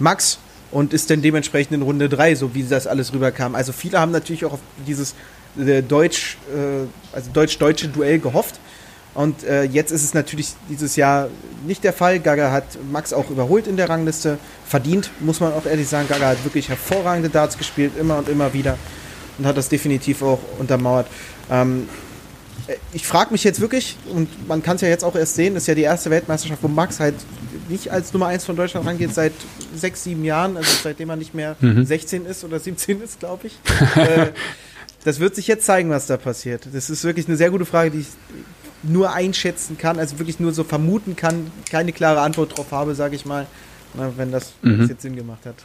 Max 0.00 0.40
und 0.70 0.92
ist 0.92 1.10
dann 1.10 1.22
dementsprechend 1.22 1.74
in 1.74 1.82
Runde 1.82 2.08
3, 2.08 2.34
so 2.34 2.54
wie 2.54 2.62
das 2.62 2.86
alles 2.86 3.12
rüberkam. 3.12 3.54
Also 3.54 3.72
viele 3.72 3.98
haben 3.98 4.12
natürlich 4.12 4.44
auch 4.44 4.54
auf 4.54 4.60
dieses 4.86 5.14
äh, 5.58 5.82
Deutsch, 5.82 6.36
äh, 6.54 6.86
also 7.14 7.30
deutsch-deutsche 7.32 7.88
Duell 7.88 8.18
gehofft. 8.18 8.60
Und 9.14 9.42
äh, 9.44 9.64
jetzt 9.64 9.90
ist 9.90 10.04
es 10.04 10.14
natürlich 10.14 10.54
dieses 10.68 10.94
Jahr 10.94 11.28
nicht 11.66 11.82
der 11.82 11.92
Fall. 11.92 12.20
Gaga 12.20 12.52
hat 12.52 12.64
Max 12.92 13.12
auch 13.12 13.30
überholt 13.30 13.66
in 13.66 13.76
der 13.76 13.88
Rangliste. 13.88 14.38
Verdient, 14.66 15.10
muss 15.20 15.40
man 15.40 15.52
auch 15.54 15.66
ehrlich 15.66 15.88
sagen. 15.88 16.06
Gaga 16.08 16.28
hat 16.28 16.44
wirklich 16.44 16.68
hervorragende 16.68 17.28
Darts 17.28 17.58
gespielt, 17.58 17.92
immer 17.98 18.18
und 18.18 18.28
immer 18.28 18.52
wieder. 18.52 18.78
Und 19.38 19.46
hat 19.46 19.56
das 19.56 19.68
definitiv 19.68 20.22
auch 20.22 20.38
untermauert. 20.58 21.06
Ähm, 21.50 21.88
äh, 21.88 22.07
ich 22.92 23.06
frage 23.06 23.32
mich 23.32 23.44
jetzt 23.44 23.60
wirklich, 23.60 23.96
und 24.12 24.48
man 24.48 24.62
kann 24.62 24.76
es 24.76 24.82
ja 24.82 24.88
jetzt 24.88 25.04
auch 25.04 25.14
erst 25.14 25.34
sehen, 25.34 25.54
das 25.54 25.64
ist 25.64 25.66
ja 25.68 25.74
die 25.74 25.82
erste 25.82 26.10
Weltmeisterschaft, 26.10 26.62
wo 26.62 26.68
Max 26.68 27.00
halt 27.00 27.14
nicht 27.68 27.90
als 27.90 28.12
Nummer 28.12 28.26
1 28.26 28.44
von 28.44 28.56
Deutschland 28.56 28.86
rangeht, 28.86 29.14
seit 29.14 29.32
sechs, 29.74 30.04
sieben 30.04 30.24
Jahren, 30.24 30.56
also 30.56 30.70
seitdem 30.82 31.10
er 31.10 31.16
nicht 31.16 31.34
mehr 31.34 31.56
16 31.60 32.26
ist 32.26 32.44
oder 32.44 32.58
17 32.58 33.02
ist, 33.02 33.20
glaube 33.20 33.48
ich. 33.48 33.58
äh, 33.96 34.28
das 35.04 35.20
wird 35.20 35.34
sich 35.34 35.46
jetzt 35.46 35.64
zeigen, 35.66 35.90
was 35.90 36.06
da 36.06 36.16
passiert. 36.16 36.68
Das 36.72 36.90
ist 36.90 37.04
wirklich 37.04 37.28
eine 37.28 37.36
sehr 37.36 37.50
gute 37.50 37.64
Frage, 37.66 37.90
die 37.90 38.00
ich 38.00 38.08
nur 38.82 39.12
einschätzen 39.12 39.76
kann, 39.76 39.98
also 39.98 40.18
wirklich 40.18 40.40
nur 40.40 40.52
so 40.52 40.64
vermuten 40.64 41.16
kann, 41.16 41.50
keine 41.70 41.92
klare 41.92 42.20
Antwort 42.20 42.56
drauf 42.56 42.70
habe, 42.70 42.94
sage 42.94 43.16
ich 43.16 43.26
mal, 43.26 43.46
na, 43.94 44.12
wenn 44.16 44.30
das, 44.30 44.52
wenn 44.62 44.78
das 44.78 44.88
jetzt 44.88 45.02
Sinn 45.02 45.16
gemacht 45.16 45.44
hat. 45.46 45.56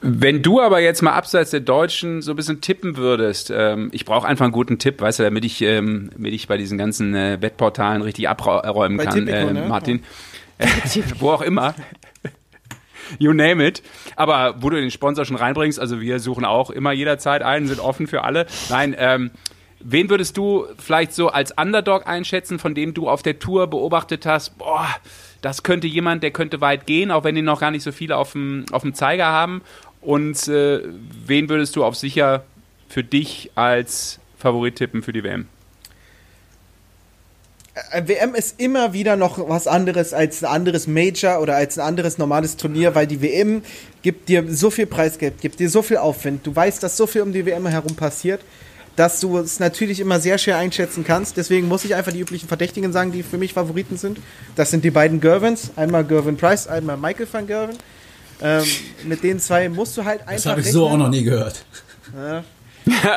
Wenn 0.00 0.42
du 0.42 0.60
aber 0.60 0.80
jetzt 0.80 1.02
mal 1.02 1.12
abseits 1.12 1.50
der 1.50 1.60
Deutschen 1.60 2.22
so 2.22 2.32
ein 2.32 2.36
bisschen 2.36 2.60
tippen 2.60 2.96
würdest, 2.96 3.52
ähm, 3.54 3.90
ich 3.92 4.04
brauche 4.04 4.26
einfach 4.26 4.44
einen 4.44 4.52
guten 4.52 4.78
Tipp, 4.78 5.00
weißt 5.00 5.20
du, 5.20 5.22
damit 5.22 5.44
ich, 5.44 5.62
ähm, 5.62 6.10
damit 6.14 6.32
ich 6.32 6.48
bei 6.48 6.56
diesen 6.56 6.78
ganzen 6.78 7.14
äh, 7.14 7.40
Wettportalen 7.40 8.02
richtig 8.02 8.28
abräumen 8.28 8.96
Bei 8.96 9.04
kann, 9.04 9.26
Tipico, 9.26 9.48
äh, 9.48 9.52
ne? 9.52 9.66
Martin. 9.68 10.02
Wo 11.18 11.30
auch 11.30 11.42
immer. 11.42 11.74
You 13.18 13.32
name 13.32 13.66
it. 13.66 13.82
Aber 14.16 14.62
wo 14.62 14.70
du 14.70 14.80
den 14.80 14.90
Sponsor 14.90 15.24
schon 15.24 15.36
reinbringst, 15.36 15.78
also 15.78 16.00
wir 16.00 16.20
suchen 16.20 16.44
auch 16.44 16.70
immer 16.70 16.92
jederzeit 16.92 17.42
einen, 17.42 17.66
sind 17.66 17.80
offen 17.80 18.06
für 18.06 18.24
alle. 18.24 18.46
Nein, 18.70 18.96
ähm, 18.98 19.30
wen 19.80 20.08
würdest 20.08 20.36
du 20.36 20.66
vielleicht 20.78 21.12
so 21.12 21.28
als 21.28 21.52
Underdog 21.52 22.06
einschätzen, 22.06 22.58
von 22.58 22.74
dem 22.74 22.94
du 22.94 23.08
auf 23.08 23.22
der 23.22 23.38
Tour 23.38 23.66
beobachtet 23.66 24.26
hast, 24.26 24.58
boah, 24.58 24.88
das 25.44 25.62
könnte 25.62 25.86
jemand, 25.86 26.22
der 26.22 26.30
könnte 26.30 26.62
weit 26.62 26.86
gehen, 26.86 27.10
auch 27.10 27.24
wenn 27.24 27.34
die 27.34 27.42
noch 27.42 27.60
gar 27.60 27.70
nicht 27.70 27.82
so 27.82 27.92
viele 27.92 28.16
auf 28.16 28.32
dem, 28.32 28.64
auf 28.72 28.80
dem 28.80 28.94
Zeiger 28.94 29.26
haben. 29.26 29.60
Und 30.00 30.48
äh, 30.48 30.80
wen 31.26 31.48
würdest 31.50 31.76
du 31.76 31.84
auf 31.84 31.96
sicher 31.96 32.44
für 32.88 33.04
dich 33.04 33.50
als 33.54 34.20
Favorit 34.38 34.76
tippen 34.76 35.02
für 35.02 35.12
die 35.12 35.22
WM? 35.22 35.46
Äh, 37.90 38.08
WM 38.08 38.34
ist 38.34 38.58
immer 38.58 38.94
wieder 38.94 39.16
noch 39.16 39.38
was 39.48 39.66
anderes 39.66 40.14
als 40.14 40.42
ein 40.42 40.50
anderes 40.50 40.86
Major 40.86 41.40
oder 41.40 41.56
als 41.56 41.78
ein 41.78 41.86
anderes 41.86 42.16
normales 42.16 42.56
Turnier, 42.56 42.94
weil 42.94 43.06
die 43.06 43.20
WM 43.20 43.62
gibt 44.00 44.30
dir 44.30 44.44
so 44.48 44.70
viel 44.70 44.86
Preisgeld, 44.86 45.42
gibt 45.42 45.60
dir 45.60 45.68
so 45.68 45.82
viel 45.82 45.98
Aufwind. 45.98 46.46
Du 46.46 46.56
weißt, 46.56 46.82
dass 46.82 46.96
so 46.96 47.06
viel 47.06 47.20
um 47.20 47.32
die 47.32 47.44
WM 47.44 47.66
herum 47.66 47.96
passiert, 47.96 48.40
dass 48.96 49.20
du 49.20 49.38
es 49.38 49.60
natürlich 49.60 50.00
immer 50.00 50.20
sehr 50.20 50.38
schwer 50.38 50.58
einschätzen 50.58 51.04
kannst. 51.04 51.36
Deswegen 51.36 51.68
muss 51.68 51.84
ich 51.84 51.94
einfach 51.94 52.12
die 52.12 52.20
üblichen 52.20 52.48
Verdächtigen 52.48 52.92
sagen, 52.92 53.12
die 53.12 53.22
für 53.22 53.38
mich 53.38 53.52
Favoriten 53.52 53.96
sind. 53.96 54.18
Das 54.56 54.70
sind 54.70 54.84
die 54.84 54.90
beiden 54.90 55.20
Gervins, 55.20 55.70
einmal 55.76 56.04
Gervin 56.04 56.36
Price, 56.36 56.66
einmal 56.66 56.96
Michael 56.96 57.26
van 57.30 57.46
Gerven. 57.46 57.76
Ähm, 58.42 58.64
mit 59.04 59.22
den 59.22 59.40
zwei 59.40 59.68
musst 59.68 59.96
du 59.96 60.04
halt 60.04 60.20
einfach. 60.20 60.34
Das 60.34 60.46
habe 60.46 60.60
ich 60.60 60.70
so 60.70 60.86
auch 60.86 60.96
noch 60.96 61.08
nie 61.08 61.22
gehört. 61.22 61.64
Ja. 62.14 62.44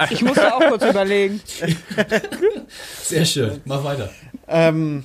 Ich 0.09 0.21
musste 0.21 0.53
auch 0.53 0.61
kurz 0.69 0.85
überlegen. 0.85 1.41
Sehr 3.03 3.25
schön. 3.25 3.61
Mach 3.65 3.83
weiter. 3.83 4.09
Ähm, 4.47 5.03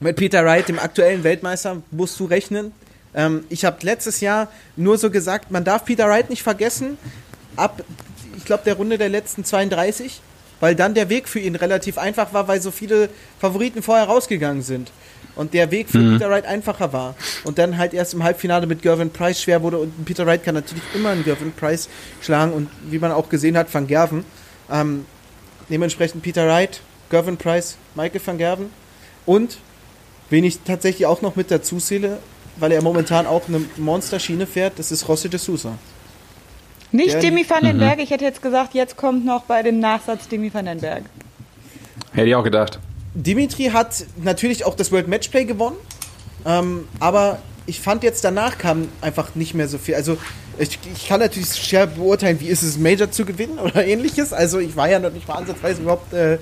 mit 0.00 0.16
Peter 0.16 0.44
Wright, 0.44 0.68
dem 0.68 0.78
aktuellen 0.78 1.22
Weltmeister, 1.22 1.82
musst 1.90 2.18
du 2.18 2.24
rechnen. 2.24 2.72
Ähm, 3.14 3.44
ich 3.48 3.64
habe 3.64 3.78
letztes 3.82 4.20
Jahr 4.20 4.48
nur 4.76 4.98
so 4.98 5.10
gesagt, 5.10 5.50
man 5.50 5.64
darf 5.64 5.84
Peter 5.84 6.08
Wright 6.08 6.28
nicht 6.28 6.42
vergessen. 6.42 6.98
Ab, 7.54 7.82
ich 8.36 8.44
glaube, 8.44 8.64
der 8.64 8.74
Runde 8.74 8.98
der 8.98 9.08
letzten 9.08 9.44
32, 9.44 10.20
weil 10.60 10.74
dann 10.74 10.94
der 10.94 11.08
Weg 11.08 11.28
für 11.28 11.40
ihn 11.40 11.56
relativ 11.56 11.98
einfach 11.98 12.32
war, 12.32 12.48
weil 12.48 12.60
so 12.60 12.70
viele 12.70 13.08
Favoriten 13.38 13.82
vorher 13.82 14.06
rausgegangen 14.06 14.62
sind. 14.62 14.90
Und 15.34 15.52
der 15.52 15.70
Weg 15.70 15.90
für 15.90 15.98
Peter 15.98 16.30
Wright 16.30 16.46
einfacher 16.46 16.94
war. 16.94 17.14
Und 17.44 17.58
dann 17.58 17.76
halt 17.76 17.92
erst 17.92 18.14
im 18.14 18.22
Halbfinale 18.22 18.66
mit 18.66 18.80
Gervin 18.80 19.10
Price 19.10 19.42
schwer 19.42 19.62
wurde. 19.62 19.76
Und 19.76 20.06
Peter 20.06 20.24
Wright 20.24 20.42
kann 20.42 20.54
natürlich 20.54 20.82
immer 20.94 21.10
einen 21.10 21.24
Gervin 21.24 21.52
Price 21.52 21.90
schlagen. 22.22 22.52
Und 22.52 22.70
wie 22.90 22.98
man 22.98 23.12
auch 23.12 23.28
gesehen 23.28 23.58
hat, 23.58 23.72
Van 23.72 23.86
Gerven. 23.86 24.24
Ähm, 24.70 25.04
dementsprechend 25.68 26.22
Peter 26.22 26.46
Wright, 26.46 26.80
Gervin 27.10 27.36
Price, 27.36 27.76
Michael 27.94 28.20
van 28.24 28.38
Gerven. 28.38 28.70
Und, 29.26 29.58
wen 30.30 30.44
ich 30.44 30.60
tatsächlich 30.60 31.04
auch 31.04 31.20
noch 31.20 31.36
mit 31.36 31.50
dazu 31.50 31.78
zähle, 31.78 32.18
weil 32.56 32.72
er 32.72 32.82
momentan 32.82 33.26
auch 33.26 33.46
eine 33.48 33.60
Monsterschiene 33.76 34.46
fährt, 34.46 34.78
das 34.78 34.90
ist 34.90 35.06
Rossi 35.06 35.28
de 35.28 35.38
Sousa. 35.38 35.76
Nicht 36.92 37.14
Ja, 37.14 37.20
Demi 37.20 37.44
van 37.48 37.64
den 37.64 37.78
Berg, 37.78 37.98
ich 37.98 38.10
hätte 38.10 38.24
jetzt 38.24 38.42
gesagt, 38.42 38.74
jetzt 38.74 38.96
kommt 38.96 39.24
noch 39.24 39.42
bei 39.42 39.62
dem 39.62 39.80
Nachsatz 39.80 40.28
Demi 40.28 40.52
van 40.52 40.66
den 40.66 40.80
Berg. 40.80 41.04
Hätte 42.12 42.28
ich 42.28 42.34
auch 42.34 42.44
gedacht. 42.44 42.78
Dimitri 43.14 43.64
hat 43.66 44.04
natürlich 44.22 44.64
auch 44.64 44.74
das 44.74 44.92
World 44.92 45.08
Matchplay 45.08 45.44
gewonnen, 45.44 45.76
ähm, 46.44 46.86
aber 47.00 47.38
ich 47.66 47.80
fand 47.80 48.02
jetzt 48.02 48.24
danach 48.24 48.58
kam 48.58 48.88
einfach 49.00 49.34
nicht 49.34 49.54
mehr 49.54 49.68
so 49.68 49.78
viel. 49.78 49.94
Also 49.94 50.16
ich, 50.58 50.78
ich 50.94 51.08
kann 51.08 51.20
natürlich 51.20 51.54
schwer 51.54 51.86
beurteilen, 51.86 52.40
wie 52.40 52.48
ist 52.48 52.62
es, 52.62 52.78
Major 52.78 53.10
zu 53.10 53.24
gewinnen 53.24 53.58
oder 53.58 53.84
ähnliches. 53.86 54.32
Also 54.32 54.58
ich 54.58 54.76
war 54.76 54.88
ja 54.88 54.98
noch 54.98 55.12
nicht 55.12 55.26
mal 55.26 55.34
ansatzweise 55.34 55.82
überhaupt 55.82 56.12
äh, 56.12 56.34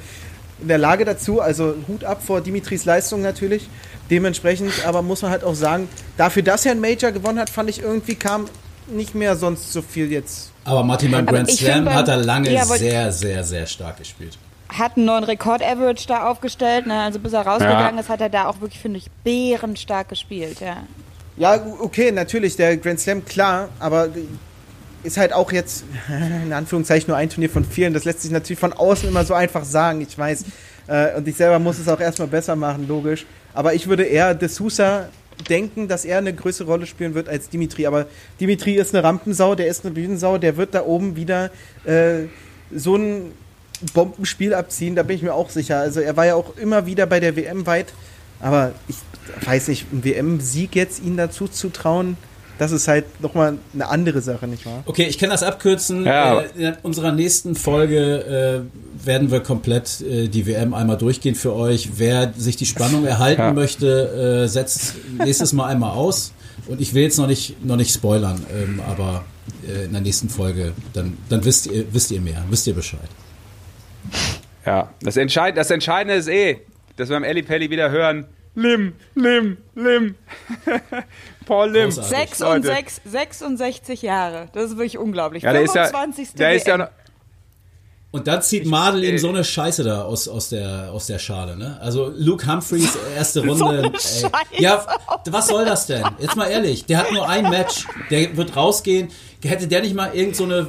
in 0.60 0.68
der 0.68 0.78
Lage 0.78 1.04
dazu. 1.04 1.40
Also 1.40 1.74
Hut 1.88 2.04
ab 2.04 2.22
vor 2.24 2.40
Dimitris 2.40 2.84
Leistung 2.84 3.22
natürlich. 3.22 3.68
Dementsprechend 4.10 4.72
aber 4.86 5.02
muss 5.02 5.22
man 5.22 5.30
halt 5.30 5.44
auch 5.44 5.54
sagen, 5.54 5.88
dafür, 6.16 6.42
dass 6.42 6.66
er 6.66 6.72
ein 6.72 6.80
Major 6.80 7.10
gewonnen 7.10 7.38
hat, 7.38 7.48
fand 7.48 7.70
ich 7.70 7.80
irgendwie 7.80 8.16
kam 8.16 8.46
nicht 8.88 9.14
mehr 9.14 9.36
sonst 9.36 9.72
so 9.72 9.82
viel 9.82 10.10
jetzt. 10.10 10.50
Aber 10.64 10.82
Martin, 10.82 11.10
beim 11.10 11.26
Grand 11.26 11.50
Slam 11.50 11.92
hat 11.92 12.08
er 12.08 12.16
lange 12.16 12.50
Ja, 12.50 12.64
sehr, 12.64 13.12
sehr, 13.12 13.44
sehr 13.44 13.66
stark 13.66 13.98
gespielt. 13.98 14.38
Hat 14.68 14.96
einen 14.96 15.06
neuen 15.06 15.24
Rekord-Average 15.24 16.06
da 16.08 16.26
aufgestellt, 16.28 16.86
ne? 16.86 17.02
also 17.02 17.18
bis 17.18 17.32
er 17.32 17.42
rausgegangen 17.46 17.98
ist, 17.98 18.08
hat 18.08 18.20
er 18.20 18.30
da 18.30 18.46
auch 18.46 18.60
wirklich, 18.60 18.80
finde 18.80 18.98
ich, 18.98 19.10
bärenstark 19.22 20.08
gespielt, 20.08 20.60
ja. 20.60 20.78
Ja, 21.36 21.60
okay, 21.80 22.12
natürlich, 22.12 22.56
der 22.56 22.76
Grand 22.76 23.00
Slam, 23.00 23.24
klar, 23.24 23.68
aber 23.78 24.08
ist 25.04 25.16
halt 25.16 25.32
auch 25.32 25.52
jetzt, 25.52 25.84
in 26.44 26.52
Anführungszeichen, 26.52 27.08
nur 27.08 27.16
ein 27.16 27.28
Turnier 27.28 27.50
von 27.50 27.64
vielen. 27.64 27.92
Das 27.92 28.04
lässt 28.04 28.22
sich 28.22 28.30
natürlich 28.30 28.58
von 28.58 28.72
außen 28.72 29.08
immer 29.08 29.24
so 29.24 29.34
einfach 29.34 29.64
sagen, 29.64 30.00
ich 30.00 30.16
weiß. 30.16 30.44
Äh, 30.86 31.16
Und 31.16 31.28
ich 31.28 31.36
selber 31.36 31.58
muss 31.58 31.78
es 31.78 31.88
auch 31.88 32.00
erstmal 32.00 32.28
besser 32.28 32.56
machen, 32.56 32.88
logisch. 32.88 33.26
Aber 33.52 33.74
ich 33.74 33.86
würde 33.86 34.04
eher 34.04 34.34
De 34.34 34.48
Sousa 34.48 35.08
denken, 35.48 35.88
dass 35.88 36.04
er 36.04 36.18
eine 36.18 36.34
größere 36.34 36.66
Rolle 36.66 36.86
spielen 36.86 37.14
wird 37.14 37.28
als 37.28 37.48
Dimitri. 37.48 37.86
Aber 37.86 38.06
Dimitri 38.40 38.74
ist 38.74 38.94
eine 38.94 39.04
Rampensau, 39.04 39.54
der 39.54 39.68
ist 39.68 39.84
eine 39.84 39.94
Bühnensau, 39.94 40.38
der 40.38 40.56
wird 40.56 40.74
da 40.74 40.84
oben 40.84 41.16
wieder 41.16 41.50
äh, 41.84 42.24
so 42.74 42.96
ein 42.96 43.32
Bombenspiel 43.92 44.54
abziehen, 44.54 44.94
da 44.94 45.02
bin 45.02 45.16
ich 45.16 45.22
mir 45.22 45.34
auch 45.34 45.50
sicher. 45.50 45.78
Also 45.78 46.00
er 46.00 46.16
war 46.16 46.26
ja 46.26 46.34
auch 46.34 46.56
immer 46.56 46.86
wieder 46.86 47.06
bei 47.06 47.20
der 47.20 47.36
WM 47.36 47.66
weit, 47.66 47.92
aber 48.40 48.72
ich 48.88 48.96
weiß 49.46 49.68
nicht, 49.68 49.86
einen 49.92 50.04
WM-Sieg 50.04 50.74
jetzt 50.74 51.02
ihn 51.02 51.16
dazu 51.16 51.48
zu 51.48 51.68
trauen, 51.68 52.16
das 52.58 52.72
ist 52.72 52.88
halt 52.88 53.04
nochmal 53.20 53.58
eine 53.72 53.88
andere 53.88 54.20
Sache, 54.20 54.46
nicht 54.46 54.64
wahr? 54.66 54.82
Okay, 54.86 55.06
ich 55.08 55.18
kann 55.18 55.30
das 55.30 55.42
abkürzen. 55.42 56.04
Ja. 56.04 56.40
Äh, 56.40 56.68
in 56.68 56.74
unserer 56.82 57.12
nächsten 57.12 57.54
Folge 57.56 58.66
äh, 59.02 59.06
werden 59.06 59.30
wir 59.30 59.40
komplett 59.40 60.00
äh, 60.00 60.28
die 60.28 60.46
WM 60.46 60.74
einmal 60.74 60.96
durchgehen 60.98 61.34
für 61.34 61.54
euch. 61.54 61.90
Wer 61.96 62.32
sich 62.36 62.56
die 62.56 62.66
Spannung 62.66 63.04
erhalten 63.04 63.40
Ja. 63.42 63.52
möchte, 63.52 64.44
äh, 64.44 64.48
setzt 64.48 64.94
nächstes 65.18 65.52
Mal 65.52 65.66
einmal 65.66 65.90
aus. 65.92 66.32
Und 66.66 66.80
ich 66.80 66.94
will 66.94 67.02
jetzt 67.02 67.18
noch 67.18 67.26
nicht, 67.26 67.62
noch 67.64 67.76
nicht 67.76 67.92
spoilern, 67.92 68.40
ähm, 68.54 68.80
aber 68.88 69.24
äh, 69.68 69.84
in 69.84 69.92
der 69.92 70.00
nächsten 70.00 70.28
Folge, 70.30 70.72
dann, 70.94 71.18
dann 71.28 71.44
wisst, 71.44 71.66
ihr, 71.66 71.84
wisst 71.92 72.10
ihr 72.10 72.20
mehr, 72.20 72.42
wisst 72.48 72.66
ihr 72.66 72.74
Bescheid. 72.74 73.00
Ja, 74.64 74.88
das, 75.02 75.16
Entscheid 75.16 75.56
das 75.56 75.70
Entscheidende 75.70 76.14
ist 76.14 76.28
eh, 76.28 76.60
dass 76.96 77.08
wir 77.10 77.16
am 77.16 77.24
Elli 77.24 77.42
Pelli 77.42 77.68
wieder 77.70 77.90
hören, 77.90 78.26
Lim, 78.54 78.92
Lim, 79.14 79.56
Lim. 79.74 80.14
Paul 81.46 81.70
Lim. 81.70 81.90
Großartig. 81.90 82.16
Sechs 82.16 82.40
und 82.40 82.48
Leute. 82.48 82.66
sechs, 82.68 83.00
66 83.04 84.02
Jahre, 84.02 84.48
das 84.52 84.64
ist 84.64 84.70
wirklich 84.76 84.98
unglaublich. 84.98 85.42
Ja, 85.42 85.52
der 85.52 85.62
ist 85.62 85.74
ja, 85.74 85.86
25. 85.86 86.34
der 86.34 86.54
ist 86.54 86.66
ja 86.66 86.78
noch, 86.78 86.88
Und 88.10 88.26
dann 88.28 88.42
zieht 88.42 88.64
Madel 88.66 89.02
äh, 89.02 89.18
so 89.18 89.28
eine 89.28 89.42
Scheiße 89.42 89.82
da 89.82 90.02
aus, 90.02 90.28
aus, 90.28 90.48
der, 90.48 90.90
aus 90.92 91.06
der 91.06 91.18
Schale, 91.18 91.56
ne? 91.56 91.78
Also 91.80 92.12
Luke 92.16 92.46
Humphreys 92.46 92.96
erste 93.16 93.40
Runde. 93.40 93.56
So 93.56 93.66
eine 93.66 93.82
ey. 93.84 93.90
Scheiße. 93.92 94.30
Ja, 94.58 94.86
was 95.26 95.48
soll 95.48 95.64
das 95.64 95.86
denn? 95.86 96.04
Jetzt 96.18 96.36
mal 96.36 96.46
ehrlich, 96.46 96.84
der 96.86 96.98
hat 96.98 97.12
nur 97.12 97.28
ein 97.28 97.50
Match, 97.50 97.86
der 98.10 98.36
wird 98.36 98.54
rausgehen. 98.56 99.08
Hätte 99.42 99.66
der 99.66 99.82
nicht 99.82 99.94
mal 99.94 100.14
irgend 100.14 100.36
so 100.36 100.44
eine, 100.44 100.68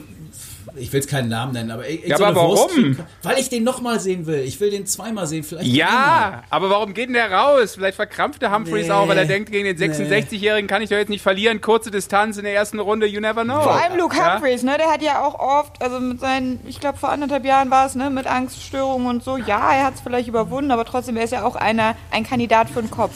ich 0.75 0.91
will 0.93 0.99
jetzt 0.99 1.09
keinen 1.09 1.29
Namen 1.29 1.53
nennen, 1.53 1.71
aber 1.71 1.87
irgend 1.87 2.07
Ja, 2.07 2.17
so 2.17 2.25
aber 2.25 2.35
warum? 2.35 2.97
Weil 3.23 3.39
ich 3.39 3.49
den 3.49 3.63
nochmal 3.63 3.99
sehen 3.99 4.25
will. 4.25 4.39
Ich 4.41 4.59
will 4.59 4.69
den 4.71 4.85
zweimal 4.85 5.25
sehen, 5.27 5.43
vielleicht 5.43 5.67
ja, 5.69 6.43
aber 6.49 6.69
warum 6.69 6.93
geht 6.93 7.07
denn 7.07 7.13
der 7.13 7.31
raus? 7.31 7.75
Vielleicht 7.75 7.95
verkrampft 7.95 8.41
der 8.41 8.53
Humphreys 8.53 8.87
Nee. 8.87 8.91
auch, 8.91 9.07
weil 9.07 9.17
er 9.17 9.25
denkt, 9.25 9.51
gegen 9.51 9.65
den 9.65 9.77
66-Jährigen 9.77 10.67
kann 10.67 10.81
ich 10.81 10.89
doch 10.89 10.97
jetzt 10.97 11.09
nicht 11.09 11.21
verlieren. 11.21 11.61
Kurze 11.61 11.91
Distanz 11.91 12.37
in 12.37 12.43
der 12.43 12.53
ersten 12.53 12.79
Runde, 12.79 13.05
you 13.07 13.19
never 13.21 13.43
know. 13.43 13.61
Vor 13.61 13.73
allem 13.81 13.97
Luke 13.97 14.15
Ja? 14.17 14.33
Humphreys, 14.35 14.63
ne, 14.63 14.77
der 14.77 14.91
hat 14.91 15.01
ja 15.01 15.23
auch 15.23 15.39
oft, 15.39 15.81
also 15.81 15.99
mit 15.99 16.19
seinen, 16.19 16.59
ich 16.67 16.79
glaube 16.79 16.97
vor 16.97 17.09
anderthalb 17.09 17.45
Jahren 17.45 17.69
war 17.71 17.85
es, 17.85 17.95
ne, 17.95 18.09
mit 18.09 18.27
Angststörungen 18.27 19.07
und 19.07 19.23
so, 19.23 19.37
ja, 19.37 19.71
er 19.73 19.85
hat 19.85 19.95
es 19.95 20.01
vielleicht 20.01 20.27
überwunden, 20.27 20.71
aber 20.71 20.85
trotzdem, 20.85 21.17
er 21.17 21.23
ist 21.23 21.31
ja 21.31 21.43
auch 21.43 21.55
einer, 21.55 21.95
ein 22.11 22.23
Kandidat 22.25 22.69
für 22.69 22.81
den 22.81 22.91
Kopf. 22.91 23.13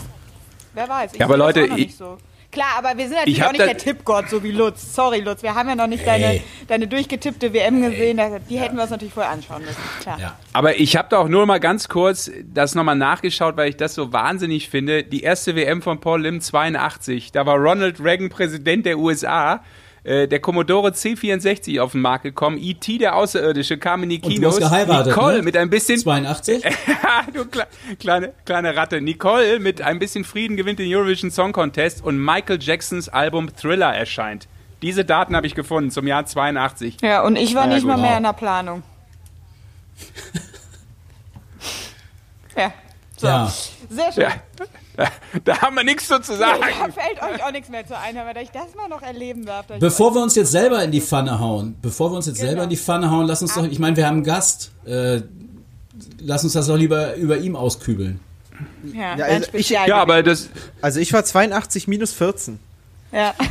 Wer 0.73 0.87
weiß. 0.87 1.13
Ich 1.13 1.19
Ja, 1.19 1.25
aber 1.25 1.37
Leute, 1.37 1.63
auch 1.63 1.67
noch 1.69 1.77
ich- 1.77 1.87
nicht 1.87 1.97
so. 1.97 2.17
Klar, 2.51 2.77
aber 2.79 2.97
wir 2.97 3.07
sind 3.07 3.17
natürlich 3.17 3.43
auch 3.43 3.51
nicht 3.51 3.63
der 3.63 3.77
Tippgott, 3.77 4.27
so 4.27 4.41
wie 4.43 4.51
Lutz. 4.51 4.95
Sorry, 4.95 5.19
Lutz, 5.19 5.43
wir 5.43 5.53
haben 5.53 5.69
ja 5.69 5.75
noch 5.75 5.85
nicht 5.85 6.05
deine, 6.07 6.25
Ey. 6.25 6.43
deine 6.67 6.87
durchgetippte 6.87 7.53
WM 7.53 7.81
gesehen, 7.83 8.17
da- 8.17 8.39
die 8.39 8.57
hätten 8.59 8.75
wir 8.75 8.81
uns 8.81 8.91
natürlich 8.91 9.13
vorher 9.13 9.31
anschauen 9.31 9.61
müssen, 9.63 9.77
klar. 10.01 10.19
Ja. 10.19 10.35
Aber 10.51 10.79
ich 10.79 10.95
habe 10.97 11.07
da 11.11 11.19
auch 11.19 11.27
nur 11.27 11.45
mal 11.45 11.59
ganz 11.59 11.89
kurz 11.89 12.31
das 12.51 12.73
nochmal 12.73 12.95
nachgeschaut, 12.95 13.55
weil 13.55 13.69
ich 13.69 13.77
das 13.77 13.93
so 13.93 14.11
wahnsinnig 14.13 14.67
finde. 14.69 15.03
Die 15.03 15.21
erste 15.21 15.55
WM 15.55 15.83
von 15.83 15.99
Paul 16.01 16.23
Lim 16.23 16.41
82, 16.41 17.31
da 17.31 17.45
war 17.45 17.55
Ronald 17.57 18.03
Reagan 18.03 18.29
Präsident 18.29 18.85
der 18.87 18.97
USA. 18.97 19.63
Äh, 20.03 20.27
Der 20.27 20.39
Commodore 20.39 20.89
C64 20.91 21.81
auf 21.81 21.91
den 21.93 22.01
Markt 22.01 22.23
gekommen, 22.23 22.57
E.T. 22.57 22.97
der 22.99 23.15
Außerirdische 23.15 23.77
kam 23.77 24.03
in 24.03 24.09
die 24.09 24.15
Und 24.17 24.25
du 24.25 24.29
Kinos. 24.29 24.55
hast 24.55 24.61
geheiratet, 24.69 25.07
Nicole 25.15 25.37
ne? 25.37 25.43
mit 25.43 25.57
ein 25.57 25.69
bisschen 25.69 25.99
82? 25.99 26.63
du 27.33 27.45
kle 27.45 27.67
kleine, 27.99 28.33
kleine 28.45 28.75
Ratte. 28.75 29.01
Nicole 29.01 29.59
mit 29.59 29.81
ein 29.81 29.99
bisschen 29.99 30.23
Frieden 30.23 30.55
gewinnt 30.57 30.79
den 30.79 30.93
Eurovision 30.93 31.31
Song 31.31 31.51
Contest 31.51 32.03
und 32.03 32.17
Michael 32.17 32.59
Jacksons 32.61 33.09
Album 33.09 33.53
Thriller 33.55 33.93
erscheint. 33.93 34.47
Diese 34.81 35.03
Daten 35.03 35.35
habe 35.35 35.45
ich 35.45 35.55
gefunden 35.55 35.91
zum 35.91 36.07
Jahr 36.07 36.25
82. 36.25 36.97
Ja, 37.01 37.21
und 37.23 37.35
ich 37.35 37.53
war 37.53 37.67
Ja, 37.67 37.73
nicht 37.73 37.81
gut. 37.83 37.91
mal 37.91 37.97
mehr 37.97 38.17
in 38.17 38.23
der 38.23 38.33
Planung. 38.33 38.81
ja, 42.55 42.71
so. 43.17 43.27
Ja. 43.27 43.51
Sehr 43.89 44.11
schön. 44.13 44.23
Ja. 44.23 44.31
Da, 44.99 45.07
da 45.45 45.61
haben 45.61 45.75
wir 45.77 45.83
nichts 45.85 46.07
so 46.07 46.19
zu 46.19 46.35
sagen. 46.35 46.59
Da 46.61 46.91
fällt 46.91 47.21
euch 47.21 47.43
auch 47.43 47.51
nichts 47.51 47.69
mehr 47.69 47.85
zu 47.87 47.97
ein, 47.97 48.17
aber 48.17 48.33
dass 48.33 48.43
ich 48.43 48.51
das 48.51 48.75
mal 48.75 48.89
noch 48.89 49.01
erleben 49.01 49.45
darf. 49.45 49.65
ich 49.69 49.79
Bevor 49.79 50.13
wir 50.13 50.21
uns 50.21 50.35
jetzt 50.35 50.51
selber 50.51 50.83
in 50.83 50.91
die 50.91 50.99
Pfanne 51.01 51.39
hauen, 51.39 51.75
bevor 51.81 52.11
wir 52.11 52.17
uns 52.17 52.25
jetzt 52.25 52.37
Genau. 52.39 52.49
selber 52.49 52.63
in 52.65 52.69
die 52.69 52.77
Pfanne 52.77 53.09
hauen, 53.09 53.25
lass 53.25 53.41
uns 53.41 53.53
doch, 53.53 53.63
ich 53.65 53.79
meine, 53.79 53.95
wir 53.95 54.05
haben 54.07 54.15
einen 54.17 54.23
Gast, 54.25 54.71
äh, 54.85 55.21
lass 56.19 56.43
uns 56.43 56.53
das 56.53 56.67
doch 56.67 56.75
lieber 56.77 57.15
über 57.15 57.37
ihm 57.37 57.55
auskübeln. 57.55 58.19
ja, 58.93 59.15
Ja, 59.17 59.25
also 59.25 59.49
ich- 59.53 59.69
Ja, 59.69 59.95
aber 59.97 60.21
das, 60.21 60.49
Also 60.81 60.99
ich 60.99 61.13
war 61.13 61.23
82 61.23 61.87
minus 61.87 62.11
14. 62.11 62.59
Ja. 63.13 63.33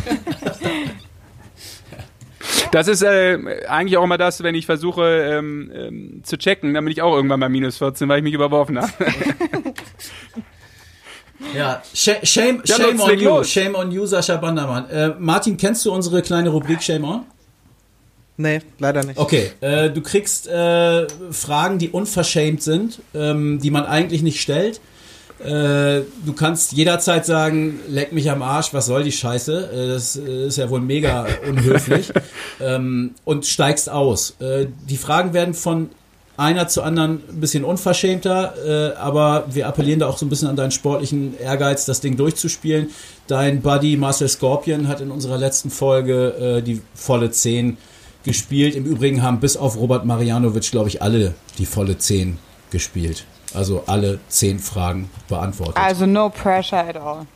das 2.73 2.89
ist 2.89 3.03
äh, 3.03 3.39
eigentlich 3.69 3.97
auch 3.97 4.05
immer 4.05 4.19
das, 4.19 4.43
wenn 4.43 4.55
ich 4.55 4.67
versuche 4.67 5.03
ähm, 5.33 5.73
ähm, 5.75 6.21
zu 6.25 6.37
checken, 6.37 6.75
dann 6.75 6.85
bin 6.85 6.93
ich 6.93 7.01
auch 7.03 7.15
irgendwann 7.15 7.41
bei 7.41 7.49
minus 7.49 7.79
14, 7.79 8.09
weil 8.09 8.19
ich 8.19 8.25
mich 8.25 8.35
überworfen 8.35 8.79
habe. 8.79 8.93
Ja, 11.55 11.83
Sh- 11.95 12.25
shame, 12.27 12.63
Ja, 12.65 12.77
shame 12.77 13.01
on 13.01 13.19
you, 13.19 13.25
los. 13.29 13.49
shame 13.51 13.75
on 13.77 13.91
you, 13.93 14.07
Sascha 14.07 14.37
Bandermann. 14.37 14.91
Äh, 14.91 15.15
Martin, 15.19 15.57
kennst 15.57 15.85
du 15.85 15.93
unsere 15.93 16.21
kleine 16.23 16.49
Rubrik 16.51 16.83
Shame 16.83 17.05
on? 17.05 17.21
Nee, 18.37 18.61
leider 18.79 19.05
nicht. 19.05 19.19
Okay, 19.19 19.51
äh, 19.61 19.91
du 19.91 20.01
kriegst 20.01 20.47
äh, 20.49 21.07
Fragen, 21.33 21.79
die 21.79 21.89
unverschämt 21.91 22.63
sind, 22.63 23.01
ähm, 23.15 23.59
die 23.61 23.71
man 23.71 23.85
eigentlich 23.85 24.23
nicht 24.23 24.41
stellt. 24.41 24.81
Äh, 25.41 26.03
du 26.27 26.33
kannst 26.37 26.73
jederzeit 26.73 27.25
sagen, 27.27 27.79
leck 27.89 28.13
mich 28.13 28.31
am 28.31 28.43
Arsch, 28.43 28.75
was 28.75 28.87
soll 28.87 29.05
die 29.05 29.13
Scheiße? 29.13 29.71
Äh, 29.73 29.89
das 29.89 30.17
äh, 30.17 30.47
ist 30.47 30.59
ja 30.59 30.69
wohl 30.71 30.81
mega 30.81 31.27
unhöflich. 31.49 32.13
ähm, 32.61 33.15
und 33.25 33.47
steigst 33.47 33.89
aus. 33.89 34.35
Äh, 34.41 34.67
die 34.89 34.97
Fragen 34.97 35.33
werden 35.35 35.55
von 35.55 35.91
einer 36.39 36.69
zu 36.69 36.83
anderen 36.83 37.21
ein 37.29 37.41
bisschen 37.41 37.65
unverschämter, 37.65 38.55
äh, 38.65 38.97
aber 38.97 39.47
wir 39.51 39.67
appellieren 39.67 39.99
da 39.99 40.07
auch 40.07 40.17
so 40.17 40.25
ein 40.25 40.29
bisschen 40.29 40.49
an 40.49 40.55
deinen 40.55 40.71
sportlichen 40.71 41.37
Ehrgeiz, 41.39 41.85
das 41.85 42.01
Ding 42.01 42.17
durchzuspielen. 42.17 42.91
Dein 43.27 43.61
Buddy 43.61 43.97
Marcel 43.97 44.29
Scorpion 44.29 44.87
hat 44.87 45.01
in 45.01 45.11
unserer 45.11 45.37
letzten 45.37 45.69
Folge 45.69 46.59
äh, 46.59 46.63
die 46.63 46.81
volle 46.95 47.33
10 47.33 47.77
gespielt. 48.23 48.77
Im 48.77 48.85
Übrigen 48.85 49.21
haben 49.23 49.41
bis 49.41 49.57
auf 49.57 49.77
Robert 49.77 50.05
Marianovic, 50.05 50.71
glaube 50.71 50.89
ich, 50.89 51.03
alle 51.03 51.35
die 51.59 51.67
volle 51.67 51.99
10 51.99 52.39
gespielt. 52.71 53.25
Also 53.53 53.83
alle 53.87 54.21
10 54.29 54.61
Fragen 54.61 55.11
beantwortet. 55.29 55.77
Also 55.77 56.07
no 56.07 56.29
pressure 56.31 56.79
at 56.79 56.97
all. 56.97 57.27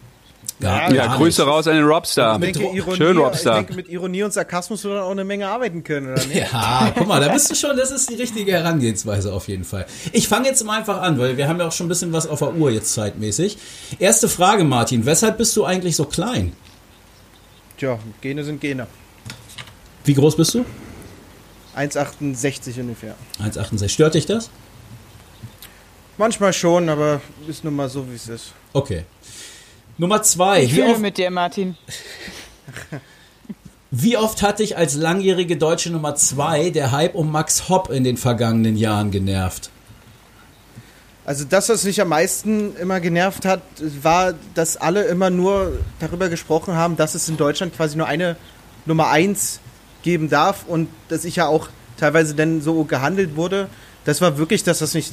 Ja, 0.62 0.88
gar 0.90 1.16
Grüße 1.16 1.42
raus 1.44 1.66
an 1.66 1.74
den 1.74 1.84
Robstar. 1.84 2.42
Ich 2.42 2.52
denke, 2.52 2.76
Ironie, 2.76 2.96
Schön, 2.96 3.16
ich 3.16 3.22
Robstar. 3.22 3.56
denke, 3.56 3.74
mit 3.74 3.88
Ironie 3.88 4.22
und 4.22 4.32
Sarkasmus 4.32 4.84
wird 4.84 4.94
man 4.94 5.02
auch 5.02 5.10
eine 5.10 5.24
Menge 5.24 5.48
arbeiten 5.48 5.82
können, 5.84 6.12
oder 6.12 6.24
nicht? 6.24 6.34
Ja, 6.52 6.92
guck 6.96 7.06
mal, 7.06 7.20
da 7.20 7.28
bist 7.32 7.50
du 7.50 7.54
schon, 7.54 7.76
das 7.76 7.90
ist 7.90 8.08
die 8.10 8.14
richtige 8.14 8.52
Herangehensweise 8.52 9.32
auf 9.32 9.48
jeden 9.48 9.64
Fall. 9.64 9.86
Ich 10.12 10.28
fange 10.28 10.46
jetzt 10.48 10.64
mal 10.64 10.78
einfach 10.78 11.00
an, 11.02 11.18
weil 11.18 11.36
wir 11.36 11.48
haben 11.48 11.58
ja 11.58 11.68
auch 11.68 11.72
schon 11.72 11.86
ein 11.86 11.88
bisschen 11.88 12.12
was 12.12 12.26
auf 12.26 12.38
der 12.40 12.54
Uhr 12.54 12.70
jetzt 12.70 12.92
zeitmäßig. 12.94 13.58
Erste 13.98 14.28
Frage, 14.28 14.64
Martin, 14.64 15.04
weshalb 15.06 15.38
bist 15.38 15.56
du 15.56 15.64
eigentlich 15.64 15.96
so 15.96 16.04
klein? 16.04 16.52
Tja, 17.78 17.98
Gene 18.20 18.44
sind 18.44 18.60
Gene. 18.60 18.86
Wie 20.04 20.14
groß 20.14 20.36
bist 20.36 20.54
du? 20.54 20.64
1,68 21.76 22.80
ungefähr. 22.80 23.14
1,68. 23.42 23.88
Stört 23.88 24.14
dich 24.14 24.26
das? 24.26 24.50
Manchmal 26.18 26.52
schon, 26.52 26.88
aber 26.88 27.20
ist 27.48 27.64
nun 27.64 27.74
mal 27.74 27.88
so, 27.88 28.08
wie 28.10 28.14
es 28.14 28.28
ist. 28.28 28.52
Okay. 28.72 29.04
Nummer 30.02 30.20
zwei. 30.24 30.64
Ich 30.64 30.72
Wie 30.72 30.80
fühle 30.80 30.90
oft, 30.90 31.00
mit 31.00 31.16
dir, 31.16 31.30
Martin. 31.30 31.76
wie 33.92 34.16
oft 34.16 34.42
hat 34.42 34.58
dich 34.58 34.76
als 34.76 34.96
langjährige 34.96 35.56
deutsche 35.56 35.90
Nummer 35.90 36.16
zwei 36.16 36.70
der 36.70 36.90
Hype 36.90 37.14
um 37.14 37.30
Max 37.30 37.68
Hopp 37.68 37.88
in 37.88 38.02
den 38.02 38.16
vergangenen 38.16 38.76
Jahren 38.76 39.12
genervt? 39.12 39.70
Also 41.24 41.44
das, 41.44 41.68
was 41.68 41.84
mich 41.84 42.00
am 42.00 42.08
meisten 42.08 42.74
immer 42.78 42.98
genervt 42.98 43.44
hat, 43.44 43.62
war, 44.02 44.34
dass 44.56 44.76
alle 44.76 45.04
immer 45.04 45.30
nur 45.30 45.78
darüber 46.00 46.28
gesprochen 46.28 46.74
haben, 46.74 46.96
dass 46.96 47.14
es 47.14 47.28
in 47.28 47.36
Deutschland 47.36 47.76
quasi 47.76 47.96
nur 47.96 48.08
eine 48.08 48.34
Nummer 48.86 49.08
1 49.08 49.60
geben 50.02 50.28
darf 50.28 50.64
und 50.66 50.88
dass 51.10 51.24
ich 51.24 51.36
ja 51.36 51.46
auch 51.46 51.68
teilweise 51.96 52.34
dann 52.34 52.60
so 52.60 52.82
gehandelt 52.82 53.36
wurde. 53.36 53.68
Das 54.04 54.20
war 54.20 54.36
wirklich 54.36 54.64
das, 54.64 54.82
was 54.82 54.94
mich 54.94 55.12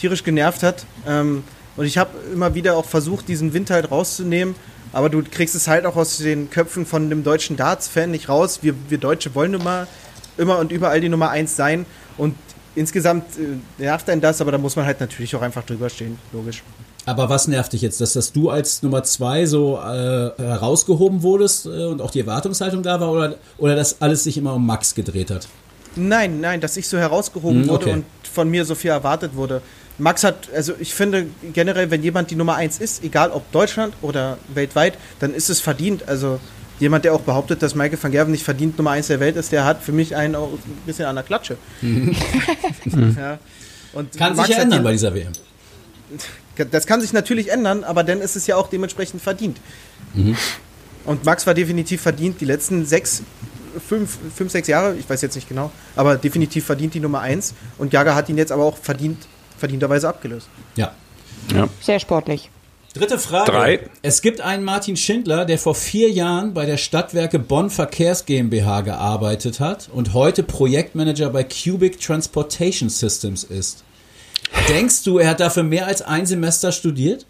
tierisch 0.00 0.24
genervt 0.24 0.64
hat. 0.64 0.84
Ähm, 1.06 1.44
und 1.76 1.86
ich 1.86 1.98
habe 1.98 2.10
immer 2.32 2.54
wieder 2.54 2.76
auch 2.76 2.84
versucht, 2.84 3.28
diesen 3.28 3.52
Wind 3.52 3.70
halt 3.70 3.90
rauszunehmen. 3.90 4.54
Aber 4.92 5.10
du 5.10 5.22
kriegst 5.22 5.54
es 5.54 5.68
halt 5.68 5.84
auch 5.84 5.96
aus 5.96 6.18
den 6.18 6.48
Köpfen 6.48 6.86
von 6.86 7.10
dem 7.10 7.22
deutschen 7.22 7.56
Darts-Fan 7.56 8.10
nicht 8.10 8.28
raus. 8.28 8.60
Wir, 8.62 8.74
wir 8.88 8.98
Deutsche 8.98 9.34
wollen 9.34 9.52
immer, 9.52 9.86
immer 10.38 10.58
und 10.58 10.72
überall 10.72 11.00
die 11.00 11.08
Nummer 11.10 11.30
1 11.30 11.54
sein. 11.54 11.84
Und 12.16 12.34
insgesamt 12.74 13.24
äh, 13.36 13.58
nervt 13.82 14.08
einen 14.08 14.20
das, 14.22 14.40
aber 14.40 14.52
da 14.52 14.58
muss 14.58 14.76
man 14.76 14.86
halt 14.86 15.00
natürlich 15.00 15.36
auch 15.36 15.42
einfach 15.42 15.64
drüber 15.64 15.90
stehen, 15.90 16.18
logisch. 16.32 16.62
Aber 17.04 17.28
was 17.28 17.46
nervt 17.46 17.72
dich 17.72 17.82
jetzt, 17.82 18.00
dass, 18.00 18.14
dass 18.14 18.32
du 18.32 18.48
als 18.50 18.82
Nummer 18.82 19.02
zwei 19.02 19.44
so 19.46 19.76
äh, 19.76 20.30
herausgehoben 20.38 21.22
wurdest 21.22 21.66
äh, 21.66 21.84
und 21.84 22.00
auch 22.00 22.10
die 22.10 22.20
Erwartungshaltung 22.20 22.82
da 22.82 22.98
war 22.98 23.12
oder, 23.12 23.34
oder 23.58 23.76
dass 23.76 24.00
alles 24.00 24.24
sich 24.24 24.38
immer 24.38 24.54
um 24.54 24.66
Max 24.66 24.94
gedreht 24.94 25.30
hat? 25.30 25.46
Nein, 25.94 26.40
nein, 26.40 26.60
dass 26.60 26.76
ich 26.76 26.88
so 26.88 26.98
herausgehoben 26.98 27.62
Hm, 27.62 27.68
wurde 27.68 27.86
okay. 27.86 27.92
und 27.94 28.04
von 28.22 28.50
mir 28.50 28.64
so 28.64 28.74
viel 28.74 28.90
erwartet 28.90 29.34
wurde. 29.34 29.62
Max 29.98 30.24
hat, 30.24 30.48
also 30.54 30.74
ich 30.78 30.94
finde 30.94 31.26
generell, 31.54 31.90
wenn 31.90 32.02
jemand 32.02 32.30
die 32.30 32.36
Nummer 32.36 32.56
1 32.56 32.78
ist, 32.78 33.02
egal 33.02 33.30
ob 33.30 33.50
Deutschland 33.52 33.94
oder 34.02 34.38
weltweit, 34.52 34.98
dann 35.20 35.32
ist 35.34 35.48
es 35.48 35.60
verdient. 35.60 36.08
Also 36.08 36.38
jemand, 36.80 37.04
der 37.04 37.14
auch 37.14 37.22
behauptet, 37.22 37.62
dass 37.62 37.74
Michael 37.74 37.98
van 38.02 38.12
Gerven 38.12 38.32
nicht 38.32 38.44
verdient 38.44 38.76
Nummer 38.76 38.90
1 38.90 39.06
der 39.06 39.20
Welt 39.20 39.36
ist, 39.36 39.52
der 39.52 39.64
hat 39.64 39.82
für 39.82 39.92
mich 39.92 40.14
einen 40.14 40.34
auch 40.34 40.52
ein 40.52 40.82
bisschen 40.84 41.06
an 41.06 41.14
der 41.14 41.24
Klatsche. 41.24 41.56
ja. 41.82 43.38
Und 43.92 44.14
Mhm. 44.14 44.18
Kann 44.18 44.36
Max 44.36 44.48
sich 44.48 44.56
ja 44.56 44.62
ändern 44.62 44.84
bei 44.84 44.92
dieser 44.92 45.14
WM. 45.14 45.32
Das 46.70 46.86
kann 46.86 47.02
sich 47.02 47.12
natürlich 47.12 47.52
ändern, 47.52 47.84
aber 47.84 48.02
dann 48.02 48.22
ist 48.22 48.34
es 48.34 48.46
ja 48.46 48.56
auch 48.56 48.70
dementsprechend 48.70 49.20
verdient. 49.20 49.58
Mhm. 50.14 50.34
Und 51.04 51.22
Max 51.26 51.46
war 51.46 51.52
definitiv 51.52 52.00
verdient 52.00 52.40
die 52.40 52.46
letzten 52.46 52.86
sechs, 52.86 53.22
fünf, 53.86 54.16
fünf, 54.34 54.52
sechs 54.52 54.66
Jahre, 54.66 54.96
ich 54.96 55.06
weiß 55.06 55.20
jetzt 55.20 55.34
nicht 55.34 55.50
genau, 55.50 55.70
aber 55.96 56.16
definitiv 56.16 56.64
verdient 56.64 56.94
die 56.94 57.00
Nummer 57.00 57.20
eins. 57.20 57.52
Und 57.76 57.92
Jager 57.92 58.14
hat 58.14 58.30
ihn 58.30 58.38
jetzt 58.38 58.52
aber 58.52 58.64
auch 58.64 58.78
verdient, 58.78 59.28
verdienterweise 59.58 60.08
abgelöst. 60.08 60.48
Ja. 60.76 60.92
Sehr 61.80 62.00
sportlich. 62.00 62.50
Dritte 62.94 63.18
Frage. 63.18 63.52
Drei. 63.52 63.90
Es 64.00 64.22
gibt 64.22 64.40
einen 64.40 64.64
Martin 64.64 64.96
Schindler, 64.96 65.44
der 65.44 65.58
vor 65.58 65.74
vier 65.74 66.10
Jahren 66.10 66.54
bei 66.54 66.64
der 66.64 66.78
Stadtwerke 66.78 67.38
Bonn 67.38 67.68
Verkehrs 67.68 68.24
GmbH 68.24 68.80
gearbeitet 68.80 69.60
hat 69.60 69.90
und 69.92 70.14
heute 70.14 70.42
Projektmanager 70.42 71.28
bei 71.28 71.44
Cubic 71.44 72.00
Transportation 72.00 72.88
Systems 72.88 73.44
ist. 73.44 73.84
Denkst 74.68 75.02
du, 75.04 75.18
er 75.18 75.30
hat 75.30 75.40
dafür 75.40 75.62
mehr 75.62 75.86
als 75.86 76.00
ein 76.00 76.24
Semester 76.24 76.72
studiert? 76.72 77.26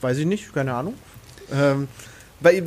Weiß 0.00 0.16
ich 0.16 0.26
nicht, 0.26 0.54
keine 0.54 0.72
Ahnung. 0.72 0.94
Ähm, 1.52 1.88
bei, 2.40 2.62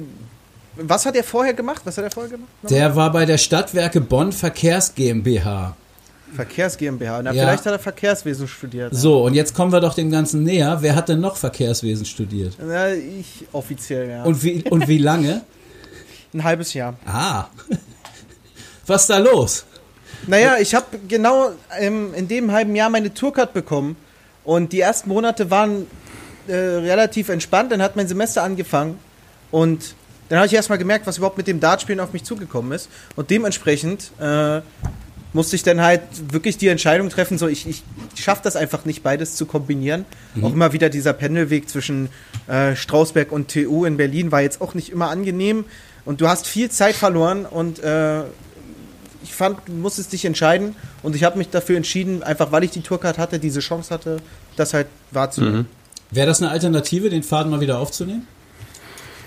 was 0.76 1.06
hat 1.06 1.16
er 1.16 1.24
vorher 1.24 1.54
gemacht? 1.54 1.82
Was 1.86 1.98
hat 1.98 2.06
er 2.06 2.12
vorher 2.12 2.32
gemacht? 2.32 2.50
Der 2.70 2.96
war 2.96 3.12
bei 3.12 3.26
der 3.26 3.38
Stadtwerke 3.38 4.02
Bonn 4.02 4.32
Verkehrs 4.32 4.94
GmbH. 4.96 5.76
Verkehrs 6.34 6.78
GmbH. 6.78 7.22
Na, 7.22 7.32
Ja. 7.34 7.44
vielleicht 7.44 7.66
hat 7.66 7.74
er 7.74 7.80
Verkehrswesen 7.80 8.48
studiert. 8.48 8.94
So, 8.96 9.24
und 9.26 9.34
jetzt 9.34 9.54
kommen 9.54 9.72
wir 9.74 9.82
doch 9.82 9.94
dem 9.94 10.12
Ganzen 10.12 10.44
näher. 10.44 10.78
Wer 10.82 10.96
hat 10.96 11.10
denn 11.10 11.20
noch 11.20 11.36
Verkehrswesen 11.36 12.06
studiert? 12.06 12.56
Na, 12.62 12.94
ich 12.94 13.46
offiziell, 13.52 14.10
ja. 14.10 14.24
Und 14.24 14.42
wie, 14.44 14.64
und 14.70 14.88
wie 14.88 14.98
lange? 14.98 15.42
ein 16.34 16.44
halbes 16.44 16.74
Jahr. 16.74 16.96
Ah. 17.06 17.46
Was 18.88 19.02
ist 19.02 19.10
da 19.10 19.18
los? 19.18 19.66
Naja, 20.28 20.56
ich 20.60 20.74
habe 20.76 20.86
genau 21.08 21.52
ähm, 21.80 22.14
in 22.14 22.28
dem 22.28 22.52
halben 22.52 22.76
Jahr 22.76 22.90
meine 22.90 23.14
Tourcard 23.14 23.54
bekommen 23.54 23.96
und 24.44 24.72
die 24.72 24.80
ersten 24.80 25.10
Monate 25.10 25.50
waren 25.52 25.88
äh, 26.48 26.54
relativ 26.54 27.30
entspannt. 27.30 27.72
Dann 27.72 27.82
hat 27.82 27.96
mein 27.96 28.08
Semester 28.08 28.44
angefangen 28.44 29.00
und 29.50 29.96
dann 30.32 30.40
habe 30.40 30.48
ich 30.48 30.54
erstmal 30.54 30.78
gemerkt, 30.78 31.06
was 31.08 31.18
überhaupt 31.18 31.38
mit 31.38 31.48
dem 31.48 31.60
Dartspielen 31.60 32.00
auf 32.00 32.14
mich 32.14 32.24
zugekommen 32.24 32.72
ist 32.72 32.90
und 33.18 33.30
dementsprechend 33.30 34.12
äh, 34.18 34.62
musste 35.34 35.58
ich 35.58 35.64
dann 35.64 35.82
halt 35.82 36.02
wirklich 36.32 36.58
die 36.58 36.70
Entscheidung 36.70 37.10
treffen, 37.10 37.38
so 37.38 37.50
ich, 37.50 37.68
ich 37.68 37.84
schaffe 38.16 38.40
das 38.44 38.56
einfach 38.56 38.86
nicht, 38.86 39.04
beides 39.04 39.36
zu 39.36 39.46
kombinieren. 39.46 40.06
Auch 40.42 40.54
immer 40.54 40.72
wieder 40.72 40.90
dieser 40.90 41.12
Pendelweg 41.12 41.70
zwischen 41.70 42.08
äh, 42.48 42.78
Strausberg 42.78 43.34
und 43.34 43.50
TU 43.50 43.84
in 43.84 43.98
Berlin 43.98 44.32
war 44.32 44.42
jetzt 44.42 44.62
auch 44.62 44.74
nicht 44.74 44.90
immer 44.90 45.10
angenehm 45.10 45.66
und 46.06 46.22
du 46.22 46.30
hast 46.30 46.48
viel 46.48 46.72
Zeit 46.72 46.96
verloren 46.96 47.46
und 47.46 47.84
äh, 47.84 48.22
ich 49.24 49.34
fand, 49.34 49.60
du 49.68 49.74
musstest 49.74 50.14
dich 50.14 50.24
entscheiden 50.24 50.76
und 51.04 51.14
ich 51.14 51.26
habe 51.26 51.38
mich 51.38 51.50
dafür 51.50 51.76
entschieden, 51.76 52.24
einfach 52.24 52.54
weil 52.54 52.64
ich 52.64 52.72
die 52.72 52.82
Tourcard 52.82 53.18
hatte, 53.18 53.38
diese 53.38 53.60
Chance 53.60 53.94
hatte, 53.94 54.18
das 54.56 54.74
halt 54.74 54.88
wahrzunehmen. 55.12 55.68
Wäre 56.10 56.28
das 56.28 56.42
eine 56.42 56.52
Alternative, 56.52 57.10
den 57.10 57.24
Faden 57.24 57.52
mal 57.52 57.60
wieder 57.60 57.80
aufzunehmen? 57.80 58.28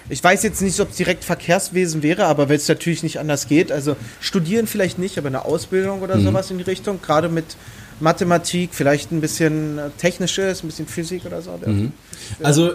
Ich 0.08 0.22
weiß 0.22 0.42
jetzt 0.42 0.60
nicht, 0.62 0.78
ob 0.80 0.90
es 0.90 0.96
direkt 0.96 1.24
Verkehrswesen 1.24 2.02
wäre, 2.02 2.26
aber 2.26 2.48
wenn 2.48 2.56
es 2.56 2.68
natürlich 2.68 3.02
nicht 3.02 3.18
anders 3.18 3.48
geht, 3.48 3.72
also 3.72 3.96
studieren 4.20 4.66
vielleicht 4.66 4.98
nicht, 4.98 5.16
aber 5.18 5.28
eine 5.28 5.44
Ausbildung 5.44 6.02
oder 6.02 6.20
sowas 6.20 6.50
in 6.50 6.58
die 6.58 6.64
Richtung, 6.64 7.00
gerade 7.00 7.28
mit 7.28 7.44
Mathematik, 8.00 8.70
vielleicht 8.72 9.12
ein 9.12 9.20
bisschen 9.20 9.78
äh, 9.78 9.90
Technisches, 9.98 10.62
ein 10.62 10.66
bisschen 10.66 10.86
Physik 10.86 11.24
oder 11.24 11.40
so. 11.42 11.58
wäre- 11.60 11.70
Also, 12.42 12.72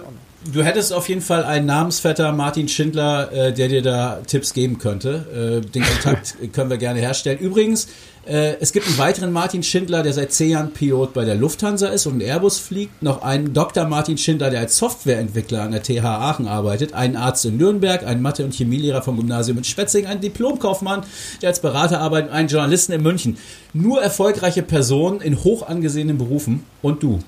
du 0.53 0.63
hättest 0.63 0.93
auf 0.93 1.09
jeden 1.09 1.21
Fall 1.21 1.43
einen 1.43 1.65
Namensvetter, 1.65 2.31
Martin 2.31 2.67
Schindler, 2.67 3.31
äh, 3.31 3.53
der 3.53 3.67
dir 3.67 3.81
da 3.81 4.21
Tipps 4.25 4.53
geben 4.53 4.77
könnte. 4.79 5.61
Äh, 5.63 5.69
den 5.69 5.83
Kontakt 5.83 6.35
können 6.53 6.69
wir 6.69 6.77
gerne 6.77 6.99
herstellen. 7.01 7.37
Übrigens, 7.39 7.87
äh, 8.29 8.57
es 8.59 8.71
gibt 8.73 8.85
einen 8.87 8.97
weiteren 8.99 9.31
Martin 9.31 9.63
Schindler, 9.63 10.03
der 10.03 10.13
seit 10.13 10.31
zehn 10.31 10.51
Jahren 10.51 10.71
Pilot 10.71 11.13
bei 11.13 11.25
der 11.25 11.33
Lufthansa 11.33 11.87
ist 11.87 12.05
und 12.05 12.21
Airbus 12.21 12.59
fliegt. 12.59 13.01
Noch 13.01 13.23
einen 13.23 13.53
Dr. 13.55 13.85
Martin 13.85 14.19
Schindler, 14.19 14.51
der 14.51 14.59
als 14.59 14.77
Softwareentwickler 14.77 15.63
an 15.63 15.71
der 15.71 15.81
TH 15.81 16.05
Aachen 16.05 16.47
arbeitet. 16.47 16.93
Einen 16.93 17.15
Arzt 17.15 17.43
in 17.45 17.57
Nürnberg, 17.57 18.05
einen 18.05 18.21
Mathe- 18.21 18.45
und 18.45 18.53
Chemielehrer 18.53 19.01
vom 19.01 19.17
Gymnasium 19.17 19.57
in 19.57 19.63
Spetzing, 19.63 20.05
einen 20.05 20.21
Diplomkaufmann, 20.21 21.03
der 21.41 21.49
als 21.49 21.59
Berater 21.59 21.99
arbeitet, 21.99 22.29
und 22.29 22.35
einen 22.35 22.49
Journalisten 22.49 22.91
in 22.91 23.01
München. 23.01 23.37
Nur 23.73 24.01
erfolgreiche 24.01 24.61
Personen 24.61 25.21
in 25.21 25.43
hoch 25.43 25.67
angesehenen 25.67 26.19
Berufen. 26.19 26.65
Und 26.83 27.01
du. 27.01 27.19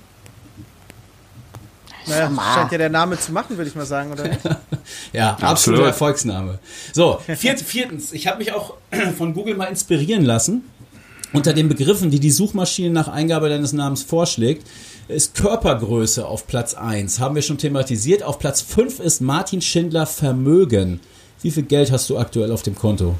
Naja, 2.06 2.30
scheint 2.54 2.72
ja 2.72 2.78
der 2.78 2.90
Name 2.90 3.18
zu 3.18 3.32
machen, 3.32 3.56
würde 3.56 3.68
ich 3.68 3.76
mal 3.76 3.86
sagen, 3.86 4.12
oder 4.12 4.28
nicht? 4.28 4.40
Ja, 5.12 5.30
absoluter 5.30 5.50
Absolut. 5.50 5.80
Erfolgsname. 5.86 6.58
So, 6.92 7.20
viert, 7.36 7.60
viertens, 7.60 8.12
ich 8.12 8.26
habe 8.26 8.38
mich 8.38 8.52
auch 8.52 8.74
von 9.18 9.32
Google 9.32 9.54
mal 9.54 9.66
inspirieren 9.66 10.24
lassen. 10.24 10.64
Unter 11.32 11.52
den 11.54 11.68
Begriffen, 11.68 12.10
die 12.10 12.20
die 12.20 12.30
Suchmaschine 12.30 12.90
nach 12.90 13.08
Eingabe 13.08 13.48
deines 13.48 13.72
Namens 13.72 14.02
vorschlägt, 14.02 14.66
ist 15.08 15.34
Körpergröße 15.34 16.26
auf 16.26 16.46
Platz 16.46 16.74
1. 16.74 17.20
Haben 17.20 17.34
wir 17.34 17.42
schon 17.42 17.58
thematisiert. 17.58 18.22
Auf 18.22 18.38
Platz 18.38 18.60
5 18.60 19.00
ist 19.00 19.20
Martin 19.20 19.60
Schindler 19.62 20.06
Vermögen. 20.06 21.00
Wie 21.40 21.50
viel 21.50 21.62
Geld 21.64 21.90
hast 21.90 22.08
du 22.10 22.18
aktuell 22.18 22.52
auf 22.52 22.62
dem 22.62 22.74
Konto? 22.74 23.14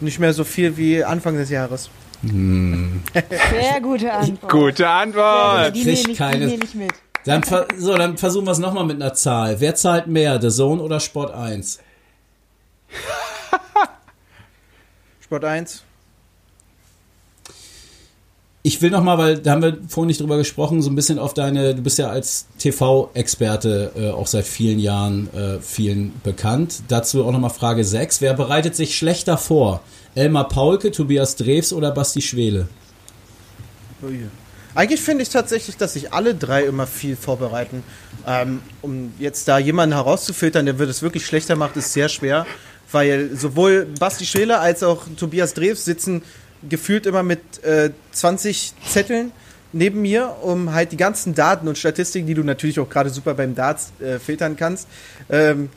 Nicht 0.00 0.18
mehr 0.18 0.32
so 0.34 0.44
viel 0.44 0.76
wie 0.76 1.02
Anfang 1.02 1.36
des 1.36 1.48
Jahres. 1.50 1.88
Sehr 2.22 3.80
gute 3.82 4.12
Antwort. 4.12 4.52
Gute 4.52 4.88
Antwort. 4.88 5.74
Die 5.74 5.84
nehme 5.84 6.10
ich, 6.10 6.16
keine- 6.18 6.54
ich 6.54 6.74
mit. 6.74 6.92
Dann, 7.24 7.42
so, 7.76 7.96
dann 7.96 8.16
versuchen 8.16 8.44
wir 8.46 8.52
es 8.52 8.58
nochmal 8.58 8.84
mit 8.84 8.96
einer 9.02 9.12
Zahl. 9.14 9.58
Wer 9.58 9.74
zahlt 9.74 10.06
mehr, 10.06 10.40
The 10.40 10.48
Zone 10.50 10.80
oder 10.82 11.00
Sport 11.00 11.34
1? 11.34 11.80
Sport 15.20 15.44
1. 15.44 15.82
Ich 18.66 18.82
will 18.82 18.90
nochmal, 18.90 19.16
weil 19.16 19.38
da 19.38 19.52
haben 19.52 19.62
wir 19.62 19.78
vorhin 19.86 20.08
nicht 20.08 20.20
drüber 20.20 20.38
gesprochen, 20.38 20.82
so 20.82 20.90
ein 20.90 20.96
bisschen 20.96 21.20
auf 21.20 21.34
deine, 21.34 21.76
du 21.76 21.82
bist 21.82 21.98
ja 21.98 22.08
als 22.08 22.48
TV-Experte 22.58 23.92
äh, 23.94 24.10
auch 24.10 24.26
seit 24.26 24.44
vielen 24.44 24.80
Jahren 24.80 25.32
äh, 25.32 25.60
vielen 25.60 26.12
bekannt. 26.24 26.82
Dazu 26.88 27.24
auch 27.24 27.30
nochmal 27.30 27.50
Frage 27.50 27.84
6. 27.84 28.20
Wer 28.22 28.34
bereitet 28.34 28.74
sich 28.74 28.98
schlechter 28.98 29.38
vor? 29.38 29.82
Elmar 30.16 30.48
Paulke, 30.48 30.90
Tobias 30.90 31.36
Drews 31.36 31.72
oder 31.72 31.92
Basti 31.92 32.20
Schwele? 32.20 32.66
Ui. 34.02 34.26
Eigentlich 34.74 35.00
finde 35.00 35.22
ich 35.22 35.28
tatsächlich, 35.28 35.76
dass 35.76 35.92
sich 35.92 36.12
alle 36.12 36.34
drei 36.34 36.64
immer 36.64 36.88
viel 36.88 37.14
vorbereiten. 37.14 37.84
Ähm, 38.26 38.62
um 38.82 39.14
jetzt 39.20 39.46
da 39.46 39.58
jemanden 39.58 39.94
herauszufiltern, 39.94 40.66
der 40.66 40.80
wird 40.80 40.90
es 40.90 41.02
wirklich 41.02 41.24
schlechter 41.24 41.54
macht, 41.54 41.76
ist 41.76 41.92
sehr 41.92 42.08
schwer. 42.08 42.48
Weil 42.90 43.30
sowohl 43.32 43.86
Basti 44.00 44.26
Schreler 44.26 44.60
als 44.60 44.82
auch 44.82 45.04
Tobias 45.16 45.54
Drews 45.54 45.84
sitzen 45.84 46.22
gefühlt 46.68 47.06
immer 47.06 47.22
mit 47.22 47.62
äh, 47.64 47.90
20 48.12 48.74
Zetteln 48.86 49.32
neben 49.72 50.02
mir, 50.02 50.36
um 50.42 50.72
halt 50.72 50.92
die 50.92 50.96
ganzen 50.96 51.34
Daten 51.34 51.68
und 51.68 51.76
Statistiken, 51.76 52.26
die 52.26 52.34
du 52.34 52.42
natürlich 52.42 52.80
auch 52.80 52.88
gerade 52.88 53.10
super 53.10 53.34
beim 53.34 53.54
Darts 53.54 53.92
äh, 54.00 54.18
filtern 54.18 54.56
kannst, 54.56 54.88
ähm, 55.28 55.68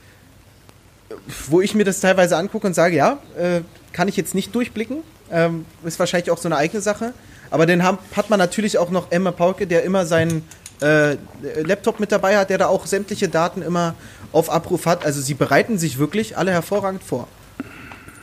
wo 1.47 1.61
ich 1.61 1.75
mir 1.75 1.84
das 1.84 1.99
teilweise 1.99 2.38
angucke 2.38 2.67
und 2.67 2.73
sage, 2.73 2.95
ja, 2.95 3.19
äh, 3.38 3.61
kann 3.91 4.07
ich 4.07 4.15
jetzt 4.15 4.36
nicht 4.36 4.53
durchblicken. 4.53 4.97
Ähm, 5.32 5.65
ist 5.84 5.99
wahrscheinlich 5.99 6.32
auch 6.32 6.38
so 6.38 6.47
eine 6.47 6.57
eigene 6.57 6.82
Sache. 6.82 7.13
Aber 7.51 7.65
dann 7.65 7.84
hat 7.84 8.30
man 8.30 8.39
natürlich 8.39 8.77
auch 8.77 8.91
noch 8.91 9.11
Emma 9.11 9.32
Pauke, 9.32 9.65
der 9.65 9.84
immer 9.84 10.05
seinen 10.05 10.43
äh, 10.82 11.17
Laptop 11.63 11.99
mit 11.99 12.11
dabei 12.11 12.38
hat, 12.38 12.49
der 12.49 12.59
da 12.59 12.67
auch 12.67 12.86
sämtliche 12.86 13.27
Daten 13.27 13.61
immer 13.61 13.95
auf 14.32 14.49
Abruf 14.49 14.86
hat. 14.86 15.05
Also 15.05 15.21
sie 15.21 15.34
bereiten 15.34 15.77
sich 15.77 15.97
wirklich 15.97 16.38
alle 16.38 16.51
hervorragend 16.51 17.03
vor. 17.03 17.27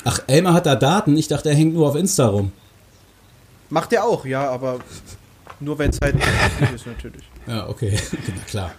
Ach, 0.09 0.21
Elmar 0.29 0.55
hat 0.55 0.67
da 0.67 0.77
Daten. 0.77 1.17
Ich 1.17 1.27
dachte, 1.27 1.49
er 1.49 1.57
hängt 1.57 1.75
nur 1.75 1.89
auf 1.89 1.97
Insta 1.97 2.29
rum. 2.29 2.53
Macht 3.71 3.93
er 3.93 4.05
auch, 4.05 4.25
ja, 4.25 4.49
aber 4.49 4.79
nur 5.59 5.77
wenn 5.81 5.91
es 5.91 5.99
halt 6.01 6.15
ist 6.75 6.87
natürlich. 6.87 7.25
Ja, 7.49 7.69
okay, 7.69 7.99
na 8.29 8.43
klar. 8.45 8.71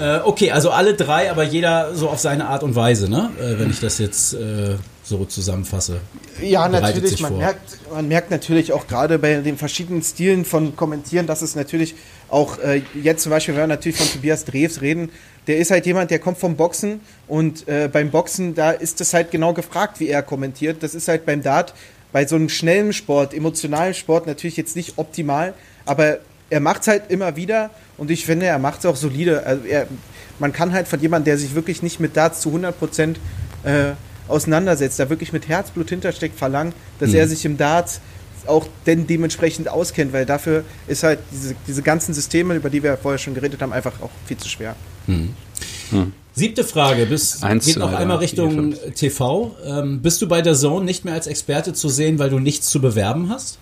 Äh, 0.00 0.20
okay, 0.24 0.50
also 0.50 0.70
alle 0.70 0.94
drei, 0.94 1.30
aber 1.30 1.44
jeder 1.44 1.94
so 1.94 2.08
auf 2.08 2.18
seine 2.18 2.46
Art 2.46 2.62
und 2.62 2.74
Weise, 2.74 3.10
ne? 3.10 3.30
Äh, 3.38 3.58
wenn 3.58 3.70
ich 3.70 3.80
das 3.80 3.98
jetzt 3.98 4.34
äh, 4.34 4.76
so 5.02 5.24
zusammenfasse. 5.24 6.00
Ja, 6.40 6.68
natürlich. 6.68 7.20
Man 7.20 7.32
vor. 7.32 7.38
merkt, 7.38 7.78
man 7.92 8.08
merkt 8.08 8.30
natürlich 8.30 8.72
auch 8.72 8.86
gerade 8.86 9.18
bei 9.18 9.34
den 9.36 9.58
verschiedenen 9.58 10.02
Stilen 10.02 10.44
von 10.44 10.76
Kommentieren, 10.76 11.26
dass 11.26 11.42
es 11.42 11.54
natürlich 11.54 11.94
auch 12.28 12.58
äh, 12.58 12.82
jetzt 12.94 13.22
zum 13.22 13.30
Beispiel, 13.30 13.54
wenn 13.54 13.64
wir 13.64 13.66
natürlich 13.68 13.98
von 13.98 14.08
Tobias 14.08 14.44
Drews 14.44 14.80
reden, 14.80 15.10
der 15.46 15.58
ist 15.58 15.70
halt 15.70 15.86
jemand, 15.86 16.10
der 16.10 16.18
kommt 16.18 16.38
vom 16.38 16.56
Boxen 16.56 17.00
und 17.26 17.66
äh, 17.68 17.88
beim 17.92 18.10
Boxen, 18.10 18.54
da 18.54 18.70
ist 18.70 19.00
es 19.00 19.12
halt 19.12 19.30
genau 19.30 19.52
gefragt, 19.52 19.98
wie 20.00 20.08
er 20.08 20.22
kommentiert. 20.22 20.82
Das 20.82 20.94
ist 20.94 21.08
halt 21.08 21.26
beim 21.26 21.42
Dart, 21.42 21.74
bei 22.12 22.26
so 22.26 22.36
einem 22.36 22.48
schnellen 22.48 22.92
Sport, 22.92 23.34
emotionalen 23.34 23.94
Sport 23.94 24.26
natürlich 24.26 24.56
jetzt 24.56 24.76
nicht 24.76 24.98
optimal, 24.98 25.54
aber 25.84 26.18
er 26.52 26.60
macht 26.60 26.82
es 26.82 26.88
halt 26.88 27.04
immer 27.10 27.34
wieder 27.36 27.70
und 27.96 28.10
ich 28.10 28.26
finde, 28.26 28.46
er 28.46 28.58
macht 28.58 28.80
es 28.80 28.86
auch 28.86 28.96
solide. 28.96 29.44
Also 29.46 29.64
er, 29.64 29.86
man 30.38 30.52
kann 30.52 30.72
halt 30.72 30.86
von 30.86 31.00
jemandem, 31.00 31.24
der 31.26 31.38
sich 31.38 31.54
wirklich 31.54 31.82
nicht 31.82 31.98
mit 31.98 32.16
Darts 32.16 32.40
zu 32.42 32.50
100 32.50 32.78
Prozent 32.78 33.18
äh, 33.64 33.92
auseinandersetzt, 34.28 34.98
da 34.98 35.08
wirklich 35.08 35.32
mit 35.32 35.48
Herzblut 35.48 35.88
hintersteckt, 35.88 36.38
verlangen, 36.38 36.72
dass 37.00 37.10
Mhm. 37.10 37.16
er 37.16 37.28
sich 37.28 37.44
im 37.44 37.56
Darts 37.56 38.00
auch 38.46 38.66
denn 38.86 39.06
dementsprechend 39.06 39.68
auskennt, 39.68 40.12
weil 40.12 40.26
dafür 40.26 40.64
ist 40.88 41.04
halt 41.04 41.20
diese, 41.32 41.54
diese 41.66 41.82
ganzen 41.82 42.12
Systeme, 42.12 42.54
über 42.54 42.70
die 42.70 42.82
wir 42.82 42.96
vorher 42.96 43.18
schon 43.18 43.34
geredet 43.34 43.62
haben, 43.62 43.72
einfach 43.72 44.00
auch 44.02 44.10
viel 44.26 44.36
zu 44.36 44.48
schwer. 44.48 44.74
Siebte 46.34 46.64
Frage, 46.64 47.06
bis, 47.06 47.42
Eins, 47.42 47.66
geht 47.66 47.76
noch 47.76 47.90
zwei, 47.90 47.98
einmal 47.98 48.16
Richtung 48.18 48.72
vier, 48.72 48.94
TV. 48.94 49.54
Ähm, 49.64 50.00
bist 50.00 50.20
du 50.22 50.28
bei 50.28 50.42
der 50.42 50.54
Zone 50.54 50.84
nicht 50.84 51.04
mehr 51.04 51.14
als 51.14 51.26
Experte 51.26 51.72
zu 51.72 51.88
sehen, 51.88 52.18
weil 52.18 52.30
du 52.30 52.38
nichts 52.38 52.68
zu 52.70 52.80
bewerben 52.80 53.28
hast? 53.28 53.58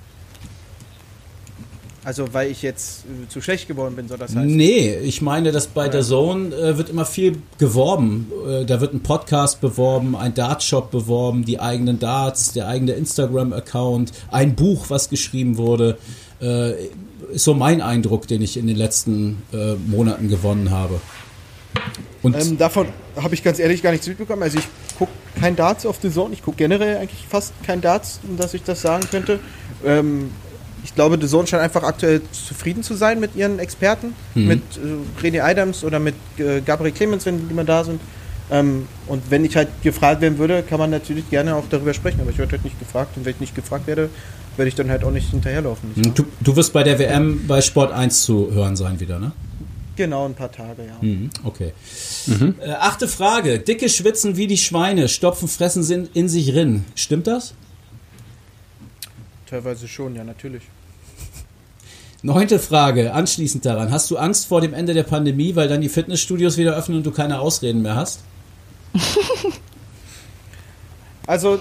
Also 2.03 2.33
weil 2.33 2.51
ich 2.51 2.63
jetzt 2.63 3.05
äh, 3.05 3.29
zu 3.29 3.41
schlecht 3.43 3.69
geworden 3.69 3.95
bin, 3.95 4.09
soll 4.09 4.19
das 4.19 4.35
heißen. 4.35 4.47
Nee, 4.47 4.97
ich 5.03 5.21
meine, 5.21 5.53
dass 5.53 5.67
bei 5.67 5.89
der 5.89 6.03
Zone 6.03 6.55
äh, 6.55 6.79
wird 6.79 6.89
immer 6.89 7.05
viel 7.05 7.37
geworben. 7.59 8.33
Äh, 8.49 8.65
da 8.65 8.81
wird 8.81 8.95
ein 8.95 9.01
Podcast 9.01 9.61
beworben, 9.61 10.17
ein 10.17 10.33
Dartshop 10.33 10.91
beworben, 10.91 11.45
die 11.45 11.61
eigenen 11.61 11.99
Darts, 11.99 12.53
der 12.53 12.69
eigene 12.69 12.93
Instagram-Account, 12.93 14.13
ein 14.31 14.55
Buch, 14.55 14.87
was 14.89 15.11
geschrieben 15.11 15.59
wurde. 15.59 15.99
Äh, 16.41 16.87
ist 17.33 17.45
so 17.45 17.55
mein 17.55 17.81
Eindruck, 17.83 18.27
den 18.27 18.41
ich 18.43 18.57
in 18.57 18.67
den 18.67 18.77
letzten 18.77 19.43
äh, 19.53 19.75
Monaten 19.75 20.29
gewonnen 20.29 20.71
habe. 20.71 21.01
Und 22.23 22.35
Ähm, 22.35 22.59
davon 22.59 22.87
habe 23.17 23.35
ich 23.35 23.43
ganz 23.43 23.59
ehrlich 23.59 23.83
gar 23.83 23.93
nichts 23.93 24.07
mitbekommen. 24.07 24.43
Also 24.43 24.59
ich 24.59 24.67
gucke 24.99 25.13
kein 25.39 25.55
Darts 25.55 25.87
auf 25.87 25.99
The 26.03 26.11
Zone. 26.11 26.33
Ich 26.33 26.43
gucke 26.43 26.57
generell 26.57 26.97
eigentlich 26.97 27.27
fast 27.29 27.53
kein 27.65 27.81
Darts, 27.81 28.21
um 28.29 28.37
dass 28.37 28.55
ich 28.55 28.63
das 28.63 28.83
sagen 28.83 29.05
könnte. 29.11 29.39
Ähm, 29.85 30.31
ich 30.91 30.97
glaube, 30.97 31.19
The 31.21 31.29
Zone 31.29 31.47
scheint 31.47 31.63
einfach 31.63 31.85
aktuell 31.85 32.21
zufrieden 32.33 32.83
zu 32.83 32.95
sein 32.95 33.21
mit 33.21 33.37
ihren 33.37 33.61
Experten. 33.61 34.13
Mit 34.35 34.61
äh, 34.77 35.25
René 35.25 35.41
Adams 35.41 35.85
oder 35.85 36.01
mit 36.01 36.17
äh, 36.37 36.61
Gabriel 36.63 36.91
Clemens, 36.93 37.25
wenn 37.27 37.49
die 37.49 37.55
mal 37.55 37.65
da 37.65 37.85
sind. 37.85 38.01
Ähm, 38.51 38.89
und 39.07 39.23
wenn 39.31 39.45
ich 39.45 39.55
halt 39.55 39.69
gefragt 39.85 40.21
werden 40.21 40.39
würde, 40.39 40.65
kann 40.65 40.81
man 40.81 40.91
natürlich 40.91 41.31
gerne 41.31 41.55
auch 41.55 41.63
darüber 41.71 41.95
sprechen. 41.95 42.21
Aber 42.21 42.31
ich 42.31 42.39
werde 42.39 42.51
halt 42.51 42.65
nicht 42.65 42.77
gefragt. 42.81 43.17
Und 43.17 43.25
wenn 43.25 43.35
ich 43.35 43.41
nicht 43.41 43.55
gefragt 43.55 43.87
werde, 43.87 44.11
werde 44.57 44.69
ich 44.69 44.75
dann 44.75 44.91
halt 44.91 45.05
auch 45.05 45.13
nicht 45.13 45.31
hinterherlaufen. 45.31 45.91
Nicht 45.95 46.07
wahr? 46.07 46.15
du, 46.17 46.25
du 46.41 46.57
wirst 46.57 46.73
bei 46.73 46.83
der 46.83 46.99
WM 46.99 47.47
bei 47.47 47.61
Sport 47.61 47.93
1 47.93 48.23
zu 48.23 48.51
hören 48.53 48.75
sein 48.75 48.99
wieder, 48.99 49.21
ne? 49.21 49.31
Genau, 49.95 50.27
ein 50.27 50.35
paar 50.35 50.51
Tage, 50.51 50.87
ja. 50.87 50.97
Mhm, 51.01 51.31
okay. 51.45 51.73
Äh, 52.29 52.71
achte 52.81 53.07
Frage. 53.07 53.61
Dicke 53.61 53.89
schwitzen 53.89 54.37
wie 54.37 54.49
die 54.49 54.57
Schweine, 54.57 55.09
stopfen, 55.09 55.47
fressen 55.47 55.85
sind 55.85 56.17
in 56.17 56.29
sich 56.29 56.53
rin. 56.53 56.85
Stimmt 56.97 57.29
das? 57.29 57.55
Teilweise 59.47 59.87
schon, 59.87 60.17
ja, 60.17 60.25
natürlich. 60.25 60.63
Neunte 62.23 62.59
Frage, 62.59 63.15
anschließend 63.15 63.65
daran. 63.65 63.91
Hast 63.91 64.11
du 64.11 64.19
Angst 64.19 64.47
vor 64.47 64.61
dem 64.61 64.75
Ende 64.75 64.93
der 64.93 65.05
Pandemie, 65.05 65.57
weil 65.57 65.69
dann 65.69 65.81
die 65.81 65.89
Fitnessstudios 65.89 66.59
wieder 66.59 66.77
öffnen 66.77 66.99
und 66.99 67.07
du 67.07 67.13
keine 67.13 67.41
Ausreden 67.41 67.83
mehr 67.83 67.97
hast? 67.97 68.21
Also, 71.27 71.61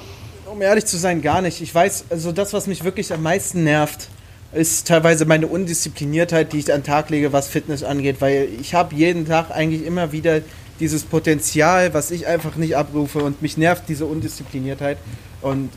um 0.52 0.64
ehrlich 0.64 0.86
zu 0.86 0.98
sein, 0.98 1.22
gar 1.22 1.44
nicht. 1.44 1.62
Ich 1.62 1.76
weiß, 1.76 2.06
also 2.10 2.32
das, 2.32 2.54
was 2.54 2.66
mich 2.66 2.84
wirklich 2.84 3.14
am 3.14 3.22
meisten 3.22 3.64
nervt, 3.64 4.08
ist 4.52 4.88
teilweise 4.88 5.26
meine 5.26 5.46
Undiszipliniertheit, 5.46 6.54
die 6.54 6.58
ich 6.58 6.74
an 6.74 6.80
den 6.80 6.86
Tag 6.88 7.12
lege, 7.12 7.34
was 7.34 7.50
Fitness 7.50 7.84
angeht, 7.84 8.16
weil 8.20 8.50
ich 8.60 8.74
habe 8.74 8.96
jeden 8.96 9.28
Tag 9.28 9.52
eigentlich 9.52 9.86
immer 9.86 10.12
wieder 10.12 10.42
dieses 10.80 11.04
Potenzial, 11.04 11.94
was 11.94 12.10
ich 12.10 12.26
einfach 12.26 12.56
nicht 12.56 12.78
abrufe 12.78 13.20
und 13.20 13.44
mich 13.44 13.58
nervt 13.58 13.84
diese 13.90 14.08
Undiszipliniertheit 14.08 14.98
und 15.44 15.70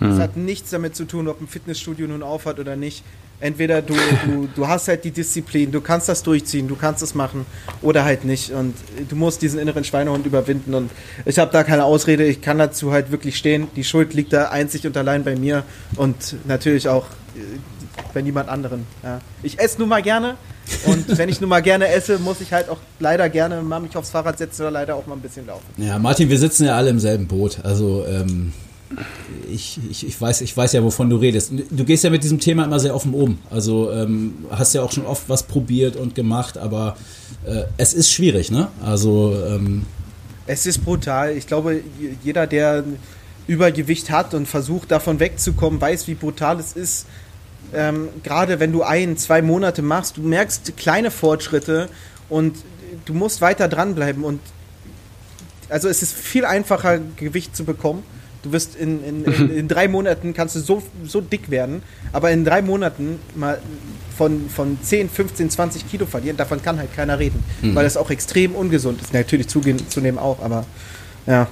es 0.00 0.18
hat 0.20 0.36
nichts 0.36 0.70
damit 0.70 0.94
zu 0.94 1.06
tun, 1.06 1.26
ob 1.26 1.40
ein 1.40 1.48
Fitnessstudio 1.48 2.06
nun 2.06 2.22
aufhat 2.22 2.60
oder 2.60 2.76
nicht. 2.76 3.02
Entweder 3.40 3.82
du, 3.82 3.94
du, 4.26 4.48
du 4.54 4.66
hast 4.66 4.88
halt 4.88 5.04
die 5.04 5.12
Disziplin, 5.12 5.70
du 5.70 5.80
kannst 5.80 6.08
das 6.08 6.24
durchziehen, 6.24 6.66
du 6.66 6.74
kannst 6.74 7.02
es 7.02 7.14
machen 7.14 7.46
oder 7.82 8.04
halt 8.04 8.24
nicht. 8.24 8.50
Und 8.50 8.74
du 9.08 9.14
musst 9.14 9.42
diesen 9.42 9.60
inneren 9.60 9.84
Schweinehund 9.84 10.26
überwinden. 10.26 10.74
Und 10.74 10.90
ich 11.24 11.38
habe 11.38 11.52
da 11.52 11.62
keine 11.62 11.84
Ausrede, 11.84 12.24
ich 12.24 12.40
kann 12.40 12.58
dazu 12.58 12.92
halt 12.92 13.12
wirklich 13.12 13.36
stehen. 13.36 13.68
Die 13.76 13.84
Schuld 13.84 14.12
liegt 14.14 14.32
da 14.32 14.48
einzig 14.48 14.86
und 14.86 14.96
allein 14.96 15.22
bei 15.22 15.36
mir 15.36 15.62
und 15.96 16.34
natürlich 16.46 16.88
auch 16.88 17.06
äh, 17.36 17.58
bei 18.12 18.22
niemand 18.22 18.48
anderen. 18.48 18.86
Ja. 19.04 19.20
Ich 19.44 19.60
esse 19.60 19.78
nun 19.78 19.88
mal 19.88 20.02
gerne 20.02 20.36
und 20.86 21.06
wenn 21.18 21.28
ich 21.28 21.40
nun 21.40 21.50
mal 21.50 21.62
gerne 21.62 21.88
esse, 21.88 22.18
muss 22.18 22.40
ich 22.40 22.52
halt 22.52 22.68
auch 22.68 22.78
leider 22.98 23.28
gerne 23.28 23.62
mal 23.62 23.80
mich 23.80 23.96
aufs 23.96 24.10
Fahrrad 24.10 24.38
setzen 24.38 24.62
oder 24.62 24.72
leider 24.72 24.96
auch 24.96 25.06
mal 25.06 25.14
ein 25.14 25.20
bisschen 25.20 25.46
laufen. 25.46 25.66
Ja, 25.76 25.98
Martin, 25.98 26.28
wir 26.28 26.38
sitzen 26.38 26.64
ja 26.64 26.76
alle 26.76 26.90
im 26.90 26.98
selben 26.98 27.28
Boot. 27.28 27.58
Also 27.62 28.04
ähm, 28.06 28.52
ich, 29.50 29.78
ich, 29.90 30.06
ich, 30.06 30.20
weiß, 30.20 30.40
ich 30.40 30.56
weiß 30.56 30.72
ja, 30.72 30.82
wovon 30.82 31.10
du 31.10 31.16
redest. 31.16 31.52
Du 31.70 31.84
gehst 31.84 32.04
ja 32.04 32.10
mit 32.10 32.24
diesem 32.24 32.40
Thema 32.40 32.64
immer 32.64 32.80
sehr 32.80 32.94
offen 32.94 33.14
um. 33.14 33.38
Also 33.50 33.92
ähm, 33.92 34.46
hast 34.50 34.74
ja 34.74 34.82
auch 34.82 34.92
schon 34.92 35.06
oft 35.06 35.28
was 35.28 35.42
probiert 35.42 35.96
und 35.96 36.14
gemacht, 36.14 36.58
aber 36.58 36.96
äh, 37.44 37.64
es 37.76 37.94
ist 37.94 38.10
schwierig, 38.10 38.50
ne? 38.50 38.68
Also 38.82 39.36
ähm, 39.46 39.84
Es 40.46 40.66
ist 40.66 40.84
brutal. 40.84 41.36
Ich 41.36 41.46
glaube, 41.46 41.80
jeder, 42.24 42.46
der 42.46 42.84
Übergewicht 43.46 44.10
hat 44.10 44.34
und 44.34 44.46
versucht, 44.46 44.90
davon 44.90 45.20
wegzukommen, 45.20 45.80
weiß, 45.80 46.06
wie 46.08 46.14
brutal 46.14 46.58
es 46.60 46.72
ist. 46.72 47.06
Ähm, 47.74 48.08
Gerade 48.22 48.60
wenn 48.60 48.72
du 48.72 48.82
ein, 48.82 49.16
zwei 49.16 49.42
Monate 49.42 49.82
machst, 49.82 50.16
du 50.16 50.22
merkst 50.22 50.76
kleine 50.76 51.10
Fortschritte 51.10 51.88
und 52.28 52.56
du 53.04 53.14
musst 53.14 53.40
weiter 53.40 53.68
dranbleiben. 53.68 54.24
Und 54.24 54.40
also 55.68 55.88
es 55.88 56.02
ist 56.02 56.14
viel 56.14 56.44
einfacher, 56.44 56.98
Gewicht 57.16 57.54
zu 57.54 57.64
bekommen, 57.64 58.02
Du 58.42 58.52
wirst 58.52 58.76
in, 58.76 59.02
in, 59.04 59.24
in, 59.24 59.50
in 59.50 59.68
drei 59.68 59.88
Monaten 59.88 60.32
kannst 60.32 60.54
du 60.54 60.60
so, 60.60 60.82
so 61.04 61.20
dick 61.20 61.50
werden, 61.50 61.82
aber 62.12 62.30
in 62.30 62.44
drei 62.44 62.62
Monaten 62.62 63.18
mal 63.34 63.60
von, 64.16 64.48
von 64.48 64.78
10, 64.80 65.10
15, 65.10 65.50
20 65.50 65.90
Kilo 65.90 66.06
verlieren, 66.06 66.36
davon 66.36 66.62
kann 66.62 66.78
halt 66.78 66.94
keiner 66.94 67.18
reden. 67.18 67.42
Mhm. 67.62 67.74
Weil 67.74 67.84
das 67.84 67.96
auch 67.96 68.10
extrem 68.10 68.54
ungesund 68.54 69.00
ist. 69.02 69.12
Natürlich 69.12 69.48
zugehen, 69.48 69.78
zunehmen 69.90 70.18
auch, 70.18 70.40
aber 70.40 70.64
ja. 71.26 71.48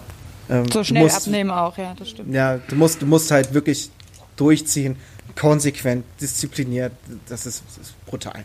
ähm, 0.49 0.71
So 0.73 0.85
schnell 0.85 1.03
musst- 1.03 1.17
abnehmen 1.27 1.51
auch, 1.51 1.77
ja, 1.77 1.95
das 1.99 2.11
stimmt. 2.11 2.33
Ja, 2.33 2.59
du 2.59 2.77
musst, 2.77 3.03
du 3.03 3.07
musst 3.07 3.31
halt 3.33 3.53
wirklich 3.53 3.91
durchziehen, 4.37 4.97
konsequent, 5.35 6.05
diszipliniert. 6.21 6.93
Das 7.29 7.47
ist, 7.47 7.63
das 7.69 7.89
ist 7.89 8.07
brutal. 8.07 8.45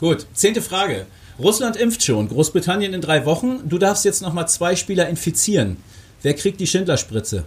Gut, 0.00 0.26
zehnte 0.34 0.62
Frage. 0.62 1.06
Russland 1.38 1.76
impft 1.76 2.02
schon, 2.02 2.28
Großbritannien 2.28 2.94
in 2.94 3.00
drei 3.02 3.24
Wochen. 3.26 3.60
Du 3.68 3.76
darfst 3.78 4.04
jetzt 4.06 4.22
nochmal 4.22 4.48
zwei 4.48 4.74
Spieler 4.74 5.08
infizieren. 5.08 5.76
Wer 6.22 6.34
kriegt 6.34 6.60
die 6.60 6.66
Schindlerspritze? 6.66 7.44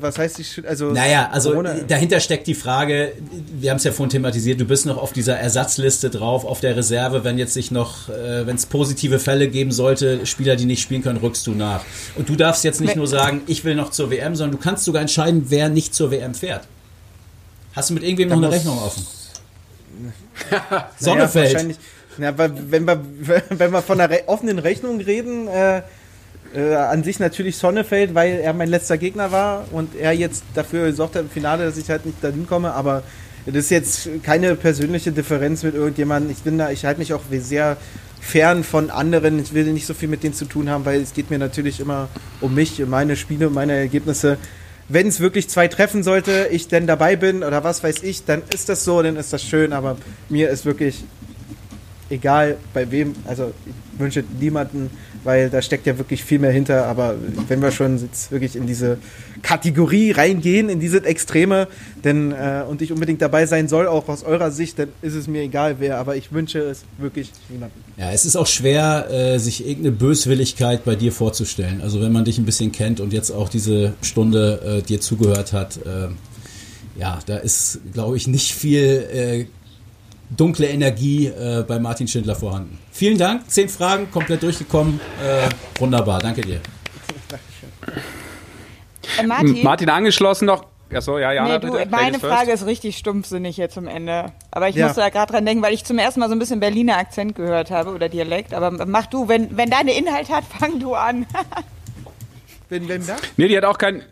Was, 0.00 0.18
heißt 0.18 0.38
die 0.38 0.66
also 0.66 0.92
Naja, 0.92 1.28
also 1.32 1.50
Corona- 1.50 1.74
dahinter 1.86 2.20
steckt 2.20 2.46
die 2.46 2.54
Frage, 2.54 3.12
wir 3.58 3.70
haben 3.70 3.78
es 3.78 3.84
ja 3.84 3.92
vorhin 3.92 4.10
thematisiert, 4.10 4.60
du 4.60 4.64
bist 4.64 4.86
noch 4.86 4.96
auf 4.96 5.12
dieser 5.12 5.36
Ersatzliste 5.38 6.08
drauf, 6.10 6.44
auf 6.44 6.60
der 6.60 6.76
Reserve, 6.76 7.24
wenn 7.24 7.36
jetzt 7.38 7.54
sich 7.54 7.70
noch, 7.70 8.08
äh, 8.08 8.46
wenn 8.46 8.54
es 8.56 8.66
positive 8.66 9.18
Fälle 9.18 9.48
geben 9.48 9.72
sollte, 9.72 10.24
Spieler, 10.26 10.54
die 10.56 10.66
nicht 10.66 10.82
spielen 10.82 11.02
können, 11.02 11.18
rückst 11.18 11.46
du 11.46 11.52
nach. 11.52 11.84
Und 12.14 12.28
du 12.28 12.36
darfst 12.36 12.62
jetzt 12.64 12.80
nicht 12.80 12.90
Nee. 12.90 12.96
nur 12.98 13.08
sagen, 13.08 13.42
ich 13.46 13.64
will 13.64 13.74
noch 13.74 13.90
zur 13.90 14.10
WM, 14.10 14.36
sondern 14.36 14.56
du 14.56 14.62
kannst 14.62 14.84
sogar 14.84 15.02
entscheiden, 15.02 15.46
wer 15.48 15.68
nicht 15.68 15.94
zur 15.94 16.10
WM 16.12 16.34
fährt. 16.34 16.62
Hast 17.74 17.90
du 17.90 17.94
mit 17.94 18.04
irgendwem 18.04 18.28
noch 18.28 18.36
eine 18.38 18.50
Rechnung 18.50 18.78
offen? 18.78 19.04
Naja, 20.50 20.90
Sonnefeld. 20.98 21.52
wahrscheinlich- 21.54 21.78
Ja, 22.18 22.28
aber 22.28 22.50
wenn 22.70 22.84
wir, 22.86 23.00
wenn 23.50 23.72
wir 23.72 23.82
von 23.82 24.00
einer 24.00 24.16
offenen 24.26 24.58
Rechnung 24.58 25.00
reden, 25.00 25.48
äh, 25.48 25.82
äh, 26.54 26.74
an 26.74 27.02
sich 27.04 27.18
natürlich 27.18 27.56
Sonnefeld, 27.56 28.14
weil 28.14 28.40
er 28.40 28.52
mein 28.52 28.68
letzter 28.68 28.98
Gegner 28.98 29.32
war 29.32 29.64
und 29.72 29.94
er 29.94 30.12
jetzt 30.12 30.44
dafür 30.54 30.86
gesorgt 30.86 31.16
hat 31.16 31.22
im 31.22 31.30
Finale, 31.30 31.64
dass 31.64 31.76
ich 31.76 31.88
halt 31.90 32.06
nicht 32.06 32.22
dahin 32.22 32.46
komme, 32.46 32.72
aber 32.72 33.02
das 33.46 33.56
ist 33.56 33.70
jetzt 33.70 34.08
keine 34.24 34.56
persönliche 34.56 35.12
Differenz 35.12 35.62
mit 35.62 35.74
irgendjemandem. 35.74 36.32
Ich 36.32 36.38
bin 36.38 36.58
da, 36.58 36.70
ich 36.70 36.84
halte 36.84 36.98
mich 36.98 37.14
auch 37.14 37.22
sehr 37.30 37.76
fern 38.20 38.64
von 38.64 38.90
anderen. 38.90 39.38
Ich 39.38 39.54
will 39.54 39.64
nicht 39.72 39.86
so 39.86 39.94
viel 39.94 40.08
mit 40.08 40.24
denen 40.24 40.34
zu 40.34 40.46
tun 40.46 40.68
haben, 40.68 40.84
weil 40.84 41.00
es 41.00 41.14
geht 41.14 41.30
mir 41.30 41.38
natürlich 41.38 41.78
immer 41.78 42.08
um 42.40 42.54
mich, 42.54 42.82
um 42.82 42.90
meine 42.90 43.14
Spiele, 43.14 43.46
um 43.48 43.54
meine 43.54 43.74
Ergebnisse. 43.74 44.36
Wenn 44.88 45.06
es 45.06 45.20
wirklich 45.20 45.48
zwei 45.48 45.68
treffen 45.68 46.02
sollte, 46.02 46.48
ich 46.50 46.66
denn 46.68 46.86
dabei 46.88 47.14
bin 47.16 47.44
oder 47.44 47.62
was 47.62 47.82
weiß 47.84 48.02
ich, 48.02 48.24
dann 48.24 48.42
ist 48.52 48.68
das 48.68 48.84
so, 48.84 49.00
dann 49.02 49.16
ist 49.16 49.32
das 49.32 49.42
schön, 49.42 49.72
aber 49.72 49.96
mir 50.28 50.50
ist 50.50 50.64
wirklich 50.64 51.04
egal 52.10 52.56
bei 52.72 52.90
wem, 52.90 53.14
also 53.24 53.52
ich 53.64 54.00
wünsche 54.00 54.24
niemanden, 54.38 54.90
weil 55.24 55.50
da 55.50 55.60
steckt 55.60 55.86
ja 55.86 55.98
wirklich 55.98 56.22
viel 56.22 56.38
mehr 56.38 56.52
hinter, 56.52 56.86
aber 56.86 57.16
wenn 57.48 57.60
wir 57.60 57.72
schon 57.72 57.98
jetzt 57.98 58.30
wirklich 58.30 58.54
in 58.54 58.66
diese 58.66 58.98
Kategorie 59.42 60.12
reingehen, 60.12 60.68
in 60.68 60.78
diese 60.78 61.04
Extreme, 61.04 61.66
denn 62.04 62.32
äh, 62.32 62.62
und 62.68 62.80
ich 62.80 62.92
unbedingt 62.92 63.20
dabei 63.22 63.46
sein 63.46 63.68
soll, 63.68 63.88
auch 63.88 64.08
aus 64.08 64.22
eurer 64.22 64.50
Sicht, 64.50 64.78
dann 64.78 64.88
ist 65.02 65.14
es 65.14 65.26
mir 65.26 65.42
egal 65.42 65.76
wer, 65.80 65.98
aber 65.98 66.16
ich 66.16 66.32
wünsche 66.32 66.60
es 66.60 66.84
wirklich 66.98 67.32
niemandem. 67.48 67.82
Ja, 67.96 68.12
es 68.12 68.24
ist 68.24 68.36
auch 68.36 68.46
schwer, 68.46 69.08
äh, 69.10 69.38
sich 69.38 69.66
irgendeine 69.66 69.96
Böswilligkeit 69.96 70.84
bei 70.84 70.94
dir 70.94 71.10
vorzustellen. 71.10 71.80
Also 71.80 72.00
wenn 72.00 72.12
man 72.12 72.24
dich 72.24 72.38
ein 72.38 72.44
bisschen 72.44 72.70
kennt 72.70 73.00
und 73.00 73.12
jetzt 73.12 73.30
auch 73.30 73.48
diese 73.48 73.94
Stunde 74.02 74.78
äh, 74.78 74.82
dir 74.82 75.00
zugehört 75.00 75.52
hat, 75.52 75.78
äh, 75.78 76.08
ja, 76.98 77.18
da 77.26 77.36
ist, 77.36 77.80
glaube 77.92 78.16
ich, 78.16 78.26
nicht 78.26 78.54
viel 78.54 79.06
äh, 79.12 79.46
dunkle 80.30 80.66
Energie 80.68 81.26
äh, 81.26 81.64
bei 81.66 81.78
Martin 81.78 82.08
Schindler 82.08 82.34
vorhanden. 82.34 82.78
Vielen 82.92 83.18
Dank, 83.18 83.48
zehn 83.50 83.68
Fragen, 83.68 84.10
komplett 84.10 84.42
durchgekommen. 84.42 85.00
Äh, 85.22 85.48
wunderbar, 85.80 86.20
danke 86.20 86.40
dir. 86.42 86.60
Äh, 89.18 89.26
Martin, 89.26 89.62
Martin 89.62 89.90
angeschlossen 89.90 90.46
noch. 90.46 90.64
Achso, 90.92 91.18
ja, 91.18 91.32
Jana, 91.32 91.54
nee, 91.54 91.58
du, 91.58 91.72
bitte. 91.72 91.88
meine 91.90 92.04
Ladies 92.06 92.20
first. 92.20 92.34
Frage 92.34 92.52
ist 92.52 92.66
richtig 92.66 92.96
stumpfsinnig 92.96 93.56
hier 93.56 93.68
zum 93.68 93.88
Ende. 93.88 94.32
Aber 94.52 94.68
ich 94.68 94.76
Ja. 94.76 94.86
musste 94.86 95.00
da 95.00 95.08
gerade 95.08 95.32
dran 95.32 95.44
denken, 95.44 95.62
weil 95.62 95.74
ich 95.74 95.84
zum 95.84 95.98
ersten 95.98 96.20
Mal 96.20 96.28
so 96.28 96.34
ein 96.36 96.38
bisschen 96.38 96.60
Berliner 96.60 96.96
Akzent 96.96 97.34
gehört 97.34 97.70
habe 97.72 97.90
oder 97.90 98.08
Dialekt. 98.08 98.54
Aber 98.54 98.70
mach 98.86 99.06
du, 99.06 99.26
wenn, 99.28 99.56
wenn 99.56 99.68
deine 99.68 99.92
Inhalt 99.96 100.28
hat, 100.30 100.44
fang 100.44 100.78
du 100.78 100.94
an. 100.94 101.26
Wenn, 102.68 102.88
wenn 102.88 103.04
das? 103.06 103.20
Nee, 103.36 103.48
die 103.48 103.56
hat 103.56 103.64
auch 103.64 103.78
kein. 103.78 104.02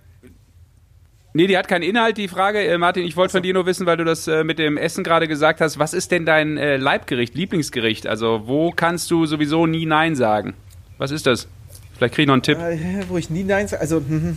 Nee, 1.36 1.48
die 1.48 1.58
hat 1.58 1.66
keinen 1.66 1.82
Inhalt, 1.82 2.16
die 2.16 2.28
Frage. 2.28 2.64
Äh, 2.64 2.78
Martin, 2.78 3.04
ich 3.04 3.16
wollte 3.16 3.32
von 3.32 3.42
dir 3.42 3.52
nur 3.52 3.66
wissen, 3.66 3.86
weil 3.86 3.96
du 3.96 4.04
das 4.04 4.28
äh, 4.28 4.44
mit 4.44 4.60
dem 4.60 4.76
Essen 4.76 5.02
gerade 5.02 5.26
gesagt 5.26 5.60
hast. 5.60 5.80
Was 5.80 5.92
ist 5.92 6.12
denn 6.12 6.24
dein 6.24 6.56
äh, 6.56 6.76
Leibgericht, 6.76 7.34
Lieblingsgericht? 7.34 8.06
Also, 8.06 8.42
wo 8.46 8.70
kannst 8.70 9.10
du 9.10 9.26
sowieso 9.26 9.66
nie 9.66 9.84
Nein 9.84 10.14
sagen? 10.14 10.54
Was 10.96 11.10
ist 11.10 11.26
das? 11.26 11.48
Vielleicht 11.96 12.14
kriege 12.14 12.22
ich 12.22 12.26
noch 12.28 12.34
einen 12.34 12.42
Tipp. 12.44 12.58
Äh, 12.58 13.08
wo 13.08 13.18
ich 13.18 13.30
nie 13.30 13.42
Nein 13.42 13.66
sage, 13.66 13.80
also 13.80 13.96
hm, 13.96 14.36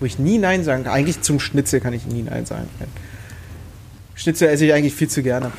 wo 0.00 0.06
ich 0.06 0.18
nie 0.18 0.38
Nein 0.38 0.64
sagen 0.64 0.82
kann. 0.82 0.92
Eigentlich 0.92 1.20
zum 1.20 1.38
Schnitzel 1.38 1.78
kann 1.78 1.92
ich 1.92 2.04
nie 2.04 2.22
Nein 2.22 2.46
sagen. 2.46 2.68
Schnitzel 4.16 4.48
esse 4.48 4.66
ich 4.66 4.72
eigentlich 4.72 4.94
viel 4.94 5.08
zu 5.08 5.22
gerne. 5.22 5.52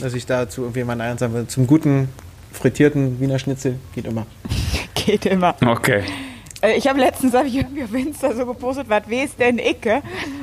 Dass 0.00 0.14
ich 0.14 0.26
dazu 0.26 0.62
irgendwie 0.62 0.82
mal 0.82 0.96
Nein 0.96 1.18
sagen 1.18 1.34
will. 1.34 1.46
Zum 1.46 1.68
guten 1.68 2.08
frittierten 2.52 3.20
Wiener 3.20 3.38
Schnitzel 3.38 3.78
geht 3.94 4.06
immer. 4.06 4.26
Geht 4.94 5.24
immer. 5.26 5.54
Okay. 5.64 6.02
Äh, 6.62 6.76
Ich 6.76 6.86
habe 6.88 6.98
letztens 7.00 7.34
hab 7.34 7.44
ich 7.46 7.56
irgendwie 7.56 7.84
auf 7.84 7.94
Insta 7.94 8.32
so 8.34 8.46
gepostet, 8.46 8.88
was 8.88 9.10
weiß 9.10 9.36
denn 9.38 9.58
Icke? 9.58 10.02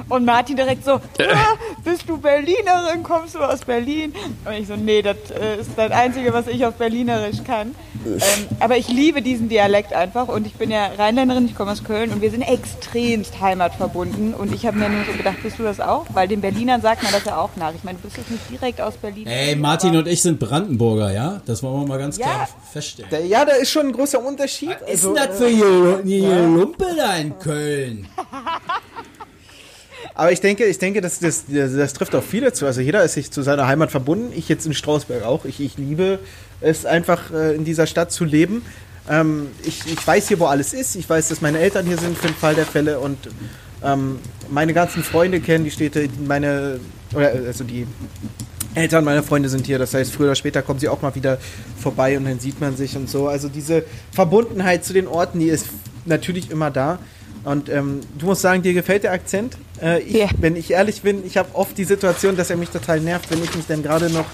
Und 0.09 0.25
Martin 0.25 0.55
direkt 0.55 0.83
so, 0.85 0.91
ja, 1.19 1.47
bist 1.83 2.03
du 2.07 2.17
Berlinerin, 2.17 3.03
kommst 3.03 3.35
du 3.35 3.39
aus 3.39 3.59
Berlin? 3.65 4.13
Und 4.45 4.53
ich 4.53 4.67
so, 4.67 4.75
nee, 4.75 5.01
das 5.01 5.17
äh, 5.31 5.59
ist 5.61 5.71
das 5.75 5.91
Einzige, 5.91 6.33
was 6.33 6.47
ich 6.47 6.65
auf 6.65 6.75
Berlinerisch 6.75 7.43
kann. 7.45 7.75
Ähm, 8.05 8.19
aber 8.59 8.77
ich 8.77 8.87
liebe 8.87 9.21
diesen 9.21 9.49
Dialekt 9.49 9.91
einfach 9.93 10.27
und 10.29 10.47
ich 10.47 10.53
bin 10.53 10.71
ja 10.71 10.87
Rheinländerin, 10.97 11.45
ich 11.45 11.55
komme 11.55 11.71
aus 11.71 11.83
Köln 11.83 12.11
und 12.11 12.21
wir 12.21 12.31
sind 12.31 12.41
extremst 12.41 13.39
heimatverbunden. 13.41 14.33
Und 14.33 14.53
ich 14.53 14.65
habe 14.65 14.77
mir 14.77 14.87
nur 14.89 15.03
so 15.05 15.11
gedacht, 15.11 15.37
bist 15.43 15.59
du 15.59 15.63
das 15.63 15.79
auch? 15.79 16.05
Weil 16.13 16.27
den 16.27 16.39
Berlinern 16.41 16.81
sagt 16.81 17.03
man 17.03 17.11
das 17.11 17.25
ja 17.25 17.37
auch 17.37 17.49
nach. 17.57 17.73
Ich 17.75 17.83
meine, 17.83 17.97
du 17.97 18.03
bist 18.03 18.17
jetzt 18.17 18.31
nicht 18.31 18.49
direkt 18.49 18.79
aus 18.79 18.95
Berlin. 18.95 19.25
Hey, 19.27 19.55
Martin 19.55 19.95
und 19.97 20.07
ich 20.07 20.21
sind 20.21 20.39
Brandenburger, 20.39 21.11
ja? 21.11 21.41
Das 21.45 21.61
wollen 21.63 21.81
wir 21.81 21.87
mal 21.87 21.99
ganz 21.99 22.17
Ja. 22.17 22.25
klar 22.27 22.49
feststellen. 22.71 23.27
Ja, 23.27 23.43
da 23.45 23.53
ist 23.53 23.71
schon 23.71 23.87
ein 23.87 23.91
großer 23.93 24.23
Unterschied. 24.23 24.69
Was 24.69 24.89
ist 24.89 25.05
Also, 25.05 25.13
denn 25.13 25.27
das 25.27 25.37
für 25.37 25.49
eine 26.15 26.47
Lumpe 26.47 26.85
da 26.95 27.15
in 27.17 27.37
Köln? 27.39 28.07
Aber 30.15 30.31
ich 30.31 30.41
denke, 30.41 30.65
ich 30.65 30.79
denke, 30.79 30.99
das, 31.01 31.19
das, 31.19 31.43
das, 31.47 31.73
das 31.73 31.93
trifft 31.93 32.15
auch 32.15 32.23
viele 32.23 32.51
zu. 32.51 32.65
Also 32.65 32.81
jeder 32.81 33.03
ist 33.03 33.13
sich 33.13 33.29
zu 33.29 33.43
seiner 33.43 33.67
Heimat 33.67 33.91
verbunden. 33.91 34.33
Ich 34.35 34.49
jetzt 34.49 34.65
in 34.65 34.73
Strausberg 34.73 35.23
auch. 35.23 35.45
Ich, 35.45 35.59
ich 35.59 35.77
liebe 35.77 36.17
es 36.59 36.87
einfach, 36.87 37.31
äh, 37.31 37.55
in 37.55 37.65
dieser 37.65 37.85
Stadt 37.85 38.11
zu 38.11 38.25
leben. 38.25 38.63
Ähm, 39.09 39.47
ich, 39.63 39.81
ich 39.85 40.07
weiß 40.07 40.27
hier, 40.27 40.39
wo 40.39 40.45
alles 40.45 40.73
ist. 40.73 40.95
Ich 40.95 41.07
weiß, 41.07 41.29
dass 41.29 41.41
meine 41.41 41.59
Eltern 41.59 41.85
hier 41.85 41.99
sind 41.99 42.17
für 42.17 42.27
den 42.27 42.35
Fall 42.35 42.55
der 42.55 42.65
Fälle 42.65 42.99
und 42.99 43.17
ähm, 43.83 44.17
meine 44.49 44.73
ganzen 44.73 45.03
Freunde 45.03 45.39
kennen 45.39 45.65
die 45.65 45.71
Städte. 45.71 46.09
Meine, 46.25 46.79
oder, 47.13 47.29
also 47.29 47.63
die 47.63 47.85
Eltern 48.73 49.03
meiner 49.03 49.23
Freunde 49.23 49.49
sind 49.49 49.65
hier. 49.65 49.77
Das 49.77 49.93
heißt, 49.93 50.11
früher 50.11 50.27
oder 50.27 50.35
später 50.35 50.61
kommen 50.61 50.79
sie 50.79 50.89
auch 50.89 51.01
mal 51.01 51.13
wieder 51.15 51.37
vorbei 51.79 52.17
und 52.17 52.25
dann 52.25 52.39
sieht 52.39 52.59
man 52.59 52.75
sich 52.75 52.95
und 52.95 53.09
so. 53.09 53.27
Also 53.27 53.49
diese 53.49 53.83
Verbundenheit 54.11 54.83
zu 54.83 54.93
den 54.93 55.07
Orten, 55.07 55.39
die 55.39 55.49
ist 55.49 55.67
natürlich 56.07 56.49
immer 56.51 56.71
da. 56.71 56.99
Und 57.43 57.69
ähm, 57.69 58.01
du 58.17 58.25
musst 58.25 58.41
sagen, 58.41 58.61
dir 58.61 58.73
gefällt 58.73 59.03
der 59.03 59.11
Akzent. 59.13 59.57
Äh, 59.81 60.01
ich, 60.01 60.15
Ja. 60.15 60.27
Wenn 60.37 60.55
ich 60.55 60.71
ehrlich 60.71 61.01
bin, 61.01 61.25
ich 61.25 61.37
habe 61.37 61.49
oft 61.53 61.77
die 61.77 61.85
Situation, 61.85 62.35
dass 62.35 62.49
er 62.49 62.57
mich 62.57 62.69
total 62.69 62.99
nervt, 62.99 63.29
wenn 63.31 63.43
ich 63.43 63.55
mich 63.55 63.65
dann 63.67 63.83
gerade 63.83 64.09
noch 64.09 64.25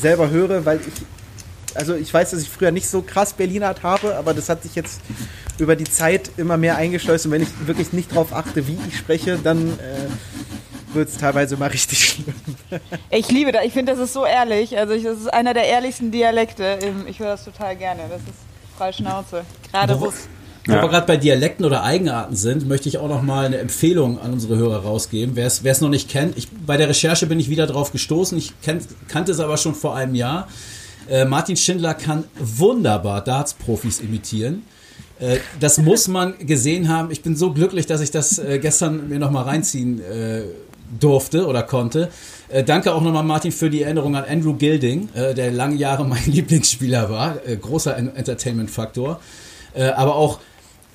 selber 0.00 0.30
höre, 0.30 0.64
weil 0.64 0.80
ich, 0.80 1.76
also 1.76 1.94
ich 1.94 2.12
weiß, 2.12 2.30
dass 2.30 2.40
ich 2.40 2.48
früher 2.48 2.70
nicht 2.70 2.88
so 2.88 3.02
krass 3.02 3.34
Berlinert 3.34 3.82
habe, 3.82 4.16
aber 4.16 4.32
das 4.32 4.48
hat 4.48 4.62
sich 4.62 4.74
jetzt 4.74 5.00
über 5.58 5.76
die 5.76 5.84
Zeit 5.84 6.30
immer 6.36 6.56
mehr 6.56 6.76
eingeschleust 6.76 7.26
und 7.26 7.32
wenn 7.32 7.42
ich 7.42 7.48
wirklich 7.66 7.92
nicht 7.92 8.14
drauf 8.14 8.32
achte, 8.32 8.66
wie 8.66 8.78
ich 8.88 8.96
spreche, 8.96 9.38
dann 9.42 9.68
äh, 9.78 10.94
wird 10.94 11.08
es 11.10 11.18
teilweise 11.18 11.56
mal 11.56 11.68
richtig 11.68 12.04
schlimm. 12.06 12.34
Ich 13.10 13.30
liebe 13.30 13.52
das. 13.52 13.64
Ich 13.64 13.72
finde, 13.72 13.92
das 13.92 14.00
ist 14.00 14.12
so 14.14 14.24
ehrlich. 14.24 14.76
Also 14.78 14.94
ich, 14.94 15.04
das 15.04 15.18
ist 15.18 15.28
einer 15.28 15.52
der 15.54 15.64
ehrlichsten 15.64 16.10
Dialekte. 16.10 16.78
Ähm, 16.80 17.04
Ich 17.06 17.18
höre 17.18 17.28
das 17.28 17.44
total 17.44 17.76
gerne. 17.76 18.02
Das 18.08 18.20
ist 18.20 18.38
frei 18.76 18.92
Schnauze. 18.92 19.44
Gerade 19.70 19.94
Russ. 19.94 20.28
Ja. 20.74 20.82
wir 20.82 20.88
gerade 20.88 21.06
bei 21.06 21.16
Dialekten 21.16 21.64
oder 21.64 21.82
Eigenarten 21.84 22.34
sind, 22.36 22.66
möchte 22.66 22.88
ich 22.88 22.98
auch 22.98 23.08
noch 23.08 23.22
mal 23.22 23.46
eine 23.46 23.58
Empfehlung 23.58 24.18
an 24.18 24.32
unsere 24.32 24.56
Hörer 24.56 24.82
rausgeben. 24.82 25.36
Wer 25.36 25.46
es 25.46 25.80
noch 25.80 25.88
nicht 25.88 26.08
kennt, 26.08 26.36
ich, 26.36 26.48
bei 26.66 26.76
der 26.76 26.88
Recherche 26.88 27.26
bin 27.26 27.38
ich 27.38 27.48
wieder 27.50 27.66
drauf 27.66 27.92
gestoßen. 27.92 28.36
Ich 28.38 28.52
kennt, 28.62 28.84
kannte 29.08 29.32
es 29.32 29.40
aber 29.40 29.56
schon 29.56 29.74
vor 29.74 29.94
einem 29.96 30.14
Jahr. 30.14 30.48
Äh, 31.08 31.24
Martin 31.24 31.56
Schindler 31.56 31.94
kann 31.94 32.24
wunderbar 32.38 33.22
Darts-Profis 33.22 34.00
imitieren. 34.00 34.62
Äh, 35.20 35.38
das 35.60 35.78
muss 35.90 36.08
man 36.08 36.34
gesehen 36.38 36.88
haben. 36.88 37.10
Ich 37.12 37.22
bin 37.22 37.36
so 37.36 37.52
glücklich, 37.52 37.86
dass 37.86 38.00
ich 38.00 38.10
das 38.10 38.38
äh, 38.38 38.58
gestern 38.58 39.08
mir 39.08 39.18
noch 39.20 39.30
mal 39.30 39.42
reinziehen 39.42 40.00
äh, 40.00 40.42
durfte 40.98 41.46
oder 41.46 41.62
konnte. 41.62 42.08
Äh, 42.48 42.64
danke 42.64 42.92
auch 42.92 43.02
nochmal, 43.02 43.22
Martin, 43.24 43.52
für 43.52 43.70
die 43.70 43.82
Erinnerung 43.82 44.16
an 44.16 44.24
Andrew 44.28 44.54
Gilding, 44.54 45.08
äh, 45.14 45.34
der 45.34 45.52
lange 45.52 45.76
Jahre 45.76 46.04
mein 46.04 46.22
Lieblingsspieler 46.26 47.08
war. 47.08 47.36
Äh, 47.46 47.56
großer 47.56 47.96
En- 47.96 48.14
Entertainment-Faktor. 48.16 49.20
Äh, 49.74 49.88
aber 49.90 50.16
auch 50.16 50.40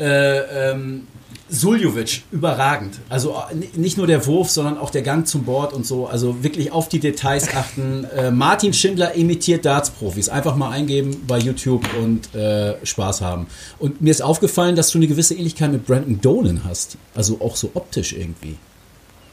äh, 0.02 0.72
ähm, 0.72 1.07
Suljovic, 1.49 2.23
überragend. 2.32 2.99
Also 3.10 3.36
äh, 3.52 3.78
nicht 3.78 3.98
nur 3.98 4.07
der 4.07 4.26
Wurf, 4.26 4.49
sondern 4.49 4.78
auch 4.78 4.90
der 4.90 5.02
Gang 5.02 5.28
zum 5.28 5.44
Board 5.44 5.73
und 5.73 5.86
so. 5.86 6.07
Also 6.07 6.44
wirklich 6.44 6.72
auf 6.72 6.88
die 6.88 6.99
Details 6.99 7.53
achten. 7.53 8.06
Äh, 8.15 8.32
Martin 8.32 8.73
Schindler 8.73 9.14
imitiert 9.15 9.65
Darts-Profis. 9.65 10.30
Einfach 10.30 10.56
mal 10.56 10.72
eingeben 10.72 11.23
bei 11.28 11.38
YouTube 11.40 11.86
und 12.02 12.34
äh, 12.34 12.76
Spaß 12.86 13.22
haben. 13.22 13.48
Und 13.80 14.02
mir 14.02 14.11
ist 14.11 14.22
aufgefallen, 14.22 14.76
dass 14.76 14.91
du 14.91 14.98
eine 14.98 15.07
gewisse 15.07 15.36
Ähnlichkeit 15.36 15.72
mit 15.72 15.86
Brandon 15.86 16.19
Dolan 16.22 16.64
hast. 16.64 16.98
Also 17.15 17.41
auch 17.41 17.56
so 17.56 17.72
optisch 17.73 18.14
irgendwie. 18.14 18.57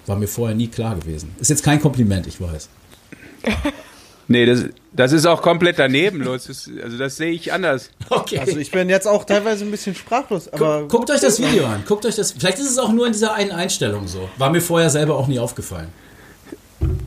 War 0.06 0.16
mir 0.16 0.28
vorher 0.28 0.56
nie 0.56 0.68
klar 0.68 0.96
gewesen. 0.96 1.30
Ist 1.40 1.50
jetzt 1.50 1.62
kein 1.62 1.80
Kompliment, 1.80 2.26
ich 2.26 2.40
weiß. 2.40 2.68
Nee, 4.30 4.44
das, 4.44 4.64
das 4.98 5.12
ist 5.12 5.26
auch 5.26 5.42
komplett 5.42 5.78
daneben 5.78 6.20
los. 6.22 6.46
Das, 6.48 6.68
also 6.82 6.98
das 6.98 7.16
sehe 7.16 7.30
ich 7.30 7.52
anders. 7.52 7.90
Okay. 8.10 8.40
Also 8.40 8.56
ich 8.58 8.72
bin 8.72 8.88
jetzt 8.88 9.06
auch 9.06 9.24
teilweise 9.24 9.64
ein 9.64 9.70
bisschen 9.70 9.94
sprachlos. 9.94 10.52
Aber 10.52 10.80
Guckt, 10.80 10.90
guckt 10.90 11.10
euch 11.12 11.20
das 11.20 11.38
Video 11.40 11.66
an. 11.66 11.84
Guckt 11.86 12.04
euch 12.04 12.16
das. 12.16 12.32
Vielleicht 12.32 12.58
ist 12.58 12.68
es 12.68 12.78
auch 12.78 12.90
nur 12.90 13.06
in 13.06 13.12
dieser 13.12 13.32
einen 13.34 13.52
Einstellung 13.52 14.08
so. 14.08 14.28
War 14.38 14.50
mir 14.50 14.60
vorher 14.60 14.90
selber 14.90 15.14
auch 15.14 15.28
nie 15.28 15.38
aufgefallen. 15.38 15.86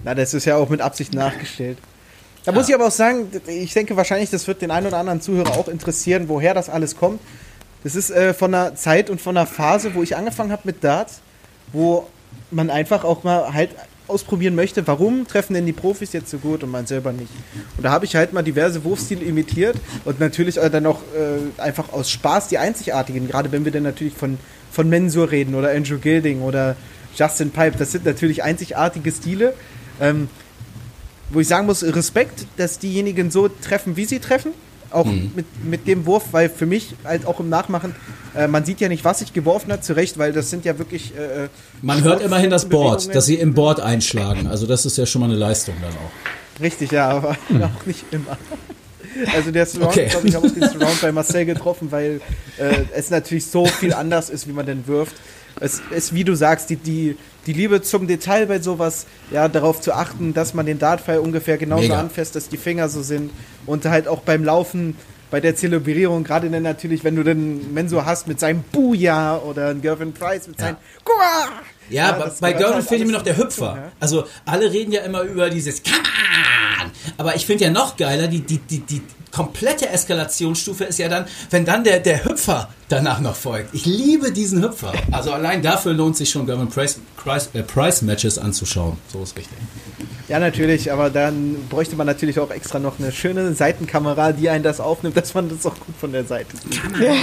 Na, 0.05 0.15
das 0.15 0.33
ist 0.33 0.45
ja 0.45 0.55
auch 0.55 0.69
mit 0.69 0.79
Absicht 0.79 1.13
nachgestellt. 1.13 1.79
Da 2.45 2.53
ja. 2.53 2.57
muss 2.57 2.69
ich 2.69 2.75
aber 2.75 2.87
auch 2.87 2.91
sagen, 2.91 3.29
ich 3.45 3.73
denke 3.73 3.97
wahrscheinlich, 3.97 4.29
das 4.29 4.47
wird 4.47 4.61
den 4.61 4.71
einen 4.71 4.87
oder 4.87 4.97
anderen 4.97 5.19
Zuhörer 5.19 5.51
auch 5.57 5.67
interessieren, 5.67 6.29
woher 6.29 6.53
das 6.53 6.69
alles 6.69 6.95
kommt. 6.95 7.19
Das 7.83 7.95
ist 7.95 8.09
äh, 8.09 8.33
von 8.33 8.55
einer 8.55 8.73
Zeit 8.73 9.09
und 9.09 9.19
von 9.19 9.35
einer 9.35 9.47
Phase, 9.47 9.95
wo 9.95 10.01
ich 10.01 10.15
angefangen 10.15 10.53
habe 10.53 10.61
mit 10.63 10.81
Darts, 10.81 11.19
wo 11.73 12.07
man 12.51 12.69
einfach 12.69 13.03
auch 13.03 13.25
mal 13.25 13.53
halt 13.53 13.71
ausprobieren 14.11 14.55
möchte, 14.55 14.85
warum 14.87 15.27
treffen 15.27 15.53
denn 15.53 15.65
die 15.65 15.73
Profis 15.73 16.13
jetzt 16.13 16.29
so 16.29 16.37
gut 16.37 16.63
und 16.63 16.69
man 16.69 16.85
selber 16.85 17.11
nicht. 17.11 17.31
Und 17.77 17.83
da 17.83 17.91
habe 17.91 18.05
ich 18.05 18.15
halt 18.15 18.33
mal 18.33 18.43
diverse 18.43 18.83
Wurfstile 18.83 19.23
imitiert 19.23 19.77
und 20.05 20.19
natürlich 20.19 20.55
dann 20.55 20.85
auch 20.85 21.01
äh, 21.15 21.61
einfach 21.61 21.91
aus 21.93 22.11
Spaß 22.11 22.49
die 22.49 22.57
einzigartigen, 22.57 23.27
gerade 23.27 23.51
wenn 23.51 23.65
wir 23.65 23.71
dann 23.71 23.83
natürlich 23.83 24.13
von, 24.13 24.37
von 24.71 24.89
Mensur 24.89 25.31
reden 25.31 25.55
oder 25.55 25.71
Andrew 25.71 25.97
Gilding 25.97 26.41
oder 26.41 26.75
Justin 27.15 27.51
Pipe, 27.51 27.77
das 27.77 27.91
sind 27.91 28.05
natürlich 28.05 28.43
einzigartige 28.43 29.11
Stile. 29.11 29.53
Ähm, 29.99 30.29
wo 31.33 31.39
ich 31.39 31.47
sagen 31.47 31.65
muss, 31.65 31.83
Respekt, 31.83 32.45
dass 32.57 32.77
diejenigen 32.79 33.31
so 33.31 33.47
treffen, 33.47 33.95
wie 33.95 34.03
sie 34.03 34.19
treffen 34.19 34.51
auch 34.91 35.05
mhm. 35.05 35.31
mit, 35.35 35.45
mit 35.63 35.87
dem 35.87 36.05
Wurf, 36.05 36.25
weil 36.31 36.49
für 36.49 36.65
mich 36.65 36.95
halt 37.03 37.25
auch 37.25 37.39
im 37.39 37.49
Nachmachen, 37.49 37.95
äh, 38.35 38.47
man 38.47 38.65
sieht 38.65 38.79
ja 38.79 38.89
nicht, 38.89 39.03
was 39.03 39.21
ich 39.21 39.33
geworfen 39.33 39.71
hat, 39.71 39.83
zurecht, 39.83 40.17
weil 40.17 40.33
das 40.33 40.49
sind 40.49 40.65
ja 40.65 40.77
wirklich. 40.77 41.13
Äh, 41.15 41.49
man 41.81 42.03
hört 42.03 42.21
immerhin 42.21 42.49
das 42.49 42.67
Board, 42.67 43.13
dass 43.13 43.25
sie 43.25 43.35
im 43.35 43.53
Board 43.53 43.79
einschlagen. 43.79 44.47
Also 44.47 44.67
das 44.67 44.85
ist 44.85 44.97
ja 44.97 45.05
schon 45.05 45.21
mal 45.21 45.27
eine 45.27 45.37
Leistung 45.37 45.75
dann 45.81 45.91
auch. 45.91 46.61
Richtig, 46.61 46.91
ja, 46.91 47.09
aber 47.09 47.37
mhm. 47.49 47.63
auch 47.63 47.85
nicht 47.85 48.05
immer. 48.11 48.37
Also 49.33 49.51
der 49.51 49.65
Surround, 49.65 49.91
okay. 49.91 50.05
ich 50.05 50.11
glaube, 50.11 50.27
ich 50.27 50.35
habe 50.35 50.47
auch 50.47 50.51
den 50.51 50.69
Surround 50.79 51.01
bei 51.01 51.11
Marcel 51.11 51.45
getroffen, 51.45 51.91
weil 51.91 52.21
äh, 52.57 52.83
es 52.95 53.09
natürlich 53.09 53.45
so 53.45 53.65
viel 53.65 53.93
anders 53.93 54.29
ist, 54.29 54.47
wie 54.47 54.53
man 54.53 54.65
denn 54.65 54.87
wirft. 54.87 55.15
Es 55.61 55.81
ist, 55.91 56.13
wie 56.13 56.23
du 56.23 56.35
sagst, 56.35 56.69
die, 56.71 56.75
die, 56.75 57.17
die 57.45 57.53
Liebe 57.53 57.81
zum 57.81 58.07
Detail 58.07 58.47
bei 58.47 58.59
sowas, 58.59 59.05
ja, 59.29 59.47
darauf 59.47 59.79
zu 59.79 59.93
achten, 59.93 60.33
dass 60.33 60.53
man 60.53 60.65
den 60.65 60.79
Dartpfeil 60.79 61.19
ungefähr 61.19 61.57
genauso 61.57 61.83
Mega. 61.83 61.99
anfasst, 61.99 62.35
dass 62.35 62.49
die 62.49 62.57
Finger 62.57 62.89
so 62.89 63.03
sind 63.03 63.31
und 63.67 63.85
halt 63.85 64.07
auch 64.07 64.21
beim 64.21 64.43
Laufen, 64.43 64.97
bei 65.29 65.39
der 65.39 65.55
Zelebrierung, 65.55 66.25
gerade 66.25 66.49
dann 66.49 66.63
natürlich, 66.63 67.05
wenn 67.05 67.15
du 67.15 67.23
den 67.23 67.73
Menso 67.73 68.05
hast 68.05 68.27
mit 68.27 68.39
seinem 68.39 68.63
Booyah 68.63 69.37
oder 69.37 69.69
einen 69.69 69.81
Gervin 69.81 70.11
Price 70.11 70.47
mit 70.47 70.59
ja. 70.59 70.65
seinem 70.65 70.77
Guah! 71.05 71.49
Ja, 71.91 72.17
ja 72.17 72.31
bei 72.39 72.53
Gervin 72.53 72.75
halt 72.75 72.87
fehlt 72.87 73.05
mir 73.05 73.13
noch 73.13 73.21
der 73.21 73.37
Hüpfer. 73.37 73.73
Tun, 73.73 73.83
ja? 73.83 73.91
Also 73.99 74.25
alle 74.45 74.71
reden 74.71 74.91
ja 74.91 75.01
immer 75.01 75.21
über 75.21 75.49
dieses 75.49 75.83
Come 75.83 75.97
on! 75.97 76.91
Aber 77.17 77.35
ich 77.35 77.45
finde 77.45 77.65
ja 77.65 77.69
noch 77.69 77.97
geiler, 77.97 78.27
die, 78.27 78.41
die, 78.41 78.57
die, 78.57 78.79
die 78.79 79.01
komplette 79.31 79.89
Eskalationsstufe 79.89 80.83
ist 80.83 80.99
ja 80.99 81.07
dann, 81.07 81.25
wenn 81.49 81.65
dann 81.65 81.83
der, 81.83 81.99
der 81.99 82.25
Hüpfer 82.25 82.69
danach 82.89 83.19
noch 83.19 83.35
folgt. 83.35 83.73
Ich 83.73 83.85
liebe 83.85 84.31
diesen 84.31 84.61
Hüpfer. 84.61 84.91
Also 85.11 85.31
allein 85.31 85.61
dafür 85.61 85.93
lohnt 85.93 86.17
sich 86.17 86.29
schon 86.29 86.45
Price, 86.69 86.99
Price, 87.17 87.49
äh, 87.53 87.63
Price 87.63 88.01
Matches 88.01 88.37
anzuschauen. 88.37 88.97
So 89.11 89.23
ist 89.23 89.37
richtig. 89.37 89.57
Ja, 90.27 90.39
natürlich, 90.39 90.91
aber 90.91 91.09
dann 91.09 91.55
bräuchte 91.69 91.95
man 91.95 92.07
natürlich 92.07 92.39
auch 92.39 92.51
extra 92.51 92.79
noch 92.79 92.99
eine 92.99 93.11
schöne 93.11 93.53
Seitenkamera, 93.53 94.31
die 94.31 94.49
einen 94.49 94.63
das 94.63 94.79
aufnimmt, 94.79 95.17
dass 95.17 95.33
man 95.33 95.49
das 95.49 95.65
auch 95.65 95.75
gut 95.75 95.95
von 95.99 96.11
der 96.11 96.25
Seite 96.25 96.55
sieht. 96.57 96.81
Ja. 97.01 97.13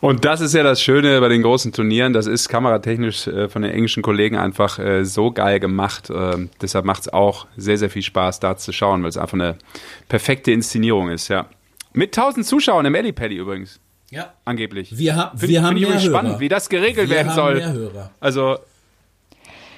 Und 0.00 0.24
das 0.24 0.40
ist 0.40 0.54
ja 0.54 0.62
das 0.62 0.80
Schöne 0.80 1.20
bei 1.20 1.28
den 1.28 1.42
großen 1.42 1.72
Turnieren. 1.72 2.12
Das 2.12 2.26
ist 2.26 2.48
kameratechnisch 2.48 3.26
äh, 3.26 3.48
von 3.48 3.62
den 3.62 3.72
englischen 3.72 4.02
Kollegen 4.02 4.36
einfach 4.36 4.78
äh, 4.78 5.04
so 5.04 5.32
geil 5.32 5.58
gemacht. 5.58 6.08
Äh, 6.10 6.48
deshalb 6.62 6.84
macht 6.84 7.02
es 7.02 7.12
auch 7.12 7.46
sehr, 7.56 7.78
sehr 7.78 7.90
viel 7.90 8.02
Spaß, 8.02 8.38
da 8.40 8.56
zu 8.56 8.72
schauen, 8.72 9.02
weil 9.02 9.08
es 9.08 9.16
einfach 9.16 9.34
eine 9.34 9.56
perfekte 10.08 10.52
Inszenierung 10.52 11.10
ist, 11.10 11.28
ja. 11.28 11.46
Mit 11.92 12.16
1000 12.16 12.46
Zuschauern 12.46 12.86
im 12.86 13.14
Paddy 13.14 13.36
übrigens. 13.36 13.80
Ja. 14.10 14.32
Angeblich. 14.44 14.96
Wir, 14.96 15.16
ha 15.16 15.32
find, 15.36 15.50
wir 15.50 15.62
haben 15.62 15.76
find 15.76 15.90
mehr 15.90 16.00
spannend, 16.00 16.32
Hörer. 16.32 16.40
wie 16.40 16.48
das 16.48 16.68
geregelt 16.68 17.10
wir 17.10 17.16
werden 17.16 17.32
soll. 17.32 18.00
Also 18.20 18.58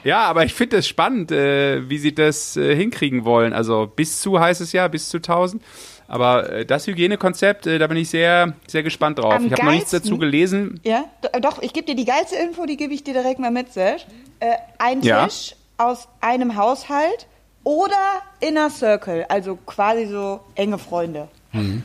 ja, 0.04 0.24
aber 0.24 0.44
ich 0.44 0.54
finde 0.54 0.78
es 0.78 0.88
spannend, 0.88 1.30
äh, 1.30 1.88
wie 1.88 1.98
sie 1.98 2.14
das 2.14 2.54
hinkriegen 2.54 3.24
wollen. 3.24 3.52
Also 3.52 3.90
bis 3.94 4.20
zu 4.20 4.38
heißt 4.38 4.60
es 4.60 4.72
ja, 4.72 4.86
bis 4.88 5.08
zu 5.08 5.18
1000. 5.18 5.62
Aber 6.10 6.52
äh, 6.52 6.66
das 6.66 6.88
Hygienekonzept, 6.88 7.68
äh, 7.68 7.78
da 7.78 7.86
bin 7.86 7.96
ich 7.96 8.10
sehr, 8.10 8.54
sehr 8.66 8.82
gespannt 8.82 9.20
drauf. 9.20 9.32
Am 9.32 9.46
ich 9.46 9.52
habe 9.52 9.64
noch 9.64 9.72
nichts 9.72 9.92
dazu 9.92 10.18
gelesen. 10.18 10.80
Ja, 10.82 11.04
doch, 11.40 11.62
ich 11.62 11.72
gebe 11.72 11.86
dir 11.86 11.94
die 11.94 12.04
geilste 12.04 12.34
Info, 12.34 12.66
die 12.66 12.76
gebe 12.76 12.92
ich 12.92 13.04
dir 13.04 13.14
direkt 13.14 13.38
mal 13.38 13.52
mit, 13.52 13.72
Sesh. 13.72 14.06
Äh, 14.40 14.54
ein 14.78 15.02
ja. 15.02 15.24
Tisch 15.24 15.54
aus 15.78 16.08
einem 16.20 16.56
Haushalt 16.56 17.28
oder 17.62 17.94
Inner 18.40 18.70
Circle, 18.70 19.24
also 19.28 19.54
quasi 19.54 20.06
so 20.06 20.40
enge 20.56 20.78
Freunde. 20.78 21.28
Mhm. 21.52 21.84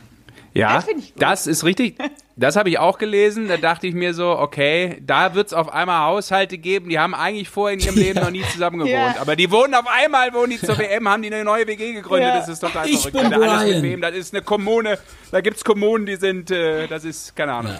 Ja, 0.54 0.82
das, 0.82 1.12
das 1.14 1.46
ist 1.46 1.64
richtig. 1.64 1.96
Das 2.38 2.54
habe 2.56 2.68
ich 2.68 2.78
auch 2.78 2.98
gelesen. 2.98 3.48
Da 3.48 3.56
dachte 3.56 3.86
ich 3.86 3.94
mir 3.94 4.12
so, 4.12 4.38
okay, 4.38 4.98
da 5.00 5.34
wird 5.34 5.46
es 5.46 5.52
auf 5.54 5.72
einmal 5.72 6.06
Haushalte 6.06 6.58
geben, 6.58 6.90
die 6.90 6.98
haben 6.98 7.14
eigentlich 7.14 7.48
vorher 7.48 7.78
in 7.78 7.84
ihrem 7.84 7.94
Leben 7.96 8.18
ja. 8.18 8.24
noch 8.24 8.30
nie 8.30 8.42
zusammen 8.52 8.78
gewohnt. 8.78 8.92
Ja. 8.92 9.16
Aber 9.20 9.36
die 9.36 9.50
wohnen 9.50 9.74
auf 9.74 9.86
einmal, 9.86 10.34
wohnen 10.34 10.50
die 10.50 10.60
zur 10.60 10.76
WM, 10.78 11.08
haben 11.08 11.22
die 11.22 11.32
eine 11.32 11.44
neue 11.44 11.66
WG 11.66 11.94
gegründet. 11.94 12.28
Ja. 12.28 12.38
Das 12.38 12.48
ist 12.48 12.60
total 12.60 12.86
ich 12.88 13.00
verrückt. 13.00 13.30
Bin 13.30 13.42
Alles 13.42 13.74
mit 13.74 13.82
wem. 13.82 14.00
Das 14.02 14.14
ist 14.14 14.34
eine 14.34 14.42
Kommune. 14.42 14.98
Da 15.30 15.40
gibt 15.40 15.56
es 15.56 15.64
Kommunen, 15.64 16.04
die 16.04 16.16
sind, 16.16 16.50
äh, 16.50 16.86
das 16.86 17.04
ist, 17.04 17.34
keine 17.34 17.54
Ahnung. 17.54 17.76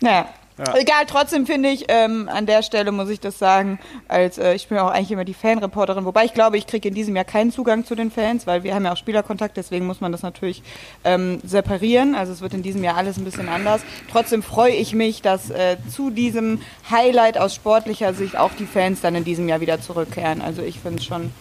Ja. 0.00 0.28
Ja. 0.58 0.74
Egal, 0.74 1.04
trotzdem 1.06 1.44
finde 1.44 1.68
ich, 1.68 1.84
ähm, 1.88 2.30
an 2.32 2.46
der 2.46 2.62
Stelle 2.62 2.90
muss 2.90 3.10
ich 3.10 3.20
das 3.20 3.38
sagen, 3.38 3.78
als 4.08 4.38
äh, 4.38 4.54
ich 4.54 4.68
bin 4.68 4.78
auch 4.78 4.90
eigentlich 4.90 5.10
immer 5.10 5.26
die 5.26 5.34
Fanreporterin, 5.34 6.06
wobei 6.06 6.24
ich 6.24 6.32
glaube, 6.32 6.56
ich 6.56 6.66
kriege 6.66 6.88
in 6.88 6.94
diesem 6.94 7.14
Jahr 7.14 7.26
keinen 7.26 7.52
Zugang 7.52 7.84
zu 7.84 7.94
den 7.94 8.10
Fans, 8.10 8.46
weil 8.46 8.62
wir 8.62 8.74
haben 8.74 8.84
ja 8.86 8.92
auch 8.92 8.96
Spielerkontakt, 8.96 9.58
deswegen 9.58 9.86
muss 9.86 10.00
man 10.00 10.12
das 10.12 10.22
natürlich 10.22 10.62
ähm, 11.04 11.40
separieren. 11.44 12.14
Also 12.14 12.32
es 12.32 12.40
wird 12.40 12.54
in 12.54 12.62
diesem 12.62 12.82
Jahr 12.82 12.96
alles 12.96 13.18
ein 13.18 13.24
bisschen 13.24 13.50
anders. 13.50 13.82
Trotzdem 14.10 14.42
freue 14.42 14.72
ich 14.72 14.94
mich, 14.94 15.20
dass 15.20 15.50
äh, 15.50 15.76
zu 15.94 16.08
diesem 16.10 16.62
Highlight 16.90 17.36
aus 17.36 17.54
sportlicher 17.54 18.14
Sicht 18.14 18.38
auch 18.38 18.52
die 18.58 18.66
Fans 18.66 19.02
dann 19.02 19.14
in 19.14 19.24
diesem 19.24 19.48
Jahr 19.48 19.60
wieder 19.60 19.82
zurückkehren. 19.82 20.40
Also 20.40 20.62
ich 20.62 20.80
finde 20.80 21.00
es 21.00 21.04
schon 21.04 21.32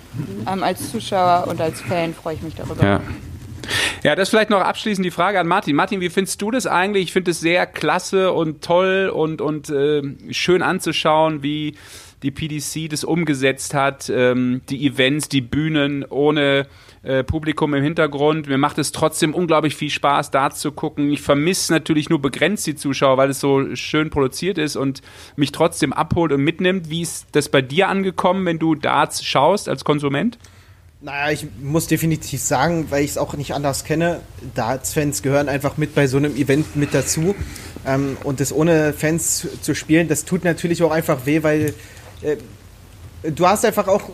ähm, 0.52 0.62
als 0.62 0.92
Zuschauer 0.92 1.48
und 1.48 1.62
als 1.62 1.80
Fan 1.80 2.14
freue 2.14 2.36
ich 2.36 2.42
mich 2.42 2.56
darüber. 2.56 2.84
Ja. 2.84 3.02
Ja, 4.04 4.16
das 4.16 4.30
vielleicht 4.30 4.50
noch 4.50 4.62
abschließend 4.62 5.06
die 5.06 5.12
Frage 5.12 5.40
an 5.40 5.48
Martin. 5.48 5.76
Martin, 5.76 6.02
wie 6.02 6.10
findest 6.10 6.42
du 6.42 6.52
das 6.52 6.68
eigentlich? 6.68 7.06
Ich 7.06 7.14
finde 7.14 7.32
es 7.32 7.40
sehr 7.40 7.66
klasse 7.66 8.32
und 8.32 8.64
toll 8.64 9.12
und, 9.14 9.42
und 9.42 9.70
äh, 9.70 10.02
schön 10.32 10.62
anzuschauen, 10.62 11.44
wie 11.44 11.76
die 12.24 12.32
PDC 12.32 12.90
das 12.90 13.04
umgesetzt 13.04 13.74
hat, 13.74 14.10
ähm, 14.10 14.62
die 14.70 14.88
Events, 14.88 15.30
die 15.30 15.42
Bühnen 15.42 16.04
ohne 16.06 16.68
äh, 17.04 17.24
Publikum 17.24 17.74
im 17.76 17.84
Hintergrund. 17.84 18.48
Mir 18.48 18.58
macht 18.58 18.80
es 18.80 18.92
trotzdem 18.92 19.36
unglaublich 19.36 19.76
viel 19.76 19.92
Spaß, 19.92 20.32
da 20.32 20.50
zu 20.50 20.72
gucken. 20.72 21.12
Ich 21.12 21.22
vermisse 21.22 21.72
natürlich 21.72 22.10
nur 22.10 22.20
begrenzt 22.20 22.66
die 22.66 22.76
Zuschauer, 22.76 23.18
weil 23.18 23.30
es 23.30 23.40
so 23.40 23.76
schön 23.76 24.10
produziert 24.10 24.58
ist 24.58 24.76
und 24.76 25.02
mich 25.36 25.52
trotzdem 25.52 25.94
abholt 25.94 26.32
und 26.32 26.42
mitnimmt. 26.44 26.90
Wie 26.90 27.02
ist 27.02 27.28
das 27.34 27.50
bei 27.50 27.62
dir 27.62 27.90
angekommen, 27.90 28.46
wenn 28.46 28.60
du 28.60 28.74
Darts 28.74 29.24
schaust 29.24 29.70
als 29.70 29.84
Konsument? 29.84 30.40
Naja, 31.02 31.32
ich 31.32 31.48
muss 31.62 31.88
definitiv 31.88 32.42
sagen, 32.42 32.88
weil 32.90 33.04
ich 33.04 33.12
es 33.12 33.18
auch 33.18 33.34
nicht 33.36 33.54
anders 33.54 33.84
kenne, 33.84 34.22
Darts-Fans 34.56 35.22
gehören 35.22 35.50
einfach 35.50 35.78
mit 35.78 35.94
bei 35.94 36.08
so 36.08 36.18
einem 36.18 36.36
Event 36.36 36.76
mit 36.76 36.94
dazu. 36.94 37.36
Ähm, 37.86 38.18
und 38.24 38.40
das 38.40 38.52
ohne 38.54 38.94
Fans 38.94 39.48
zu, 39.62 39.76
spielen, 39.76 40.08
das 40.08 40.26
tut 40.26 40.44
natürlich 40.44 40.82
auch 40.82 40.92
einfach 40.92 41.26
weh, 41.26 41.44
weil 41.44 41.74
äh, 42.22 42.38
du 43.30 43.46
hast 43.46 43.66
einfach 43.66 43.88
auch 43.88 44.10
äh, 44.10 44.14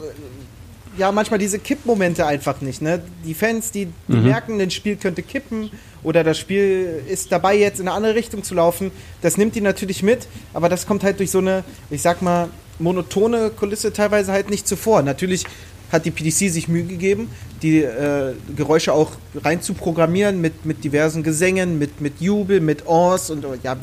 ja 0.97 1.11
manchmal 1.11 1.39
diese 1.39 1.59
Kippmomente 1.59 2.25
einfach 2.25 2.59
nicht. 2.61 2.81
Ne? 2.81 3.01
Die 3.23 3.33
Fans, 3.33 3.71
die, 3.71 3.87
die 4.07 4.13
mhm. 4.13 4.23
merken, 4.23 4.59
das 4.59 4.73
Spiel 4.73 4.97
könnte 4.97 5.21
kippen 5.23 5.71
oder 6.03 6.23
das 6.23 6.39
Spiel 6.39 7.03
ist 7.07 7.31
dabei, 7.31 7.57
jetzt 7.57 7.79
in 7.79 7.87
eine 7.87 7.95
andere 7.95 8.15
Richtung 8.15 8.43
zu 8.43 8.55
laufen, 8.55 8.91
das 9.21 9.37
nimmt 9.37 9.55
die 9.55 9.61
natürlich 9.61 10.03
mit, 10.03 10.27
aber 10.53 10.67
das 10.67 10.87
kommt 10.87 11.03
halt 11.03 11.19
durch 11.19 11.31
so 11.31 11.37
eine, 11.37 11.63
ich 11.89 12.01
sag 12.01 12.21
mal, 12.21 12.49
monotone 12.79 13.51
Kulisse 13.51 13.93
teilweise 13.93 14.31
halt 14.31 14.49
nicht 14.49 14.67
zuvor. 14.67 15.03
Natürlich 15.03 15.45
hat 15.91 16.05
die 16.05 16.11
PDC 16.11 16.51
sich 16.51 16.68
Mühe 16.68 16.84
gegeben, 16.84 17.30
die 17.61 17.84
äh, 17.84 18.34
Geräusche 18.55 18.93
auch 18.93 19.11
rein 19.35 19.61
zu 19.61 19.73
programmieren 19.73 20.41
mit, 20.41 20.65
mit 20.65 20.84
diversen 20.84 21.23
Gesängen, 21.23 21.77
mit, 21.80 22.01
mit 22.01 22.22
Jubel, 22.22 22.61
mit 22.61 22.88
Ors 22.88 23.30
und 23.30 23.45
ja, 23.63 23.77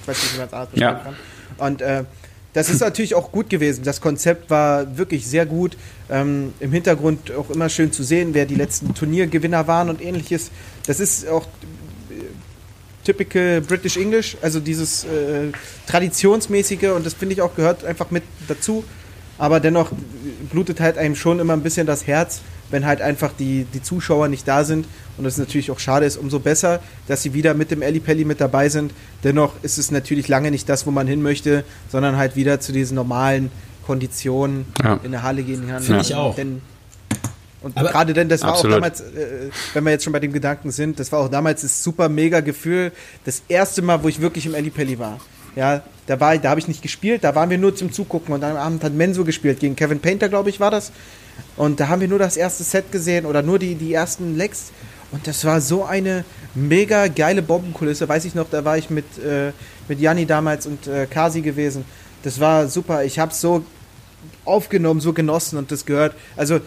ich 0.00 0.08
weiß 0.08 0.22
nicht, 0.22 0.34
wie 0.34 0.38
man 0.38 0.46
es 0.46 0.52
anders 0.52 0.80
ja. 0.80 0.94
kann. 0.94 1.16
Und 1.58 1.82
äh, 1.82 2.04
das 2.52 2.68
ist 2.68 2.80
natürlich 2.80 3.14
auch 3.14 3.30
gut 3.30 3.48
gewesen. 3.48 3.84
Das 3.84 4.00
Konzept 4.00 4.50
war 4.50 4.96
wirklich 4.98 5.26
sehr 5.26 5.46
gut. 5.46 5.76
Ähm, 6.08 6.52
Im 6.58 6.72
Hintergrund 6.72 7.30
auch 7.32 7.48
immer 7.50 7.68
schön 7.68 7.92
zu 7.92 8.02
sehen, 8.02 8.34
wer 8.34 8.44
die 8.44 8.56
letzten 8.56 8.92
Turniergewinner 8.94 9.68
waren 9.68 9.88
und 9.88 10.02
ähnliches. 10.02 10.50
Das 10.86 10.98
ist 10.98 11.28
auch 11.28 11.46
typical 13.04 13.60
British 13.60 13.96
English, 13.96 14.36
also 14.42 14.60
dieses 14.60 15.04
äh, 15.04 15.52
traditionsmäßige 15.86 16.90
und 16.94 17.06
das 17.06 17.14
finde 17.14 17.34
ich 17.34 17.42
auch 17.42 17.54
gehört 17.54 17.84
einfach 17.84 18.10
mit 18.10 18.22
dazu. 18.48 18.84
Aber 19.40 19.58
dennoch 19.58 19.90
blutet 20.52 20.80
halt 20.80 20.98
einem 20.98 21.16
schon 21.16 21.40
immer 21.40 21.54
ein 21.54 21.62
bisschen 21.62 21.86
das 21.86 22.06
Herz, 22.06 22.42
wenn 22.70 22.84
halt 22.86 23.00
einfach 23.00 23.32
die, 23.38 23.64
die 23.72 23.82
Zuschauer 23.82 24.28
nicht 24.28 24.46
da 24.46 24.64
sind. 24.64 24.86
Und 25.16 25.24
das 25.24 25.38
natürlich 25.38 25.70
auch 25.70 25.78
schade 25.80 26.04
ist, 26.06 26.16
umso 26.18 26.38
besser, 26.38 26.80
dass 27.08 27.22
sie 27.22 27.32
wieder 27.34 27.54
mit 27.54 27.70
dem 27.70 27.80
Elli 27.82 28.00
Pelli 28.00 28.24
mit 28.26 28.40
dabei 28.40 28.68
sind. 28.68 28.92
Dennoch 29.24 29.54
ist 29.62 29.78
es 29.78 29.90
natürlich 29.90 30.28
lange 30.28 30.50
nicht 30.50 30.68
das, 30.68 30.86
wo 30.86 30.90
man 30.90 31.06
hin 31.06 31.22
möchte, 31.22 31.64
sondern 31.90 32.16
halt 32.16 32.36
wieder 32.36 32.60
zu 32.60 32.70
diesen 32.72 32.94
normalen 32.94 33.50
Konditionen 33.86 34.66
Ja. 34.84 35.00
in 35.02 35.10
der 35.10 35.22
Halle 35.22 35.42
gehen 35.42 35.66
kann. 35.66 35.82
Finde 35.82 36.02
ich 36.02 36.14
auch. 36.14 36.36
Denn, 36.36 36.60
und 37.62 37.76
Aber- 37.76 37.88
gerade 37.90 38.12
denn, 38.12 38.28
das 38.28 38.42
war 38.42 38.50
Absolut. 38.50 38.76
auch 38.76 38.80
damals, 38.80 39.00
äh, 39.00 39.48
wenn 39.74 39.84
wir 39.84 39.90
jetzt 39.92 40.04
schon 40.04 40.12
bei 40.12 40.20
dem 40.20 40.32
Gedanken 40.32 40.70
sind, 40.70 41.00
das 41.00 41.10
war 41.12 41.20
auch 41.20 41.28
damals 41.28 41.62
das 41.62 41.82
super 41.82 42.08
mega 42.08 42.40
Gefühl. 42.40 42.92
Das 43.24 43.42
erste 43.48 43.82
Mal, 43.82 44.02
wo 44.02 44.08
ich 44.08 44.20
wirklich 44.20 44.46
im 44.46 44.54
Elli 44.54 44.70
Pelli 44.70 44.98
war. 44.98 45.18
Ja, 45.56 45.82
da 46.06 46.20
war 46.20 46.36
da 46.38 46.50
habe 46.50 46.60
ich 46.60 46.68
nicht 46.68 46.82
gespielt, 46.82 47.24
da 47.24 47.34
waren 47.34 47.50
wir 47.50 47.58
nur 47.58 47.74
zum 47.74 47.92
Zugucken 47.92 48.34
und 48.34 48.42
am 48.44 48.56
Abend 48.56 48.82
hat 48.84 48.92
Menso 48.92 49.24
gespielt, 49.24 49.60
gegen 49.60 49.76
Kevin 49.76 50.00
Painter, 50.00 50.28
glaube 50.28 50.50
ich, 50.50 50.60
war 50.60 50.70
das. 50.70 50.92
Und 51.56 51.80
da 51.80 51.88
haben 51.88 52.00
wir 52.00 52.08
nur 52.08 52.18
das 52.18 52.36
erste 52.36 52.64
Set 52.64 52.92
gesehen 52.92 53.26
oder 53.26 53.42
nur 53.42 53.58
die, 53.58 53.74
die 53.74 53.92
ersten 53.92 54.36
Lecks. 54.36 54.72
Und 55.12 55.26
das 55.26 55.44
war 55.44 55.60
so 55.60 55.84
eine 55.84 56.24
mega 56.54 57.08
geile 57.08 57.42
Bombenkulisse. 57.42 58.08
Weiß 58.08 58.24
ich 58.24 58.34
noch, 58.34 58.48
da 58.48 58.64
war 58.64 58.78
ich 58.78 58.90
mit, 58.90 59.04
äh, 59.18 59.52
mit 59.88 60.00
Janni 60.00 60.26
damals 60.26 60.66
und 60.66 60.86
äh, 60.86 61.06
Kasi 61.06 61.40
gewesen. 61.40 61.84
Das 62.22 62.38
war 62.38 62.68
super. 62.68 63.04
Ich 63.04 63.18
habe 63.18 63.34
so 63.34 63.64
aufgenommen, 64.44 65.00
so 65.00 65.12
genossen 65.12 65.58
und 65.58 65.72
das 65.72 65.84
gehört. 65.84 66.14
Also, 66.36 66.60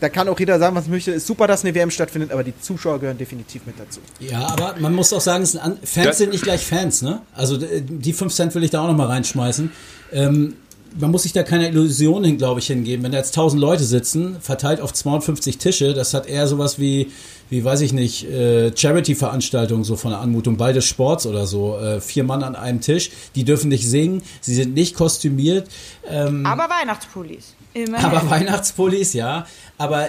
da 0.00 0.08
kann 0.08 0.28
auch 0.28 0.38
jeder 0.38 0.58
sagen, 0.58 0.74
was 0.76 0.86
möchte. 0.88 1.12
Ist 1.12 1.26
super, 1.26 1.46
dass 1.46 1.64
eine 1.64 1.74
WM 1.74 1.90
stattfindet, 1.90 2.30
aber 2.32 2.44
die 2.44 2.52
Zuschauer 2.60 2.98
gehören 3.00 3.16
definitiv 3.18 3.62
mit 3.66 3.76
dazu. 3.78 4.00
Ja, 4.20 4.46
aber 4.48 4.74
man 4.80 4.94
muss 4.94 5.12
auch 5.12 5.20
sagen, 5.20 5.46
Fans 5.46 5.78
Das- 5.94 6.18
sind 6.18 6.30
nicht 6.32 6.42
gleich 6.44 6.64
Fans, 6.64 7.02
ne? 7.02 7.20
Also 7.34 7.56
die 7.58 8.12
5 8.12 8.32
Cent 8.34 8.54
will 8.54 8.64
ich 8.64 8.70
da 8.70 8.82
auch 8.82 8.88
noch 8.88 8.96
mal 8.96 9.06
reinschmeißen. 9.06 9.70
Ähm, 10.12 10.54
man 10.98 11.10
muss 11.10 11.24
sich 11.24 11.32
da 11.32 11.42
keine 11.42 11.68
Illusionen, 11.68 12.38
glaube 12.38 12.60
ich, 12.60 12.68
hingeben. 12.68 13.02
Wenn 13.04 13.10
da 13.10 13.18
jetzt 13.18 13.34
1000 13.34 13.60
Leute 13.60 13.82
sitzen, 13.82 14.36
verteilt 14.40 14.80
auf 14.80 14.92
250 14.92 15.58
Tische, 15.58 15.92
das 15.92 16.14
hat 16.14 16.26
eher 16.28 16.46
sowas 16.46 16.78
wie, 16.78 17.10
wie 17.50 17.64
weiß 17.64 17.80
ich 17.80 17.92
nicht, 17.92 18.30
äh, 18.30 18.70
Charity-Veranstaltungen 18.76 19.82
so 19.84 19.96
von 19.96 20.12
der 20.12 20.20
Anmutung, 20.20 20.56
Ball 20.56 20.72
des 20.72 20.84
Sports 20.84 21.26
oder 21.26 21.46
so. 21.46 21.78
Äh, 21.78 22.00
vier 22.00 22.22
Mann 22.24 22.42
an 22.44 22.54
einem 22.56 22.80
Tisch, 22.80 23.10
die 23.34 23.44
dürfen 23.44 23.70
nicht 23.70 23.88
singen, 23.88 24.22
sie 24.40 24.54
sind 24.54 24.74
nicht 24.74 24.94
kostümiert. 24.94 25.68
Ähm, 26.08 26.46
Aber 26.46 26.68
Weihnachtspullis. 26.70 27.54
Immer. 27.76 27.98
aber 28.04 28.30
Weihnachtspullis, 28.30 29.14
ja. 29.14 29.46
Aber 29.78 30.08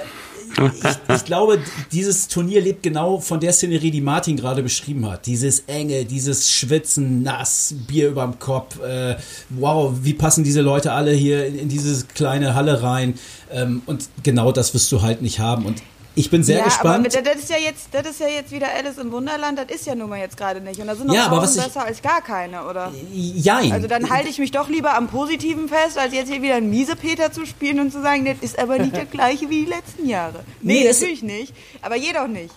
ich, 0.58 1.16
ich 1.16 1.26
glaube, 1.26 1.60
dieses 1.92 2.28
Turnier 2.28 2.62
lebt 2.62 2.84
genau 2.84 3.20
von 3.20 3.40
der 3.40 3.52
Szenerie, 3.52 3.92
die 3.92 4.02
Martin 4.02 4.38
gerade 4.38 4.64
beschrieben 4.64 5.10
hat. 5.10 5.26
Dieses 5.26 5.62
Enge, 5.68 6.06
dieses 6.06 6.52
Schwitzen, 6.52 7.24
nass, 7.24 7.76
Bier 7.88 8.10
überm 8.10 8.40
Kopf. 8.40 8.80
Äh, 8.80 9.18
wow, 9.50 9.94
wie 10.02 10.14
passen 10.14 10.44
diese 10.44 10.62
Leute 10.62 10.94
alle 10.94 11.12
hier 11.12 11.46
in, 11.46 11.60
in 11.60 11.70
diese 11.70 12.06
kleine 12.06 12.56
Halle 12.56 12.82
rein? 12.84 13.16
Ähm, 13.52 13.82
und 13.86 14.08
genau 14.24 14.52
das 14.52 14.74
wirst 14.74 14.92
du 14.92 15.02
halt 15.02 15.22
nicht 15.22 15.40
haben. 15.40 15.66
Und 15.66 15.82
ich 16.16 16.30
bin 16.30 16.44
sehr 16.44 16.60
ja, 16.60 16.64
gespannt. 16.66 17.14
aber 17.16 17.24
das 17.24 17.36
ist 17.36 17.50
ja 17.50 17.58
jetzt, 17.58 17.90
das 17.92 18.08
ist 18.08 18.20
ja 18.22 18.28
jetzt 18.28 18.52
wieder 18.52 18.68
Alice 18.74 18.98
im 18.98 19.12
Wunderland. 19.12 19.60
Das 19.60 19.66
ist 19.70 19.86
ja 19.86 19.96
nun 19.96 20.10
mal 20.10 20.20
jetzt 20.20 20.38
gerade 20.38 20.62
nicht. 20.62 20.80
Und 20.80 20.88
da 20.88 20.96
sind 20.96 21.08
noch 21.08 21.14
Ja, 21.16 21.26
aber 21.28 21.42
was 21.42 21.56
ich- 21.56 21.64
besser 21.64 21.86
als 21.86 22.02
gar 22.02 22.22
keine, 22.22 22.64
oder? 22.66 22.92
Jein. 23.14 23.72
Also 23.74 23.88
dann 23.88 24.10
halte 24.10 24.30
ich 24.30 24.40
mich 24.40 24.52
doch 24.52 24.70
lieber 24.70 24.96
am 24.96 25.08
Positiven 25.08 25.68
fest, 25.68 25.98
als 25.98 26.14
jetzt 26.14 26.32
hier 26.32 26.42
wieder 26.42 26.56
einen 26.56 26.70
Miesepeter 26.70 27.32
zu 27.32 27.46
spielen 27.46 27.80
und 27.80 27.92
zu 27.92 28.02
sagen, 28.02 28.26
das 28.26 28.38
ist 28.42 28.58
aber 28.58 28.78
nicht 28.80 28.96
der 28.96 29.06
gleiche 29.18 29.50
wie 29.50 29.66
die 29.66 29.70
letzten 29.72 30.08
Jahre. 30.08 30.44
Nee, 30.62 30.82
Nee, 30.84 30.88
es- 30.88 31.00
natürlich 31.02 31.24
nicht. 31.24 31.54
Aber 31.82 31.96
je 31.96 32.14
doch 32.14 32.28
nicht. 32.28 32.54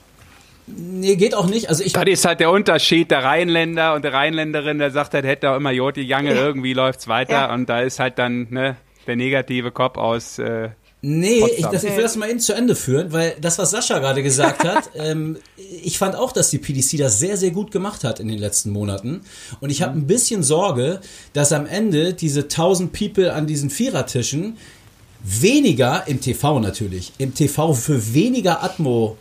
nee, 0.67 1.17
geht 1.17 1.35
auch 1.35 1.47
nicht. 1.47 1.69
Also 1.69 1.83
ich 1.83 1.93
Das 1.95 2.05
ist 2.07 2.25
halt 2.25 2.41
der 2.41 2.51
Unterschied 2.51 3.11
der 3.11 3.25
Rheinländer 3.25 3.95
und 3.95 4.05
der 4.05 4.13
Rheinländerin, 4.13 4.79
der 4.79 4.91
sagt 4.91 5.15
halt, 5.15 5.25
hätte 5.25 5.51
auch 5.51 5.57
immer 5.57 5.71
Joti 5.71 6.03
Jange, 6.03 6.33
irgendwie 6.35 6.75
läuft's 6.75 7.09
weiter 7.09 7.33
Ja. 7.33 7.55
und 7.55 7.69
da 7.69 7.81
ist 7.81 7.99
halt 7.99 8.19
dann 8.19 8.47
ne, 8.51 8.77
der 9.07 9.17
negative 9.17 9.71
Kopf 9.73 9.97
aus 9.97 10.39
äh, 10.39 10.69
Nee, 11.01 11.45
ich, 11.57 11.65
das, 11.65 11.85
ich 11.85 11.95
will 11.95 12.03
das 12.03 12.17
mal 12.17 12.29
eben 12.29 12.41
zu 12.41 12.55
Ende 12.55 12.75
führen, 12.75 13.13
weil 13.13 13.37
das, 13.41 13.57
was 13.59 13.71
Sascha 13.71 14.01
gerade 14.01 14.23
gesagt 14.23 14.65
hat, 14.65 14.91
ähm, 14.97 15.37
ich 15.57 15.97
fand 15.97 16.17
auch, 16.17 16.33
dass 16.33 16.51
die 16.51 16.59
PDC 16.59 16.99
das 16.99 17.21
sehr, 17.21 17.37
sehr 17.37 17.53
gut 17.53 17.71
gemacht 17.71 18.03
hat 18.03 18.19
in 18.19 18.27
den 18.27 18.39
letzten 18.39 18.71
Monaten. 18.71 19.21
Und 19.61 19.71
ich 19.71 19.83
habe 19.83 19.97
ein 19.97 20.09
bisschen 20.09 20.43
Sorge, 20.43 21.01
dass 21.35 21.53
am 21.53 21.67
Ende 21.67 22.15
diese 22.15 22.43
1000 22.43 22.93
People 22.93 23.33
an 23.33 23.47
diesen 23.47 23.71
Vierertischen 23.71 24.57
weniger 25.23 26.07
im 26.09 26.21
TV 26.21 26.59
natürlich, 26.59 27.13
im 27.19 27.33
TV 27.35 27.75
für 27.75 28.15
weniger 28.15 28.65
Atmo, 28.65 29.17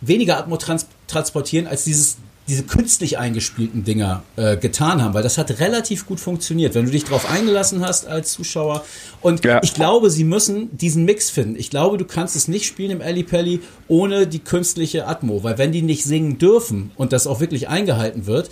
weniger 0.00 0.38
Atmo 0.38 0.56
trans 0.56 0.86
transportieren, 1.08 1.66
als 1.66 1.84
dieses 1.84 2.18
diese 2.48 2.62
künstlich 2.62 3.18
eingespielten 3.18 3.84
Dinger 3.84 4.22
äh, 4.36 4.56
getan 4.56 5.02
haben, 5.02 5.12
weil 5.14 5.22
das 5.22 5.36
hat 5.38 5.60
relativ 5.60 6.06
gut 6.06 6.18
funktioniert, 6.18 6.74
wenn 6.74 6.86
du 6.86 6.90
dich 6.90 7.04
darauf 7.04 7.30
eingelassen 7.30 7.84
hast 7.84 8.06
als 8.06 8.32
Zuschauer. 8.32 8.84
Und 9.20 9.44
Ja. 9.44 9.60
ich 9.62 9.74
glaube, 9.74 10.10
sie 10.10 10.24
müssen 10.24 10.76
diesen 10.76 11.04
Mix 11.04 11.28
finden. 11.30 11.56
Ich 11.56 11.68
glaube, 11.70 11.98
du 11.98 12.04
kannst 12.06 12.36
es 12.36 12.48
nicht 12.48 12.64
spielen 12.66 12.90
im 12.90 13.02
Ali 13.02 13.22
Pelli 13.22 13.60
ohne 13.86 14.26
die 14.26 14.38
künstliche 14.38 15.06
Atmo, 15.06 15.42
weil 15.44 15.58
wenn 15.58 15.72
die 15.72 15.82
nicht 15.82 16.04
singen 16.04 16.38
dürfen 16.38 16.90
und 16.96 17.12
das 17.12 17.26
auch 17.26 17.40
wirklich 17.40 17.68
eingehalten 17.68 18.26
wird, 18.26 18.50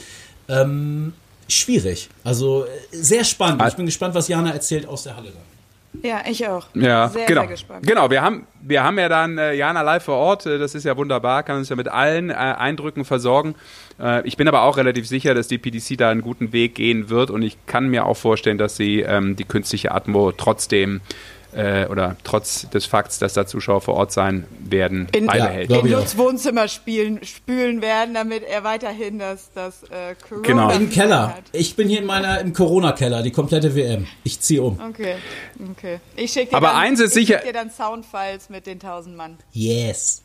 ähm, 0.48 1.14
schwierig. 1.48 2.08
Also 2.22 2.64
äh, 2.64 2.68
sehr 2.92 3.24
spannend. 3.24 3.62
Ich 3.68 3.74
bin 3.76 3.86
gespannt, 3.86 4.14
was 4.14 4.28
Jana 4.28 4.52
erzählt 4.52 4.86
aus 4.86 5.04
der 5.04 5.16
Halle 5.16 5.30
dann. 5.30 5.55
Ja, 6.02 6.22
ich 6.28 6.46
auch. 6.46 6.66
Ja, 6.74 7.08
sehr, 7.08 7.26
genau. 7.26 7.42
sehr 7.42 7.50
gespannt. 7.50 7.86
Genau, 7.86 8.10
wir 8.10 8.22
haben, 8.22 8.46
wir 8.60 8.82
haben 8.82 8.98
ja 8.98 9.08
dann 9.08 9.38
äh, 9.38 9.54
Jana 9.54 9.82
live 9.82 10.04
vor 10.04 10.16
Ort, 10.16 10.46
äh, 10.46 10.58
das 10.58 10.74
ist 10.74 10.84
ja 10.84 10.96
wunderbar, 10.96 11.42
kann 11.42 11.56
uns 11.56 11.68
ja 11.68 11.76
mit 11.76 11.88
allen 11.88 12.30
äh, 12.30 12.34
Eindrücken 12.34 13.04
versorgen. 13.04 13.54
Äh, 14.00 14.26
ich 14.26 14.36
bin 14.36 14.48
aber 14.48 14.62
auch 14.62 14.76
relativ 14.76 15.06
sicher, 15.06 15.34
dass 15.34 15.48
die 15.48 15.58
PDC 15.58 15.96
da 15.98 16.10
einen 16.10 16.22
guten 16.22 16.52
Weg 16.52 16.74
gehen 16.74 17.08
wird 17.10 17.30
und 17.30 17.42
ich 17.42 17.58
kann 17.66 17.88
mir 17.88 18.06
auch 18.06 18.16
vorstellen, 18.16 18.58
dass 18.58 18.76
sie 18.76 19.00
ähm, 19.00 19.36
die 19.36 19.44
künstliche 19.44 19.92
Atmo 19.92 20.32
trotzdem 20.32 21.00
äh, 21.56 21.86
oder 21.90 22.16
trotz 22.24 22.68
des 22.70 22.86
Fakts, 22.86 23.18
dass 23.18 23.32
da 23.32 23.46
Zuschauer 23.46 23.80
vor 23.80 23.94
Ort 23.94 24.12
sein 24.12 24.44
werden, 24.60 25.08
In, 25.14 25.26
beibehält. 25.26 25.68
glaub 25.68 25.84
in. 25.84 25.92
Lutz 25.92 26.16
Wohnzimmer 26.16 26.68
spielen, 26.68 27.24
spülen 27.24 27.82
werden, 27.82 28.14
damit 28.14 28.42
er 28.44 28.62
weiterhin 28.64 29.18
das, 29.18 29.50
das 29.54 29.82
äh, 29.84 30.14
Corona 30.28 30.42
Genau. 30.46 30.70
Im 30.70 30.90
Keller. 30.90 31.28
hat. 31.36 31.44
Ich 31.52 31.74
bin 31.76 31.88
hier 31.88 31.98
in 32.00 32.06
meiner 32.06 32.40
im 32.40 32.52
Corona-Keller, 32.52 33.22
die 33.22 33.30
komplette 33.32 33.74
WM. 33.74 34.06
Ich 34.24 34.40
ziehe 34.40 34.62
um. 34.62 34.78
Okay, 34.80 35.16
okay. 35.72 36.00
Ich 36.16 36.32
schicke 36.32 36.50
dir, 36.50 36.56
Aber 36.56 36.68
dann, 36.68 36.76
eins 36.76 37.00
ist 37.00 37.16
ich 37.16 37.26
sicher- 37.26 37.38
schick 37.38 37.46
dir 37.48 37.52
dann 37.52 37.70
Soundfiles 37.70 38.48
mit 38.50 38.66
den 38.66 38.78
1000 38.78 39.16
Mann. 39.16 39.38
Yes. 39.52 40.22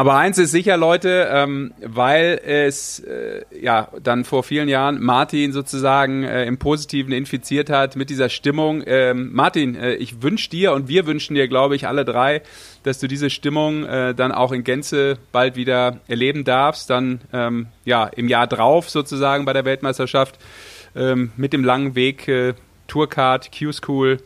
Aber 0.00 0.14
eins 0.14 0.38
ist 0.38 0.52
sicher, 0.52 0.78
Leute, 0.78 1.28
ähm, 1.30 1.74
weil 1.84 2.40
es 2.42 3.00
äh, 3.00 3.42
ja 3.52 3.88
dann 4.02 4.24
vor 4.24 4.42
vielen 4.44 4.66
Jahren 4.66 4.98
Martin 4.98 5.52
sozusagen 5.52 6.24
äh, 6.24 6.46
im 6.46 6.56
Positiven 6.56 7.12
infiziert 7.12 7.68
hat 7.68 7.96
mit 7.96 8.08
dieser 8.08 8.30
Stimmung. 8.30 8.82
Ähm, 8.86 9.28
Martin, 9.34 9.74
äh, 9.74 9.92
ich 9.96 10.22
wünsche 10.22 10.48
dir 10.48 10.72
und 10.72 10.88
wir 10.88 11.06
wünschen 11.06 11.34
dir, 11.34 11.48
glaube 11.48 11.76
ich, 11.76 11.86
alle 11.86 12.06
drei, 12.06 12.40
dass 12.82 12.98
du 12.98 13.08
diese 13.08 13.28
Stimmung 13.28 13.84
äh, 13.84 14.14
dann 14.14 14.32
auch 14.32 14.52
in 14.52 14.64
Gänze 14.64 15.18
bald 15.32 15.54
wieder 15.56 16.00
erleben 16.08 16.44
darfst. 16.44 16.88
Dann 16.88 17.20
ähm, 17.34 17.66
ja 17.84 18.06
im 18.06 18.28
Jahr 18.28 18.46
drauf 18.46 18.88
sozusagen 18.88 19.44
bei 19.44 19.52
der 19.52 19.66
Weltmeisterschaft 19.66 20.38
ähm, 20.96 21.30
mit 21.36 21.52
dem 21.52 21.62
langen 21.62 21.94
Weg 21.94 22.26
äh, 22.26 22.54
Tourcard, 22.86 23.50
Q-School. 23.52 24.16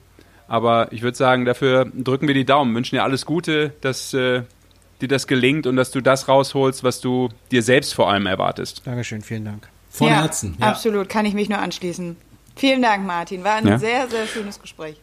Aber 0.47 0.93
ich 0.93 1.03
würde 1.03 1.17
sagen, 1.17 1.45
dafür 1.45 1.87
drücken 1.87 2.29
wir 2.29 2.35
die 2.35 2.45
Daumen, 2.45 2.77
wünschen 2.77 2.95
dir 2.95 3.03
alles 3.03 3.27
Gute, 3.27 3.73
dass 3.81 4.15
äh, 4.15 4.43
dir 5.01 5.09
das 5.09 5.27
gelingt 5.27 5.67
und 5.67 5.77
dass 5.77 5.91
du 5.91 6.01
das 6.01 6.29
rausholst, 6.29 6.85
was 6.85 7.01
du 7.01 7.29
dir 7.51 7.63
selbst 7.63 7.95
vor 7.95 8.11
allem 8.11 8.27
erwartest. 8.27 8.83
Dankeschön, 8.85 9.23
vielen 9.23 9.45
Dank. 9.45 9.69
Von 9.91 10.09
ja, 10.09 10.23
Herzen. 10.23 10.57
Ja. 10.61 10.69
Absolut, 10.69 11.09
kann 11.09 11.25
ich 11.27 11.35
mich 11.35 11.49
nur 11.49 11.59
anschließen. 11.59 12.17
Vielen 12.57 12.83
Dank, 12.83 13.07
Martin. 13.07 13.45
War 13.45 13.57
ein 13.57 13.67
Ja. 13.67 13.79
sehr, 13.79 14.09
sehr 14.09 14.27
schönes 14.27 14.61
Gespräch. 14.61 14.97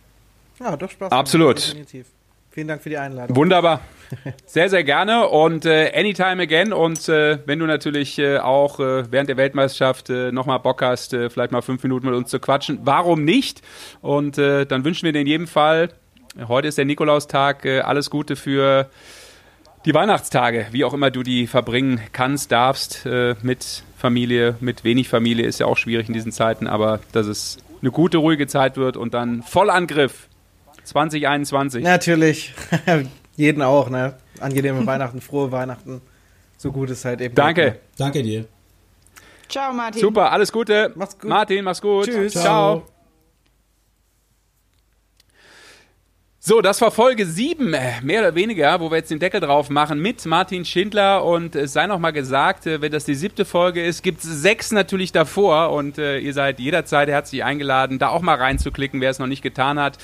Ja, 0.60 0.76
doch 0.78 0.90
Spaß. 0.90 1.12
Absolut. 1.12 1.58
Definitiv. 1.58 2.08
Vielen 2.52 2.68
Dank 2.68 2.82
für 2.84 2.90
die 2.90 2.98
Einladung. 2.98 3.36
Wunderbar. 3.38 3.80
Sehr, 4.46 4.70
sehr 4.70 4.84
gerne 4.84 5.30
und 5.30 5.66
äh, 5.66 5.90
anytime 5.96 6.44
again. 6.44 6.74
Und 6.74 7.08
äh, 7.08 7.40
wenn 7.46 7.60
du 7.60 7.66
natürlich 7.66 8.20
äh, 8.20 8.40
auch 8.40 8.78
äh, 8.82 9.10
während 9.10 9.30
der 9.30 9.38
Weltmeisterschaft 9.38 10.10
äh, 10.10 10.34
nochmal 10.34 10.60
Bock 10.60 10.82
hast, 10.82 11.14
äh, 11.14 11.30
vielleicht 11.30 11.54
mal 11.54 11.62
fünf 11.62 11.82
Minuten 11.82 12.08
mit 12.08 12.16
uns 12.16 12.30
zu 12.30 12.38
quatschen, 12.42 12.80
warum 12.84 13.24
nicht? 13.24 13.62
Und 14.02 14.38
äh, 14.38 14.66
dann 14.66 14.84
wünschen 14.84 15.06
wir 15.06 15.14
dir 15.14 15.22
in 15.22 15.28
jedem 15.28 15.48
Fall, 15.48 15.94
heute 16.46 16.68
ist 16.68 16.78
der 16.78 16.84
Nikolaustag, 16.84 17.64
äh, 17.64 17.80
alles 17.80 18.10
Gute 18.10 18.36
für 18.36 18.90
die 19.86 19.94
Weihnachtstage, 19.94 20.68
wie 20.72 20.84
auch 20.84 20.94
immer 20.94 21.12
du 21.12 21.24
die 21.24 21.48
verbringen 21.48 22.00
kannst, 22.12 22.52
darfst, 22.52 23.06
äh, 23.06 23.36
mit 23.42 23.84
Familie, 23.98 24.56
mit 24.60 24.84
wenig 24.84 25.10
Familie, 25.10 25.46
ist 25.46 25.60
ja 25.60 25.66
auch 25.66 25.78
schwierig 25.78 26.08
in 26.08 26.14
diesen 26.14 26.32
Zeiten, 26.32 26.68
aber 26.68 27.00
dass 27.12 27.28
es 27.28 27.58
eine 27.82 27.92
gute, 27.92 28.18
ruhige 28.18 28.48
Zeit 28.48 28.78
wird 28.78 28.98
und 28.98 29.14
dann 29.14 29.44
Vollangriff 29.44 30.28
2021. 30.84 31.84
Natürlich. 31.84 32.54
Jeden 33.36 33.62
auch, 33.62 33.90
ne? 33.90 34.16
Angenehme 34.40 34.86
Weihnachten, 34.86 35.22
frohe 35.22 35.52
Weihnachten. 35.52 36.02
So 36.58 36.72
gut 36.72 36.90
es 36.90 37.06
halt 37.06 37.22
eben. 37.22 37.34
Danke. 37.36 37.64
geht, 37.64 37.74
ne? 37.74 37.80
Danke 37.98 38.24
dir. 38.24 38.46
Ciao, 39.50 39.74
Martin. 39.74 40.00
Super, 40.00 40.32
alles 40.32 40.52
Gute. 40.52 40.92
Mach's 40.96 41.18
gut. 41.18 41.30
Martin, 41.30 41.64
mach's 41.66 41.82
gut. 41.82 42.06
Tschüss. 42.06 42.34
Ciao. 42.34 42.86
So, 46.44 46.60
das 46.60 46.82
war 46.82 46.90
Folge 46.90 47.28
7, 47.28 47.72
äh, 47.76 48.02
mehr 48.02 48.22
oder 48.22 48.34
weniger, 48.34 48.80
wo 48.80 48.90
wir 48.90 48.98
jetzt 48.98 49.12
den 49.12 49.20
Deckel 49.20 49.42
drauf 49.42 49.70
machen 49.70 50.00
mit 50.00 50.26
Martin 50.26 50.66
Schindler 50.66 51.24
und 51.24 51.56
es 51.56 51.74
sei 51.74 51.86
noch 51.86 52.00
mal 52.00 52.10
gesagt, 52.10 52.66
äh, 52.66 52.82
wenn 52.82 52.92
das 52.92 53.06
die 53.06 53.14
siebte 53.14 53.46
Folge 53.46 53.86
ist, 53.86 54.02
gibt 54.02 54.24
es 54.24 54.42
sechs 54.42 54.72
natürlich 54.72 55.12
davor 55.12 55.72
und 55.72 56.00
äh, 56.00 56.18
ihr 56.18 56.34
seid 56.34 56.60
jederzeit 56.60 57.10
herzlich 57.10 57.44
eingeladen, 57.44 58.00
da 58.00 58.10
auch 58.10 58.22
mal 58.22 58.38
reinzuklicken, 58.38 59.02
wer 59.02 59.12
es 59.12 59.20
noch 59.20 59.28
nicht 59.28 59.44
getan 59.44 59.80
hat. 59.80 60.00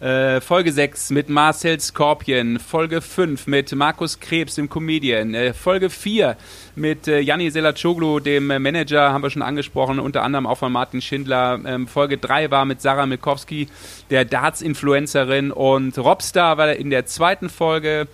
Äh, 0.00 0.40
Folge 0.40 0.72
6 0.72 1.10
mit 1.10 1.28
Marcel 1.28 1.78
Scorpion, 1.78 2.58
Folge 2.58 3.02
5 3.02 3.46
mit 3.46 3.74
Markus 3.74 4.18
Krebs, 4.18 4.54
dem 4.54 4.70
Comedian, 4.70 5.34
äh, 5.34 5.52
Folge 5.52 5.90
4 5.90 6.38
mit 6.74 7.06
äh, 7.06 7.20
Janni 7.20 7.50
Selacoglu, 7.50 8.18
dem 8.18 8.46
Manager, 8.46 9.12
haben 9.12 9.22
wir 9.22 9.28
schon 9.28 9.42
angesprochen, 9.42 10.00
unter 10.00 10.22
anderem 10.22 10.46
auch 10.46 10.56
von 10.56 10.72
Martin 10.72 11.02
Schindler. 11.02 11.60
Ähm, 11.66 11.86
Folge 11.86 12.16
3 12.16 12.50
war 12.50 12.64
mit 12.64 12.80
Sarah 12.80 13.04
Milkowski, 13.04 13.68
der 14.08 14.24
Darts-Influencerin 14.24 15.52
und 15.52 15.98
Robstar 15.98 16.56
war 16.56 16.72
in 16.72 16.88
der 16.88 17.04
zweiten 17.04 17.50
Folge 17.50 18.08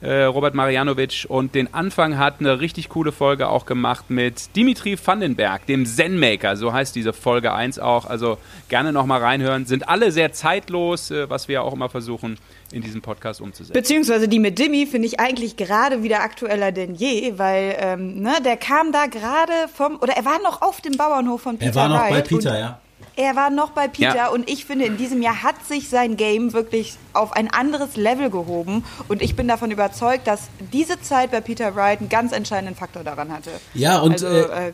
äh, 0.00 0.22
Robert 0.22 0.54
Marianovic 0.54 1.26
und 1.28 1.54
den 1.54 1.74
Anfang 1.74 2.18
hat 2.18 2.40
eine 2.40 2.60
richtig 2.60 2.88
coole 2.88 3.12
Folge 3.12 3.48
auch 3.48 3.66
gemacht 3.66 4.10
mit 4.10 4.56
Dimitri 4.56 4.96
Vandenberg, 5.02 5.66
dem 5.66 5.84
Zen-Maker, 5.84 6.56
so 6.56 6.72
heißt 6.72 6.94
diese 6.96 7.12
Folge 7.12 7.52
1 7.52 7.78
auch, 7.78 8.06
also 8.06 8.38
gerne 8.68 8.92
nochmal 8.92 9.20
reinhören, 9.20 9.66
sind 9.66 9.88
alle 9.88 10.10
sehr 10.12 10.32
zeitlos, 10.32 11.10
äh, 11.10 11.28
was 11.28 11.48
wir 11.48 11.54
ja 11.54 11.60
auch 11.62 11.72
immer 11.72 11.88
versuchen 11.88 12.38
in 12.72 12.82
diesem 12.82 13.02
Podcast 13.02 13.40
umzusetzen. 13.40 13.72
Beziehungsweise 13.72 14.28
die 14.28 14.38
mit 14.38 14.58
Dimi 14.58 14.86
finde 14.86 15.06
ich 15.08 15.20
eigentlich 15.20 15.56
gerade 15.56 16.02
wieder 16.02 16.20
aktueller 16.20 16.72
denn 16.72 16.94
je, 16.94 17.34
weil 17.36 17.76
ähm, 17.78 18.20
ne, 18.22 18.34
der 18.44 18.56
kam 18.56 18.92
da 18.92 19.06
gerade 19.06 19.52
vom, 19.74 19.98
oder 20.00 20.14
er 20.16 20.24
war 20.24 20.40
noch 20.42 20.62
auf 20.62 20.80
dem 20.80 20.96
Bauernhof 20.96 21.42
von 21.42 21.58
Peter 21.58 21.70
Er 21.70 21.74
war 21.74 21.88
noch 21.88 22.00
bei 22.00 22.14
Wright 22.14 22.28
Peter, 22.28 22.50
und 22.52 22.58
ja. 22.58 22.80
Er 23.16 23.36
war 23.36 23.50
noch 23.50 23.70
bei 23.70 23.88
Peter 23.88 24.14
Ja. 24.16 24.28
und 24.28 24.48
ich 24.48 24.64
finde, 24.64 24.84
in 24.86 24.96
diesem 24.96 25.20
Jahr 25.22 25.42
hat 25.42 25.66
sich 25.66 25.88
sein 25.88 26.16
Game 26.16 26.52
wirklich 26.52 26.94
auf 27.12 27.32
ein 27.32 27.50
anderes 27.52 27.96
Level 27.96 28.30
gehoben 28.30 28.84
und 29.08 29.20
ich 29.22 29.36
bin 29.36 29.48
davon 29.48 29.70
überzeugt, 29.70 30.26
dass 30.26 30.42
diese 30.72 31.00
Zeit 31.00 31.30
bei 31.30 31.40
Peter 31.40 31.74
Wright 31.74 32.00
einen 32.00 32.08
ganz 32.08 32.32
entscheidenden 32.32 32.74
Faktor 32.76 33.04
daran 33.04 33.30
hatte. 33.32 33.50
Ja, 33.74 33.98
und 33.98 34.12
also, 34.12 34.26
äh, 34.26 34.72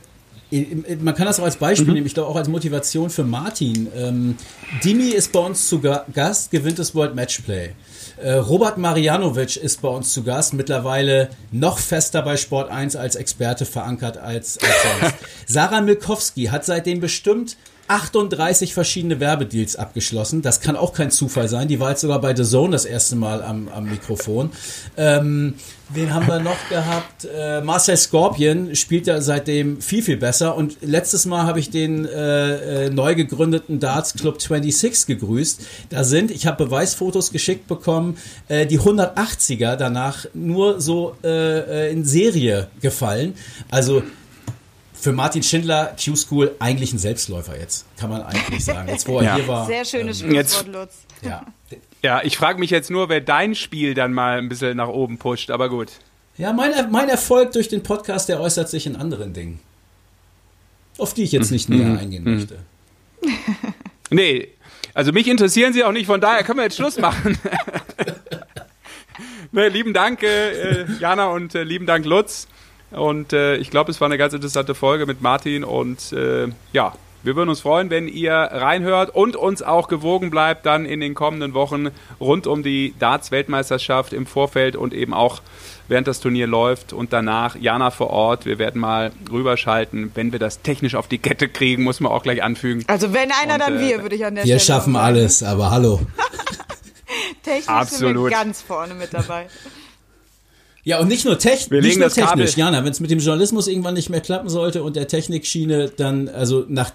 äh, 0.53 0.97
Man 1.01 1.15
kann 1.17 1.27
das 1.27 1.41
auch 1.41 1.45
als 1.45 1.57
Beispiel 1.57 1.93
nehmen, 1.93 2.07
ich 2.07 2.15
glaube 2.15 2.29
auch 2.31 2.37
als 2.37 2.47
Motivation 2.49 3.11
für 3.11 3.25
Martin. 3.25 3.89
Ähm, 3.97 4.37
Dimi 4.85 5.09
ist 5.09 5.33
bei 5.33 5.41
uns 5.41 5.69
zu 5.69 5.81
Ga 5.81 6.05
Gast, 6.15 6.53
gewinnt 6.53 6.79
das 6.79 6.95
World 6.95 7.17
Matchplay. 7.17 7.71
Äh, 8.23 8.33
Robert 8.35 8.79
Marianovic 8.79 9.57
ist 9.57 9.83
bei 9.83 9.89
uns 9.89 10.13
zu 10.13 10.23
Gast, 10.23 10.55
mittlerweile 10.55 11.31
noch 11.51 11.79
fester 11.79 12.23
bei 12.23 12.37
Sport 12.37 12.71
1 12.71 12.95
als 12.95 13.17
Experte 13.17 13.67
verankert 13.67 14.19
als, 14.19 14.57
als 14.59 14.73
sonst. 15.01 15.15
Sarah 15.47 15.81
Milkowski 15.81 16.45
hat 16.45 16.65
seitdem 16.65 17.01
bestimmt 17.01 17.57
38 17.89 18.75
verschiedene 18.75 19.21
Werbedeals 19.21 19.77
abgeschlossen. 19.77 20.43
Das 20.43 20.61
kann 20.61 20.77
auch 20.77 20.93
kein 20.93 21.11
Zufall 21.11 21.49
sein. 21.49 21.69
Die 21.69 21.81
war 21.81 21.91
jetzt 21.91 22.01
sogar 22.01 22.21
bei 22.21 22.35
The 22.35 22.45
Zone 22.45 22.73
das 22.73 22.85
erste 22.85 23.17
Mal 23.17 23.43
am, 23.43 23.69
am 23.69 23.85
Mikrofon. 23.85 24.51
Ähm, 24.97 25.55
wen 25.89 26.13
haben 26.13 26.27
wir 26.27 26.41
noch 26.41 26.69
gehabt? 26.69 27.27
Äh, 27.33 27.61
Marcel 27.61 27.97
Scorpion 27.97 28.75
spielt 28.75 29.07
ja 29.07 29.21
seitdem 29.21 29.81
viel, 29.81 30.03
viel 30.03 30.17
besser. 30.17 30.57
Und 30.57 30.79
letztes 30.81 31.27
Mal 31.27 31.45
habe 31.45 31.61
ich 31.61 31.71
den 31.71 32.05
äh, 32.07 32.87
äh, 32.87 32.91
neu 32.91 33.15
gegründeten 33.15 33.81
Darts 33.81 34.15
Club 34.15 34.41
26 34.41 35.07
gegrüßt. 35.07 35.61
Da 35.91 36.05
sind, 36.05 36.31
ich 36.31 36.47
habe 36.47 36.65
Beweisfotos 36.65 37.31
geschickt 37.31 37.69
bekommen, 37.69 38.17
äh, 38.49 38.67
die 38.67 38.81
180er 38.81 39.77
danach 39.77 40.27
nur 40.35 40.81
so 40.81 41.17
äh, 41.23 41.89
äh, 41.89 41.93
in 41.93 42.05
Serie 42.05 42.69
gefallen. 42.81 43.35
Also 43.71 44.03
für 45.07 45.13
Martin 45.13 45.45
Schindler, 45.45 45.95
Q-School, 46.05 46.57
eigentlich 46.59 46.93
ein 46.93 46.99
Selbstläufer 46.99 47.57
jetzt, 47.57 47.87
kann 47.97 48.11
man 48.11 48.23
eigentlich 48.23 48.65
sagen. 48.65 48.89
Jetzt, 48.89 49.07
wo 49.07 49.19
er 49.19 49.25
Ja. 49.25 49.35
hier 49.37 49.47
war. 49.47 49.65
sehr 49.65 49.85
schönes 49.85 50.21
ähm, 50.21 50.35
jetzt- 50.35 50.55
Schlusswort, 50.57 50.75
Lutz. 50.75 50.95
Ja. 51.23 51.47
Ja, 52.03 52.23
ich 52.25 52.37
frage 52.37 52.59
mich 52.59 52.71
jetzt 52.71 52.91
nur, 52.91 53.09
wer 53.09 53.21
dein 53.21 53.55
Spiel 53.55 53.95
dann 53.95 54.13
mal 54.13 54.37
ein 54.39 54.49
bisschen 54.49 54.77
nach 54.77 54.89
oben 54.89 55.17
pusht, 55.19 55.53
aber 55.53 55.69
gut. 55.69 55.93
Ja, 56.39 56.53
mein, 56.53 56.73
mein 56.91 57.09
Erfolg 57.09 57.53
durch 57.53 57.69
den 57.69 57.85
Podcast, 57.85 58.29
der 58.29 58.41
äußert 58.41 58.69
sich 58.69 58.85
in 58.85 58.97
anderen 58.97 59.33
Dingen. 59.33 59.61
Auf 60.99 61.15
die 61.15 61.23
ich 61.23 61.31
jetzt 61.31 61.53
nicht 61.53 61.69
näher 61.69 62.01
eingehen 62.01 62.25
möchte. 62.25 62.59
Nee, 64.11 64.49
also 64.93 65.13
mich 65.13 65.29
interessieren 65.29 65.73
sie 65.73 65.85
auch 65.85 65.93
nicht, 65.93 66.07
von 66.07 66.21
daher 66.21 66.43
können 66.43 66.59
wir 66.59 66.65
jetzt 66.65 66.79
Schluss 66.79 66.99
machen. 66.99 67.39
lieben 69.53 69.95
Dank, 69.95 70.25
äh, 70.25 70.81
äh, 70.83 70.87
Jana, 70.99 71.27
und 71.27 71.55
äh, 71.55 71.63
lieben 71.63 71.87
Dank, 71.87 72.05
Lutz. 72.07 72.49
Und 72.91 73.33
äh, 73.33 73.57
ich 73.57 73.71
glaube, 73.71 73.91
es 73.91 74.01
war 74.01 74.07
eine 74.07 74.19
ganz 74.19 74.33
interessante 74.33 74.75
Folge 74.75 75.07
mit 75.07 75.21
Martin. 75.21 75.65
Und 75.65 76.13
äh, 76.13 76.49
ja, 76.73 76.95
wir 77.23 77.35
würden 77.35 77.49
uns 77.49 77.61
freuen, 77.61 77.91
wenn 77.91 78.07
ihr 78.07 78.33
reinhört 78.33 79.13
und 79.13 79.35
uns 79.35 79.61
auch 79.61 79.89
gewogen 79.89 80.31
bleibt 80.31 80.65
dann 80.65 80.87
in 80.87 81.01
den 81.01 81.15
kommenden 81.15 81.55
Wochen 81.55 81.89
rund 82.21 82.47
um 82.47 82.63
die 82.63 82.95
Darts-Weltmeisterschaft 83.01 84.13
im 84.13 84.27
Vorfeld 84.27 84.77
und 84.77 84.95
eben 84.95 85.13
auch 85.13 85.41
während 85.89 86.07
das 86.07 86.21
Turnier 86.21 86.47
läuft 86.47 86.93
und 86.93 87.13
danach 87.13 87.57
Jana 87.57 87.91
vor 87.91 88.11
Ort. 88.11 88.47
Wir 88.47 88.59
werden 88.61 88.81
mal 88.81 89.11
rüberschalten, 89.31 90.13
wenn 90.15 90.31
wir 90.31 90.39
das 90.39 90.63
technisch 90.63 90.95
auf 90.95 91.09
die 91.09 91.19
Kette 91.19 91.49
kriegen, 91.49 91.83
muss 91.83 91.99
man 91.99 92.13
auch 92.13 92.23
gleich 92.23 92.43
anfügen. 92.45 92.85
Also 92.87 93.13
wenn 93.13 93.33
einer, 93.33 93.55
Und, 93.55 93.61
dann 93.61 93.77
äh, 93.79 93.81
wir, 93.81 94.03
würde 94.03 94.15
ich 94.15 94.25
an 94.25 94.37
der 94.37 94.45
Wir 94.45 94.61
Stelle 94.61 94.79
schaffen 94.79 94.95
auch 94.95 95.01
sagen. 95.01 95.17
alles, 95.17 95.43
aber 95.43 95.71
hallo. 95.73 96.01
Technisch 97.43 97.65
sind 97.65 97.75
Absolut. 97.75 98.25
wir 98.25 98.31
ganz 98.31 98.63
vorne 98.63 98.95
mit 98.95 99.13
dabei. 99.13 99.47
Ja, 100.87 101.01
und 101.01 101.09
nicht 101.09 101.25
nur, 101.25 101.37
techn 101.37 101.73
Wir 101.73 101.83
nicht 101.83 101.97
nur 101.99 102.05
das 102.07 102.15
Kabel- 102.15 102.45
technisch, 102.45 102.57
Jana, 102.57 102.85
wenn 102.85 102.93
es 102.93 103.01
mit 103.01 103.11
dem 103.11 103.19
Journalismus 103.19 103.67
irgendwann 103.67 103.95
nicht 103.95 104.09
mehr 104.09 104.21
klappen 104.21 104.49
sollte 104.49 104.85
und 104.85 104.95
der 104.95 105.09
Technikschiene 105.09 105.91
dann, 105.97 106.29
also 106.29 106.65
nach 106.69 106.93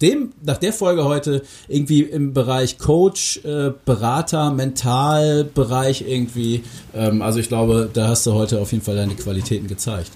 dem, 0.00 0.32
nach 0.44 0.58
der 0.58 0.72
Folge 0.72 1.04
heute 1.04 1.42
irgendwie 1.66 2.02
im 2.02 2.32
Bereich 2.34 2.78
Coach, 2.78 3.38
äh, 3.44 3.72
Berater, 3.84 4.52
Mentalbereich 4.52 6.04
irgendwie, 6.06 6.62
ähm, 6.94 7.20
also 7.20 7.40
ich 7.40 7.48
glaube, 7.48 7.90
da 7.92 8.08
hast 8.08 8.26
du 8.26 8.32
heute 8.34 8.60
auf 8.60 8.70
jeden 8.70 8.84
Fall 8.84 8.94
deine 8.96 9.14
Qualitäten 9.16 9.66
gezeigt. 9.66 10.12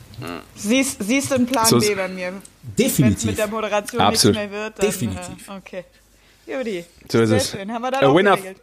Siehst, 0.55 0.99
siehst 1.03 1.31
du 1.31 1.35
einen 1.35 1.47
Plan 1.47 1.67
So- 1.67 1.79
B 1.79 1.95
bei 1.97 2.07
mir? 2.09 2.29
Wenn 2.29 2.37
es 2.37 2.77
Definitiv. 2.77 3.25
mit 3.27 3.39
der 3.39 3.49
Moderation 3.49 4.01
Absolut. 4.01 4.37
nichts 4.37 4.51
mehr 4.53 4.61
wird, 4.63 4.79
dann, 4.79 4.87
Definitiv. 4.87 5.49
Äh, 5.49 5.53
okay. 5.59 5.85
Judy. 6.47 6.85
So 7.11 7.21
ist 7.23 7.29
Sehr 7.29 7.39
es. 7.39 7.51
schön. 7.51 7.73
Haben 7.73 7.83
wir 7.83 7.91
dann 7.91 8.05
A 8.05 8.07
auch 8.07 8.17
winner- 8.17 8.37
geregelt. 8.37 8.59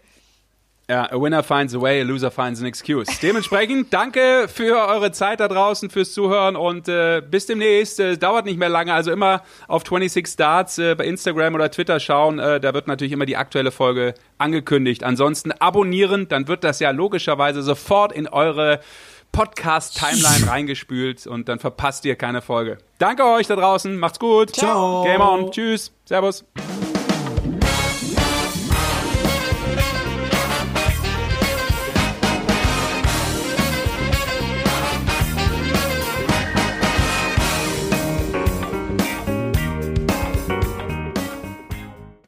Ja, 0.89 1.09
a 1.09 1.15
winner 1.15 1.43
finds 1.43 1.73
a 1.73 1.79
way, 1.79 2.01
a 2.01 2.03
loser 2.03 2.29
finds 2.29 2.59
an 2.59 2.65
excuse. 2.67 3.07
Dementsprechend 3.21 3.93
danke 3.93 4.47
für 4.53 4.85
eure 4.87 5.13
Zeit 5.13 5.39
da 5.39 5.47
draußen, 5.47 5.89
fürs 5.89 6.13
Zuhören 6.13 6.57
und 6.57 6.89
äh, 6.89 7.21
bis 7.21 7.45
demnächst. 7.45 8.01
Äh, 8.01 8.17
dauert 8.17 8.45
nicht 8.45 8.59
mehr 8.59 8.67
lange, 8.67 8.93
also 8.93 9.11
immer 9.11 9.43
auf 9.69 9.83
26 9.83 10.27
Starts 10.27 10.77
äh, 10.79 10.95
bei 10.95 11.05
Instagram 11.05 11.55
oder 11.55 11.71
Twitter 11.71 12.01
schauen. 12.01 12.37
Äh, 12.37 12.59
da 12.59 12.73
wird 12.73 12.87
natürlich 12.87 13.13
immer 13.13 13.25
die 13.25 13.37
aktuelle 13.37 13.71
Folge 13.71 14.13
angekündigt. 14.37 15.05
Ansonsten 15.05 15.53
abonnieren, 15.53 16.27
dann 16.27 16.49
wird 16.49 16.65
das 16.65 16.81
ja 16.81 16.91
logischerweise 16.91 17.63
sofort 17.63 18.11
in 18.11 18.27
eure 18.27 18.81
Podcast-Timeline 19.31 20.47
reingespült 20.51 21.25
und 21.27 21.47
dann 21.47 21.59
verpasst 21.59 22.03
ihr 22.03 22.15
keine 22.17 22.41
Folge. 22.41 22.77
Danke 22.99 23.23
euch 23.25 23.47
da 23.47 23.55
draußen, 23.55 23.97
macht's 23.97 24.19
gut. 24.19 24.53
Ciao. 24.53 25.03
Game 25.03 25.21
on, 25.21 25.49
tschüss, 25.51 25.93
servus. 26.05 26.43